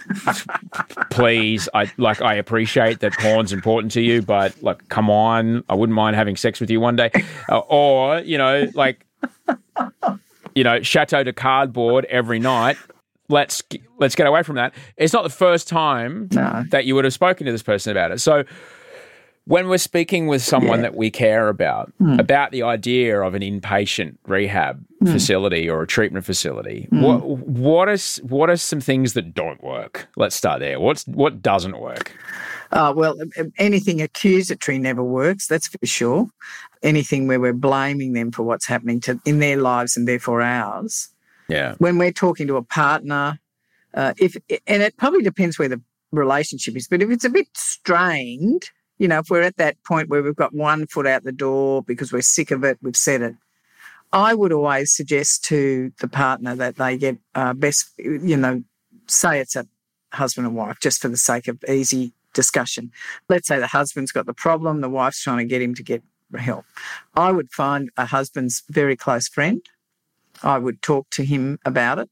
please, 1.10 1.68
I 1.74 1.90
like 1.96 2.22
I 2.22 2.34
appreciate 2.34 3.00
that 3.00 3.12
porn's 3.14 3.52
important 3.52 3.92
to 3.92 4.00
you, 4.00 4.22
but 4.22 4.62
like, 4.62 4.88
come 4.88 5.10
on, 5.10 5.64
I 5.68 5.74
wouldn't 5.74 5.96
mind 5.96 6.14
having 6.14 6.36
sex 6.36 6.60
with 6.60 6.70
you 6.70 6.78
one 6.78 6.94
day, 6.94 7.10
uh, 7.50 7.58
or 7.58 8.20
you 8.20 8.38
know, 8.38 8.70
like 8.74 9.04
you 10.54 10.64
know, 10.64 10.80
chateau 10.82 11.22
de 11.22 11.32
cardboard 11.32 12.06
every 12.06 12.38
night. 12.38 12.76
Let's 13.28 13.62
let's 13.98 14.14
get 14.14 14.26
away 14.26 14.42
from 14.42 14.56
that. 14.56 14.74
It's 14.96 15.12
not 15.12 15.22
the 15.22 15.30
first 15.30 15.68
time 15.68 16.28
No. 16.32 16.64
that 16.70 16.84
you 16.84 16.94
would 16.94 17.04
have 17.04 17.14
spoken 17.14 17.46
to 17.46 17.52
this 17.52 17.62
person 17.62 17.90
about 17.90 18.12
it. 18.12 18.20
So 18.20 18.44
when 19.46 19.68
we're 19.68 19.78
speaking 19.78 20.26
with 20.26 20.42
someone 20.42 20.82
that 20.82 20.96
we 20.96 21.08
care 21.08 21.48
about 21.48 21.92
hmm. 21.98 22.18
about 22.18 22.50
the 22.50 22.62
idea 22.62 23.20
of 23.20 23.34
an 23.34 23.42
inpatient 23.42 24.16
rehab 24.26 24.84
hmm. 25.00 25.06
facility 25.06 25.70
or 25.70 25.82
a 25.82 25.86
treatment 25.86 26.24
facility, 26.24 26.88
hmm. 26.90 27.02
what 27.02 27.24
what 27.24 27.88
is 27.88 28.18
what 28.24 28.50
are 28.50 28.56
some 28.56 28.80
things 28.80 29.14
that 29.14 29.34
don't 29.34 29.62
work? 29.62 30.08
Let's 30.16 30.36
start 30.36 30.60
there. 30.60 30.78
What's 30.80 31.06
what 31.06 31.42
doesn't 31.42 31.78
work? 31.78 32.16
Uh, 32.72 32.92
well, 32.96 33.20
um, 33.22 33.30
um, 33.38 33.52
anything 33.58 34.02
accusatory 34.02 34.78
never 34.78 35.02
works, 35.02 35.46
that's 35.46 35.68
for 35.68 35.86
sure. 35.86 36.28
Anything 36.82 37.28
where 37.28 37.38
we're 37.38 37.52
blaming 37.52 38.12
them 38.12 38.32
for 38.32 38.42
what's 38.42 38.66
happening 38.66 39.00
to 39.02 39.20
in 39.24 39.38
their 39.38 39.56
lives 39.56 39.96
and 39.96 40.08
therefore 40.08 40.42
ours. 40.42 41.08
Yeah. 41.48 41.74
When 41.78 41.98
we're 41.98 42.12
talking 42.12 42.46
to 42.48 42.56
a 42.56 42.62
partner, 42.62 43.38
uh, 43.94 44.14
if 44.18 44.36
and 44.66 44.82
it 44.82 44.96
probably 44.96 45.22
depends 45.22 45.58
where 45.58 45.68
the 45.68 45.80
relationship 46.12 46.76
is, 46.76 46.88
but 46.88 47.02
if 47.02 47.10
it's 47.10 47.24
a 47.24 47.30
bit 47.30 47.48
strained, 47.54 48.70
you 48.98 49.08
know, 49.08 49.18
if 49.18 49.30
we're 49.30 49.42
at 49.42 49.56
that 49.56 49.82
point 49.84 50.08
where 50.08 50.22
we've 50.22 50.36
got 50.36 50.54
one 50.54 50.86
foot 50.86 51.06
out 51.06 51.24
the 51.24 51.32
door 51.32 51.82
because 51.82 52.12
we're 52.12 52.22
sick 52.22 52.50
of 52.50 52.64
it, 52.64 52.78
we've 52.82 52.96
said 52.96 53.22
it. 53.22 53.34
I 54.12 54.34
would 54.34 54.52
always 54.52 54.94
suggest 54.94 55.44
to 55.46 55.92
the 56.00 56.08
partner 56.08 56.54
that 56.54 56.76
they 56.76 56.96
get 56.96 57.18
uh, 57.34 57.52
best, 57.52 57.90
you 57.98 58.36
know, 58.36 58.62
say 59.08 59.40
it's 59.40 59.56
a 59.56 59.66
husband 60.12 60.46
and 60.46 60.56
wife, 60.56 60.78
just 60.80 61.00
for 61.00 61.08
the 61.08 61.16
sake 61.16 61.48
of 61.48 61.62
easy 61.68 62.12
discussion. 62.32 62.92
Let's 63.28 63.48
say 63.48 63.58
the 63.58 63.66
husband's 63.66 64.12
got 64.12 64.26
the 64.26 64.34
problem, 64.34 64.80
the 64.80 64.88
wife's 64.88 65.22
trying 65.22 65.38
to 65.38 65.44
get 65.44 65.62
him 65.62 65.74
to 65.74 65.82
get 65.82 66.02
help. 66.36 66.64
I 67.14 67.32
would 67.32 67.50
find 67.50 67.90
a 67.96 68.06
husband's 68.06 68.62
very 68.68 68.96
close 68.96 69.28
friend. 69.28 69.60
I 70.42 70.58
would 70.58 70.82
talk 70.82 71.08
to 71.10 71.24
him 71.24 71.58
about 71.64 71.98
it 71.98 72.10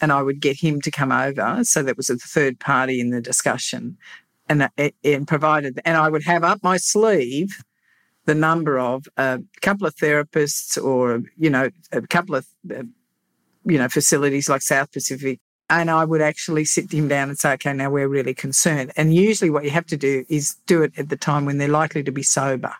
and 0.00 0.12
I 0.12 0.22
would 0.22 0.40
get 0.40 0.60
him 0.60 0.80
to 0.82 0.90
come 0.90 1.12
over 1.12 1.64
so 1.64 1.82
that 1.82 1.96
was 1.96 2.10
a 2.10 2.16
third 2.16 2.60
party 2.60 3.00
in 3.00 3.10
the 3.10 3.20
discussion 3.20 3.96
and, 4.48 4.62
uh, 4.62 4.90
and 5.02 5.26
provided, 5.26 5.80
and 5.84 5.96
I 5.96 6.08
would 6.08 6.24
have 6.24 6.44
up 6.44 6.62
my 6.62 6.76
sleeve 6.76 7.62
the 8.26 8.34
number 8.34 8.78
of 8.78 9.06
a 9.16 9.40
couple 9.62 9.86
of 9.86 9.94
therapists 9.96 10.82
or, 10.82 11.22
you 11.36 11.50
know, 11.50 11.70
a 11.92 12.02
couple 12.02 12.34
of, 12.34 12.46
uh, 12.70 12.82
you 13.64 13.78
know, 13.78 13.88
facilities 13.88 14.48
like 14.48 14.62
South 14.62 14.92
Pacific 14.92 15.40
and 15.68 15.90
I 15.90 16.04
would 16.04 16.20
actually 16.20 16.64
sit 16.64 16.92
him 16.92 17.08
down 17.08 17.28
and 17.28 17.38
say, 17.38 17.52
okay, 17.54 17.72
now 17.72 17.90
we're 17.90 18.08
really 18.08 18.34
concerned. 18.34 18.92
And 18.96 19.14
usually 19.14 19.50
what 19.50 19.64
you 19.64 19.70
have 19.70 19.86
to 19.86 19.96
do 19.96 20.24
is 20.28 20.56
do 20.66 20.82
it 20.82 20.92
at 20.96 21.08
the 21.08 21.16
time 21.16 21.44
when 21.44 21.58
they're 21.58 21.68
likely 21.68 22.02
to 22.04 22.12
be 22.12 22.22
sober. 22.22 22.72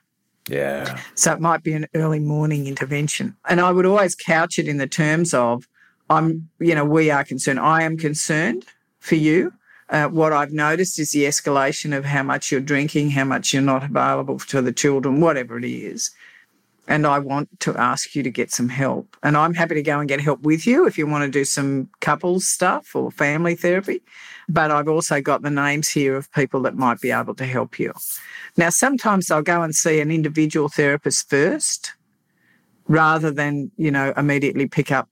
Yeah. 0.49 1.01
So 1.15 1.33
it 1.33 1.41
might 1.41 1.63
be 1.63 1.73
an 1.73 1.87
early 1.95 2.21
morning 2.21 2.67
intervention. 2.67 3.37
And 3.49 3.61
I 3.61 3.73
would 3.73 3.87
always 3.87 4.15
couch 4.15 4.59
it 4.59 4.69
in 4.69 4.79
the 4.79 4.87
terms 4.87 5.35
of, 5.35 5.67
I'm, 6.09 6.49
you 6.61 6.75
know, 6.75 6.85
we 6.85 7.11
are 7.11 7.25
concerned. 7.25 7.59
I 7.59 7.83
am 7.83 7.97
concerned 7.97 8.65
for 9.01 9.17
you. 9.17 9.53
Uh, 9.89 10.07
what 10.09 10.33
I've 10.33 10.53
noticed 10.53 10.99
is 10.99 11.13
the 11.13 11.25
escalation 11.25 11.97
of 11.97 12.05
how 12.05 12.23
much 12.23 12.51
you're 12.51 12.61
drinking, 12.61 13.11
how 13.11 13.25
much 13.25 13.53
you're 13.53 13.63
not 13.63 13.85
available 13.85 14.39
to 14.41 14.63
the 14.63 14.73
children, 14.73 15.21
whatever 15.21 15.59
it 15.59 15.65
is. 15.65 16.11
And 16.89 17.07
I 17.07 17.19
want 17.19 17.49
to 17.61 17.77
ask 17.77 18.15
you 18.15 18.23
to 18.23 18.31
get 18.31 18.53
some 18.53 18.69
help. 18.69 19.17
And 19.23 19.37
I'm 19.37 19.55
happy 19.55 19.75
to 19.75 19.83
go 19.83 19.99
and 19.99 20.09
get 20.09 20.21
help 20.21 20.43
with 20.43 20.67
you 20.67 20.87
if 20.87 20.97
you 20.97 21.07
want 21.07 21.25
to 21.25 21.31
do 21.31 21.45
some 21.45 21.89
couples 22.01 22.47
stuff 22.47 22.95
or 22.95 23.11
family 23.11 23.57
therapy. 23.57 24.03
But 24.49 24.71
I've 24.71 24.89
also 24.89 25.21
got 25.21 25.43
the 25.43 25.51
names 25.51 25.89
here 25.89 26.17
of 26.17 26.31
people 26.33 26.63
that 26.63 26.77
might 26.77 27.01
be 27.01 27.11
able 27.11 27.35
to 27.35 27.45
help 27.47 27.79
you. 27.79 27.93
Now, 28.57 28.71
sometimes 28.71 29.31
I'll 29.31 29.43
go 29.43 29.63
and 29.63 29.75
see 29.75 30.01
an 30.01 30.11
individual 30.11 30.69
therapist 30.69 31.29
first 31.29 31.93
rather 32.87 33.31
than, 33.33 33.71
you 33.77 33.91
know, 33.91 34.13
immediately 34.17 34.69
pick 34.69 34.93
up 34.93 35.09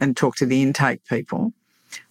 and 0.00 0.16
talk 0.16 0.36
to 0.36 0.46
the 0.46 0.62
intake 0.62 1.04
people. 1.06 1.52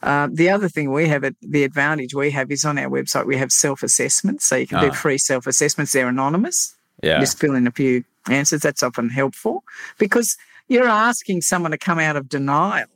Uh, 0.03 0.27
the 0.31 0.49
other 0.49 0.67
thing 0.67 0.91
we 0.91 1.07
have, 1.07 1.23
the 1.41 1.63
advantage 1.63 2.13
we 2.13 2.31
have 2.31 2.51
is 2.51 2.65
on 2.65 2.77
our 2.77 2.89
website, 2.89 3.25
we 3.25 3.37
have 3.37 3.51
self 3.51 3.81
assessments. 3.81 4.45
So 4.45 4.57
you 4.57 4.67
can 4.67 4.79
Ah. 4.79 4.89
do 4.89 4.91
free 4.91 5.17
self 5.17 5.47
assessments. 5.47 5.93
They're 5.93 6.09
anonymous. 6.09 6.75
Yeah. 7.01 7.19
Just 7.21 7.39
fill 7.39 7.55
in 7.55 7.65
a 7.65 7.71
few 7.71 8.03
answers. 8.29 8.61
That's 8.61 8.83
often 8.83 9.07
helpful 9.09 9.63
because 9.97 10.35
you're 10.67 10.87
asking 10.89 11.41
someone 11.41 11.71
to 11.71 11.77
come 11.77 11.97
out 11.99 12.17
of 12.17 12.27
denial. 12.27 12.87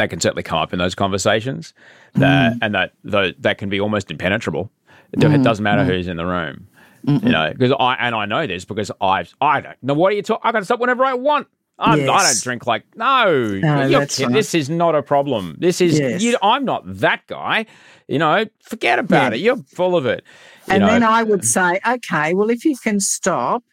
That 0.00 0.10
can 0.10 0.20
certainly 0.20 0.42
come 0.42 0.58
up 0.58 0.72
in 0.72 0.78
those 0.78 0.94
conversations 0.94 1.74
that 2.14 2.52
Mm. 2.54 2.58
and 2.62 2.74
that 2.74 2.92
that 3.42 3.58
can 3.58 3.68
be 3.68 3.78
almost 3.80 4.10
impenetrable 4.10 4.70
it, 5.12 5.22
it 5.22 5.42
doesn't 5.42 5.62
Mm. 5.62 5.70
matter 5.70 5.84
who's 5.84 6.08
in 6.08 6.16
the 6.16 6.26
room 6.26 6.66
you 7.04 7.30
know 7.30 7.50
because 7.52 7.72
i 7.78 7.94
and 7.94 8.14
i 8.14 8.24
know 8.26 8.46
this 8.46 8.64
because 8.64 8.90
i've 9.00 9.34
i 9.40 9.60
don't 9.60 9.76
know 9.82 9.94
what 9.94 10.12
are 10.12 10.16
you 10.16 10.22
talking 10.22 10.42
i 10.48 10.52
can 10.52 10.64
stop 10.64 10.80
whenever 10.80 11.04
i 11.04 11.14
want 11.14 11.46
I'm, 11.78 12.00
i 12.10 12.22
don't 12.22 12.42
drink 12.42 12.66
like 12.66 12.84
no, 12.94 13.24
No, 13.62 13.86
you're 13.86 14.00
that's 14.00 14.20
right. 14.20 14.32
this 14.32 14.54
is 14.54 14.68
not 14.68 14.94
a 14.94 15.02
problem 15.02 15.56
this 15.58 15.80
is 15.80 15.98
Yes. 15.98 16.20
you, 16.22 16.36
i'm 16.42 16.64
not 16.64 16.82
that 16.86 17.26
guy 17.26 17.64
you 18.08 18.18
know 18.18 18.44
forget 18.62 18.98
about 18.98 19.32
Yeah. 19.32 19.36
it 19.38 19.40
you're 19.40 19.56
full 19.56 19.96
of 19.96 20.04
it 20.06 20.24
And 20.68 20.80
know 20.82 20.86
then 20.88 21.02
I 21.02 21.22
would 21.22 21.44
say, 21.44 21.80
okay, 21.94 22.34
well, 22.34 22.50
if 22.50 22.64
you 22.64 22.76
can 22.76 23.00
stop, 23.00 23.64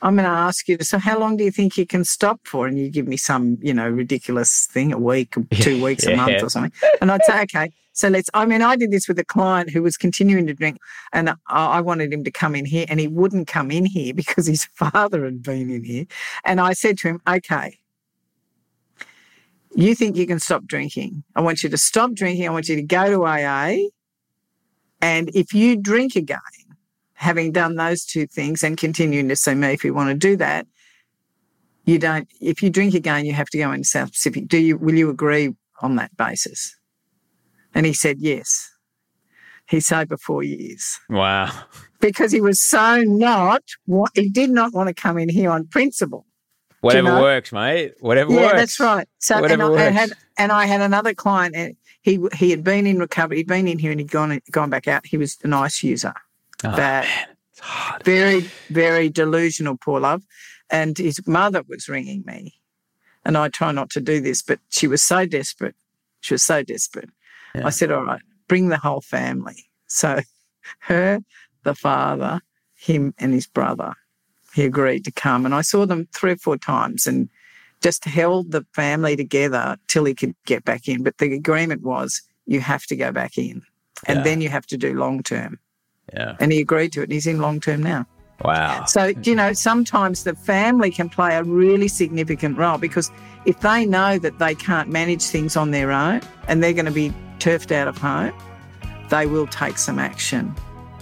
I'm 0.00 0.14
going 0.14 0.24
to 0.24 0.30
ask 0.30 0.68
you 0.68 0.78
so 0.80 0.98
how 0.98 1.18
long 1.18 1.36
do 1.36 1.44
you 1.44 1.50
think 1.50 1.76
you 1.76 1.86
can 1.86 2.04
stop 2.04 2.40
for? 2.44 2.66
And 2.66 2.78
you 2.78 2.88
give 2.88 3.08
me 3.08 3.16
some, 3.16 3.58
you 3.60 3.74
know, 3.74 3.88
ridiculous 3.88 4.66
thing, 4.66 4.92
a 4.92 4.98
week, 4.98 5.34
two 5.50 5.82
weeks, 5.82 6.06
a 6.06 6.14
month 6.14 6.42
or 6.42 6.48
something. 6.48 6.72
And 7.00 7.10
I'd 7.10 7.24
say, 7.24 7.42
okay, 7.42 7.72
so 7.92 8.08
let's, 8.08 8.30
I 8.32 8.46
mean, 8.46 8.62
I 8.62 8.76
did 8.76 8.92
this 8.92 9.08
with 9.08 9.18
a 9.18 9.24
client 9.24 9.70
who 9.70 9.82
was 9.82 9.96
continuing 9.96 10.46
to 10.46 10.54
drink 10.54 10.78
and 11.12 11.30
I, 11.30 11.34
I 11.48 11.80
wanted 11.80 12.12
him 12.12 12.22
to 12.24 12.30
come 12.30 12.54
in 12.54 12.64
here 12.64 12.86
and 12.88 13.00
he 13.00 13.08
wouldn't 13.08 13.48
come 13.48 13.72
in 13.72 13.84
here 13.86 14.14
because 14.14 14.46
his 14.46 14.64
father 14.74 15.24
had 15.24 15.42
been 15.42 15.68
in 15.68 15.82
here. 15.82 16.04
And 16.44 16.60
I 16.60 16.74
said 16.74 16.96
to 16.98 17.08
him, 17.08 17.20
okay, 17.26 17.78
you 19.74 19.94
think 19.96 20.16
you 20.16 20.26
can 20.26 20.38
stop 20.38 20.64
drinking. 20.64 21.24
I 21.34 21.40
want 21.40 21.64
you 21.64 21.68
to 21.70 21.76
stop 21.76 22.12
drinking. 22.12 22.46
I 22.46 22.50
want 22.50 22.68
you 22.68 22.76
to 22.76 22.82
go 22.82 23.10
to 23.10 23.24
AA. 23.24 23.88
And 25.00 25.30
if 25.34 25.52
you 25.52 25.76
drink 25.76 26.14
again, 26.16 26.38
having 27.18 27.52
done 27.52 27.74
those 27.74 28.04
two 28.04 28.26
things 28.26 28.62
and 28.62 28.76
continuing 28.76 29.28
to 29.28 29.36
see 29.36 29.54
me 29.54 29.68
if 29.68 29.84
you 29.84 29.92
want 29.92 30.08
to 30.08 30.14
do 30.14 30.36
that, 30.36 30.66
you 31.84 31.98
don't, 31.98 32.28
if 32.40 32.62
you 32.62 32.70
drink 32.70 32.94
again, 32.94 33.26
you 33.26 33.32
have 33.32 33.50
to 33.50 33.58
go 33.58 33.72
into 33.72 33.88
South 33.88 34.12
Pacific. 34.12 34.48
Do 34.48 34.58
you, 34.58 34.76
will 34.76 34.94
you 34.94 35.10
agree 35.10 35.54
on 35.82 35.96
that 35.96 36.16
basis? 36.16 36.76
And 37.74 37.84
he 37.86 37.92
said, 37.92 38.18
yes. 38.18 38.70
He's 39.68 39.86
sober 39.86 40.16
four 40.16 40.42
years 40.42 40.98
wow 41.10 41.52
because 42.00 42.32
he 42.32 42.40
was 42.40 42.58
so 42.58 43.02
not, 43.02 43.62
he 44.14 44.30
did 44.30 44.48
not 44.48 44.72
want 44.72 44.88
to 44.88 44.94
come 44.94 45.18
in 45.18 45.28
here 45.28 45.50
on 45.50 45.66
principle. 45.66 46.24
whatever 46.80 47.08
know? 47.08 47.20
works 47.20 47.52
mate 47.52 47.92
whatever 48.00 48.32
yeah, 48.32 48.46
works 48.46 48.54
that's 48.54 48.80
right. 48.80 49.06
So 49.18 49.34
and 49.34 49.42
Whatever 49.42 49.64
I, 49.64 49.66
I 49.66 49.70
works. 49.70 49.96
had 49.96 50.12
and 50.38 50.52
I 50.52 50.64
had 50.66 50.80
another 50.80 51.12
client. 51.12 51.54
And 51.54 51.76
he 52.00 52.18
he 52.34 52.50
had 52.50 52.64
been 52.64 52.86
in 52.86 52.98
recovery. 52.98 53.36
He'd 53.38 53.46
been 53.46 53.68
in 53.68 53.78
here 53.78 53.90
and 53.90 54.00
he'd 54.00 54.10
gone 54.10 54.40
gone 54.50 54.70
back 54.70 54.88
out. 54.88 55.04
He 55.04 55.18
was 55.18 55.36
a 55.44 55.48
nice 55.48 55.82
user, 55.82 56.14
Oh, 56.64 56.74
it's 56.76 57.60
hard 57.60 58.04
very 58.04 58.40
very 58.70 59.08
delusional. 59.08 59.76
Poor 59.76 60.00
love, 60.00 60.22
and 60.70 60.96
his 60.96 61.26
mother 61.26 61.62
was 61.68 61.88
ringing 61.88 62.24
me, 62.26 62.54
and 63.24 63.36
I 63.36 63.48
try 63.48 63.72
not 63.72 63.90
to 63.90 64.00
do 64.00 64.20
this, 64.20 64.42
but 64.42 64.58
she 64.68 64.86
was 64.86 65.02
so 65.02 65.26
desperate. 65.26 65.76
She 66.20 66.34
was 66.34 66.42
so 66.42 66.62
desperate. 66.62 67.10
Yeah. 67.54 67.66
I 67.66 67.70
said, 67.70 67.92
"All 67.92 68.04
right, 68.04 68.22
bring 68.48 68.68
the 68.68 68.78
whole 68.78 69.00
family." 69.00 69.68
So 69.86 70.20
her, 70.80 71.20
the 71.64 71.74
father, 71.74 72.40
him 72.74 73.14
and 73.18 73.32
his 73.32 73.46
brother, 73.46 73.94
he 74.54 74.64
agreed 74.64 75.04
to 75.04 75.12
come. 75.12 75.44
And 75.44 75.54
I 75.54 75.62
saw 75.62 75.86
them 75.86 76.08
three 76.14 76.32
or 76.32 76.36
four 76.36 76.56
times 76.56 77.06
and 77.06 77.28
just 77.80 78.04
held 78.04 78.50
the 78.50 78.66
family 78.74 79.16
together 79.16 79.76
till 79.86 80.04
he 80.04 80.14
could 80.14 80.34
get 80.46 80.64
back 80.64 80.88
in. 80.88 81.02
But 81.02 81.18
the 81.18 81.32
agreement 81.32 81.82
was 81.82 82.22
you 82.46 82.60
have 82.60 82.84
to 82.86 82.96
go 82.96 83.12
back 83.12 83.38
in. 83.38 83.62
And 84.06 84.18
Yeah. 84.18 84.24
then 84.24 84.40
you 84.40 84.48
have 84.48 84.66
to 84.66 84.76
do 84.76 84.94
long 84.94 85.22
term. 85.22 85.58
Yeah. 86.12 86.36
And 86.40 86.52
he 86.52 86.60
agreed 86.60 86.92
to 86.92 87.00
it 87.00 87.04
and 87.04 87.12
he's 87.12 87.26
in 87.26 87.40
long 87.40 87.60
term 87.60 87.82
now. 87.82 88.06
Wow. 88.44 88.84
So, 88.84 89.12
you 89.24 89.34
know, 89.34 89.52
sometimes 89.52 90.24
the 90.24 90.34
family 90.34 90.90
can 90.90 91.08
play 91.08 91.36
a 91.36 91.42
really 91.42 91.88
significant 91.88 92.56
role 92.56 92.78
because 92.78 93.10
if 93.46 93.60
they 93.60 93.84
know 93.84 94.18
that 94.18 94.38
they 94.38 94.54
can't 94.54 94.88
manage 94.88 95.24
things 95.24 95.56
on 95.56 95.72
their 95.72 95.90
own 95.90 96.20
and 96.46 96.62
they're 96.62 96.72
going 96.72 96.86
to 96.86 96.92
be 96.92 97.12
turfed 97.40 97.72
out 97.72 97.88
of 97.88 97.98
home, 97.98 98.32
they 99.10 99.26
will 99.26 99.46
take 99.46 99.78
some 99.78 99.98
action. 99.98 100.54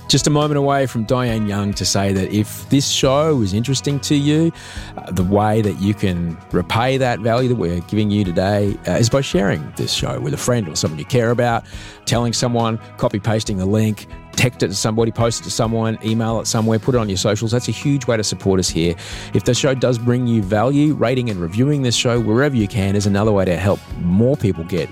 Just 0.09 0.29
a 0.29 0.31
moment 0.31 0.57
away 0.57 0.87
from 0.87 1.03
Diane 1.03 1.49
Young 1.49 1.75
to 1.75 1.85
say 1.85 2.13
that 2.13 2.31
if 2.31 2.69
this 2.71 2.89
show 2.89 3.43
is 3.43 3.53
interesting 3.53 3.99
to 4.01 4.15
you, 4.15 4.53
uh, 4.97 5.11
the 5.11 5.25
way 5.25 5.61
that 5.63 5.81
you 5.81 5.95
can 5.95 6.39
repay 6.53 6.97
that 6.97 7.19
value 7.19 7.49
that 7.49 7.57
we're 7.57 7.81
giving 7.81 8.13
you 8.13 8.23
today 8.25 8.79
uh, 8.87 8.93
is 8.93 9.11
by 9.11 9.21
sharing 9.21 9.69
this 9.77 9.93
show 9.93 10.21
with 10.21 10.33
a 10.33 10.37
friend 10.37 10.69
or 10.69 10.77
someone 10.77 11.01
you 11.01 11.05
care 11.05 11.33
about, 11.33 11.65
telling 12.05 12.33
someone, 12.33 12.79
copy 12.99 13.19
pasting 13.19 13.57
the 13.57 13.67
link, 13.67 14.07
text 14.37 14.63
it 14.63 14.69
to 14.69 14.75
somebody, 14.75 15.11
post 15.11 15.41
it 15.41 15.45
to 15.45 15.51
someone, 15.51 15.99
email 16.05 16.41
it 16.41 16.47
somewhere, 16.47 16.79
put 16.79 16.95
it 16.95 16.99
on 16.99 17.09
your 17.09 17.19
socials. 17.19 17.51
That's 17.51 17.69
a 17.69 17.73
huge 17.73 18.07
way 18.07 18.17
to 18.17 18.25
support 18.25 18.61
us 18.61 18.69
here. 18.69 18.95
If 19.35 19.45
the 19.45 19.55
show 19.55 19.75
does 19.75 19.99
bring 19.99 20.27
you 20.27 20.43
value, 20.43 20.95
rating 20.95 21.31
and 21.31 21.41
reviewing 21.41 21.83
this 21.83 21.97
show 21.97 22.21
wherever 22.21 22.55
you 22.55 22.69
can 22.69 22.97
is 22.97 23.07
another 23.07 23.33
way 23.33 23.45
to 23.45 23.57
help 23.57 23.81
more 24.01 24.37
people 24.37 24.65
get 24.65 24.89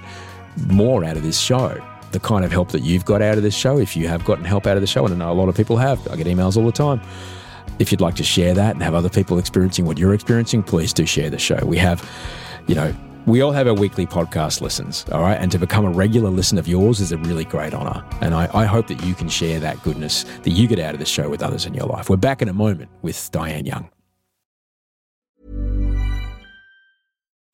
more 0.68 1.04
out 1.04 1.16
of 1.16 1.22
this 1.22 1.38
show. 1.38 1.80
The 2.12 2.20
kind 2.20 2.44
of 2.44 2.52
help 2.52 2.70
that 2.70 2.82
you've 2.82 3.04
got 3.04 3.22
out 3.22 3.36
of 3.36 3.42
this 3.42 3.56
show, 3.56 3.78
if 3.78 3.96
you 3.96 4.06
have 4.08 4.24
gotten 4.24 4.44
help 4.44 4.66
out 4.66 4.76
of 4.76 4.80
the 4.80 4.86
show, 4.86 5.04
and 5.04 5.14
I 5.14 5.16
know 5.18 5.32
a 5.32 5.34
lot 5.34 5.48
of 5.48 5.56
people 5.56 5.76
have, 5.76 6.06
I 6.08 6.16
get 6.16 6.26
emails 6.26 6.56
all 6.56 6.64
the 6.64 6.72
time. 6.72 7.00
If 7.80 7.90
you'd 7.90 8.00
like 8.00 8.14
to 8.16 8.22
share 8.22 8.54
that 8.54 8.74
and 8.74 8.82
have 8.84 8.94
other 8.94 9.08
people 9.08 9.38
experiencing 9.38 9.84
what 9.84 9.98
you're 9.98 10.14
experiencing, 10.14 10.62
please 10.62 10.92
do 10.92 11.06
share 11.06 11.28
the 11.28 11.40
show. 11.40 11.58
We 11.64 11.76
have, 11.78 12.08
you 12.68 12.76
know, 12.76 12.94
we 13.26 13.40
all 13.40 13.52
have 13.52 13.66
our 13.66 13.74
weekly 13.74 14.06
podcast 14.06 14.60
listens, 14.60 15.04
all 15.10 15.22
right? 15.22 15.40
And 15.40 15.50
to 15.52 15.58
become 15.58 15.84
a 15.84 15.90
regular 15.90 16.30
listen 16.30 16.58
of 16.58 16.68
yours 16.68 17.00
is 17.00 17.12
a 17.12 17.18
really 17.18 17.44
great 17.44 17.74
honor. 17.74 18.04
And 18.20 18.34
I, 18.34 18.48
I 18.52 18.64
hope 18.66 18.86
that 18.88 19.02
you 19.04 19.14
can 19.14 19.28
share 19.28 19.60
that 19.60 19.82
goodness 19.82 20.24
that 20.42 20.50
you 20.50 20.66
get 20.66 20.78
out 20.78 20.94
of 20.94 21.00
the 21.00 21.06
show 21.06 21.28
with 21.28 21.42
others 21.42 21.66
in 21.66 21.74
your 21.74 21.86
life. 21.86 22.10
We're 22.10 22.16
back 22.16 22.42
in 22.42 22.48
a 22.48 22.52
moment 22.52 22.90
with 23.02 23.30
Diane 23.32 23.66
Young. 23.66 23.88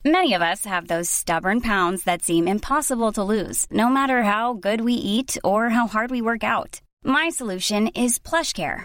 Many 0.02 0.32
of 0.32 0.40
us 0.40 0.64
have 0.64 0.88
those 0.88 1.10
stubborn 1.10 1.60
pounds 1.60 2.04
that 2.04 2.22
seem 2.22 2.48
impossible 2.48 3.12
to 3.12 3.22
lose, 3.22 3.66
no 3.70 3.90
matter 3.90 4.22
how 4.22 4.54
good 4.54 4.80
we 4.80 4.94
eat 4.94 5.36
or 5.44 5.68
how 5.68 5.86
hard 5.86 6.10
we 6.10 6.22
work 6.22 6.42
out. 6.42 6.80
My 7.04 7.28
solution 7.28 7.88
is 7.88 8.18
PlushCare. 8.18 8.84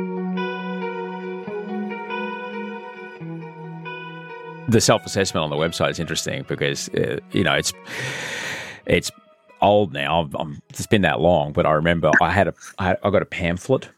the 4.71 4.81
self-assessment 4.81 5.43
on 5.43 5.49
the 5.49 5.55
website 5.55 5.91
is 5.91 5.99
interesting 5.99 6.43
because 6.47 6.89
uh, 6.89 7.19
you 7.31 7.43
know 7.43 7.53
it's 7.53 7.73
it's 8.85 9.11
old 9.61 9.93
now. 9.93 10.29
I'm, 10.35 10.61
it's 10.69 10.87
been 10.87 11.01
that 11.03 11.19
long, 11.19 11.51
but 11.53 11.65
I 11.65 11.71
remember 11.73 12.11
I 12.21 12.31
had 12.31 12.47
a 12.47 12.53
I, 12.79 12.85
had, 12.89 12.97
I 13.03 13.09
got 13.09 13.21
a 13.21 13.25
pamphlet. 13.25 13.89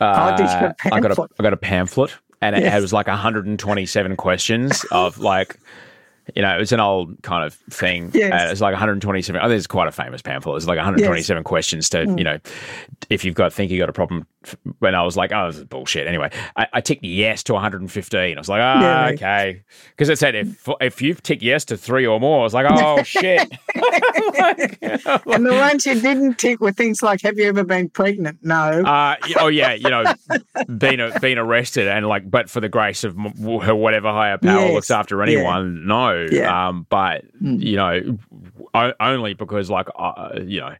Uh, 0.00 0.32
Oh, 0.38 0.42
you 0.42 0.48
have 0.48 0.62
a 0.62 0.94
I 0.94 1.00
got 1.00 1.10
a 1.12 1.14
pamphlet? 1.16 1.30
I 1.38 1.42
got 1.42 1.52
a 1.52 1.56
pamphlet, 1.56 2.16
and 2.40 2.56
it 2.56 2.62
Yes. 2.62 2.80
was 2.80 2.92
like 2.92 3.06
127 3.08 4.16
questions 4.16 4.84
of 4.92 5.18
like. 5.18 5.58
You 6.36 6.42
know, 6.42 6.58
it's 6.58 6.72
an 6.72 6.80
old 6.80 7.20
kind 7.22 7.44
of 7.44 7.54
thing. 7.70 8.10
Yes. 8.14 8.32
And 8.32 8.50
it's 8.50 8.60
like 8.60 8.72
127. 8.72 9.40
I 9.40 9.46
think 9.48 9.56
it's 9.58 9.66
quite 9.66 9.88
a 9.88 9.92
famous 9.92 10.22
pamphlet. 10.22 10.56
It's 10.56 10.66
like 10.66 10.76
127 10.76 11.44
questions 11.44 11.88
to, 11.90 11.98
Mm. 12.04 12.18
you 12.18 12.24
know, 12.24 12.38
if 13.10 13.24
you've 13.24 13.34
got 13.34 13.52
think 13.52 13.70
you 13.70 13.78
got 13.78 13.88
a 13.88 13.92
problem. 13.92 14.26
When 14.78 14.94
I 14.94 15.02
was 15.02 15.18
like, 15.18 15.32
oh, 15.34 15.48
this 15.48 15.58
is 15.58 15.64
bullshit. 15.64 16.06
Anyway, 16.06 16.30
I, 16.56 16.66
I 16.72 16.80
ticked 16.80 17.04
yes 17.04 17.42
to 17.42 17.52
115. 17.52 18.36
I 18.36 18.40
was 18.40 18.48
like, 18.48 18.62
ah, 18.62 18.80
Yeah, 18.80 19.10
okay, 19.12 19.62
because 19.90 20.08
it 20.08 20.18
said 20.18 20.34
if 20.34 20.66
if 20.80 21.02
you've 21.02 21.22
ticked 21.22 21.42
yes 21.42 21.66
to 21.66 21.76
three 21.76 22.06
or 22.06 22.18
more, 22.18 22.40
I 22.40 22.42
was 22.44 22.54
like, 22.54 22.64
oh 22.70 23.02
shit. 23.04 23.46
And 25.26 25.46
the 25.46 25.52
ones 25.52 25.84
you 25.86 26.00
didn't 26.00 26.38
tick 26.38 26.60
were 26.60 26.72
things 26.72 27.02
like, 27.02 27.20
have 27.22 27.38
you 27.38 27.44
ever 27.48 27.64
been 27.64 27.88
pregnant? 27.90 28.38
No. 28.42 28.56
Uh, 28.82 29.16
oh 29.38 29.48
yeah, 29.48 29.72
you 29.74 29.90
know, 29.90 30.04
being 30.78 31.00
a, 31.00 31.18
being 31.20 31.38
arrested 31.38 31.88
and 31.88 32.06
like, 32.06 32.30
but 32.30 32.48
for 32.50 32.60
the 32.60 32.68
grace 32.68 33.04
of 33.04 33.16
m- 33.18 33.58
her 33.60 33.74
whatever 33.74 34.10
higher 34.10 34.38
power 34.38 34.60
Yes. 34.60 34.72
looks 34.74 34.90
after 34.90 35.22
anyone, 35.22 35.86
no. 35.86 36.19
Yeah. 36.30 36.68
Um, 36.68 36.86
but 36.88 37.24
you 37.40 37.76
know, 37.76 38.18
o- 38.74 38.92
only 39.00 39.34
because 39.34 39.70
like 39.70 39.88
uh, 39.96 40.30
you 40.44 40.60
know, 40.60 40.74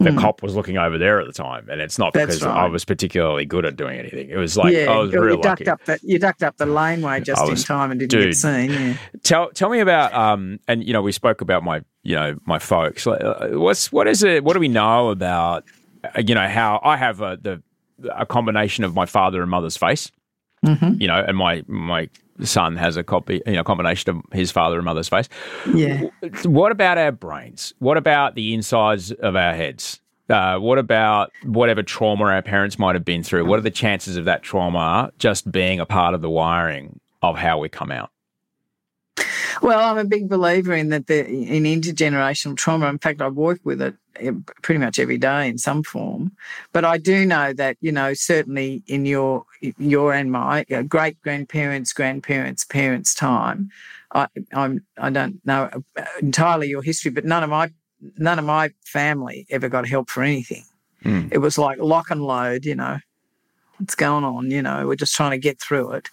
the 0.00 0.12
cop 0.12 0.42
was 0.42 0.54
looking 0.54 0.76
over 0.78 0.98
there 0.98 1.20
at 1.20 1.26
the 1.26 1.32
time, 1.32 1.68
and 1.70 1.80
it's 1.80 1.98
not 1.98 2.12
because 2.12 2.42
I 2.42 2.66
was 2.66 2.84
particularly 2.84 3.44
good 3.44 3.64
at 3.64 3.76
doing 3.76 3.98
anything. 3.98 4.30
It 4.30 4.36
was 4.36 4.56
like 4.56 4.72
yeah, 4.74 4.90
I 4.90 4.98
was 4.98 5.12
you 5.12 5.22
real 5.22 5.40
ducked 5.40 5.66
lucky. 5.66 5.70
up 5.70 5.84
the 5.84 5.98
you 6.02 6.18
ducked 6.18 6.42
up 6.42 6.56
the 6.56 6.66
laneway 6.66 7.20
just 7.20 7.40
I 7.42 7.48
in 7.48 7.56
time 7.56 7.90
and 7.90 8.00
didn't 8.00 8.10
dude. 8.10 8.30
get 8.30 8.36
seen. 8.36 8.70
Yeah. 8.70 8.96
Tell 9.22 9.50
tell 9.50 9.70
me 9.70 9.80
about 9.80 10.12
um 10.14 10.58
and 10.68 10.84
you 10.84 10.92
know 10.92 11.02
we 11.02 11.12
spoke 11.12 11.40
about 11.40 11.62
my 11.62 11.82
you 12.02 12.14
know 12.16 12.36
my 12.46 12.58
folks. 12.58 13.06
Uh, 13.06 13.50
What's 13.52 13.90
what 13.92 14.06
is 14.08 14.22
it? 14.22 14.44
What 14.44 14.54
do 14.54 14.60
we 14.60 14.68
know 14.68 15.10
about 15.10 15.64
uh, 16.04 16.22
you 16.26 16.34
know 16.34 16.48
how 16.48 16.80
I 16.82 16.96
have 16.96 17.20
a 17.20 17.38
the 17.40 17.62
a 18.14 18.26
combination 18.26 18.84
of 18.84 18.94
my 18.94 19.06
father 19.06 19.40
and 19.40 19.50
mother's 19.50 19.76
face. 19.76 20.10
Mm-hmm. 20.64 21.00
You 21.00 21.08
know, 21.08 21.24
and 21.26 21.36
my 21.36 21.62
my 21.66 22.08
son 22.42 22.76
has 22.76 22.96
a 22.96 23.04
copy, 23.04 23.42
you 23.46 23.52
know, 23.52 23.62
combination 23.64 24.10
of 24.16 24.22
his 24.32 24.50
father 24.50 24.76
and 24.76 24.84
mother's 24.84 25.08
face. 25.08 25.28
Yeah. 25.72 26.08
What 26.44 26.72
about 26.72 26.98
our 26.98 27.12
brains? 27.12 27.74
What 27.78 27.96
about 27.96 28.34
the 28.34 28.54
insides 28.54 29.12
of 29.12 29.36
our 29.36 29.54
heads? 29.54 30.00
Uh, 30.28 30.58
what 30.58 30.78
about 30.78 31.32
whatever 31.44 31.82
trauma 31.82 32.24
our 32.24 32.42
parents 32.42 32.78
might 32.78 32.94
have 32.94 33.04
been 33.04 33.22
through? 33.22 33.44
What 33.44 33.58
are 33.58 33.62
the 33.62 33.70
chances 33.70 34.16
of 34.16 34.24
that 34.24 34.42
trauma 34.42 35.12
just 35.18 35.52
being 35.52 35.80
a 35.80 35.86
part 35.86 36.14
of 36.14 36.22
the 36.22 36.30
wiring 36.30 36.98
of 37.22 37.36
how 37.36 37.58
we 37.58 37.68
come 37.68 37.90
out? 37.90 38.10
Well, 39.62 39.78
I'm 39.78 39.98
a 39.98 40.04
big 40.04 40.28
believer 40.28 40.74
in 40.74 40.88
that 40.90 41.06
the 41.06 41.26
in 41.26 41.64
intergenerational 41.64 42.56
trauma. 42.56 42.88
In 42.88 42.98
fact, 42.98 43.20
I 43.20 43.28
work 43.28 43.60
with 43.64 43.80
it 43.82 43.94
eh, 44.16 44.32
pretty 44.62 44.78
much 44.78 44.98
every 44.98 45.18
day 45.18 45.48
in 45.48 45.58
some 45.58 45.82
form. 45.82 46.32
But 46.72 46.84
I 46.84 46.98
do 46.98 47.24
know 47.26 47.52
that 47.52 47.76
you 47.80 47.92
know 47.92 48.14
certainly 48.14 48.82
in 48.86 49.06
your 49.06 49.44
your 49.78 50.12
and 50.12 50.32
my 50.32 50.64
great 50.88 51.20
grandparents, 51.20 51.92
grandparents, 51.92 52.64
parents' 52.64 53.14
time, 53.14 53.70
I 54.14 54.28
I'm 54.52 54.84
I 54.98 55.10
don't 55.10 55.44
know 55.44 55.70
entirely 56.20 56.68
your 56.68 56.82
history, 56.82 57.10
but 57.10 57.24
none 57.24 57.42
of 57.42 57.50
my 57.50 57.70
none 58.18 58.38
of 58.38 58.44
my 58.44 58.70
family 58.84 59.46
ever 59.50 59.68
got 59.68 59.88
help 59.88 60.10
for 60.10 60.22
anything. 60.22 60.64
Hmm. 61.02 61.28
It 61.30 61.38
was 61.38 61.58
like 61.58 61.78
lock 61.78 62.10
and 62.10 62.22
load. 62.22 62.64
You 62.64 62.76
know, 62.76 62.98
what's 63.78 63.94
going 63.94 64.24
on? 64.24 64.50
You 64.50 64.62
know, 64.62 64.86
we're 64.86 64.96
just 64.96 65.14
trying 65.14 65.32
to 65.32 65.38
get 65.38 65.60
through 65.60 65.92
it 65.92 66.08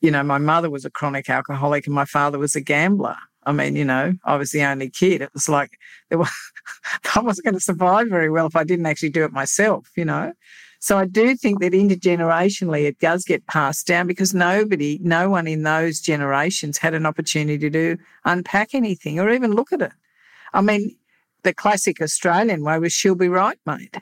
you 0.00 0.10
know, 0.10 0.22
my 0.22 0.38
mother 0.38 0.70
was 0.70 0.84
a 0.84 0.90
chronic 0.90 1.28
alcoholic 1.30 1.86
and 1.86 1.94
my 1.94 2.04
father 2.04 2.38
was 2.38 2.54
a 2.54 2.60
gambler. 2.60 3.16
I 3.44 3.52
mean, 3.52 3.76
you 3.76 3.84
know, 3.84 4.14
I 4.24 4.36
was 4.36 4.50
the 4.50 4.64
only 4.64 4.90
kid. 4.90 5.22
It 5.22 5.32
was 5.32 5.48
like 5.48 5.78
there 6.08 6.18
was, 6.18 6.30
I 7.14 7.20
wasn't 7.20 7.44
going 7.44 7.54
to 7.54 7.60
survive 7.60 8.08
very 8.08 8.30
well 8.30 8.46
if 8.46 8.56
I 8.56 8.64
didn't 8.64 8.86
actually 8.86 9.10
do 9.10 9.24
it 9.24 9.32
myself, 9.32 9.88
you 9.96 10.04
know. 10.04 10.32
So 10.78 10.98
I 10.98 11.06
do 11.06 11.34
think 11.36 11.60
that 11.60 11.72
intergenerationally 11.72 12.84
it 12.84 12.98
does 12.98 13.24
get 13.24 13.46
passed 13.46 13.86
down 13.86 14.06
because 14.06 14.34
nobody, 14.34 14.98
no 15.02 15.30
one 15.30 15.46
in 15.46 15.62
those 15.62 16.00
generations 16.00 16.78
had 16.78 16.94
an 16.94 17.06
opportunity 17.06 17.70
to 17.70 17.96
unpack 18.24 18.74
anything 18.74 19.18
or 19.18 19.30
even 19.30 19.52
look 19.52 19.72
at 19.72 19.80
it. 19.80 19.92
I 20.52 20.60
mean, 20.60 20.96
the 21.42 21.54
classic 21.54 22.00
Australian 22.02 22.62
way 22.62 22.78
was 22.78 22.92
she'll 22.92 23.14
be 23.14 23.28
right, 23.28 23.58
mate. 23.64 23.96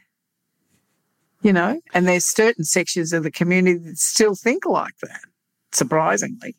You 1.43 1.53
know, 1.53 1.81
and 1.93 2.09
there's 2.09 2.25
certain 2.25 2.65
sections 2.65 3.13
of 3.13 3.23
the 3.23 3.31
community 3.31 3.79
that 3.79 3.99
still 3.99 4.35
think 4.35 4.65
like 4.65 4.97
that. 5.03 5.21
Surprisingly. 5.75 6.55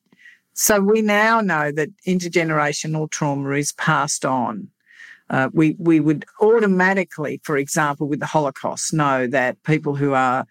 So 0.54 0.80
we 0.80 1.02
now 1.02 1.42
know 1.42 1.72
that 1.72 1.90
intergenerational 2.08 3.10
trauma 3.10 3.52
is 3.52 3.74
passed 3.74 4.26
on. 4.26 4.70
Uh, 5.30 5.50
we 5.54 5.76
we 5.80 6.00
would 6.00 6.26
automatically, 6.40 7.42
for 7.44 7.58
example, 7.58 8.08
with 8.08 8.20
the 8.20 8.28
Holocaust, 8.28 8.94
know 8.94 9.28
that 9.28 9.62
people 9.64 9.96
who 9.96 10.14
are 10.14 10.46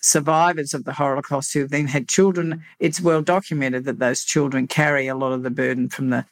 survivors 0.00 0.74
of 0.74 0.84
the 0.84 0.92
Holocaust 0.92 1.54
who 1.54 1.66
then 1.66 1.86
had 1.86 2.08
children, 2.08 2.62
it's 2.78 3.00
well 3.00 3.22
documented 3.22 3.84
that 3.84 3.98
those 3.98 4.24
children 4.24 4.66
carry 4.66 5.06
a 5.06 5.14
lot 5.14 5.32
of 5.32 5.42
the 5.42 5.50
burden 5.50 5.88
from 5.88 6.10
the 6.10 6.24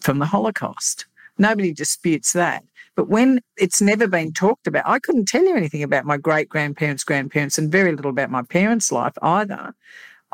from 0.00 0.18
the 0.18 0.26
Holocaust. 0.26 1.06
Nobody 1.38 1.72
disputes 1.72 2.32
that. 2.32 2.64
But 2.94 3.08
when 3.08 3.42
it's 3.58 3.82
never 3.82 4.06
been 4.08 4.32
talked 4.32 4.66
about, 4.66 4.84
I 4.86 4.98
couldn't 4.98 5.26
tell 5.28 5.44
you 5.44 5.54
anything 5.54 5.82
about 5.82 6.06
my 6.06 6.16
great 6.16 6.48
grandparents, 6.48 7.04
grandparents, 7.04 7.58
and 7.58 7.70
very 7.70 7.94
little 7.94 8.10
about 8.10 8.30
my 8.30 8.42
parents' 8.42 8.90
life 8.90 9.12
either. 9.20 9.74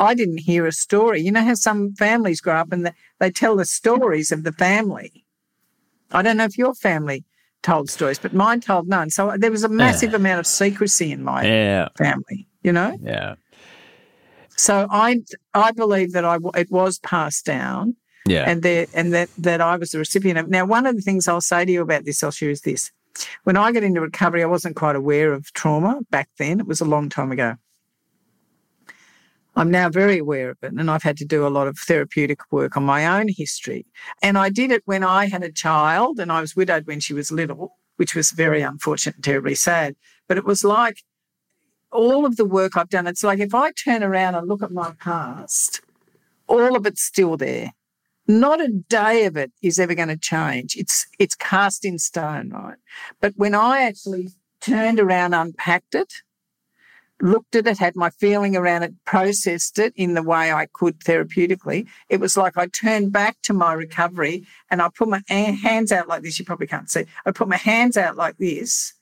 I 0.02 0.14
didn't 0.14 0.38
hear 0.38 0.66
a 0.66 0.72
story. 0.72 1.20
You 1.20 1.30
know 1.32 1.44
how 1.44 1.54
some 1.54 1.94
families 1.94 2.40
grow 2.40 2.56
up 2.56 2.72
and 2.72 2.92
they 3.20 3.30
tell 3.30 3.54
the 3.56 3.64
stories 3.64 4.32
of 4.32 4.42
the 4.42 4.52
family. 4.52 5.24
I 6.10 6.22
don't 6.22 6.36
know 6.36 6.44
if 6.44 6.58
your 6.58 6.74
family 6.74 7.24
told 7.62 7.88
stories, 7.88 8.18
but 8.18 8.34
mine 8.34 8.60
told 8.60 8.88
none. 8.88 9.10
So 9.10 9.36
there 9.38 9.50
was 9.52 9.62
a 9.62 9.68
massive 9.68 10.12
amount 10.14 10.40
of 10.40 10.46
secrecy 10.46 11.12
in 11.12 11.22
my 11.22 11.44
Yeah. 11.46 11.88
family. 11.96 12.48
You 12.62 12.72
know. 12.72 12.98
Yeah. 13.00 13.34
So 14.56 14.86
I 14.90 15.20
I 15.54 15.70
believe 15.72 16.12
that 16.12 16.24
I 16.24 16.38
it 16.54 16.70
was 16.70 16.98
passed 16.98 17.44
down, 17.46 17.96
Yeah. 18.26 18.44
and 18.50 18.62
there 18.62 18.86
and 18.92 19.12
that 19.14 19.30
that 19.38 19.60
I 19.60 19.76
was 19.76 19.90
the 19.92 19.98
recipient 19.98 20.38
of. 20.38 20.48
Now, 20.48 20.64
one 20.66 20.84
of 20.86 20.96
the 20.96 21.02
things 21.02 21.28
I'll 21.28 21.40
say 21.40 21.64
to 21.64 21.72
you 21.72 21.82
about 21.82 22.04
this, 22.04 22.20
Osher, 22.22 22.50
is 22.50 22.60
this: 22.62 22.90
when 23.44 23.56
I 23.56 23.72
got 23.72 23.82
into 23.82 24.00
recovery, 24.00 24.42
I 24.42 24.46
wasn't 24.46 24.76
quite 24.76 24.96
aware 24.96 25.32
of 25.32 25.52
trauma 25.54 26.00
back 26.10 26.28
then. 26.38 26.60
It 26.60 26.66
was 26.66 26.80
a 26.80 26.84
long 26.94 27.08
time 27.08 27.32
ago. 27.32 27.56
I'm 29.54 29.70
now 29.70 29.90
very 29.90 30.18
aware 30.18 30.50
of 30.50 30.58
it, 30.62 30.72
and 30.72 30.90
I've 30.90 31.02
had 31.02 31.18
to 31.18 31.24
do 31.24 31.46
a 31.46 31.48
lot 31.48 31.68
of 31.68 31.78
therapeutic 31.78 32.50
work 32.50 32.76
on 32.76 32.84
my 32.84 33.06
own 33.06 33.28
history. 33.28 33.86
And 34.22 34.38
I 34.38 34.48
did 34.48 34.70
it 34.70 34.82
when 34.86 35.04
I 35.04 35.26
had 35.26 35.42
a 35.42 35.52
child, 35.52 36.18
and 36.18 36.32
I 36.32 36.40
was 36.40 36.56
widowed 36.56 36.86
when 36.86 37.00
she 37.00 37.12
was 37.12 37.30
little, 37.30 37.76
which 37.96 38.14
was 38.14 38.30
very 38.30 38.62
unfortunate 38.62 39.16
and 39.16 39.24
terribly 39.24 39.54
sad. 39.54 39.94
But 40.26 40.38
it 40.38 40.44
was 40.44 40.64
like 40.64 41.02
all 41.90 42.24
of 42.24 42.36
the 42.36 42.46
work 42.46 42.76
I've 42.76 42.88
done, 42.88 43.06
it's 43.06 43.22
like 43.22 43.38
if 43.38 43.54
I 43.54 43.72
turn 43.72 44.02
around 44.02 44.34
and 44.34 44.48
look 44.48 44.62
at 44.62 44.70
my 44.70 44.92
past, 44.98 45.82
all 46.46 46.74
of 46.74 46.86
it's 46.86 47.02
still 47.02 47.36
there. 47.36 47.72
Not 48.26 48.60
a 48.60 48.68
day 48.68 49.26
of 49.26 49.36
it 49.36 49.52
is 49.62 49.78
ever 49.78 49.94
going 49.94 50.08
to 50.08 50.16
change. 50.16 50.76
It's 50.76 51.06
it's 51.18 51.34
cast 51.34 51.84
in 51.84 51.98
stone, 51.98 52.50
right? 52.50 52.78
But 53.20 53.34
when 53.36 53.54
I 53.54 53.82
actually 53.82 54.28
turned 54.60 55.00
around, 55.00 55.34
unpacked 55.34 55.94
it, 55.94 56.12
looked 57.22 57.54
at 57.54 57.66
it, 57.66 57.78
had 57.78 57.96
my 57.96 58.10
feeling 58.10 58.56
around 58.56 58.82
it, 58.82 58.92
processed 59.04 59.78
it 59.78 59.92
in 59.96 60.14
the 60.14 60.22
way 60.22 60.52
I 60.52 60.66
could 60.66 60.98
therapeutically, 61.00 61.86
it 62.08 62.20
was 62.20 62.36
like 62.36 62.58
I 62.58 62.66
turned 62.66 63.12
back 63.12 63.36
to 63.42 63.54
my 63.54 63.72
recovery 63.72 64.44
and 64.70 64.82
I 64.82 64.88
put 64.94 65.08
my 65.08 65.22
hands 65.28 65.92
out 65.92 66.08
like 66.08 66.22
this. 66.22 66.38
You 66.38 66.44
probably 66.44 66.66
can't 66.66 66.90
see. 66.90 67.04
I 67.24 67.30
put 67.30 67.48
my 67.48 67.56
hands 67.56 67.96
out 67.96 68.16
like 68.16 68.36
this 68.38 68.94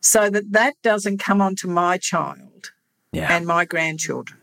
so 0.00 0.30
that 0.30 0.52
that 0.52 0.74
doesn't 0.82 1.18
come 1.18 1.40
onto 1.40 1.68
my 1.68 1.98
child 1.98 2.70
yeah. 3.12 3.34
and 3.34 3.44
my 3.44 3.64
grandchildren. 3.64 4.40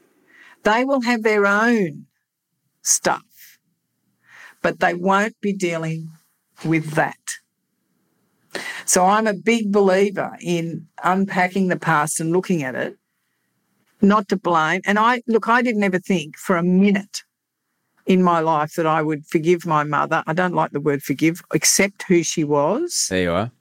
They 0.64 0.84
will 0.84 1.02
have 1.02 1.24
their 1.24 1.46
own 1.46 2.08
stuff, 2.82 3.58
but 4.62 4.80
they 4.82 4.94
won't 4.94 5.40
be 5.42 5.54
dealing 5.54 6.10
with 6.66 6.92
that. 6.92 7.18
So 8.86 9.06
I'm 9.06 9.28
a 9.28 9.34
big 9.34 9.72
believer 9.72 10.38
in 10.42 10.88
unpacking 11.04 11.68
the 11.68 11.78
past 11.80 12.20
and 12.20 12.32
looking 12.32 12.64
at 12.64 12.76
it, 12.76 12.98
not 14.02 14.28
to 14.30 14.38
blame. 14.38 14.82
And 14.86 15.00
I 15.00 15.22
look, 15.28 15.48
I 15.48 15.62
didn't 15.62 15.84
ever 15.84 16.00
think 16.00 16.38
for 16.38 16.58
a 16.58 16.64
minute 16.64 17.24
in 18.06 18.22
my 18.22 18.40
life 18.40 18.74
that 18.74 18.86
I 18.86 19.02
would 19.02 19.26
forgive 19.28 19.66
my 19.66 19.84
mother. 19.84 20.24
I 20.28 20.34
don't 20.34 20.54
like 20.54 20.72
the 20.72 20.82
word 20.82 21.04
forgive, 21.04 21.42
accept 21.54 22.04
who 22.04 22.24
she 22.24 22.44
was. 22.44 23.08
there 23.10 23.22
you 23.24 23.32
are. 23.32 23.52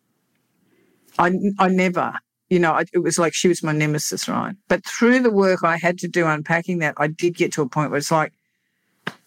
I, 1.19 1.33
I 1.59 1.69
never, 1.69 2.15
you 2.51 2.59
know, 2.59 2.73
I- 2.73 2.85
it 2.93 2.99
was 2.99 3.19
like 3.19 3.35
she 3.35 3.49
was 3.49 3.63
my 3.63 3.73
nemesis, 3.73 4.29
right? 4.29 4.55
But 4.69 4.85
through 4.85 5.21
the 5.21 5.31
work 5.31 5.63
I 5.63 5.77
had 5.77 5.99
to 5.99 6.09
do 6.09 6.27
unpacking 6.27 6.79
that, 6.79 6.95
I 6.97 7.07
did 7.07 7.37
get 7.37 7.53
to 7.55 7.63
a 7.63 7.69
point 7.69 7.91
where 7.91 7.99
it's 7.99 8.11
like 8.11 8.33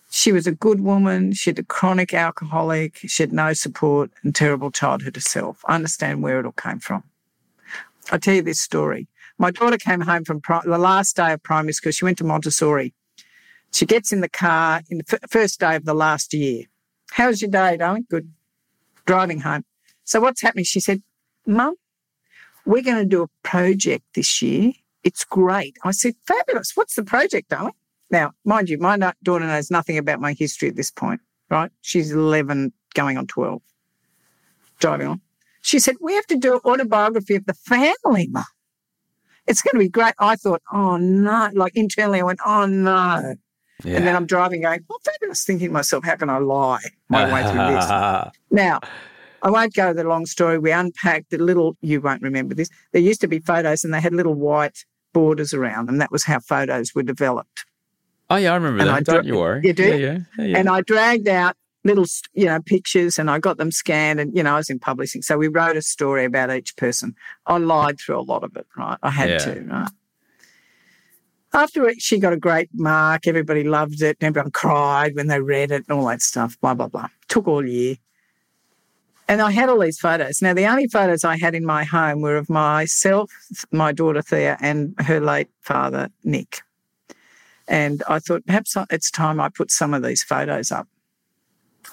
she 0.10 0.32
was 0.32 0.48
a 0.48 0.52
good 0.52 0.80
woman. 0.80 1.34
She 1.34 1.50
had 1.50 1.60
a 1.60 1.64
chronic 1.64 2.14
alcoholic. 2.14 2.98
She 3.06 3.24
had 3.24 3.34
no 3.34 3.54
support 3.54 4.12
and 4.24 4.34
terrible 4.34 4.72
childhood 4.72 5.16
herself. 5.16 5.62
I 5.66 5.76
understand 5.76 6.22
where 6.22 6.40
it 6.40 6.46
all 6.46 6.52
came 6.54 6.80
from. 6.80 7.04
I'll 8.12 8.20
tell 8.20 8.36
you 8.36 8.42
this 8.42 8.62
story. 8.62 9.08
My 9.38 9.52
daughter 9.52 9.78
came 9.78 10.02
home 10.02 10.24
from 10.24 10.40
pri- 10.42 10.62
the 10.64 10.78
last 10.78 11.16
day 11.16 11.34
of 11.34 11.44
primary 11.44 11.74
school. 11.74 11.92
She 11.92 12.06
went 12.06 12.18
to 12.20 12.24
Montessori. 12.24 12.94
She 13.74 13.86
gets 13.86 14.14
in 14.14 14.22
the 14.22 14.30
car 14.30 14.82
in 14.90 15.00
the 15.00 15.04
f- 15.12 15.30
first 15.30 15.60
day 15.60 15.76
of 15.76 15.86
the 15.86 15.94
last 15.94 16.34
year. 16.34 16.66
How 17.12 17.28
was 17.28 17.42
your 17.42 17.52
day, 17.52 17.76
darling? 17.78 18.06
Good. 18.10 18.32
Driving 19.06 19.42
home. 19.42 19.66
So 20.06 20.22
what's 20.22 20.42
happening? 20.42 20.66
She 20.66 20.80
said, 20.80 21.02
Mum, 21.46 21.76
we're 22.66 22.84
going 22.84 22.98
to 22.98 23.06
do 23.06 23.24
a 23.24 23.28
project 23.44 24.06
this 24.14 24.42
year. 24.42 24.74
It's 25.04 25.26
great. 25.26 25.78
I 25.84 25.92
said, 25.92 26.16
fabulous. 26.26 26.72
What's 26.76 26.96
the 26.96 27.04
project, 27.04 27.50
darling? 27.50 27.74
Now, 28.12 28.34
mind 28.44 28.70
you, 28.70 28.78
my 28.78 28.98
daughter 29.24 29.46
knows 29.46 29.72
nothing 29.72 29.98
about 29.98 30.20
my 30.20 30.34
history 30.34 30.70
at 30.70 30.76
this 30.76 30.92
point, 30.92 31.22
right? 31.50 31.72
She's 31.82 32.12
11, 32.12 32.72
going 32.94 33.18
on 33.18 33.28
12, 33.28 33.62
driving 34.80 35.08
on. 35.08 35.22
She 35.62 35.80
said, 35.80 35.96
we 36.02 36.14
have 36.14 36.28
to 36.28 36.38
do 36.38 36.56
an 36.56 36.60
autobiography 36.66 37.36
of 37.36 37.46
the 37.46 37.54
family, 37.54 38.28
Mum. 38.30 38.44
It's 39.48 39.62
going 39.62 39.74
to 39.74 39.80
be 39.80 39.90
great. 39.90 40.14
I 40.18 40.36
thought, 40.36 40.62
oh 40.74 40.98
no, 40.98 41.50
like 41.54 41.76
internally 41.76 42.20
I 42.20 42.24
went, 42.24 42.40
oh 42.46 42.66
no. 42.66 43.36
Yeah. 43.84 43.98
And 43.98 44.08
then 44.08 44.16
I'm 44.16 44.26
driving 44.26 44.62
going, 44.62 44.84
oh, 44.90 44.98
fabulous, 45.04 45.44
thinking 45.44 45.68
to 45.68 45.74
myself, 45.74 46.04
how 46.04 46.16
can 46.16 46.30
I 46.30 46.38
lie 46.38 46.80
my 47.10 47.32
way 47.32 47.44
through 47.44 47.76
this? 47.76 48.32
Now, 48.52 48.80
I 49.42 49.50
won't 49.52 49.74
go 49.74 49.94
the 49.94 50.04
long 50.04 50.26
story. 50.26 50.58
We 50.58 50.72
unpacked 50.72 51.30
the 51.30 51.38
little, 51.38 51.78
you 51.82 52.00
won't 52.00 52.22
remember 52.22 52.56
this. 52.56 52.70
There 52.94 53.02
used 53.02 53.22
to 53.22 53.28
be 53.28 53.40
photos 53.40 53.84
and 53.84 53.94
they 53.94 54.00
had 54.00 54.14
little 54.14 54.34
white 54.34 54.86
borders 55.14 55.54
around 55.54 55.88
them. 55.88 55.98
That 55.98 56.12
was 56.12 56.24
how 56.24 56.40
photos 56.40 56.96
were 56.96 57.04
developed. 57.04 57.66
Oh 58.30 58.36
yeah, 58.36 58.52
I 58.52 58.56
remember 58.56 58.80
And 58.80 58.90
that. 58.90 58.96
I 58.96 59.02
Don't 59.02 59.26
you 59.26 59.38
worry. 59.38 59.62
You 59.64 59.74
do? 59.74 59.84
Yeah, 59.84 59.96
yeah, 59.96 60.18
yeah. 60.38 60.46
yeah. 60.46 60.58
And 60.58 60.70
I 60.70 60.82
dragged 60.82 61.28
out 61.28 61.56
little, 61.86 62.06
you 62.34 62.46
know, 62.46 62.60
pictures 62.62 63.18
and 63.20 63.30
I 63.30 63.40
got 63.40 63.58
them 63.58 63.72
scanned 63.72 64.20
and, 64.20 64.36
you 64.36 64.44
know, 64.44 64.56
I 64.56 64.58
was 64.58 64.70
in 64.70 64.80
publishing. 64.80 65.22
So 65.22 65.38
we 65.38 65.48
wrote 65.48 65.78
a 65.78 65.82
story 65.82 66.26
about 66.26 66.52
each 66.52 66.76
person. 66.76 67.16
I 67.46 67.58
lied 67.58 68.00
through 68.00 68.20
a 68.20 68.22
lot 68.22 68.44
of 68.44 68.56
it, 68.58 68.66
right? 68.76 68.98
I 69.04 69.12
had 69.12 69.40
to, 69.42 69.62
right? 69.62 69.90
After 71.54 71.88
it, 71.88 72.02
she 72.02 72.20
got 72.20 72.34
a 72.34 72.38
great 72.38 72.70
mark. 72.74 73.28
Everybody 73.28 73.64
loved 73.64 74.02
it. 74.02 74.18
And 74.20 74.28
everyone 74.28 74.52
cried 74.52 75.16
when 75.16 75.28
they 75.28 75.40
read 75.40 75.72
it 75.72 75.86
and 75.88 75.98
all 75.98 76.08
that 76.08 76.22
stuff, 76.22 76.60
blah, 76.60 76.74
blah, 76.74 76.88
blah. 76.88 77.08
Took 77.30 77.48
all 77.48 77.66
year. 77.66 77.96
And 79.28 79.42
I 79.42 79.52
had 79.52 79.70
all 79.70 79.80
these 79.80 80.00
photos. 80.00 80.42
Now, 80.42 80.54
the 80.54 80.68
only 80.68 80.88
photos 80.88 81.24
I 81.24 81.38
had 81.38 81.56
in 81.56 81.66
my 81.66 81.84
home 81.84 82.22
were 82.22 82.36
of 82.36 82.50
myself, 82.50 83.32
my 83.72 83.92
daughter 83.92 84.22
Thea, 84.22 84.58
and 84.60 84.94
her 85.00 85.20
late 85.20 85.50
father, 85.62 86.10
Nick. 86.24 86.62
And 87.68 88.04
I 88.08 88.20
thought 88.20 88.46
perhaps 88.46 88.76
it's 88.90 89.10
time 89.10 89.40
I 89.40 89.50
put 89.50 89.72
some 89.72 89.94
of 89.94 90.04
these 90.04 90.24
photos 90.24 90.72
up. 90.72 90.88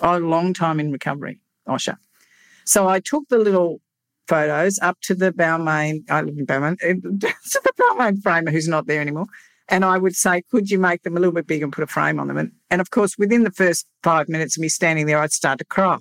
A 0.01 0.19
long 0.19 0.55
time 0.55 0.81
in 0.81 0.93
recovery, 0.93 1.39
Osher. 1.69 1.97
So 2.65 2.89
I 2.89 3.01
took 3.01 3.29
the 3.29 3.39
little 3.39 3.81
photos 4.29 4.79
up 4.81 4.99
to 5.03 5.15
the 5.15 5.33
Balmain, 5.33 6.05
I 6.11 6.23
live 6.23 6.39
in 6.39 6.47
Balmain, 6.47 6.79
to 6.81 7.61
the 7.65 7.73
Balmain 7.79 8.23
framer 8.23 8.51
who's 8.51 8.69
not 8.69 8.87
there 8.87 9.01
anymore. 9.01 9.27
And 9.69 9.85
I 9.85 9.99
would 9.99 10.17
say, 10.17 10.43
could 10.51 10.71
you 10.71 10.79
make 10.79 11.03
them 11.03 11.17
a 11.17 11.21
little 11.21 11.33
bit 11.33 11.47
bigger 11.47 11.65
and 11.65 11.73
put 11.73 11.85
a 11.85 11.87
frame 11.87 12.21
on 12.21 12.29
them? 12.29 12.37
And, 12.37 12.53
and 12.71 12.81
of 12.81 12.91
course, 12.91 13.17
within 13.17 13.45
the 13.45 13.51
first 13.51 13.87
five 14.03 14.29
minutes 14.29 14.57
of 14.57 14.61
me 14.61 14.69
standing 14.69 15.07
there, 15.07 15.19
I'd 15.19 15.33
start 15.33 15.59
to 15.61 15.65
cry. 15.65 15.99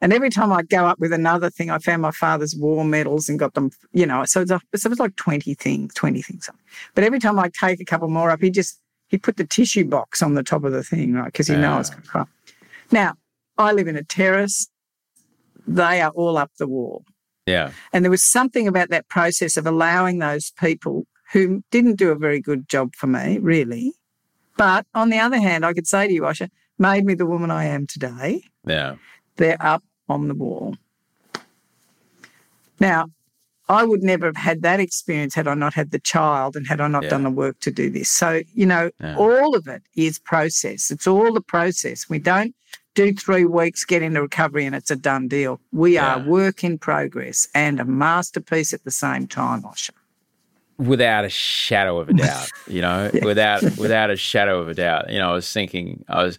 And 0.00 0.12
every 0.12 0.30
time 0.30 0.52
I'd 0.52 0.68
go 0.68 0.86
up 0.86 0.98
with 0.98 1.12
another 1.12 1.50
thing, 1.50 1.70
I 1.70 1.78
found 1.78 2.02
my 2.02 2.10
father's 2.10 2.54
war 2.54 2.84
medals 2.84 3.28
and 3.28 3.38
got 3.38 3.54
them, 3.54 3.70
you 3.92 4.06
know, 4.06 4.24
so 4.24 4.40
it 4.40 4.50
was, 4.50 4.50
a, 4.50 4.60
so 4.76 4.88
it 4.88 4.90
was 4.90 4.98
like 5.00 5.16
20 5.16 5.54
things, 5.54 5.94
20 5.94 6.22
things. 6.22 6.50
But 6.94 7.04
every 7.04 7.18
time 7.18 7.38
I'd 7.38 7.54
take 7.54 7.80
a 7.80 7.84
couple 7.84 8.08
more 8.08 8.30
up, 8.30 8.40
he 8.42 8.50
just, 8.50 8.80
he'd 9.08 9.22
put 9.22 9.36
the 9.36 9.46
tissue 9.46 9.84
box 9.84 10.22
on 10.22 10.34
the 10.34 10.42
top 10.42 10.64
of 10.64 10.72
the 10.72 10.82
thing, 10.82 11.14
right? 11.14 11.26
Because 11.26 11.48
he 11.48 11.54
knows 11.56 11.64
I 11.64 11.78
was 11.78 11.90
going 11.90 12.02
to 12.02 12.08
cry. 12.08 12.24
Now, 12.90 13.14
I 13.56 13.72
live 13.72 13.88
in 13.88 13.96
a 13.96 14.04
terrace. 14.04 14.68
They 15.66 16.00
are 16.00 16.10
all 16.10 16.36
up 16.36 16.50
the 16.58 16.66
wall. 16.66 17.04
yeah. 17.46 17.70
And 17.92 18.04
there 18.04 18.10
was 18.10 18.24
something 18.24 18.68
about 18.68 18.90
that 18.90 19.08
process 19.08 19.56
of 19.56 19.66
allowing 19.66 20.18
those 20.18 20.50
people 20.52 21.06
who 21.32 21.62
didn't 21.70 21.96
do 21.96 22.10
a 22.10 22.14
very 22.16 22.40
good 22.40 22.68
job 22.68 22.94
for 22.94 23.06
me, 23.06 23.38
really. 23.38 23.92
But 24.56 24.86
on 24.94 25.10
the 25.10 25.18
other 25.18 25.40
hand, 25.40 25.64
I 25.64 25.72
could 25.72 25.86
say 25.86 26.06
to 26.06 26.12
you, 26.12 26.22
Osher, 26.22 26.48
made 26.78 27.04
me 27.04 27.14
the 27.14 27.26
woman 27.26 27.50
I 27.50 27.64
am 27.64 27.86
today. 27.86 28.42
Yeah. 28.66 28.96
They're 29.36 29.56
up 29.60 29.82
on 30.08 30.28
the 30.28 30.34
wall. 30.34 30.76
Now, 32.80 33.06
I 33.68 33.84
would 33.84 34.02
never 34.02 34.26
have 34.26 34.36
had 34.36 34.62
that 34.62 34.78
experience 34.80 35.34
had 35.34 35.48
I 35.48 35.54
not 35.54 35.72
had 35.74 35.90
the 35.90 35.98
child 35.98 36.54
and 36.54 36.66
had 36.66 36.80
I 36.80 36.88
not 36.88 37.04
Yeah. 37.04 37.10
done 37.10 37.22
the 37.22 37.30
work 37.30 37.58
to 37.60 37.70
do 37.70 37.88
this. 37.88 38.10
So, 38.10 38.42
you 38.52 38.66
know, 38.66 38.90
Yeah. 39.00 39.16
all 39.16 39.56
of 39.56 39.66
it 39.66 39.82
is 39.94 40.18
process. 40.18 40.90
It's 40.90 41.06
all 41.06 41.32
the 41.32 41.40
process. 41.40 42.08
We 42.08 42.18
don't 42.18 42.54
do 42.94 43.14
three 43.14 43.44
weeks, 43.46 43.84
get 43.84 44.02
into 44.02 44.20
recovery, 44.20 44.66
and 44.66 44.74
it's 44.74 44.90
a 44.90 44.96
done 44.96 45.28
deal. 45.28 45.60
We 45.72 45.96
are 45.98 46.18
work 46.18 46.62
in 46.62 46.78
progress 46.78 47.48
and 47.54 47.80
a 47.80 47.84
masterpiece 47.84 48.72
at 48.74 48.84
the 48.84 48.90
same 48.90 49.26
time, 49.26 49.62
Osher. 49.62 49.90
Without 50.78 51.24
a 51.24 51.28
shadow 51.28 51.98
of 51.98 52.08
a 52.08 52.12
doubt, 52.24 52.48
you 52.66 52.80
know, 52.80 53.10
without 53.22 53.62
without 53.76 54.10
a 54.10 54.16
shadow 54.16 54.60
of 54.60 54.68
a 54.68 54.74
doubt. 54.74 55.10
You 55.10 55.18
know, 55.18 55.30
I 55.30 55.34
was 55.34 55.50
thinking, 55.52 56.04
I 56.08 56.24
was, 56.24 56.38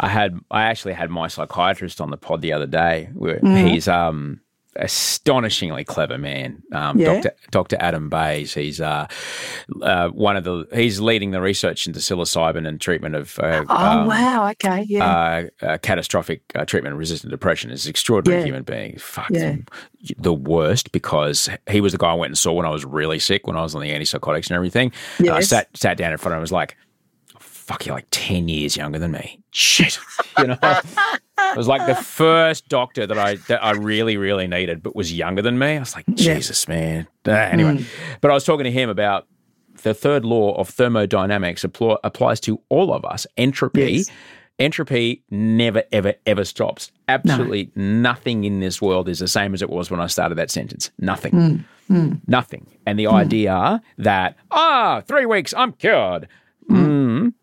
I 0.00 0.08
had, 0.08 0.38
I 0.50 0.64
actually 0.64 0.94
had 0.94 1.10
my 1.10 1.28
psychiatrist 1.28 2.00
on 2.00 2.10
the 2.10 2.16
pod 2.16 2.40
the 2.40 2.52
other 2.52 2.66
day. 2.66 3.10
Where 3.14 3.40
he's 3.68 3.88
um 3.88 4.40
astonishingly 4.76 5.84
clever 5.84 6.18
man, 6.18 6.62
um, 6.72 6.98
Yeah. 6.98 7.14
Doctor 7.14 7.32
Doctor 7.50 7.76
Adam 7.80 8.08
Bayes. 8.08 8.54
He's 8.54 8.80
uh, 8.80 9.06
uh, 9.82 10.08
one 10.08 10.36
of 10.36 10.44
the 10.44 10.66
he's 10.72 11.00
leading 11.00 11.30
the 11.30 11.40
research 11.40 11.86
into 11.86 12.00
psilocybin 12.00 12.66
and 12.66 12.80
treatment 12.80 13.14
of. 13.14 13.38
Uh, 13.38 13.64
Oh 13.68 13.76
um, 14.00 14.06
wow, 14.06 14.48
okay, 14.50 14.84
yeah. 14.88 15.48
uh, 15.62 15.64
uh, 15.66 15.78
catastrophic 15.78 16.42
uh, 16.54 16.64
treatment 16.64 16.96
resistant 16.96 17.30
depression 17.30 17.70
is 17.70 17.86
extraordinary 17.86 18.40
Yeah. 18.42 18.46
human 18.46 18.62
being. 18.62 18.98
Fuck, 18.98 19.30
Yeah. 19.30 19.56
the 20.18 20.32
worst 20.34 20.92
because 20.92 21.48
he 21.70 21.80
was 21.80 21.92
the 21.92 21.98
guy 21.98 22.10
I 22.10 22.14
went 22.14 22.30
and 22.30 22.38
saw 22.38 22.52
when 22.52 22.66
I 22.66 22.70
was 22.70 22.84
really 22.84 23.18
sick, 23.18 23.46
when 23.46 23.56
I 23.56 23.62
was 23.62 23.74
on 23.74 23.80
the 23.82 23.90
antipsychotics 23.90 24.48
and 24.48 24.52
everything. 24.56 24.92
And 25.18 25.30
I 25.30 25.40
sat 25.40 25.68
sat 25.76 25.96
down 25.96 26.12
in 26.12 26.18
front 26.18 26.32
of 26.32 26.36
him 26.36 26.38
and 26.38 26.42
was 26.42 26.52
like, 26.52 26.76
fuck, 27.66 27.86
you're 27.86 27.94
like 27.94 28.06
10 28.10 28.48
years 28.48 28.76
younger 28.76 28.98
than 28.98 29.12
me. 29.12 29.40
Shit. 29.50 29.98
You 30.38 30.48
know? 30.48 30.58
it 30.62 31.56
was 31.56 31.68
like 31.68 31.86
the 31.86 31.94
first 31.94 32.68
doctor 32.68 33.06
that 33.06 33.16
I 33.16 33.36
that 33.48 33.62
I 33.62 33.70
really, 33.70 34.16
really 34.16 34.48
needed, 34.48 34.82
but 34.82 34.96
was 34.96 35.12
younger 35.12 35.42
than 35.42 35.58
me. 35.60 35.76
I 35.76 35.78
was 35.78 35.94
like, 35.94 36.04
Yeah. 36.08 36.34
Jesus, 36.34 36.66
man. 36.66 37.06
Ah, 37.28 37.30
anyway, 37.30 37.76
Mm. 37.76 37.84
but 38.20 38.32
I 38.32 38.34
was 38.34 38.42
talking 38.44 38.64
to 38.64 38.70
him 38.72 38.90
about 38.90 39.28
the 39.84 39.94
third 39.94 40.24
law 40.24 40.54
of 40.58 40.68
thermodynamics 40.70 41.64
appl- 41.64 41.98
applies 42.02 42.40
to 42.40 42.60
all 42.68 42.92
of 42.92 43.04
us. 43.04 43.26
Entropy. 43.36 43.92
Yes. 43.92 44.10
Entropy 44.58 45.22
never, 45.30 45.84
ever, 45.92 46.14
ever 46.26 46.44
stops. 46.44 46.90
Absolutely 47.08 47.70
nothing 47.76 48.42
in 48.44 48.58
this 48.60 48.82
world 48.82 49.08
is 49.08 49.18
the 49.20 49.28
same 49.28 49.54
as 49.54 49.62
it 49.62 49.70
was 49.70 49.90
when 49.90 50.00
I 50.00 50.06
started 50.08 50.36
that 50.38 50.50
sentence. 50.50 50.90
Nothing. 50.98 51.64
Mm. 51.90 52.20
Nothing. 52.26 52.66
And 52.86 52.98
the 52.98 53.06
idea 53.06 53.80
that, 53.98 54.36
ah, 54.50 55.02
three 55.06 55.26
weeks, 55.26 55.54
I'm 55.56 55.72
cured. 55.72 56.26
Mm. 56.70 57.34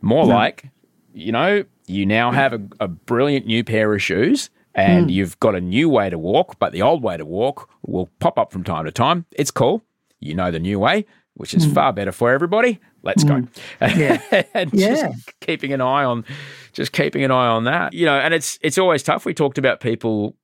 More 0.00 0.24
like, 0.26 0.70
you 1.14 1.32
know, 1.32 1.64
you 1.86 2.06
now 2.06 2.30
have 2.30 2.52
a, 2.52 2.60
a 2.80 2.88
brilliant 2.88 3.46
new 3.46 3.64
pair 3.64 3.92
of 3.94 4.02
shoes 4.02 4.50
and 4.74 5.10
you've 5.10 5.38
got 5.40 5.54
a 5.54 5.60
new 5.60 5.88
way 5.88 6.08
to 6.10 6.18
walk, 6.18 6.58
but 6.60 6.72
the 6.72 6.82
old 6.82 7.02
way 7.02 7.16
to 7.16 7.24
walk 7.24 7.68
will 7.86 8.08
pop 8.20 8.38
up 8.38 8.52
from 8.52 8.62
time 8.62 8.84
to 8.84 8.92
time. 8.92 9.24
It's 9.32 9.50
cool. 9.50 9.82
You 10.20 10.34
know 10.34 10.50
the 10.50 10.60
new 10.60 10.78
way, 10.78 11.04
which 11.34 11.54
is 11.54 11.64
far 11.66 11.92
better 11.92 12.12
for 12.12 12.30
everybody. 12.30 12.78
Let's 13.02 13.24
go. 13.24 13.42
Yeah. 13.80 14.20
and 14.54 14.72
Yeah. 14.72 15.08
just 15.08 15.40
keeping 15.40 15.72
an 15.72 15.80
eye 15.80 16.04
on 16.04 16.24
just 16.72 16.92
keeping 16.92 17.24
an 17.24 17.30
eye 17.30 17.46
on 17.48 17.64
that. 17.64 17.92
You 17.92 18.06
know, 18.06 18.18
and 18.18 18.34
it's 18.34 18.58
it's 18.62 18.78
always 18.78 19.02
tough. 19.02 19.24
We 19.24 19.34
talked 19.34 19.58
about 19.58 19.80
people 19.80 20.36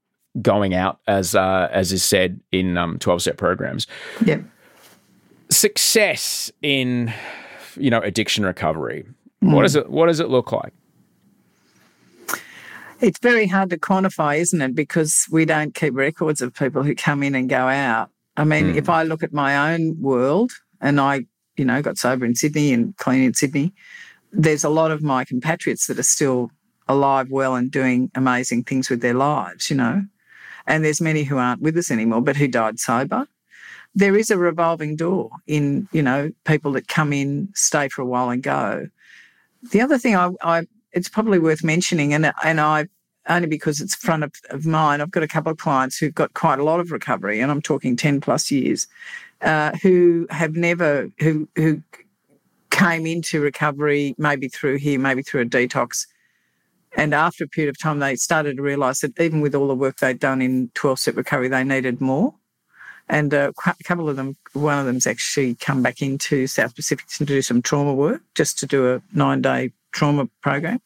going 0.43 0.75
out 0.75 0.99
as 1.07 1.35
uh, 1.35 1.69
as 1.71 1.93
is 1.93 2.03
said 2.05 2.41
in 2.51 2.77
um, 2.77 2.99
12 2.99 3.23
step 3.23 3.37
programs. 3.37 3.87
yeah. 4.25 4.39
Success 5.51 6.51
in 6.63 7.13
you 7.77 7.91
know 7.91 8.01
addiction 8.01 8.45
recovery. 8.45 9.05
What 9.53 9.63
does 9.63 9.75
hmm. 9.75 9.81
it 9.81 9.91
what 9.91 10.07
does 10.07 10.21
it 10.21 10.29
look 10.29 10.53
like? 10.53 10.73
It's 13.01 13.19
very 13.19 13.47
hard 13.47 13.71
to 13.71 13.79
quantify, 13.79 14.39
isn't 14.39 14.63
it? 14.63 14.75
Because 14.75 15.27
we 15.31 15.45
don't 15.45 15.75
keep 15.75 15.95
records 15.95 16.41
of 16.41 16.55
people 16.55 16.83
who 16.83 16.95
come 16.95 17.23
in 17.23 17.35
and 17.35 17.49
go 17.49 17.67
out. 17.69 18.11
I 18.37 18.45
mean, 18.45 18.77
if 18.77 18.87
hmm. 18.87 18.93
I 18.93 19.03
look 19.03 19.23
at 19.23 19.33
my 19.33 19.73
own 19.73 20.01
world 20.01 20.53
and 20.81 21.01
I, 21.01 21.27
you 21.57 21.65
know, 21.65 21.83
got 21.83 21.99
sober 21.99 22.25
in 22.25 22.35
Sydney 22.35 22.73
and 22.73 22.97
clean 22.97 23.23
in 23.23 23.35
Sydney, 23.35 23.73
there's 24.33 24.65
a 24.65 24.69
lot 24.69 24.91
of 24.91 25.03
my 25.03 25.25
compatriots 25.25 25.87
that 25.87 25.99
are 25.99 26.05
still 26.05 26.51
alive, 26.89 27.31
well, 27.31 27.55
and 27.55 27.71
doing 27.71 28.11
amazing 28.15 28.65
things 28.65 28.91
with 28.91 29.01
their 29.01 29.15
lives, 29.15 29.71
you 29.71 29.77
know. 29.77 30.05
And 30.67 30.85
there's 30.85 31.01
many 31.01 31.25
who 31.25 31.39
aren't 31.39 31.63
with 31.63 31.77
us 31.77 31.91
anymore, 31.91 32.23
but 32.23 32.37
who 32.37 32.49
died 32.49 32.81
sober. 32.81 33.27
There 33.95 34.17
is 34.17 34.31
a 34.31 34.39
revolving 34.39 34.97
door 34.97 35.31
in, 35.47 35.89
you 35.93 36.03
know, 36.03 36.33
people 36.45 36.73
that 36.73 36.89
come 36.89 37.13
in, 37.13 37.51
stay 37.55 37.89
for 37.89 38.03
a 38.03 38.07
while 38.07 38.31
and 38.31 38.43
go. 38.43 38.89
The 39.71 39.81
other 39.81 39.99
thing 39.99 40.17
I, 40.17 40.31
I 40.43 40.67
it's 40.93 41.09
probably 41.09 41.39
worth 41.39 41.65
mentioning, 41.65 42.15
and 42.15 42.33
and 42.43 42.61
I 42.61 42.87
only 43.29 43.49
because 43.49 43.81
it's 43.81 43.95
front 43.95 44.23
of, 44.23 44.33
of 44.51 44.67
mind. 44.67 45.01
I've 45.01 45.11
got 45.11 45.23
a 45.23 45.29
couple 45.29 45.51
of 45.51 45.59
clients 45.59 45.97
who've 45.97 46.15
got 46.15 46.35
quite 46.35 46.59
a 46.59 46.65
lot 46.65 46.81
of 46.81 46.91
recovery, 46.93 47.41
and 47.41 47.51
I'm 47.51 47.63
talking 47.63 47.97
ten 47.97 48.21
plus 48.21 48.51
years, 48.51 48.87
uh, 49.41 49.73
who 49.83 50.27
have 50.31 50.55
never 50.55 51.11
who 51.19 51.49
who 51.57 51.83
came 52.71 53.07
into 53.07 53.41
recovery 53.41 54.15
maybe 54.19 54.49
through 54.49 54.77
here, 54.79 54.99
maybe 54.99 55.23
through 55.23 55.43
a 55.43 55.47
detox, 55.47 56.07
and 56.97 57.15
after 57.15 57.45
a 57.45 57.49
period 57.49 57.71
of 57.71 57.79
time, 57.81 57.99
they 58.01 58.17
started 58.17 58.57
to 58.57 58.63
realise 58.63 59.01
that 59.01 59.19
even 59.21 59.41
with 59.41 59.55
all 59.55 59.69
the 59.69 59.75
work 59.75 59.97
they'd 59.97 60.19
done 60.19 60.43
in 60.43 60.71
twelve 60.75 60.99
step 60.99 61.17
recovery, 61.17 61.49
they 61.49 61.65
needed 61.65 62.01
more. 62.01 62.35
And 63.09 63.35
uh, 63.35 63.53
a 63.67 63.85
couple 63.85 64.09
of 64.09 64.17
them, 64.17 64.37
one 64.55 64.79
of 64.79 64.87
them's 64.87 65.07
actually 65.07 65.57
come 65.57 65.83
back 65.83 66.01
into 66.01 66.47
South 66.47 66.75
Pacific 66.75 67.07
to 67.09 67.25
do 67.25 67.43
some 67.43 67.61
trauma 67.61 67.93
work, 67.93 68.23
just 68.35 68.59
to 68.61 68.67
do 68.67 68.95
a 68.95 69.03
nine 69.13 69.43
day 69.43 69.73
trauma 69.93 70.29
program, 70.41 70.81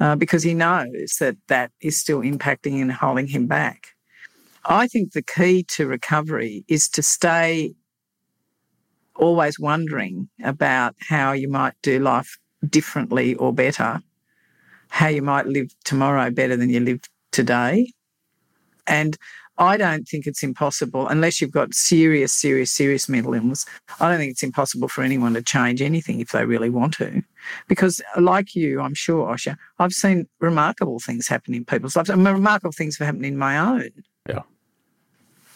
uh, 0.00 0.16
because 0.16 0.42
he 0.42 0.54
knows 0.54 1.16
that 1.20 1.36
that 1.46 1.70
is 1.80 1.98
still 1.98 2.20
impacting 2.20 2.80
and 2.80 2.92
holding 2.92 3.28
him 3.28 3.46
back. 3.46 3.94
I 4.64 4.88
think 4.88 5.12
the 5.12 5.22
key 5.22 5.62
to 5.68 5.86
recovery 5.86 6.64
is 6.66 6.88
to 6.90 7.02
stay 7.02 7.74
always 9.14 9.58
wondering 9.58 10.28
about 10.42 10.94
how 11.00 11.32
you 11.32 11.48
might 11.48 11.74
do 11.82 11.98
life 12.00 12.38
differently 12.68 13.34
or 13.36 13.52
better, 13.52 14.00
how 14.88 15.08
you 15.08 15.22
might 15.22 15.46
live 15.46 15.68
tomorrow 15.84 16.30
better 16.30 16.56
than 16.56 16.70
you 16.70 16.80
live 16.80 17.00
today. 17.30 17.92
And 18.86 19.16
I 19.58 19.76
don't 19.76 20.06
think 20.06 20.26
it's 20.26 20.42
impossible, 20.42 21.08
unless 21.08 21.40
you've 21.40 21.50
got 21.50 21.72
serious, 21.74 22.32
serious, 22.32 22.70
serious 22.70 23.08
mental 23.08 23.32
illness. 23.32 23.64
I 24.00 24.10
don't 24.10 24.18
think 24.18 24.32
it's 24.32 24.42
impossible 24.42 24.88
for 24.88 25.02
anyone 25.02 25.32
to 25.34 25.42
change 25.42 25.80
anything 25.80 26.20
if 26.20 26.32
they 26.32 26.44
really 26.44 26.68
want 26.68 26.94
to. 26.94 27.22
Because, 27.66 28.02
like 28.18 28.54
you, 28.54 28.80
I'm 28.80 28.94
sure, 28.94 29.26
Osher, 29.26 29.56
I've 29.78 29.92
seen 29.92 30.28
remarkable 30.40 30.98
things 31.00 31.26
happen 31.26 31.54
in 31.54 31.64
people's 31.64 31.96
lives. 31.96 32.10
And 32.10 32.24
remarkable 32.26 32.72
things 32.72 32.98
have 32.98 33.06
happened 33.06 33.24
in 33.24 33.38
my 33.38 33.58
own. 33.58 33.90
Yeah. 34.28 34.42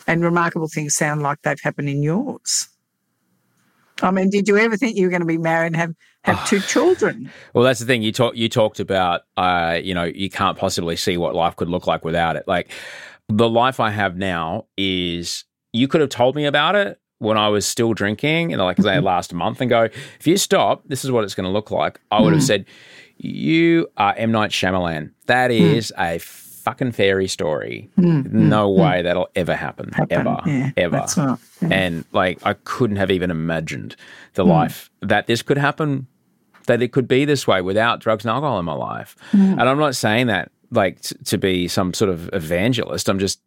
And 0.06 0.24
remarkable 0.24 0.68
things 0.68 0.94
sound 0.94 1.22
like 1.22 1.42
they've 1.42 1.60
happened 1.60 1.90
in 1.90 2.02
yours. 2.02 2.68
I 4.02 4.10
mean, 4.10 4.30
did 4.30 4.48
you 4.48 4.56
ever 4.56 4.78
think 4.78 4.96
you 4.96 5.04
were 5.04 5.10
going 5.10 5.20
to 5.20 5.26
be 5.26 5.36
married 5.36 5.68
and 5.68 5.76
have, 5.76 5.94
have 6.24 6.48
two 6.48 6.60
children? 6.68 7.30
Well, 7.52 7.64
that's 7.64 7.80
the 7.80 7.86
thing 7.86 8.02
you 8.02 8.12
talk. 8.12 8.34
You 8.34 8.48
talked 8.48 8.80
about, 8.80 9.22
uh, 9.36 9.78
you 9.82 9.92
know, 9.92 10.04
you 10.04 10.30
can't 10.30 10.56
possibly 10.56 10.96
see 10.96 11.18
what 11.18 11.34
life 11.34 11.56
could 11.56 11.68
look 11.68 11.86
like 11.86 12.02
without 12.02 12.36
it. 12.36 12.48
Like 12.48 12.70
the 13.30 13.48
life 13.48 13.80
I 13.80 13.90
have 13.90 14.16
now 14.16 14.66
is, 14.76 15.44
you 15.72 15.88
could 15.88 16.00
have 16.00 16.10
told 16.10 16.36
me 16.36 16.44
about 16.46 16.74
it 16.74 17.00
when 17.18 17.36
I 17.36 17.48
was 17.48 17.66
still 17.66 17.92
drinking, 17.92 18.52
and 18.52 18.62
like 18.62 18.78
say 18.78 18.98
last 18.98 19.34
month, 19.34 19.60
and 19.60 19.68
go, 19.68 19.82
if 20.18 20.26
you 20.26 20.36
stop, 20.36 20.82
this 20.86 21.04
is 21.04 21.10
what 21.10 21.22
it's 21.24 21.34
going 21.34 21.44
to 21.44 21.50
look 21.50 21.70
like. 21.70 22.00
I 22.10 22.20
would 22.20 22.32
have 22.32 22.42
said, 22.42 22.64
you 23.18 23.88
are 23.98 24.14
M 24.16 24.32
Night 24.32 24.50
Shyamalan. 24.50 25.12
That 25.26 25.50
is 25.50 25.92
a 25.98 26.18
fucking 26.18 26.92
fairy 26.92 27.28
story. 27.28 27.90
no 27.96 28.70
way 28.70 29.02
that'll 29.02 29.28
ever 29.34 29.54
happen, 29.54 29.90
ever, 30.10 30.40
Yeah, 30.46 30.70
ever. 30.76 31.06
Yeah. 31.16 31.36
And 31.70 32.04
like, 32.12 32.38
I 32.44 32.54
couldn't 32.54 32.96
have 32.96 33.10
even 33.10 33.30
imagined 33.30 33.96
the 34.34 34.44
life 34.44 34.90
that 35.02 35.26
this 35.26 35.42
could 35.42 35.58
happen, 35.58 36.06
that 36.66 36.80
it 36.82 36.92
could 36.92 37.08
be 37.08 37.24
this 37.26 37.46
way 37.46 37.60
without 37.60 38.00
drugs 38.00 38.24
and 38.24 38.30
alcohol 38.30 38.58
in 38.58 38.64
my 38.64 38.72
life. 38.72 39.16
And 39.32 39.60
I'm 39.60 39.78
not 39.78 39.94
saying 39.94 40.28
that 40.28 40.50
like 40.72 41.00
t- 41.00 41.16
to 41.24 41.36
be 41.38 41.66
some 41.68 41.92
sort 41.92 42.10
of 42.10 42.30
evangelist. 42.32 43.08
I'm 43.08 43.18
just, 43.18 43.40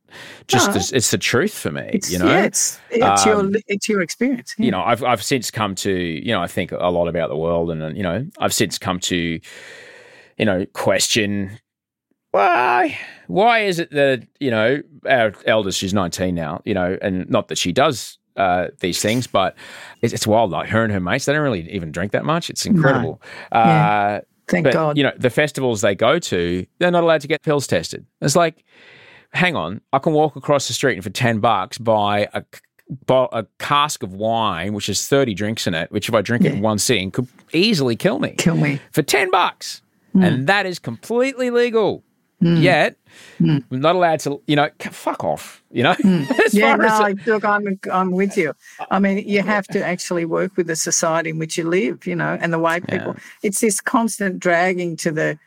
just 0.47 0.69
No. 0.69 0.75
it's, 0.75 0.91
it's 0.91 1.11
the 1.11 1.17
truth 1.17 1.53
for 1.53 1.71
me. 1.71 1.89
It's, 1.93 2.11
you 2.11 2.19
know, 2.19 2.27
yeah, 2.27 2.43
it's, 2.43 2.79
it's, 2.89 3.25
your, 3.25 3.35
Um, 3.39 3.53
it's 3.67 3.87
your 3.87 4.01
experience. 4.01 4.53
you 4.57 4.71
know, 4.71 4.81
I've 4.83 5.03
I've 5.03 5.23
since 5.23 5.49
come 5.49 5.75
to, 5.75 5.91
you 5.91 6.31
know, 6.33 6.41
I 6.41 6.47
think 6.47 6.71
a 6.71 6.89
lot 6.89 7.07
about 7.07 7.29
the 7.29 7.37
world, 7.37 7.71
and 7.71 7.95
you 7.95 8.03
know, 8.03 8.25
I've 8.39 8.53
since 8.53 8.77
come 8.77 8.99
to, 9.01 9.39
you 10.37 10.45
know, 10.45 10.65
question 10.73 11.59
why 12.31 12.97
why 13.27 13.59
is 13.59 13.77
it 13.79 13.91
that 13.91 14.27
you 14.39 14.49
know 14.49 14.81
our 15.07 15.33
eldest, 15.45 15.79
she's 15.79 15.93
nineteen 15.93 16.35
now, 16.35 16.61
you 16.65 16.73
know, 16.73 16.97
and 17.01 17.29
not 17.29 17.47
that 17.47 17.57
she 17.57 17.71
does 17.71 18.17
uh, 18.35 18.67
these 18.79 18.99
things, 19.01 19.27
but 19.27 19.55
it's, 20.01 20.13
it's 20.13 20.25
wild. 20.25 20.49
Like 20.51 20.67
her 20.69 20.83
and 20.83 20.91
her 20.91 20.99
mates, 20.99 21.25
they 21.25 21.33
don't 21.33 21.43
really 21.43 21.69
even 21.71 21.91
drink 21.91 22.11
that 22.11 22.25
much. 22.25 22.49
It's 22.49 22.65
incredible. 22.65 23.21
Yeah. 23.51 23.59
Uh, 23.59 24.21
Thank 24.47 24.65
but 24.65 24.73
God. 24.73 24.97
you 24.97 25.03
know, 25.03 25.13
the 25.17 25.29
festivals 25.29 25.81
they 25.81 25.95
go 25.95 26.19
to, 26.19 26.65
they're 26.79 26.91
not 26.91 27.03
allowed 27.03 27.21
to 27.21 27.27
get 27.27 27.41
pills 27.43 27.65
tested. 27.67 28.05
It's 28.21 28.35
like, 28.35 28.63
hang 29.33 29.55
on, 29.55 29.81
I 29.93 29.99
can 29.99 30.13
walk 30.13 30.35
across 30.35 30.67
the 30.67 30.73
street 30.73 30.95
and 30.95 31.03
for 31.03 31.09
ten 31.09 31.39
bucks 31.39 31.77
buy 31.77 32.27
a 32.33 32.43
a 33.09 33.45
cask 33.59 34.03
of 34.03 34.13
wine, 34.13 34.73
which 34.73 34.87
has 34.87 35.07
thirty 35.07 35.33
drinks 35.33 35.65
in 35.67 35.73
it, 35.73 35.91
which 35.91 36.09
if 36.09 36.15
I 36.15 36.21
drink 36.21 36.43
it 36.45 36.51
in 36.53 36.61
one 36.61 36.77
sitting 36.77 37.09
could 37.11 37.27
easily 37.53 37.95
kill 37.95 38.19
me 38.19 38.31
Kill 38.37 38.55
me. 38.57 38.79
for 38.91 39.01
ten 39.01 39.31
bucks, 39.31 39.81
Hmm. 40.11 40.23
and 40.23 40.47
that 40.47 40.65
is 40.65 40.77
completely 40.79 41.49
legal. 41.49 42.03
Yet, 42.41 42.97
we're 43.39 43.61
not 43.79 43.95
allowed 43.95 44.19
to. 44.21 44.41
You 44.47 44.57
know, 44.57 44.69
fuck 44.91 45.23
off. 45.23 45.63
You 45.71 45.83
know, 45.83 45.93
Hmm. 46.01 46.23
Yeah, 46.51 46.73
as 46.73 46.79
no, 47.25 47.33
look, 47.33 47.45
I'm 47.45 47.79
I'm 47.91 48.11
with 48.11 48.35
you. 48.37 48.53
I 48.91 48.99
mean, 48.99 49.19
you 49.27 49.41
have 49.43 49.65
to 49.67 49.83
actually 49.85 50.25
work 50.25 50.57
with 50.57 50.67
the 50.67 50.75
society 50.75 51.29
in 51.29 51.39
which 51.39 51.57
you 51.57 51.63
live, 51.69 52.05
you 52.05 52.15
know, 52.15 52.37
and 52.41 52.51
the 52.51 52.59
way 52.59 52.81
people. 52.81 53.15
It's 53.43 53.61
this 53.61 53.79
constant 53.79 54.39
dragging 54.39 54.97
to 54.97 55.11
the 55.11 55.39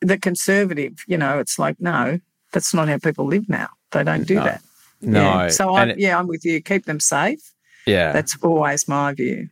the 0.00 0.18
conservative. 0.18 1.04
You 1.06 1.18
know, 1.18 1.38
it's 1.38 1.56
like 1.58 1.76
no, 1.80 2.18
that's 2.52 2.74
not 2.74 2.88
how 2.88 2.98
people 2.98 3.26
live 3.26 3.48
now. 3.48 3.68
They 3.92 4.02
don't 4.02 4.26
do 4.26 4.34
that. 4.36 4.62
no. 5.00 5.20
Yeah. 5.22 5.48
So 5.48 5.74
I, 5.74 5.84
it- 5.90 5.98
yeah, 5.98 6.18
I'm 6.18 6.26
with 6.26 6.44
you. 6.44 6.60
Keep 6.60 6.86
them 6.86 6.98
safe. 7.00 7.40
Yeah. 7.86 8.12
That's 8.12 8.36
always 8.42 8.88
my 8.88 9.14
view. 9.14 9.48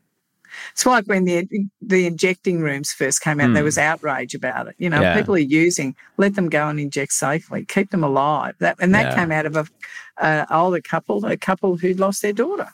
It's 0.72 0.86
like 0.86 1.05
when 1.06 1.24
the 1.24 1.47
the 1.82 2.06
injecting 2.06 2.60
rooms 2.60 2.93
first 2.93 3.20
came 3.22 3.40
out, 3.40 3.52
there 3.55 3.64
was 3.64 3.78
outrage 3.78 4.35
about 4.35 4.68
it. 4.68 4.74
You 4.78 4.90
know, 4.90 4.98
Hmm. 4.98 5.02
Yeah. 5.02 5.16
people 5.16 5.35
are 5.35 5.39
using, 5.39 5.94
let 6.16 6.35
them 6.35 6.48
go 6.48 6.68
and 6.68 6.78
inject 6.80 7.12
safely, 7.12 7.64
keep 7.64 7.90
them 7.90 8.05
alive. 8.05 8.55
That 8.60 8.76
and 8.80 8.94
that 8.94 9.06
Yeah. 9.06 9.14
came 9.14 9.32
out 9.32 9.47
of 9.47 9.56
a 9.56 9.66
uh, 10.18 10.47
older 10.51 10.80
couple, 10.80 11.24
a 11.26 11.36
couple 11.36 11.76
who'd 11.76 12.01
lost 12.01 12.22
their 12.22 12.32
daughter. 12.32 12.68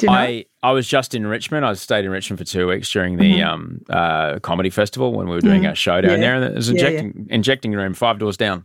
You 0.00 0.06
know? 0.06 0.14
I, 0.14 0.46
I 0.62 0.70
was 0.72 0.88
just 0.88 1.14
in 1.14 1.26
Richmond. 1.26 1.66
I 1.66 1.74
stayed 1.74 2.06
in 2.06 2.10
Richmond 2.10 2.38
for 2.38 2.44
two 2.44 2.66
weeks 2.68 2.90
during 2.90 3.18
the 3.18 3.42
um, 3.42 3.82
uh, 3.90 4.38
comedy 4.38 4.70
festival 4.70 5.12
when 5.12 5.28
we 5.28 5.34
were 5.34 5.42
doing 5.42 5.66
our 5.66 5.74
show 5.74 6.00
down 6.00 6.12
Mm-hmm. 6.12 6.22
Yeah. 6.22 6.26
there, 6.26 6.34
and 6.36 6.42
there 6.44 6.52
was 6.54 6.68
injecting 6.70 7.26
injecting 7.28 7.72
room 7.72 7.92
five 7.92 8.18
doors 8.18 8.38
down. 8.38 8.64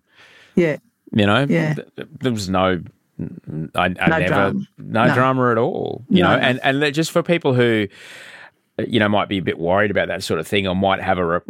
yeah, 0.55 0.77
You 1.11 1.25
know, 1.25 1.45
Yeah. 1.49 1.73
Th- 1.73 1.87
th- 1.97 2.07
there 2.21 2.31
was 2.31 2.47
no, 2.49 2.81
I, 3.75 3.83
I 3.83 3.87
No 3.89 3.95
never, 4.07 4.27
drama. 4.27 4.59
no, 4.77 5.05
No. 5.07 5.13
drama 5.13 5.51
at 5.51 5.57
all. 5.57 6.05
You 6.09 6.23
No. 6.23 6.29
know, 6.37 6.41
and 6.41 6.59
and 6.63 6.93
just 6.93 7.11
for 7.11 7.21
people 7.21 7.53
who, 7.53 7.87
you 8.77 8.99
know, 8.99 9.07
might 9.07 9.29
be 9.29 9.37
a 9.37 9.41
bit 9.41 9.57
worried 9.57 9.89
about 9.91 10.09
that 10.09 10.21
sort 10.23 10.39
of 10.39 10.45
thing, 10.47 10.67
or 10.67 10.75
might 10.75 11.01
have 11.01 11.17
a, 11.17 11.41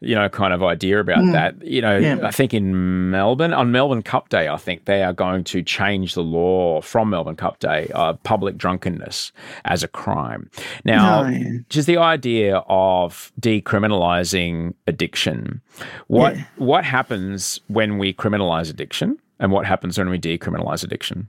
you 0.00 0.14
know, 0.14 0.28
kind 0.28 0.52
of 0.52 0.62
idea 0.62 1.00
about 1.00 1.24
that. 1.32 1.62
You 1.64 1.80
know, 1.80 1.98
Mm. 1.98 2.18
Yeah. 2.20 2.26
I 2.26 2.30
think 2.30 2.52
in 2.52 3.10
Melbourne 3.10 3.54
on 3.54 3.72
Melbourne 3.72 4.02
Cup 4.02 4.28
Day, 4.28 4.48
I 4.48 4.56
think 4.58 4.84
they 4.84 5.02
are 5.02 5.12
going 5.14 5.44
to 5.44 5.62
change 5.62 6.12
the 6.14 6.22
law 6.22 6.80
from 6.82 7.08
Melbourne 7.10 7.36
Cup 7.36 7.58
Day 7.58 7.88
of 7.94 8.22
public 8.22 8.58
drunkenness 8.58 9.32
as 9.64 9.82
a 9.82 9.88
crime. 9.88 10.50
Now, 10.84 11.22
Oh, 11.24 11.28
yeah. 11.28 11.58
just 11.70 11.86
the 11.86 11.96
idea 11.96 12.58
of 12.68 13.32
decriminalizing 13.40 14.74
addiction. 14.86 15.60
What 16.08 16.36
Yeah. 16.36 16.44
what 16.56 16.84
happens 16.84 17.60
when 17.68 17.98
we 17.98 18.12
criminalize 18.12 18.70
addiction, 18.70 19.16
and 19.38 19.52
what 19.52 19.66
happens 19.66 19.98
when 19.98 20.08
we 20.10 20.18
decriminalize 20.18 20.84
addiction? 20.84 21.28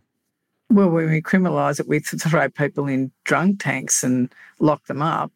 Well, 0.69 0.89
when 0.89 1.09
we 1.09 1.21
criminalise 1.21 1.79
it, 1.79 1.87
we 1.87 1.99
throw 1.99 2.49
people 2.49 2.87
in 2.87 3.11
drunk 3.23 3.63
tanks 3.63 4.03
and 4.03 4.33
lock 4.59 4.85
them 4.87 5.01
up. 5.01 5.31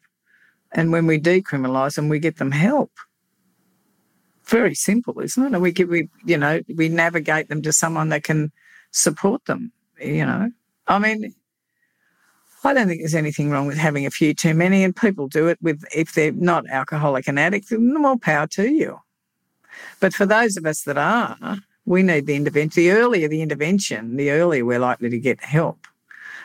And 0.72 0.92
when 0.92 1.06
we 1.06 1.18
decriminalise 1.18 1.96
them, 1.96 2.08
we 2.08 2.18
get 2.18 2.36
them 2.36 2.50
help. 2.50 2.92
Very 4.44 4.74
simple, 4.74 5.20
isn't 5.20 5.42
it? 5.42 5.52
And 5.52 5.62
we 5.62 5.72
give, 5.72 5.88
we, 5.88 6.08
you 6.24 6.36
know, 6.36 6.60
we 6.74 6.88
navigate 6.88 7.48
them 7.48 7.62
to 7.62 7.72
someone 7.72 8.10
that 8.10 8.24
can 8.24 8.52
support 8.90 9.44
them. 9.46 9.72
You 10.00 10.26
know, 10.26 10.50
I 10.86 10.98
mean, 10.98 11.34
I 12.64 12.74
don't 12.74 12.88
think 12.88 13.00
there's 13.00 13.14
anything 13.14 13.50
wrong 13.50 13.66
with 13.66 13.78
having 13.78 14.06
a 14.06 14.10
few 14.10 14.34
too 14.34 14.54
many, 14.54 14.84
and 14.84 14.94
people 14.94 15.28
do 15.28 15.48
it 15.48 15.58
with 15.62 15.84
if 15.94 16.12
they're 16.12 16.32
not 16.32 16.68
alcoholic 16.68 17.26
and 17.26 17.38
addicts. 17.38 17.70
then 17.70 17.92
More 17.94 18.18
power 18.18 18.46
to 18.48 18.70
you. 18.70 19.00
But 20.00 20.12
for 20.12 20.26
those 20.26 20.56
of 20.56 20.66
us 20.66 20.82
that 20.82 20.98
are, 20.98 21.58
we 21.84 22.02
need 22.02 22.26
the 22.26 22.36
intervention. 22.36 22.82
The 22.82 22.90
earlier 22.92 23.28
the 23.28 23.42
intervention, 23.42 24.16
the 24.16 24.30
earlier 24.30 24.64
we're 24.64 24.78
likely 24.78 25.10
to 25.10 25.18
get 25.18 25.42
help. 25.42 25.86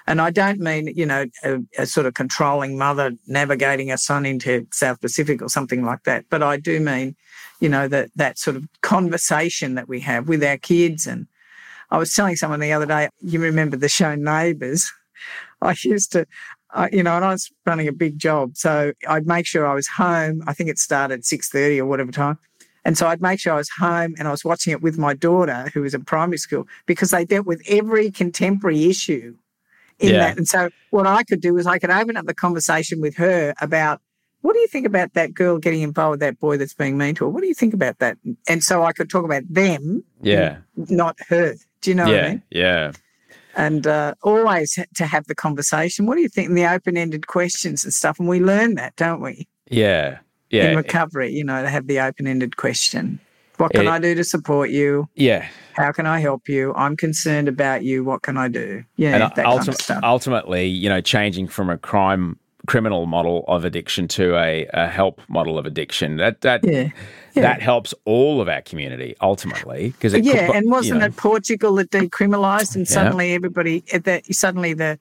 And 0.08 0.22
I 0.22 0.32
don't 0.32 0.60
mean, 0.60 0.88
you 0.96 1.06
know, 1.06 1.26
a, 1.44 1.60
a 1.78 1.86
sort 1.86 2.06
of 2.06 2.14
controlling 2.14 2.78
mother 2.78 3.12
navigating 3.28 3.92
a 3.92 3.98
son 3.98 4.26
into 4.26 4.66
South 4.72 5.02
Pacific 5.02 5.42
or 5.42 5.50
something 5.50 5.84
like 5.84 6.04
that. 6.04 6.26
But 6.30 6.42
I 6.42 6.56
do 6.56 6.80
mean, 6.80 7.16
you 7.60 7.68
know, 7.68 7.90
that 7.90 8.10
that 8.16 8.40
sort 8.40 8.56
of 8.56 8.68
conversation 8.82 9.76
that 9.76 9.90
we 9.90 10.00
have 10.02 10.30
with 10.30 10.44
our 10.44 10.58
kids. 10.58 11.08
And 11.08 11.28
I 11.92 11.98
was 11.98 12.14
telling 12.14 12.38
someone 12.38 12.62
the 12.62 12.72
other 12.72 12.86
day, 12.86 13.10
you 13.22 13.42
remember 13.42 13.76
the 13.76 13.90
show 13.90 14.16
Neighbours? 14.16 14.92
I 15.62 15.76
used 15.84 16.12
to, 16.14 16.26
I, 16.72 16.90
you 16.92 17.04
know, 17.04 17.16
and 17.16 17.26
I 17.26 17.32
was 17.32 17.52
running 17.66 17.88
a 17.88 17.94
big 17.94 18.18
job, 18.18 18.56
so 18.56 18.94
I'd 19.10 19.26
make 19.26 19.46
sure 19.46 19.66
I 19.66 19.74
was 19.74 19.88
home. 19.88 20.44
I 20.48 20.54
think 20.54 20.70
it 20.70 20.78
started 20.78 21.26
six 21.26 21.50
thirty 21.50 21.82
or 21.82 21.86
whatever 21.86 22.12
time, 22.12 22.38
and 22.88 22.98
so 22.98 23.06
I'd 23.08 23.22
make 23.22 23.40
sure 23.40 23.54
I 23.54 23.58
was 23.58 23.70
home 23.78 24.16
and 24.18 24.28
I 24.28 24.32
was 24.32 24.44
watching 24.44 24.72
it 24.72 24.82
with 24.82 24.98
my 24.98 25.14
daughter, 25.14 25.70
who 25.74 25.82
was 25.82 25.94
in 25.94 26.04
primary 26.06 26.38
school, 26.40 26.66
because 26.88 27.12
they 27.12 27.26
dealt 27.26 27.46
with 27.46 27.62
every 27.68 28.10
contemporary 28.10 28.86
issue 28.86 29.36
in 30.00 30.14
Yeah. 30.14 30.20
that. 30.20 30.38
And 30.38 30.48
so 30.48 30.70
what 30.90 31.06
I 31.06 31.24
could 31.24 31.42
do 31.42 31.54
was 31.54 31.68
I 31.68 31.78
could 31.80 31.90
open 31.92 32.16
up 32.18 32.26
the 32.26 32.34
conversation 32.34 33.02
with 33.02 33.16
her 33.18 33.54
about 33.62 34.02
what 34.42 34.54
do 34.54 34.60
you 34.60 34.68
think 34.68 34.86
about 34.88 35.14
that 35.16 35.34
girl 35.34 35.58
getting 35.58 35.82
involved 35.82 36.12
with 36.12 36.20
that 36.22 36.40
boy 36.40 36.56
that's 36.58 36.74
being 36.76 36.98
mean 36.98 37.16
to 37.16 37.26
her? 37.26 37.30
What 37.30 37.42
do 37.42 37.48
you 37.48 37.54
think 37.56 37.74
about 37.74 38.00
that? 38.00 38.18
And 38.48 38.64
so 38.64 38.84
I 38.84 38.94
could 38.94 39.10
talk 39.10 39.26
about 39.26 39.44
them, 39.50 40.04
Yeah, 40.22 40.58
not 40.76 41.18
her. 41.28 41.56
Do 41.82 41.90
you 41.92 41.96
know 41.96 42.06
what 42.06 42.24
I 42.24 42.30
mean? 42.30 42.44
yeah, 42.52 42.92
and 43.56 43.86
uh, 43.88 44.14
always 44.22 44.78
to 44.96 45.06
have 45.08 45.26
the 45.26 45.36
conversation. 45.36 46.06
What 46.06 46.16
do 46.16 46.22
you 46.22 46.30
think? 46.30 46.50
And 46.50 46.58
the 46.58 46.72
open 46.72 46.96
ended 46.96 47.28
questions 47.28 47.84
and 47.84 47.94
stuff. 47.94 48.20
And 48.20 48.30
we 48.30 48.40
learn 48.40 48.76
that, 48.76 48.96
don't 48.96 49.20
we? 49.22 49.48
yeah, 49.70 50.20
yeah, 50.50 50.70
In 50.72 50.78
recovery, 50.78 51.32
you 51.32 51.44
know, 51.44 51.62
to 51.62 51.70
have 51.70 51.88
the 51.88 52.00
open 52.00 52.28
ended 52.28 52.58
question. 52.58 53.20
What 53.58 53.72
can 53.74 53.88
It- 53.88 53.90
I 53.90 54.00
do 54.00 54.14
to 54.16 54.24
support 54.24 54.70
you? 54.70 55.08
yeah. 55.16 55.46
How 55.74 55.92
can 55.92 56.06
I 56.08 56.20
help 56.20 56.50
you? 56.50 56.74
I'm 56.76 56.96
concerned 56.98 57.48
about 57.48 57.84
you. 57.84 58.04
What 58.04 58.24
can 58.24 58.36
I 58.38 58.48
do? 58.48 58.84
Yeah, 58.96 59.14
and 59.14 59.22
that 59.36 59.36
kind 59.46 59.68
of 59.68 59.76
stuff. 59.76 60.00
ultimately, 60.04 60.66
you 60.68 60.90
know, 60.90 61.02
changing 61.02 61.48
from 61.50 61.70
a 61.70 61.78
crime 61.78 62.38
criminal 62.66 63.06
model 63.06 63.46
of 63.48 63.64
addiction 63.64 64.08
to 64.10 64.36
a, 64.36 64.68
a 64.74 64.88
help 64.88 65.22
model 65.30 65.58
of 65.58 65.66
addiction 65.66 66.18
that 66.18 66.42
that 66.42 66.62
Yeah. 66.66 66.90
Yeah. 67.34 67.44
that 67.44 67.62
helps 67.62 67.94
all 68.06 68.42
of 68.42 68.50
our 68.50 68.62
community 68.62 69.16
ultimately 69.22 69.92
because 69.92 70.14
it 70.16 70.24
yeah, 70.26 70.48
could, 70.48 70.56
and 70.58 70.70
wasn't 70.72 70.96
you 70.96 71.00
know, 71.00 71.06
it 71.06 71.16
Portugal 71.16 71.76
that 71.76 71.92
decriminalised, 71.92 72.76
and 72.76 72.86
Yeah. 72.90 72.94
suddenly 72.94 73.34
everybody, 73.34 73.84
that 73.94 74.26
suddenly 74.34 74.74
the 74.74 75.00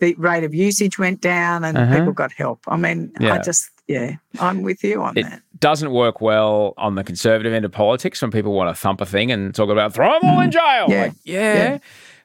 the 0.00 0.14
rate 0.14 0.42
of 0.44 0.52
usage 0.54 0.98
went 0.98 1.20
down, 1.20 1.62
and 1.64 1.76
Uh-huh. 1.78 1.98
people 1.98 2.12
got 2.12 2.32
help. 2.32 2.60
I 2.66 2.76
mean, 2.76 3.12
I 3.20 3.38
just, 3.38 3.70
yeah, 3.86 4.16
I'm 4.40 4.62
with 4.62 4.82
you 4.84 5.02
on 5.02 5.14
that. 5.14 5.20
it 5.20 5.30
that. 5.30 5.42
doesn't 5.60 5.90
work 5.92 6.20
well 6.20 6.74
on 6.76 6.94
the 6.94 7.04
conservative 7.04 7.52
end 7.52 7.64
of 7.64 7.72
politics 7.72 8.20
when 8.22 8.30
people 8.30 8.52
want 8.52 8.74
to 8.74 8.80
thump 8.80 9.00
a 9.00 9.06
thing 9.06 9.30
and 9.32 9.54
talk 9.54 9.68
about 9.70 9.92
throw 9.94 10.18
them 10.20 10.30
all 10.30 10.40
in 10.40 10.50
jail. 10.50 10.62
Mm. 10.62 10.88
Yeah. 10.88 11.02
Like, 11.02 11.12
yeah, 11.24 11.54
Yeah. 11.54 11.78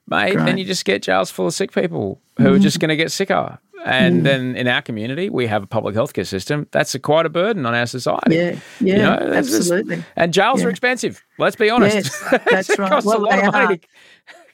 mate. 0.08 0.36
Then 0.38 0.58
you 0.58 0.66
just 0.66 0.86
get 0.86 1.02
jails 1.04 1.30
full 1.32 1.48
of 1.48 1.54
sick 1.54 1.72
people 1.72 2.22
who 2.38 2.54
are 2.54 2.60
just 2.60 2.80
going 2.80 2.90
to 2.90 2.96
get 2.96 3.12
sicker. 3.12 3.34
Mm. 3.34 3.60
And 3.86 4.26
then 4.26 4.56
in 4.58 4.68
our 4.68 4.82
community, 4.82 5.30
we 5.30 5.48
have 5.48 5.64
a 5.64 5.68
public 5.68 5.96
healthcare 5.96 6.28
system. 6.28 6.68
That's 6.72 6.94
a, 6.96 7.00
quite 7.00 7.26
a 7.26 7.30
burden 7.30 7.66
on 7.66 7.74
our 7.74 7.86
society. 7.86 8.36
Yeah, 8.36 8.60
yeah, 8.82 8.96
You 8.96 8.98
know, 8.98 9.34
absolutely. 9.36 10.04
and 10.18 10.34
jails 10.34 10.62
are 10.66 10.70
expensive. 10.70 11.24
Let's 11.38 11.56
be 11.56 11.70
honest. 11.70 11.96
Yes, 11.96 12.42
that's 12.52 12.70
it 12.72 12.80
right. 12.80 12.90
costs 12.90 13.06
a 13.06 13.10
Well, 13.10 13.22
lot 13.22 13.32
they 13.40 13.46
of 13.48 13.54
money. 13.54 13.76
are. 13.76 13.80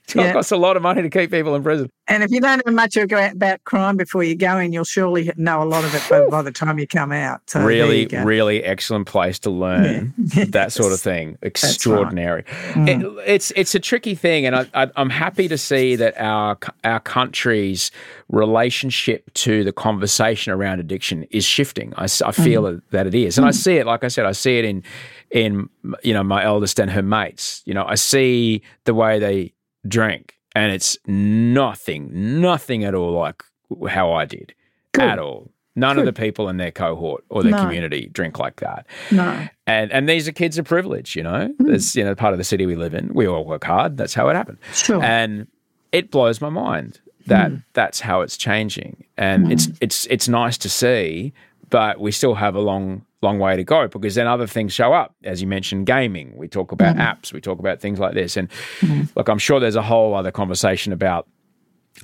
To, 0.08 0.20
it 0.20 0.24
Yeah. 0.24 0.34
costs 0.34 0.52
a 0.52 0.58
lot 0.58 0.78
of 0.78 0.84
money 0.84 1.02
to 1.02 1.10
keep 1.10 1.32
people 1.32 1.56
in 1.56 1.64
prison. 1.64 1.90
And 2.08 2.22
if 2.22 2.30
you 2.30 2.40
don't 2.40 2.64
know 2.66 2.72
much 2.72 2.96
about 2.98 3.34
about 3.34 3.64
crime 3.64 3.98
before 3.98 4.24
you 4.24 4.36
go 4.36 4.58
in, 4.58 4.72
you'll 4.72 4.84
surely 4.84 5.32
know 5.38 5.64
a 5.64 5.66
lot 5.66 5.84
of 5.84 5.96
it 5.96 6.04
by, 6.08 6.28
by 6.30 6.42
the 6.44 6.52
time 6.52 6.78
you 6.78 6.86
come 6.86 7.12
out. 7.12 7.42
So 7.48 7.60
there 7.60 7.68
really, 7.68 8.06
really 8.06 8.64
excellent 8.64 9.08
place 9.08 9.40
to 9.40 9.50
learn 9.50 10.14
Yeah. 10.36 10.46
that 10.50 10.72
sort 10.72 10.94
of 10.94 11.02
thing. 11.02 11.38
Extraordinary. 11.42 12.44
Mm. 12.74 12.88
It, 12.88 13.24
it's 13.28 13.52
it's 13.56 13.74
a 13.74 13.80
tricky 13.80 14.14
thing, 14.14 14.46
and 14.46 14.56
I, 14.56 14.68
I, 14.76 14.92
I'm 14.96 15.10
happy 15.10 15.48
to 15.48 15.58
see 15.58 15.96
that 15.96 16.20
our 16.20 16.58
our 16.84 17.00
country's 17.00 17.90
relationship 18.30 19.34
to 19.34 19.64
the 19.64 19.72
conversation 19.72 20.54
around 20.54 20.80
addiction 20.80 21.24
is 21.32 21.44
shifting. 21.44 21.94
I 21.98 22.06
mm. 22.06 22.44
feel 22.44 22.80
that 22.92 23.08
it 23.08 23.16
is, 23.16 23.40
and 23.40 23.48
I 23.48 23.50
mm. 23.50 23.56
see 23.56 23.78
it. 23.78 23.88
Like 23.88 24.04
I 24.04 24.10
said, 24.10 24.26
I 24.26 24.34
see 24.34 24.60
it 24.60 24.66
in 24.66 24.84
in 25.32 25.70
you 26.04 26.14
know 26.14 26.24
my 26.24 26.44
eldest 26.44 26.80
and 26.80 26.92
her 26.92 27.02
mates. 27.02 27.64
You 27.66 27.74
know, 27.74 27.86
I 27.86 27.96
see 27.96 28.62
the 28.84 28.94
way 28.94 29.18
they 29.18 29.55
drink, 29.88 30.38
and 30.56 30.72
it's 30.72 30.98
nothing, 31.08 32.42
nothing 32.42 32.84
at 32.84 32.96
all 32.96 33.14
like 33.14 33.44
how 33.90 34.12
I 34.14 34.26
did 34.26 34.54
at 34.98 35.20
all. 35.20 35.52
None 35.78 36.00
of 36.00 36.06
the 36.06 36.14
people 36.14 36.48
in 36.48 36.56
their 36.56 36.72
cohort 36.72 37.26
or 37.30 37.44
their 37.44 37.52
No. 37.52 37.62
community 37.62 38.10
drink 38.14 38.40
like 38.40 38.62
that. 38.62 38.88
No. 39.12 39.48
And 39.68 39.92
and 39.92 40.08
these 40.08 40.26
are 40.28 40.32
kids 40.32 40.58
of 40.58 40.66
privilege, 40.66 41.18
you 41.18 41.24
know. 41.24 41.54
Mm. 41.62 41.74
It's 41.74 41.96
you 41.96 42.04
know 42.04 42.16
part 42.16 42.34
of 42.34 42.38
the 42.38 42.46
city 42.46 42.66
we 42.66 42.76
live 42.76 42.94
in. 42.94 43.12
We 43.14 43.28
all 43.28 43.44
work 43.44 43.66
hard. 43.66 43.98
That's 43.98 44.14
how 44.14 44.30
it 44.30 44.36
happened. 44.36 44.60
Sure. 44.74 45.04
And 45.04 45.48
it 45.92 46.12
blows 46.12 46.40
my 46.40 46.50
mind 46.50 47.02
that 47.28 47.52
mm. 47.52 47.64
that's 47.74 48.00
how 48.00 48.22
it's 48.22 48.38
changing. 48.38 49.04
And 49.18 49.52
it's 49.52 49.68
mm. 49.68 49.78
it's 49.82 50.06
it's 50.08 50.30
nice 50.30 50.58
to 50.60 50.70
see, 50.70 51.34
but 51.70 52.00
we 52.00 52.12
still 52.12 52.36
have 52.36 52.56
a 52.56 52.62
long 52.62 53.06
long 53.26 53.40
way 53.40 53.56
to 53.56 53.64
go 53.64 53.88
because 53.88 54.16
then 54.16 54.28
other 54.28 54.48
things 54.48 54.74
show 54.74 54.94
up. 54.94 55.16
As 55.24 55.42
you 55.42 55.48
mentioned, 55.48 55.86
gaming. 55.86 56.36
We 56.38 56.48
talk 56.48 56.72
about 56.72 56.96
mm-hmm. 56.96 57.02
apps. 57.02 57.34
We 57.34 57.42
talk 57.42 57.60
about 57.60 57.82
things 57.82 58.00
like 58.00 58.14
this. 58.14 58.38
And 58.38 58.50
mm-hmm. 58.80 59.04
look, 59.16 59.28
I'm 59.28 59.40
sure 59.40 59.60
there's 59.60 59.76
a 59.76 59.82
whole 59.82 60.14
other 60.14 60.32
conversation 60.32 60.94
about 60.94 61.28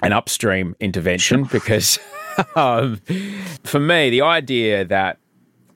an 0.03 0.13
upstream 0.13 0.75
intervention 0.79 1.45
because 1.45 1.99
um, 2.55 2.97
for 3.63 3.79
me, 3.79 4.09
the 4.09 4.21
idea 4.21 4.85
that, 4.85 5.17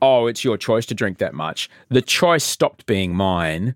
oh, 0.02 0.28
it's 0.28 0.44
your 0.44 0.58
choice 0.58 0.86
to 0.88 0.94
drink 0.94 1.20
that 1.20 1.34
much, 1.34 1.70
the 1.90 2.02
choice 2.02 2.44
stopped 2.44 2.86
being 2.86 3.16
mine 3.16 3.76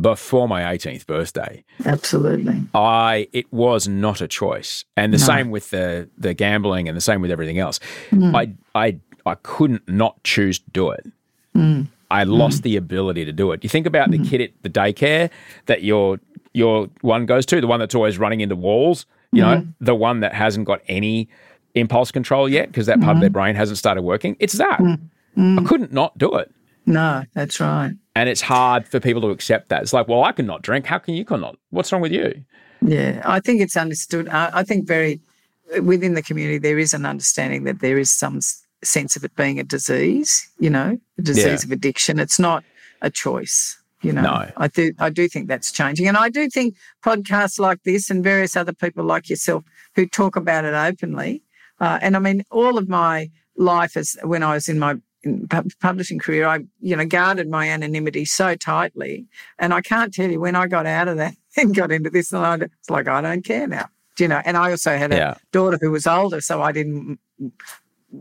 before 0.00 0.48
my 0.48 0.62
18th 0.62 1.06
birthday. 1.06 1.64
Absolutely. 1.84 2.62
I 2.74 3.28
it 3.32 3.52
was 3.52 3.86
not 3.86 4.20
a 4.20 4.26
choice, 4.26 4.84
and 4.96 5.14
the 5.14 5.18
same 5.18 5.50
with 5.50 5.70
the 5.70 6.10
the 6.18 6.34
gambling, 6.34 6.88
and 6.88 6.96
the 6.96 7.00
same 7.00 7.20
with 7.20 7.30
everything 7.30 7.58
else. 7.58 7.78
Mm-hmm. 8.10 8.34
I 8.34 8.52
I 8.74 8.98
I 9.26 9.36
couldn't 9.36 9.88
not 9.88 10.22
choose 10.24 10.58
to 10.58 10.70
do 10.70 10.90
it. 10.90 11.06
I 12.10 12.24
lost 12.24 12.62
the 12.62 12.76
ability 12.76 13.24
to 13.24 13.32
do 13.32 13.52
it. 13.52 13.64
You 13.64 13.68
think 13.68 13.86
about 13.86 14.10
the 14.10 14.18
kid 14.18 14.40
at 14.40 14.50
the 14.62 14.70
daycare 14.70 15.30
that 15.66 15.82
your 15.82 16.20
your 16.52 16.88
one 17.00 17.26
goes 17.26 17.44
to, 17.46 17.60
the 17.60 17.66
one 17.66 17.80
that's 17.80 17.94
always 17.94 18.18
running 18.18 18.40
into 18.40 18.56
walls. 18.56 19.06
You 19.32 19.42
know, 19.42 19.66
the 19.80 19.96
one 19.96 20.20
that 20.20 20.32
hasn't 20.32 20.64
got 20.64 20.80
any 20.86 21.28
impulse 21.74 22.12
control 22.12 22.48
yet 22.48 22.68
because 22.68 22.86
that 22.86 23.00
part 23.00 23.16
of 23.16 23.20
their 23.20 23.30
mm-hmm. 23.30 23.34
brain 23.34 23.54
hasn't 23.56 23.78
started 23.78 24.02
working. 24.02 24.36
It's 24.38 24.54
that. 24.54 24.78
Mm. 24.78 25.00
Mm. 25.36 25.60
I 25.60 25.64
couldn't 25.64 25.92
not 25.92 26.16
do 26.18 26.32
it. 26.36 26.52
No, 26.86 27.24
that's 27.34 27.58
right. 27.58 27.94
And 28.14 28.28
it's 28.28 28.40
hard 28.40 28.86
for 28.86 29.00
people 29.00 29.20
to 29.22 29.30
accept 29.30 29.70
that. 29.70 29.82
It's 29.82 29.92
like, 29.92 30.06
well, 30.06 30.22
I 30.22 30.30
can 30.30 30.46
not 30.46 30.62
drink. 30.62 30.86
How 30.86 30.98
can 30.98 31.14
you 31.14 31.24
cannot? 31.24 31.56
What's 31.70 31.90
wrong 31.90 32.00
with 32.00 32.12
you? 32.12 32.44
Yeah, 32.80 33.22
I 33.24 33.40
think 33.40 33.60
it's 33.60 33.76
understood. 33.76 34.28
I, 34.28 34.50
I 34.52 34.62
think 34.62 34.86
very 34.86 35.20
within 35.82 36.14
the 36.14 36.22
community, 36.22 36.58
there 36.58 36.78
is 36.78 36.94
an 36.94 37.06
understanding 37.06 37.64
that 37.64 37.80
there 37.80 37.98
is 37.98 38.10
some 38.10 38.40
sense 38.84 39.16
of 39.16 39.24
it 39.24 39.34
being 39.36 39.58
a 39.58 39.64
disease, 39.64 40.48
you 40.58 40.70
know, 40.70 40.98
a 41.18 41.22
disease 41.22 41.62
Yeah. 41.62 41.68
of 41.68 41.72
addiction. 41.72 42.18
It's 42.18 42.38
not 42.38 42.64
a 43.02 43.10
choice. 43.10 43.80
You 44.02 44.12
know, 44.12 44.22
No. 44.22 44.50
I 44.58 44.68
do. 44.68 44.92
I 44.98 45.08
do 45.08 45.28
think 45.28 45.48
that's 45.48 45.72
changing, 45.72 46.06
and 46.08 46.16
I 46.18 46.28
do 46.28 46.48
think 46.50 46.74
podcasts 47.02 47.58
like 47.58 47.82
this 47.84 48.10
and 48.10 48.22
various 48.22 48.54
other 48.54 48.74
people 48.74 49.02
like 49.04 49.30
yourself 49.30 49.64
who 49.94 50.06
talk 50.06 50.36
about 50.36 50.66
it 50.66 50.74
openly. 50.74 51.42
Uh, 51.80 51.98
and 52.02 52.14
I 52.14 52.18
mean, 52.18 52.44
all 52.50 52.76
of 52.76 52.86
my 52.88 53.30
life 53.56 53.96
as 53.96 54.14
when 54.22 54.42
I 54.42 54.52
was 54.54 54.68
in 54.68 54.78
my 54.78 54.96
in 55.22 55.48
publishing 55.80 56.18
career, 56.18 56.46
I 56.46 56.66
you 56.80 56.94
know 56.96 57.06
guarded 57.06 57.48
my 57.48 57.66
anonymity 57.70 58.26
so 58.26 58.54
tightly, 58.56 59.26
and 59.58 59.72
I 59.72 59.80
can't 59.80 60.12
tell 60.12 60.30
you 60.30 60.38
when 60.38 60.54
I 60.54 60.66
got 60.66 60.84
out 60.84 61.08
of 61.08 61.16
that 61.16 61.34
and 61.56 61.74
got 61.74 61.90
into 61.90 62.10
this, 62.10 62.30
and 62.30 62.44
I, 62.44 62.56
it's 62.56 62.90
like 62.90 63.08
I 63.08 63.22
don't 63.22 63.42
care 63.44 63.66
now. 63.66 63.86
Do 64.16 64.24
you 64.24 64.28
know? 64.28 64.42
And 64.44 64.58
I 64.58 64.70
also 64.70 64.98
had 64.98 65.12
a 65.12 65.16
Yeah. 65.16 65.34
daughter 65.50 65.78
who 65.80 65.90
was 65.90 66.06
older, 66.06 66.42
so 66.42 66.60
I 66.60 66.72
didn't 66.72 67.18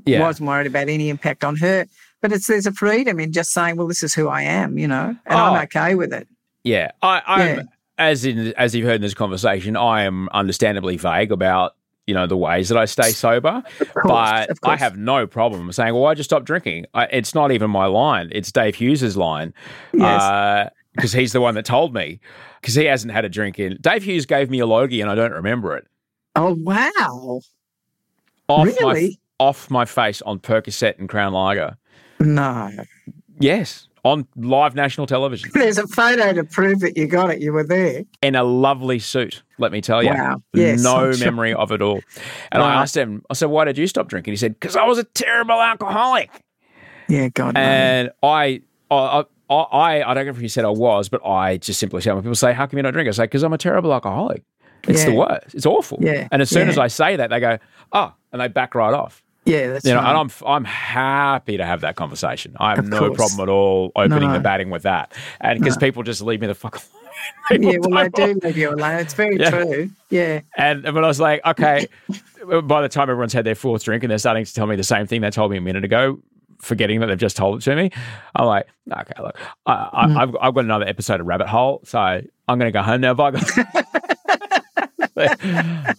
Yeah. 0.05 0.21
wasn't 0.21 0.47
worried 0.47 0.67
about 0.67 0.89
any 0.89 1.09
impact 1.09 1.43
on 1.43 1.55
her. 1.57 1.85
But 2.21 2.31
it's 2.31 2.47
there's 2.47 2.65
a 2.65 2.71
freedom 2.71 3.19
in 3.19 3.31
just 3.33 3.51
saying, 3.51 3.75
well, 3.75 3.87
this 3.87 4.01
is 4.03 4.13
who 4.13 4.27
I 4.29 4.43
am, 4.43 4.77
you 4.77 4.87
know, 4.87 5.07
and 5.07 5.17
Oh. 5.27 5.35
I'm 5.37 5.63
okay 5.63 5.95
with 5.95 6.13
it. 6.13 6.27
Yeah, 6.63 6.91
I, 7.01 7.21
I'm 7.27 7.55
Yeah. 7.57 7.63
as 7.97 8.23
in 8.25 8.53
as 8.57 8.73
you've 8.73 8.85
heard 8.85 8.95
in 8.95 9.01
this 9.01 9.13
conversation, 9.13 9.75
I 9.75 10.03
am 10.03 10.29
understandably 10.31 10.95
vague 10.97 11.31
about 11.31 11.75
you 12.07 12.13
know 12.13 12.27
the 12.27 12.35
ways 12.37 12.67
that 12.69 12.77
I 12.77 12.85
stay 12.85 13.11
sober, 13.11 13.61
course, 13.79 14.03
but 14.05 14.57
I 14.63 14.75
have 14.77 14.97
no 14.97 15.25
problem 15.27 15.71
saying, 15.71 15.93
"Well, 15.93 16.05
I 16.05 16.13
just 16.13 16.29
stopped 16.29 16.45
drinking." 16.45 16.85
I, 16.93 17.05
it's 17.05 17.33
not 17.35 17.51
even 17.51 17.69
my 17.69 17.85
line; 17.85 18.29
it's 18.33 18.51
Dave 18.51 18.75
Hughes's 18.75 19.15
line 19.17 19.53
Yes. 19.93 20.21
Uh, 20.21 20.69
because 20.95 21.11
he's 21.13 21.31
the 21.33 21.41
one 21.41 21.55
that 21.55 21.65
told 21.65 21.93
me 21.93 22.19
because 22.61 22.75
he 22.75 22.85
hasn't 22.85 23.11
had 23.13 23.25
a 23.25 23.29
drink 23.29 23.57
in. 23.57 23.77
Dave 23.81 24.03
Hughes 24.03 24.25
gave 24.25 24.49
me 24.49 24.59
a 24.59 24.65
logie 24.65 25.01
and 25.01 25.09
I 25.09 25.15
don't 25.15 25.31
remember 25.31 25.75
it. 25.77 25.87
Oh 26.35 26.55
wow! 26.59 27.39
Off 28.47 28.65
Really? 28.67 29.19
Off 29.43 29.69
my 29.69 29.85
face 29.85 30.21
on 30.23 30.39
Percocet 30.39 30.97
and 30.99 31.09
Crown 31.09 31.33
Lager. 31.33 31.77
No, 32.19 32.69
Yes, 33.39 33.87
on 34.05 34.27
live 34.35 34.75
national 34.75 35.07
television 35.07 35.49
there's 35.53 35.77
a 35.77 35.87
photo 35.87 36.33
to 36.33 36.43
prove 36.43 36.79
that 36.81 36.95
you 36.97 37.07
got 37.07 37.29
it. 37.31 37.41
You 37.41 37.51
were 37.51 37.63
there. 37.63 38.03
in 38.21 38.35
a 38.35 38.43
lovely 38.43 38.99
suit. 38.99 39.43
Let 39.57 39.71
me 39.71 39.81
tell 39.81 40.03
you, 40.03 40.11
Wow. 40.11 40.41
Yes, 40.53 40.83
no 40.83 40.95
I'm 41.07 41.15
sure. 41.15 41.25
memory 41.25 41.53
of 41.53 41.71
it 41.71 41.81
all. 41.81 42.01
And 42.51 42.61
I 42.61 42.81
asked 42.81 42.95
him, 42.95 43.23
I 43.29 43.33
said, 43.33 43.47
"Why 43.47 43.65
did 43.65 43.77
you 43.77 43.87
stop 43.87 44.07
drinking?" 44.07 44.33
He 44.33 44.37
said, 44.37 44.53
"Because 44.59 44.75
I 44.75 44.85
was 44.85 44.97
a 44.97 45.03
terrible 45.03 45.59
alcoholic." 45.61 46.29
Yeah, 47.09 47.29
God. 47.29 47.55
no. 47.55 47.59
And 47.61 48.11
I, 48.21 48.61
I, 48.91 49.23
I, 49.49 49.55
I, 49.55 50.03
I 50.11 50.13
don't 50.13 50.25
know 50.25 50.31
if 50.31 50.37
he 50.37 50.47
said 50.47 50.63
I 50.65 50.69
was, 50.69 51.09
but 51.09 51.25
I 51.25 51.57
just 51.57 51.79
simply 51.79 52.01
said, 52.01 52.13
when 52.13 52.23
people 52.23 52.35
say, 52.35 52.53
"How 52.53 52.65
come 52.67 52.77
you 52.77 52.83
don't 52.83 52.93
drink?" 52.93 53.07
I 53.09 53.11
say, 53.11 53.23
"Because 53.23 53.43
I'm 53.43 53.53
a 53.53 53.57
terrible 53.57 53.93
alcoholic." 53.93 54.43
It's 54.87 55.05
the 55.05 55.13
worst. 55.15 55.55
It's 55.55 55.65
awful. 55.65 55.97
Yeah. 56.01 56.27
And 56.31 56.41
as 56.41 56.49
soon 56.49 56.67
as 56.67 56.77
I 56.77 56.87
say 56.87 57.15
that, 57.15 57.29
they 57.29 57.39
go, 57.39 57.57
"Oh," 57.93 58.13
and 58.31 58.41
they 58.41 58.47
back 58.49 58.75
right 58.75 58.93
off. 58.93 59.22
Yeah, 59.45 59.67
that's 59.73 59.85
You 59.85 59.93
know, 59.93 59.99
right. 60.01 60.09
and 60.09 60.17
I'm 60.17 60.47
I'm 60.47 60.63
happy 60.65 61.57
to 61.57 61.65
have 61.65 61.81
that 61.81 61.95
conversation. 61.95 62.55
I 62.59 62.71
have 62.71 62.79
Of 62.79 62.87
no 62.89 62.99
course. 62.99 63.15
problem 63.17 63.39
at 63.47 63.51
all 63.51 63.91
opening 63.95 64.29
No. 64.29 64.33
the 64.33 64.39
batting 64.39 64.69
with 64.69 64.83
that, 64.83 65.13
and 65.41 65.59
because 65.59 65.75
No. 65.77 65.79
people 65.85 66.03
just 66.03 66.21
leave 66.21 66.41
me 66.41 66.47
the 66.47 66.55
fuck 66.55 66.75
alone. 67.51 67.63
Yeah, 67.63 67.77
well, 67.79 68.03
they 68.03 68.09
don't 68.09 68.43
leave 68.43 68.57
you 68.57 68.69
alone. 68.69 68.99
It's 68.99 69.13
very 69.13 69.37
Yeah. 69.39 69.49
true. 69.49 69.89
Yeah, 70.09 70.41
And 70.57 70.83
when 70.83 71.03
I 71.03 71.07
was 71.07 71.19
like, 71.19 71.45
okay, 71.45 71.87
by 72.63 72.81
the 72.81 72.89
time 72.89 73.03
everyone's 73.09 73.33
had 73.33 73.45
their 73.45 73.55
fourth 73.55 73.83
drink 73.83 74.03
and 74.03 74.11
they're 74.11 74.17
starting 74.17 74.45
to 74.45 74.53
tell 74.53 74.67
me 74.67 74.75
the 74.75 74.83
same 74.83 75.07
thing 75.07 75.21
they 75.21 75.29
told 75.29 75.51
me 75.51 75.57
a 75.57 75.61
minute 75.61 75.83
ago, 75.83 76.19
forgetting 76.59 76.99
that 77.01 77.07
they've 77.07 77.17
just 77.17 77.35
told 77.37 77.59
it 77.59 77.63
to 77.65 77.75
me, 77.75 77.89
I'm 78.35 78.45
like, 78.45 78.67
okay, 78.91 79.21
look, 79.21 79.37
I, 79.65 79.89
I, 79.93 80.05
Mm. 80.07 80.17
I've, 80.17 80.35
I've 80.41 80.53
got 80.53 80.63
another 80.65 80.87
episode 80.87 81.19
of 81.19 81.27
Rabbit 81.27 81.47
Hole, 81.47 81.81
so 81.83 81.99
I'm 81.99 82.23
going 82.47 82.59
to 82.59 82.71
go 82.71 82.81
home 82.81 83.01
now. 83.01 83.13
Bye. 83.13 83.31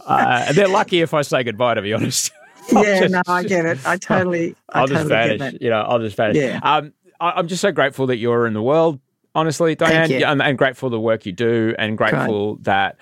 uh, 0.07 0.53
they're 0.53 0.69
lucky 0.69 1.01
if 1.01 1.15
I 1.15 1.23
say 1.23 1.43
goodbye, 1.45 1.75
to 1.75 1.83
be 1.83 1.93
honest. 1.93 2.31
Yeah. 2.73 3.01
just- 3.01 3.13
no, 3.13 3.23
I 3.27 3.43
get 3.45 3.65
it. 3.67 3.79
I 3.87 3.97
totally. 3.99 4.55
I 4.71 4.81
I'll 4.81 4.87
just 4.87 5.09
totally 5.09 5.29
get 5.31 5.39
vanish. 5.39 5.61
You 5.61 5.71
know, 5.71 5.81
I'll 5.83 5.99
just 5.99 6.17
vanish. 6.17 6.37
Yeah. 6.37 6.61
Um, 6.63 6.93
I, 7.21 7.33
I'm 7.33 7.49
just 7.49 7.61
so 7.61 7.73
grateful 7.73 8.07
that 8.09 8.17
you're 8.17 8.47
in 8.47 8.53
the 8.55 8.63
world, 8.63 9.01
honestly, 9.35 9.75
Diane, 9.75 10.09
and, 10.33 10.43
and 10.43 10.59
grateful 10.59 10.89
for 10.89 10.91
the 10.91 11.01
work 11.01 11.27
you 11.27 11.33
do, 11.33 11.75
and 11.79 11.97
grateful 11.97 12.57
that 12.63 12.97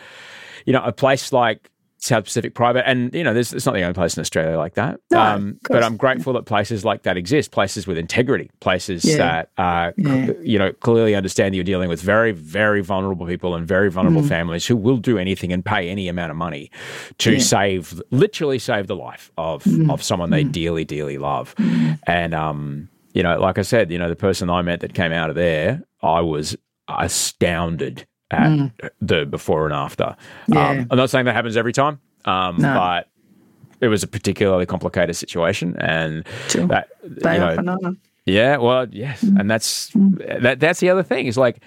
you 0.66 0.72
know 0.72 0.82
a 0.82 0.92
place 0.92 1.32
like 1.32 1.70
South 2.02 2.24
Pacific 2.24 2.52
Private, 2.54 2.86
and 2.88 3.14
you 3.14 3.22
know, 3.22 3.32
there's 3.32 3.52
it's 3.52 3.64
not 3.64 3.74
the 3.76 3.82
only 3.82 3.94
place 3.94 4.16
in 4.16 4.20
Australia 4.20 4.58
like 4.58 4.74
that. 4.74 4.98
No, 5.12 5.20
um, 5.20 5.58
but. 5.70 5.84
I'm 5.84 5.96
grateful 5.96 6.32
that 6.32 6.46
places 6.46 6.84
like 6.84 7.04
that 7.04 7.16
exist, 7.16 7.52
places 7.52 7.86
with 7.86 7.96
integrity, 7.96 8.50
places 8.60 9.04
Yeah. 9.04 9.16
that 9.18 9.50
uh, 9.56 9.92
Yeah. 9.96 10.26
c- 10.26 10.34
you 10.42 10.58
know 10.58 10.72
clearly 10.72 11.14
understand 11.14 11.54
you're 11.54 11.62
dealing 11.62 11.88
with 11.88 12.02
very, 12.02 12.32
very 12.32 12.80
vulnerable 12.82 13.24
people 13.24 13.54
and 13.54 13.66
very 13.68 13.88
Mm. 13.88 13.92
vulnerable 13.92 14.22
families 14.24 14.66
who 14.66 14.74
will 14.76 14.96
do 14.96 15.16
anything 15.16 15.52
and 15.52 15.64
pay 15.64 15.88
any 15.88 16.08
amount 16.08 16.32
of 16.32 16.36
money 16.36 16.70
to 17.18 17.34
Yeah. 17.34 17.38
save, 17.38 18.02
literally 18.10 18.58
save 18.58 18.88
the 18.88 18.96
life 18.96 19.30
of 19.38 19.62
Mm. 19.62 19.88
of 19.92 20.02
someone 20.02 20.30
they 20.30 20.42
dearly, 20.42 20.84
dearly 20.84 21.18
love. 21.18 21.54
And 22.08 22.34
um, 22.34 22.88
you 23.14 23.22
know, 23.22 23.38
like 23.38 23.58
I 23.58 23.62
said, 23.62 23.92
you 23.92 23.98
know, 23.98 24.08
the 24.08 24.16
person 24.16 24.50
I 24.50 24.62
met 24.62 24.80
that 24.80 24.92
came 24.94 25.12
out 25.12 25.30
of 25.30 25.36
there, 25.36 25.82
I 26.02 26.20
was 26.20 26.56
astounded 26.88 28.06
at 28.32 28.92
the 29.00 29.24
before 29.26 29.64
and 29.66 29.74
after. 29.74 30.04
Mm. 30.04 30.54
Yeah. 30.54 30.68
Um, 30.70 30.86
I'm 30.90 30.96
not 30.98 31.10
saying 31.10 31.24
that 31.26 31.34
happens 31.34 31.56
every 31.56 31.72
time, 31.72 32.00
um, 32.24 32.56
No. 32.58 32.74
but 32.74 33.08
it 33.80 33.88
was 33.88 34.02
a 34.02 34.06
particularly 34.08 34.66
complicated 34.66 35.16
situation, 35.16 35.76
and 35.78 36.26
Sure. 36.48 36.66
that 36.68 36.88
They 37.02 37.34
you 37.34 37.62
know, 37.62 37.96
yeah, 38.24 38.56
well, 38.58 38.86
yes, 38.90 39.22
and 39.22 39.50
that's 39.50 39.90
that. 39.94 40.60
That's 40.60 40.78
the 40.80 40.90
other 40.90 41.02
thing. 41.02 41.26
Is 41.26 41.36
like 41.36 41.60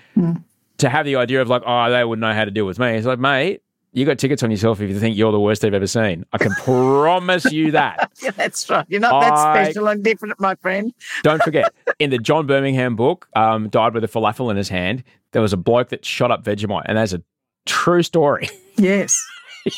to 0.77 0.89
have 0.89 1.05
the 1.05 1.17
idea 1.17 1.41
of 1.41 1.49
like, 1.49 1.63
oh, 1.65 1.89
they 1.91 2.03
wouldn't 2.05 2.21
know 2.21 2.33
how 2.33 2.45
to 2.45 2.51
deal 2.51 2.65
with 2.65 2.79
me. 2.79 2.95
It's 2.95 3.05
like, 3.05 3.19
mate, 3.19 3.61
you 3.95 4.05
got 4.05 4.19
tickets 4.19 4.43
on 4.43 4.51
yourself 4.51 4.81
if 4.81 4.89
you 4.89 4.99
think 4.99 5.17
you're 5.17 5.31
the 5.31 5.39
worst 5.39 5.61
they've 5.61 5.73
ever 5.73 5.87
seen. 5.87 6.25
I 6.33 6.37
can 6.37 6.51
promise 6.53 7.51
you 7.51 7.71
that. 7.71 8.11
Yeah, 8.21 8.31
that's 8.31 8.69
right. 8.69 8.85
You're 8.89 8.99
not 9.01 9.19
that 9.21 9.33
I- 9.33 9.63
special 9.65 9.87
and 9.87 10.03
different, 10.03 10.39
my 10.39 10.55
friend. 10.55 10.93
Don't 11.23 11.41
forget, 11.43 11.73
in 11.99 12.09
the 12.09 12.17
John 12.17 12.45
Birmingham 12.47 12.95
book, 12.95 13.27
um, 13.35 13.69
died 13.69 13.93
with 13.93 14.03
a 14.03 14.07
falafel 14.07 14.49
in 14.51 14.57
his 14.57 14.69
hand. 14.69 15.03
There 15.31 15.41
was 15.41 15.53
a 15.53 15.57
bloke 15.57 15.89
that 15.89 16.05
shot 16.05 16.31
up 16.31 16.43
Vegemite, 16.43 16.83
and 16.85 16.97
that's 16.97 17.13
a 17.13 17.21
true 17.65 18.03
story. 18.03 18.49
Yes, 18.77 19.17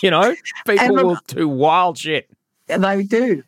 you 0.01 0.09
know, 0.09 0.35
people 0.65 0.95
look- 0.95 1.05
will 1.05 1.17
do 1.27 1.47
wild 1.47 1.99
shit. 1.99 2.27
they 2.67 3.03
do. 3.03 3.43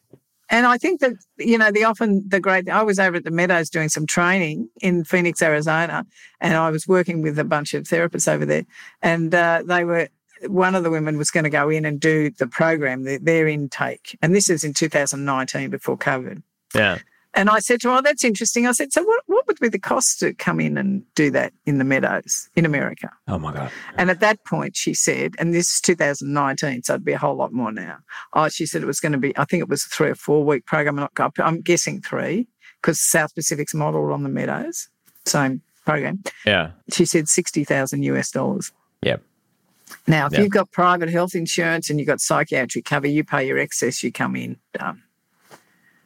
And 0.52 0.66
I 0.68 0.78
think 0.78 1.00
that, 1.02 1.14
you 1.38 1.58
know, 1.58 1.72
the 1.72 1.84
often 1.86 2.24
the 2.28 2.40
great, 2.40 2.70
I 2.70 2.82
was 2.84 3.00
over 3.00 3.18
at 3.18 3.24
the 3.24 3.32
Meadows 3.32 3.70
doing 3.70 3.90
some 3.90 4.06
training 4.06 4.70
in 4.82 5.04
Phoenix, 5.06 5.42
Arizona, 5.42 6.06
and 6.42 6.56
I 6.56 6.70
was 6.72 6.88
working 6.88 7.22
with 7.24 7.38
a 7.40 7.44
bunch 7.44 7.74
of 7.74 7.84
therapists 7.86 8.32
over 8.32 8.46
there. 8.46 8.66
And 9.02 9.34
uh, 9.34 9.64
they 9.66 9.84
were, 9.86 10.10
one 10.48 10.76
of 10.76 10.84
the 10.84 10.90
women 10.90 11.18
was 11.18 11.32
going 11.32 11.44
to 11.44 11.50
go 11.50 11.70
in 11.70 11.86
and 11.86 12.00
do 12.00 12.30
the 12.32 12.48
program, 12.48 13.04
their, 13.04 13.20
their 13.20 13.48
intake. 13.48 14.18
And 14.22 14.36
this 14.36 14.50
is 14.50 14.64
in 14.64 14.74
2019 14.74 15.70
before 15.70 15.98
COVID. 15.98 16.42
Yeah, 16.76 17.00
And 17.34 17.50
I 17.50 17.60
said 17.60 17.82
to 17.82 17.90
her, 17.90 17.98
oh, 17.98 18.02
that's 18.02 18.24
interesting. 18.24 18.68
I 18.68 18.74
said, 18.74 18.94
so 18.94 19.04
what, 19.04 19.24
what 19.26 19.48
would 19.48 19.60
be 19.60 19.70
the 19.70 19.80
cost 19.80 20.20
to 20.20 20.34
come 20.34 20.60
in 20.60 20.78
and 20.78 21.04
do 21.16 21.32
that 21.32 21.52
in 21.66 21.80
the 21.80 21.84
Meadows 21.84 22.50
in 22.56 22.66
America? 22.66 23.10
Oh 23.28 23.40
my 23.40 23.52
god. 23.52 23.72
And 23.98 24.12
at 24.12 24.20
that 24.20 24.46
point, 24.46 24.76
she 24.76 24.94
said, 24.94 25.34
and 25.40 25.54
this 25.54 25.74
is 25.74 25.82
2019, 25.82 26.84
so 26.84 26.94
it'd 26.94 27.06
be 27.06 27.14
a 27.14 27.18
whole 27.18 27.36
lot 27.36 27.52
more 27.52 27.72
now. 27.72 27.98
Oh, 28.34 28.50
she 28.50 28.66
said 28.66 28.84
it 28.84 28.88
was 28.88 29.00
going 29.00 29.14
to 29.14 29.18
be, 29.18 29.36
I 29.38 29.46
think 29.46 29.62
it 29.62 29.70
was 29.70 29.84
a 29.86 29.90
three 29.90 30.10
or 30.10 30.16
four 30.16 30.44
week 30.44 30.66
program. 30.66 31.00
I'm, 31.00 31.10
not, 31.18 31.34
I'm 31.40 31.62
guessing 31.62 32.02
three 32.02 32.48
because 32.82 33.00
South 33.00 33.34
Pacific's 33.34 33.74
modeled 33.74 34.12
on 34.12 34.24
the 34.24 34.30
Meadows, 34.30 34.90
same 35.26 35.62
program. 35.86 36.24
Yeah. 36.46 36.72
She 36.92 37.06
said 37.06 37.28
60,000 37.28 38.04
US 38.04 38.32
dollars. 38.32 38.72
Yep. 39.02 39.24
Now, 40.08 40.28
if 40.28 40.34
Yeah. 40.34 40.42
you've 40.42 40.52
got 40.52 40.72
private 40.72 41.10
health 41.10 41.36
insurance 41.36 41.90
and 41.90 42.00
you've 42.00 42.08
got 42.08 42.22
psychiatric 42.22 42.86
cover, 42.86 43.08
you 43.08 43.24
pay 43.24 43.48
your 43.48 43.58
excess, 43.58 44.04
you 44.04 44.12
come 44.12 44.36
in. 44.36 44.58
Done. 44.74 45.04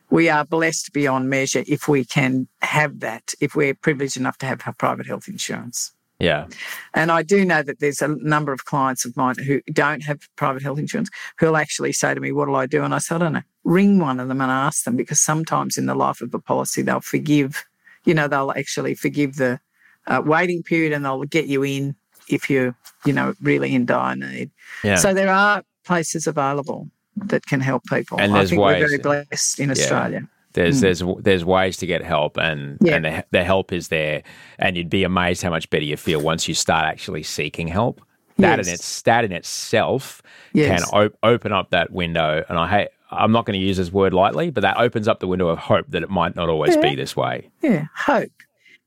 We 0.09 0.29
are 0.29 0.45
blessed 0.45 0.93
beyond 0.93 1.29
measure 1.29 1.63
if 1.67 1.87
we 1.87 2.05
can 2.05 2.47
have 2.61 2.99
that, 2.99 3.33
if 3.39 3.55
we're 3.55 3.73
privileged 3.73 4.15
enough 4.15 4.37
to 4.39 4.45
have 4.45 4.59
private 4.77 5.07
health 5.07 5.27
insurance. 5.27 5.91
Yeah. 6.19 6.45
And 6.93 7.11
I 7.11 7.23
do 7.23 7.43
know 7.43 7.63
that 7.63 7.79
there's 7.79 8.01
a 8.01 8.07
number 8.07 8.53
of 8.53 8.65
clients 8.65 9.05
of 9.05 9.17
mine 9.17 9.35
who 9.39 9.61
don't 9.73 10.03
have 10.03 10.19
private 10.35 10.61
health 10.61 10.77
insurance 10.79 11.09
who'll 11.39 11.57
actually 11.57 11.93
say 11.93 12.13
to 12.13 12.19
me, 12.19 12.31
What'll 12.31 12.55
I 12.55 12.65
do? 12.67 12.83
And 12.83 12.93
I 12.93 12.99
say, 12.99 13.15
I 13.15 13.17
don't 13.17 13.33
know. 13.33 13.41
Ring 13.63 13.99
one 13.99 14.19
of 14.19 14.27
them 14.27 14.39
and 14.39 14.51
ask 14.51 14.83
them 14.83 14.95
because 14.95 15.19
sometimes 15.19 15.77
in 15.77 15.85
the 15.87 15.95
life 15.95 16.21
of 16.21 16.33
a 16.33 16.39
policy, 16.39 16.81
they'll 16.81 17.01
forgive, 17.01 17.65
you 18.05 18.13
know, 18.13 18.27
they'll 18.27 18.51
actually 18.51 18.93
forgive 18.93 19.35
the 19.37 19.59
uh, 20.05 20.21
waiting 20.23 20.63
period 20.63 20.93
and 20.93 21.03
they'll 21.03 21.23
get 21.23 21.47
you 21.47 21.63
in 21.63 21.95
if 22.29 22.49
you're, 22.49 22.75
you 23.05 23.13
know, 23.13 23.33
really 23.41 23.73
in 23.73 23.85
dire 23.85 24.15
need. 24.15 24.51
Yeah. 24.83 24.95
So 24.95 25.13
there 25.13 25.31
are 25.31 25.63
places 25.85 26.27
available 26.27 26.89
that 27.17 27.45
can 27.45 27.59
help 27.59 27.83
people. 27.85 28.19
And 28.19 28.31
I 28.33 28.37
there's 28.37 28.49
think 28.49 28.61
we're 28.61 28.67
ways- 28.73 28.83
very 28.83 28.97
blessed 28.97 29.59
in 29.59 29.71
Australia. 29.71 30.27
There's 30.53 30.77
mm. 30.77 30.81
there's 30.81 31.03
there's 31.23 31.45
ways 31.45 31.77
to 31.77 31.87
get 31.87 32.03
help, 32.03 32.37
and. 32.37 32.77
Yeah. 32.79 32.95
and 32.95 33.05
the, 33.05 33.25
the 33.31 33.43
help 33.43 33.73
is 33.73 33.87
there, 33.87 34.21
and 34.59 34.77
you'd 34.77 34.89
be 34.89 35.03
amazed 35.03 35.41
how 35.41 35.49
much 35.49 35.67
better 35.71 35.83
you 35.83 35.97
feel 35.97 36.21
once 36.21 36.47
you 36.47 36.53
start 36.53 36.85
actually 36.85 37.23
seeking 37.23 37.67
help. 37.67 38.01
That 38.37 38.59
in 38.59 38.67
its 38.67 39.01
that 39.03 39.25
in 39.25 39.31
itself 39.31 40.21
Yes. 40.53 40.83
can 40.83 40.89
op- 40.93 41.17
open 41.23 41.51
up 41.51 41.69
that 41.71 41.91
window, 41.91 42.43
and 42.49 42.57
I 42.57 42.67
hate. 42.67 42.87
I'm 43.09 43.31
not 43.31 43.45
going 43.45 43.59
to 43.59 43.63
use 43.63 43.77
this 43.77 43.91
word 43.91 44.11
lightly, 44.13 44.49
but 44.49 44.61
that 44.61 44.77
opens 44.77 45.07
up 45.07 45.19
the 45.19 45.27
window 45.27 45.47
of 45.47 45.59
hope 45.59 45.85
that 45.89 46.01
it 46.01 46.09
might 46.09 46.35
not 46.35 46.49
always 46.49 46.75
be 46.77 46.95
this 46.95 47.15
way. 47.15 47.49
Yeah, 47.61 47.85
hope. 47.95 48.31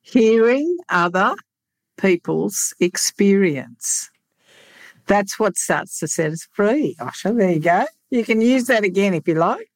Hearing 0.02 0.76
other 0.88 1.34
people's 1.96 2.74
experience. 2.80 4.10
That's 5.06 5.38
what 5.38 5.56
starts 5.56 5.98
to 6.00 6.08
set 6.08 6.32
us 6.32 6.48
free. 6.52 6.96
Osher, 7.00 7.36
there 7.36 7.52
you 7.52 7.60
go. 7.60 7.86
You 8.10 8.24
can 8.24 8.40
use 8.40 8.66
that 8.66 8.84
again 8.84 9.14
if 9.14 9.26
you 9.28 9.34
like. 9.34 9.70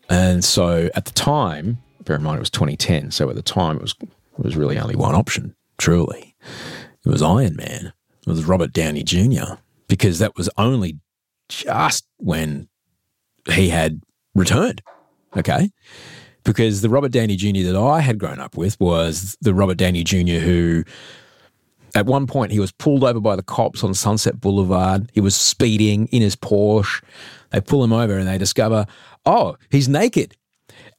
And 0.09 0.43
so 0.43 0.89
at 0.95 1.05
the 1.05 1.13
time, 1.13 1.77
bear 2.05 2.17
in 2.17 2.23
mind 2.23 2.37
it 2.37 2.41
was 2.41 2.51
2010, 2.51 3.11
so 3.11 3.29
at 3.29 3.37
the 3.37 3.43
time 3.43 3.77
it 3.77 3.83
was 3.83 3.95
it 4.01 4.45
was 4.45 4.57
really 4.57 4.79
only 4.79 4.97
one 4.97 5.15
option, 5.15 5.55
truly. 5.77 6.35
It 7.09 7.13
was 7.13 7.23
Iron 7.23 7.57
Man. 7.57 7.95
It 8.27 8.31
was 8.31 8.45
Robert 8.45 8.75
Downey 8.75 9.03
Jr. 9.03 9.55
because 9.89 10.19
that 10.19 10.37
was 10.37 10.51
only 10.59 10.99
just 11.49 12.07
when 12.19 12.69
he 13.51 13.71
had 13.71 14.03
returned. 14.35 14.83
Okay. 15.35 15.71
Because 16.45 16.83
the 16.83 16.91
Robert 16.91 17.11
Downey 17.11 17.37
Jr. 17.37 17.63
that 17.63 17.77
I 17.77 18.01
had 18.01 18.19
grown 18.19 18.39
up 18.39 18.59
with 18.59 18.79
was 18.79 19.39
the 19.41 19.55
Robert 19.55 19.79
Downey 19.79 20.05
Jr. 20.05 20.45
who, 20.45 20.85
at 21.95 22.05
one 22.05 22.27
point, 22.27 22.53
he 22.53 22.61
was 22.61 22.73
pulled 22.73 23.03
over 23.03 23.21
by 23.21 23.37
the 23.37 23.43
cops 23.43 23.83
on 23.83 23.95
Sunset 23.95 24.39
Boulevard. 24.39 25.11
He 25.15 25.23
was 25.23 25.35
speeding 25.35 26.09
in 26.09 26.21
his 26.21 26.37
Porsche. 26.37 27.03
They 27.53 27.63
pull 27.63 27.83
him 27.83 27.95
over 27.95 28.19
and 28.19 28.29
they 28.29 28.37
discover, 28.37 28.85
oh, 29.25 29.57
he's 29.71 29.89
naked 29.89 30.37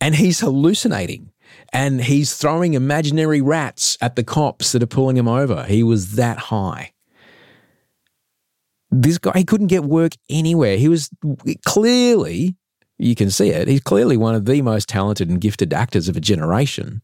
and 0.02 0.16
he's 0.16 0.40
hallucinating 0.40 1.29
and 1.72 2.02
he's 2.02 2.36
throwing 2.36 2.74
imaginary 2.74 3.42
rats 3.42 3.98
at 4.02 4.16
the 4.16 4.24
cops 4.24 4.72
that 4.72 4.84
are 4.84 4.88
pulling 4.88 5.18
him 5.18 5.28
over. 5.28 5.64
He 5.64 5.84
was 5.84 6.14
that 6.14 6.38
high. 6.38 6.94
This 8.92 9.18
guy, 9.18 9.34
he 9.36 9.44
couldn't 9.44 9.68
get 9.68 9.84
work 9.84 10.14
anywhere. 10.30 10.78
He 10.78 10.88
was 10.88 11.10
clearly, 11.66 12.56
you 12.98 13.14
can 13.14 13.30
see 13.30 13.50
it, 13.50 13.68
he's 13.68 13.82
clearly 13.82 14.18
one 14.18 14.34
of 14.34 14.46
the 14.46 14.62
most 14.62 14.90
talented 14.90 15.30
and 15.30 15.40
gifted 15.40 15.74
actors 15.74 16.08
of 16.10 16.18
a 16.18 16.22
generation. 16.22 17.02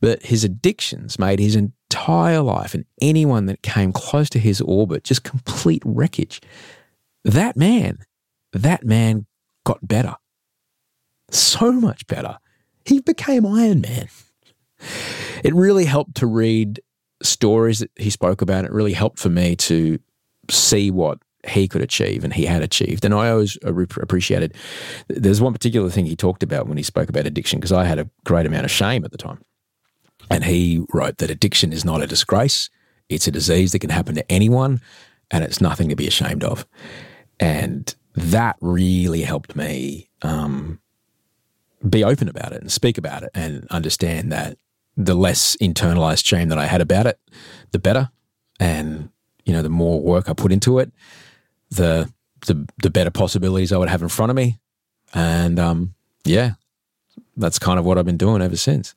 But 0.00 0.22
his 0.22 0.42
addictions 0.42 1.18
made 1.18 1.38
his 1.38 1.54
entire 1.54 2.40
life 2.40 2.74
and 2.74 2.86
anyone 3.00 3.46
that 3.46 3.62
came 3.62 3.92
close 3.92 4.30
to 4.30 4.38
his 4.38 4.60
orbit 4.60 5.04
just 5.04 5.22
complete 5.22 5.82
wreckage. 5.84 6.40
That 7.24 7.56
man, 7.56 7.98
that 8.52 8.84
man 8.84 9.26
got 9.64 9.86
better. 9.86 10.16
So 11.30 11.72
much 11.72 12.06
better 12.06 12.38
he 12.84 13.00
became 13.00 13.46
Iron 13.46 13.80
Man. 13.80 14.08
It 15.44 15.54
really 15.54 15.84
helped 15.84 16.16
to 16.16 16.26
read 16.26 16.80
stories 17.22 17.80
that 17.80 17.90
he 17.96 18.10
spoke 18.10 18.42
about. 18.42 18.64
It 18.64 18.72
really 18.72 18.92
helped 18.92 19.18
for 19.18 19.28
me 19.28 19.56
to 19.56 19.98
see 20.50 20.90
what 20.90 21.18
he 21.46 21.66
could 21.66 21.82
achieve 21.82 22.24
and 22.24 22.32
he 22.32 22.46
had 22.46 22.62
achieved. 22.62 23.04
And 23.04 23.14
I 23.14 23.30
always 23.30 23.58
appreciated, 23.62 24.54
there's 25.08 25.40
one 25.40 25.52
particular 25.52 25.90
thing 25.90 26.06
he 26.06 26.16
talked 26.16 26.42
about 26.42 26.68
when 26.68 26.76
he 26.76 26.82
spoke 26.82 27.08
about 27.08 27.26
addiction, 27.26 27.58
because 27.58 27.72
I 27.72 27.84
had 27.84 27.98
a 27.98 28.08
great 28.24 28.46
amount 28.46 28.64
of 28.64 28.70
shame 28.70 29.04
at 29.04 29.10
the 29.10 29.18
time. 29.18 29.42
And 30.30 30.44
he 30.44 30.84
wrote 30.92 31.18
that 31.18 31.30
addiction 31.30 31.72
is 31.72 31.84
not 31.84 32.02
a 32.02 32.06
disgrace, 32.06 32.70
it's 33.08 33.26
a 33.26 33.32
disease 33.32 33.72
that 33.72 33.80
can 33.80 33.90
happen 33.90 34.14
to 34.14 34.32
anyone, 34.32 34.80
and 35.30 35.42
it's 35.42 35.60
nothing 35.60 35.88
to 35.88 35.96
be 35.96 36.06
ashamed 36.06 36.44
of. 36.44 36.66
And 37.40 37.92
that 38.14 38.56
really 38.60 39.22
helped 39.22 39.56
me 39.56 40.10
um, 40.22 40.80
be 41.88 42.04
open 42.04 42.28
about 42.28 42.52
it 42.52 42.60
and 42.60 42.70
speak 42.70 42.98
about 42.98 43.22
it 43.22 43.30
and 43.34 43.66
understand 43.70 44.32
that 44.32 44.56
the 44.96 45.14
less 45.14 45.56
internalized 45.60 46.24
shame 46.24 46.48
that 46.48 46.58
I 46.58 46.66
had 46.66 46.80
about 46.80 47.06
it, 47.06 47.18
the 47.72 47.78
better. 47.78 48.10
And, 48.60 49.10
you 49.44 49.52
know, 49.52 49.62
the 49.62 49.68
more 49.68 50.00
work 50.00 50.28
I 50.28 50.34
put 50.34 50.52
into 50.52 50.78
it, 50.78 50.92
the 51.70 52.12
the, 52.46 52.68
the 52.82 52.90
better 52.90 53.10
possibilities 53.10 53.72
I 53.72 53.78
would 53.78 53.88
have 53.88 54.02
in 54.02 54.08
front 54.08 54.30
of 54.30 54.36
me. 54.36 54.58
And 55.14 55.58
um, 55.58 55.94
yeah, 56.24 56.52
that's 57.36 57.58
kind 57.58 57.78
of 57.78 57.84
what 57.84 57.98
I've 57.98 58.04
been 58.04 58.16
doing 58.16 58.42
ever 58.42 58.56
since. 58.56 58.94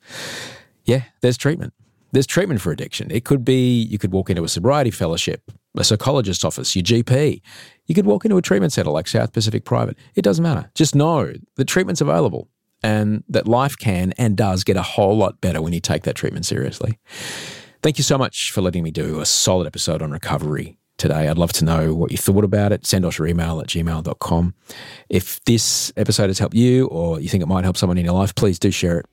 Yeah, 0.84 1.02
there's 1.20 1.36
treatment. 1.36 1.72
There's 2.12 2.26
treatment 2.26 2.60
for 2.60 2.72
addiction. 2.72 3.10
It 3.10 3.24
could 3.24 3.44
be 3.44 3.82
you 3.82 3.98
could 3.98 4.12
walk 4.12 4.30
into 4.30 4.44
a 4.44 4.48
sobriety 4.48 4.90
fellowship, 4.90 5.50
a 5.76 5.84
psychologist's 5.84 6.44
office, 6.44 6.74
your 6.74 6.82
GP. 6.82 7.40
You 7.86 7.94
could 7.94 8.06
walk 8.06 8.24
into 8.24 8.36
a 8.36 8.42
treatment 8.42 8.72
center 8.72 8.90
like 8.90 9.06
South 9.06 9.32
Pacific 9.32 9.64
Private. 9.64 9.96
It 10.14 10.22
doesn't 10.22 10.42
matter. 10.42 10.70
Just 10.74 10.94
know 10.94 11.32
the 11.56 11.64
treatment's 11.64 12.00
available 12.00 12.48
and 12.82 13.24
that 13.28 13.48
life 13.48 13.76
can 13.76 14.12
and 14.18 14.36
does 14.36 14.64
get 14.64 14.76
a 14.76 14.82
whole 14.82 15.16
lot 15.16 15.40
better 15.40 15.60
when 15.60 15.72
you 15.72 15.80
take 15.80 16.04
that 16.04 16.14
treatment 16.14 16.46
seriously. 16.46 16.98
Thank 17.82 17.98
you 17.98 18.04
so 18.04 18.18
much 18.18 18.50
for 18.50 18.62
letting 18.62 18.82
me 18.82 18.90
do 18.90 19.20
a 19.20 19.26
solid 19.26 19.66
episode 19.66 20.02
on 20.02 20.10
recovery 20.10 20.78
today. 20.98 21.28
I'd 21.28 21.38
love 21.38 21.52
to 21.54 21.64
know 21.64 21.94
what 21.94 22.10
you 22.10 22.16
thought 22.16 22.44
about 22.44 22.72
it. 22.72 22.86
Send 22.86 23.04
us 23.04 23.18
your 23.18 23.26
email 23.26 23.60
at 23.60 23.68
gmail.com. 23.68 24.54
If 25.08 25.44
this 25.44 25.92
episode 25.96 26.28
has 26.28 26.38
helped 26.38 26.56
you 26.56 26.86
or 26.86 27.20
you 27.20 27.28
think 27.28 27.42
it 27.42 27.46
might 27.46 27.64
help 27.64 27.76
someone 27.76 27.98
in 27.98 28.04
your 28.04 28.14
life, 28.14 28.34
please 28.34 28.58
do 28.58 28.70
share 28.70 29.00
it. 29.00 29.06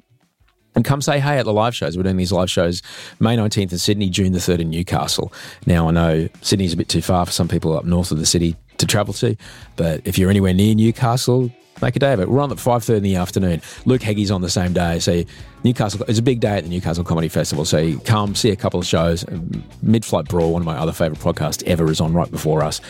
And 0.76 0.84
come 0.84 1.02
say 1.02 1.20
hey 1.20 1.38
at 1.38 1.46
the 1.46 1.54
live 1.54 1.76
shows. 1.76 1.96
We're 1.96 2.04
doing 2.04 2.18
these 2.18 2.32
live 2.32 2.50
shows 2.50 2.82
May 3.20 3.38
19th 3.38 3.74
in 3.74 3.78
Sydney, 3.78 4.10
June 4.10 4.32
the 4.32 4.40
3rd 4.40 4.62
in 4.62 4.70
Newcastle. 4.72 5.32
Now, 5.68 5.88
I 5.88 5.92
know 5.92 6.30
Sydney's 6.42 6.74
a 6.74 6.78
bit 6.78 6.90
too 6.90 7.02
far 7.02 7.26
for 7.26 7.32
some 7.32 7.48
people 7.48 7.78
up 7.78 7.86
north 7.86 8.12
of 8.12 8.18
the 8.18 8.26
city 8.26 8.56
to 8.80 8.88
travel 8.88 9.14
to, 9.16 9.36
but 9.76 10.02
if 10.04 10.18
you're 10.18 10.32
anywhere 10.32 10.54
near 10.54 10.74
Newcastle, 10.74 11.52
make 11.84 11.96
a 11.96 12.00
day 12.00 12.14
of 12.14 12.20
it. 12.20 12.30
We're 12.30 12.42
on 12.42 12.52
at 12.52 12.58
5.30 12.58 12.98
in 12.98 13.04
the 13.04 13.16
afternoon. 13.16 13.62
Luke 13.86 14.02
Heggie's 14.02 14.32
on 14.32 14.42
the 14.42 14.50
same 14.50 14.74
day. 14.74 15.00
So 15.00 15.24
Newcastle, 15.64 16.04
it's 16.08 16.20
a 16.20 16.24
big 16.24 16.40
day 16.40 16.58
at 16.58 16.64
the 16.64 16.70
Newcastle 16.70 17.04
Comedy 17.04 17.28
Festival. 17.28 17.66
So 17.66 17.98
come 18.00 18.36
see 18.36 18.50
a 18.50 18.56
couple 18.56 18.80
of 18.80 18.86
shows. 18.86 19.26
Mid-Flight 19.82 20.26
Brawl, 20.26 20.54
one 20.54 20.62
of 20.62 20.66
my 20.66 20.78
other 20.78 20.92
favourite 20.92 21.22
podcasts 21.22 21.64
ever, 21.64 21.90
is 21.92 22.02
on 22.02 22.14
right 22.14 22.32
before 22.32 22.64
us. 22.64 22.82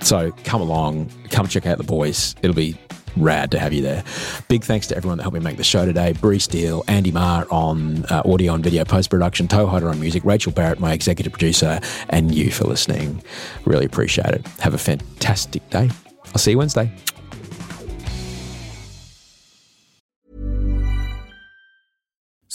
So 0.00 0.32
come 0.44 0.60
along, 0.60 1.10
come 1.30 1.48
check 1.48 1.66
out 1.66 1.78
the 1.78 1.84
boys. 1.84 2.34
It'll 2.42 2.56
be 2.56 2.76
rad 3.16 3.50
to 3.50 3.58
have 3.58 3.72
you 3.72 3.82
there. 3.82 4.04
Big 4.48 4.64
thanks 4.64 4.86
to 4.88 4.96
everyone 4.96 5.18
that 5.18 5.22
helped 5.24 5.34
me 5.34 5.40
make 5.40 5.56
the 5.56 5.64
show 5.64 5.84
today. 5.84 6.12
Bree 6.12 6.38
Steele, 6.38 6.84
Andy 6.88 7.12
Marr 7.12 7.46
on 7.50 8.04
uh, 8.06 8.22
audio 8.24 8.54
and 8.54 8.64
video 8.64 8.84
post 8.84 9.10
production, 9.10 9.48
Toe 9.48 9.66
Hider 9.66 9.88
on 9.88 10.00
music, 10.00 10.24
Rachel 10.24 10.52
Barrett, 10.52 10.80
my 10.80 10.92
executive 10.92 11.32
producer, 11.32 11.80
and 12.08 12.34
you 12.34 12.50
for 12.50 12.64
listening. 12.64 13.22
Really 13.64 13.84
appreciate 13.84 14.28
it. 14.28 14.46
Have 14.60 14.74
a 14.74 14.78
fantastic 14.78 15.68
day. 15.70 15.90
I'll 16.26 16.38
see 16.38 16.52
you 16.52 16.58
Wednesday. 16.58 16.90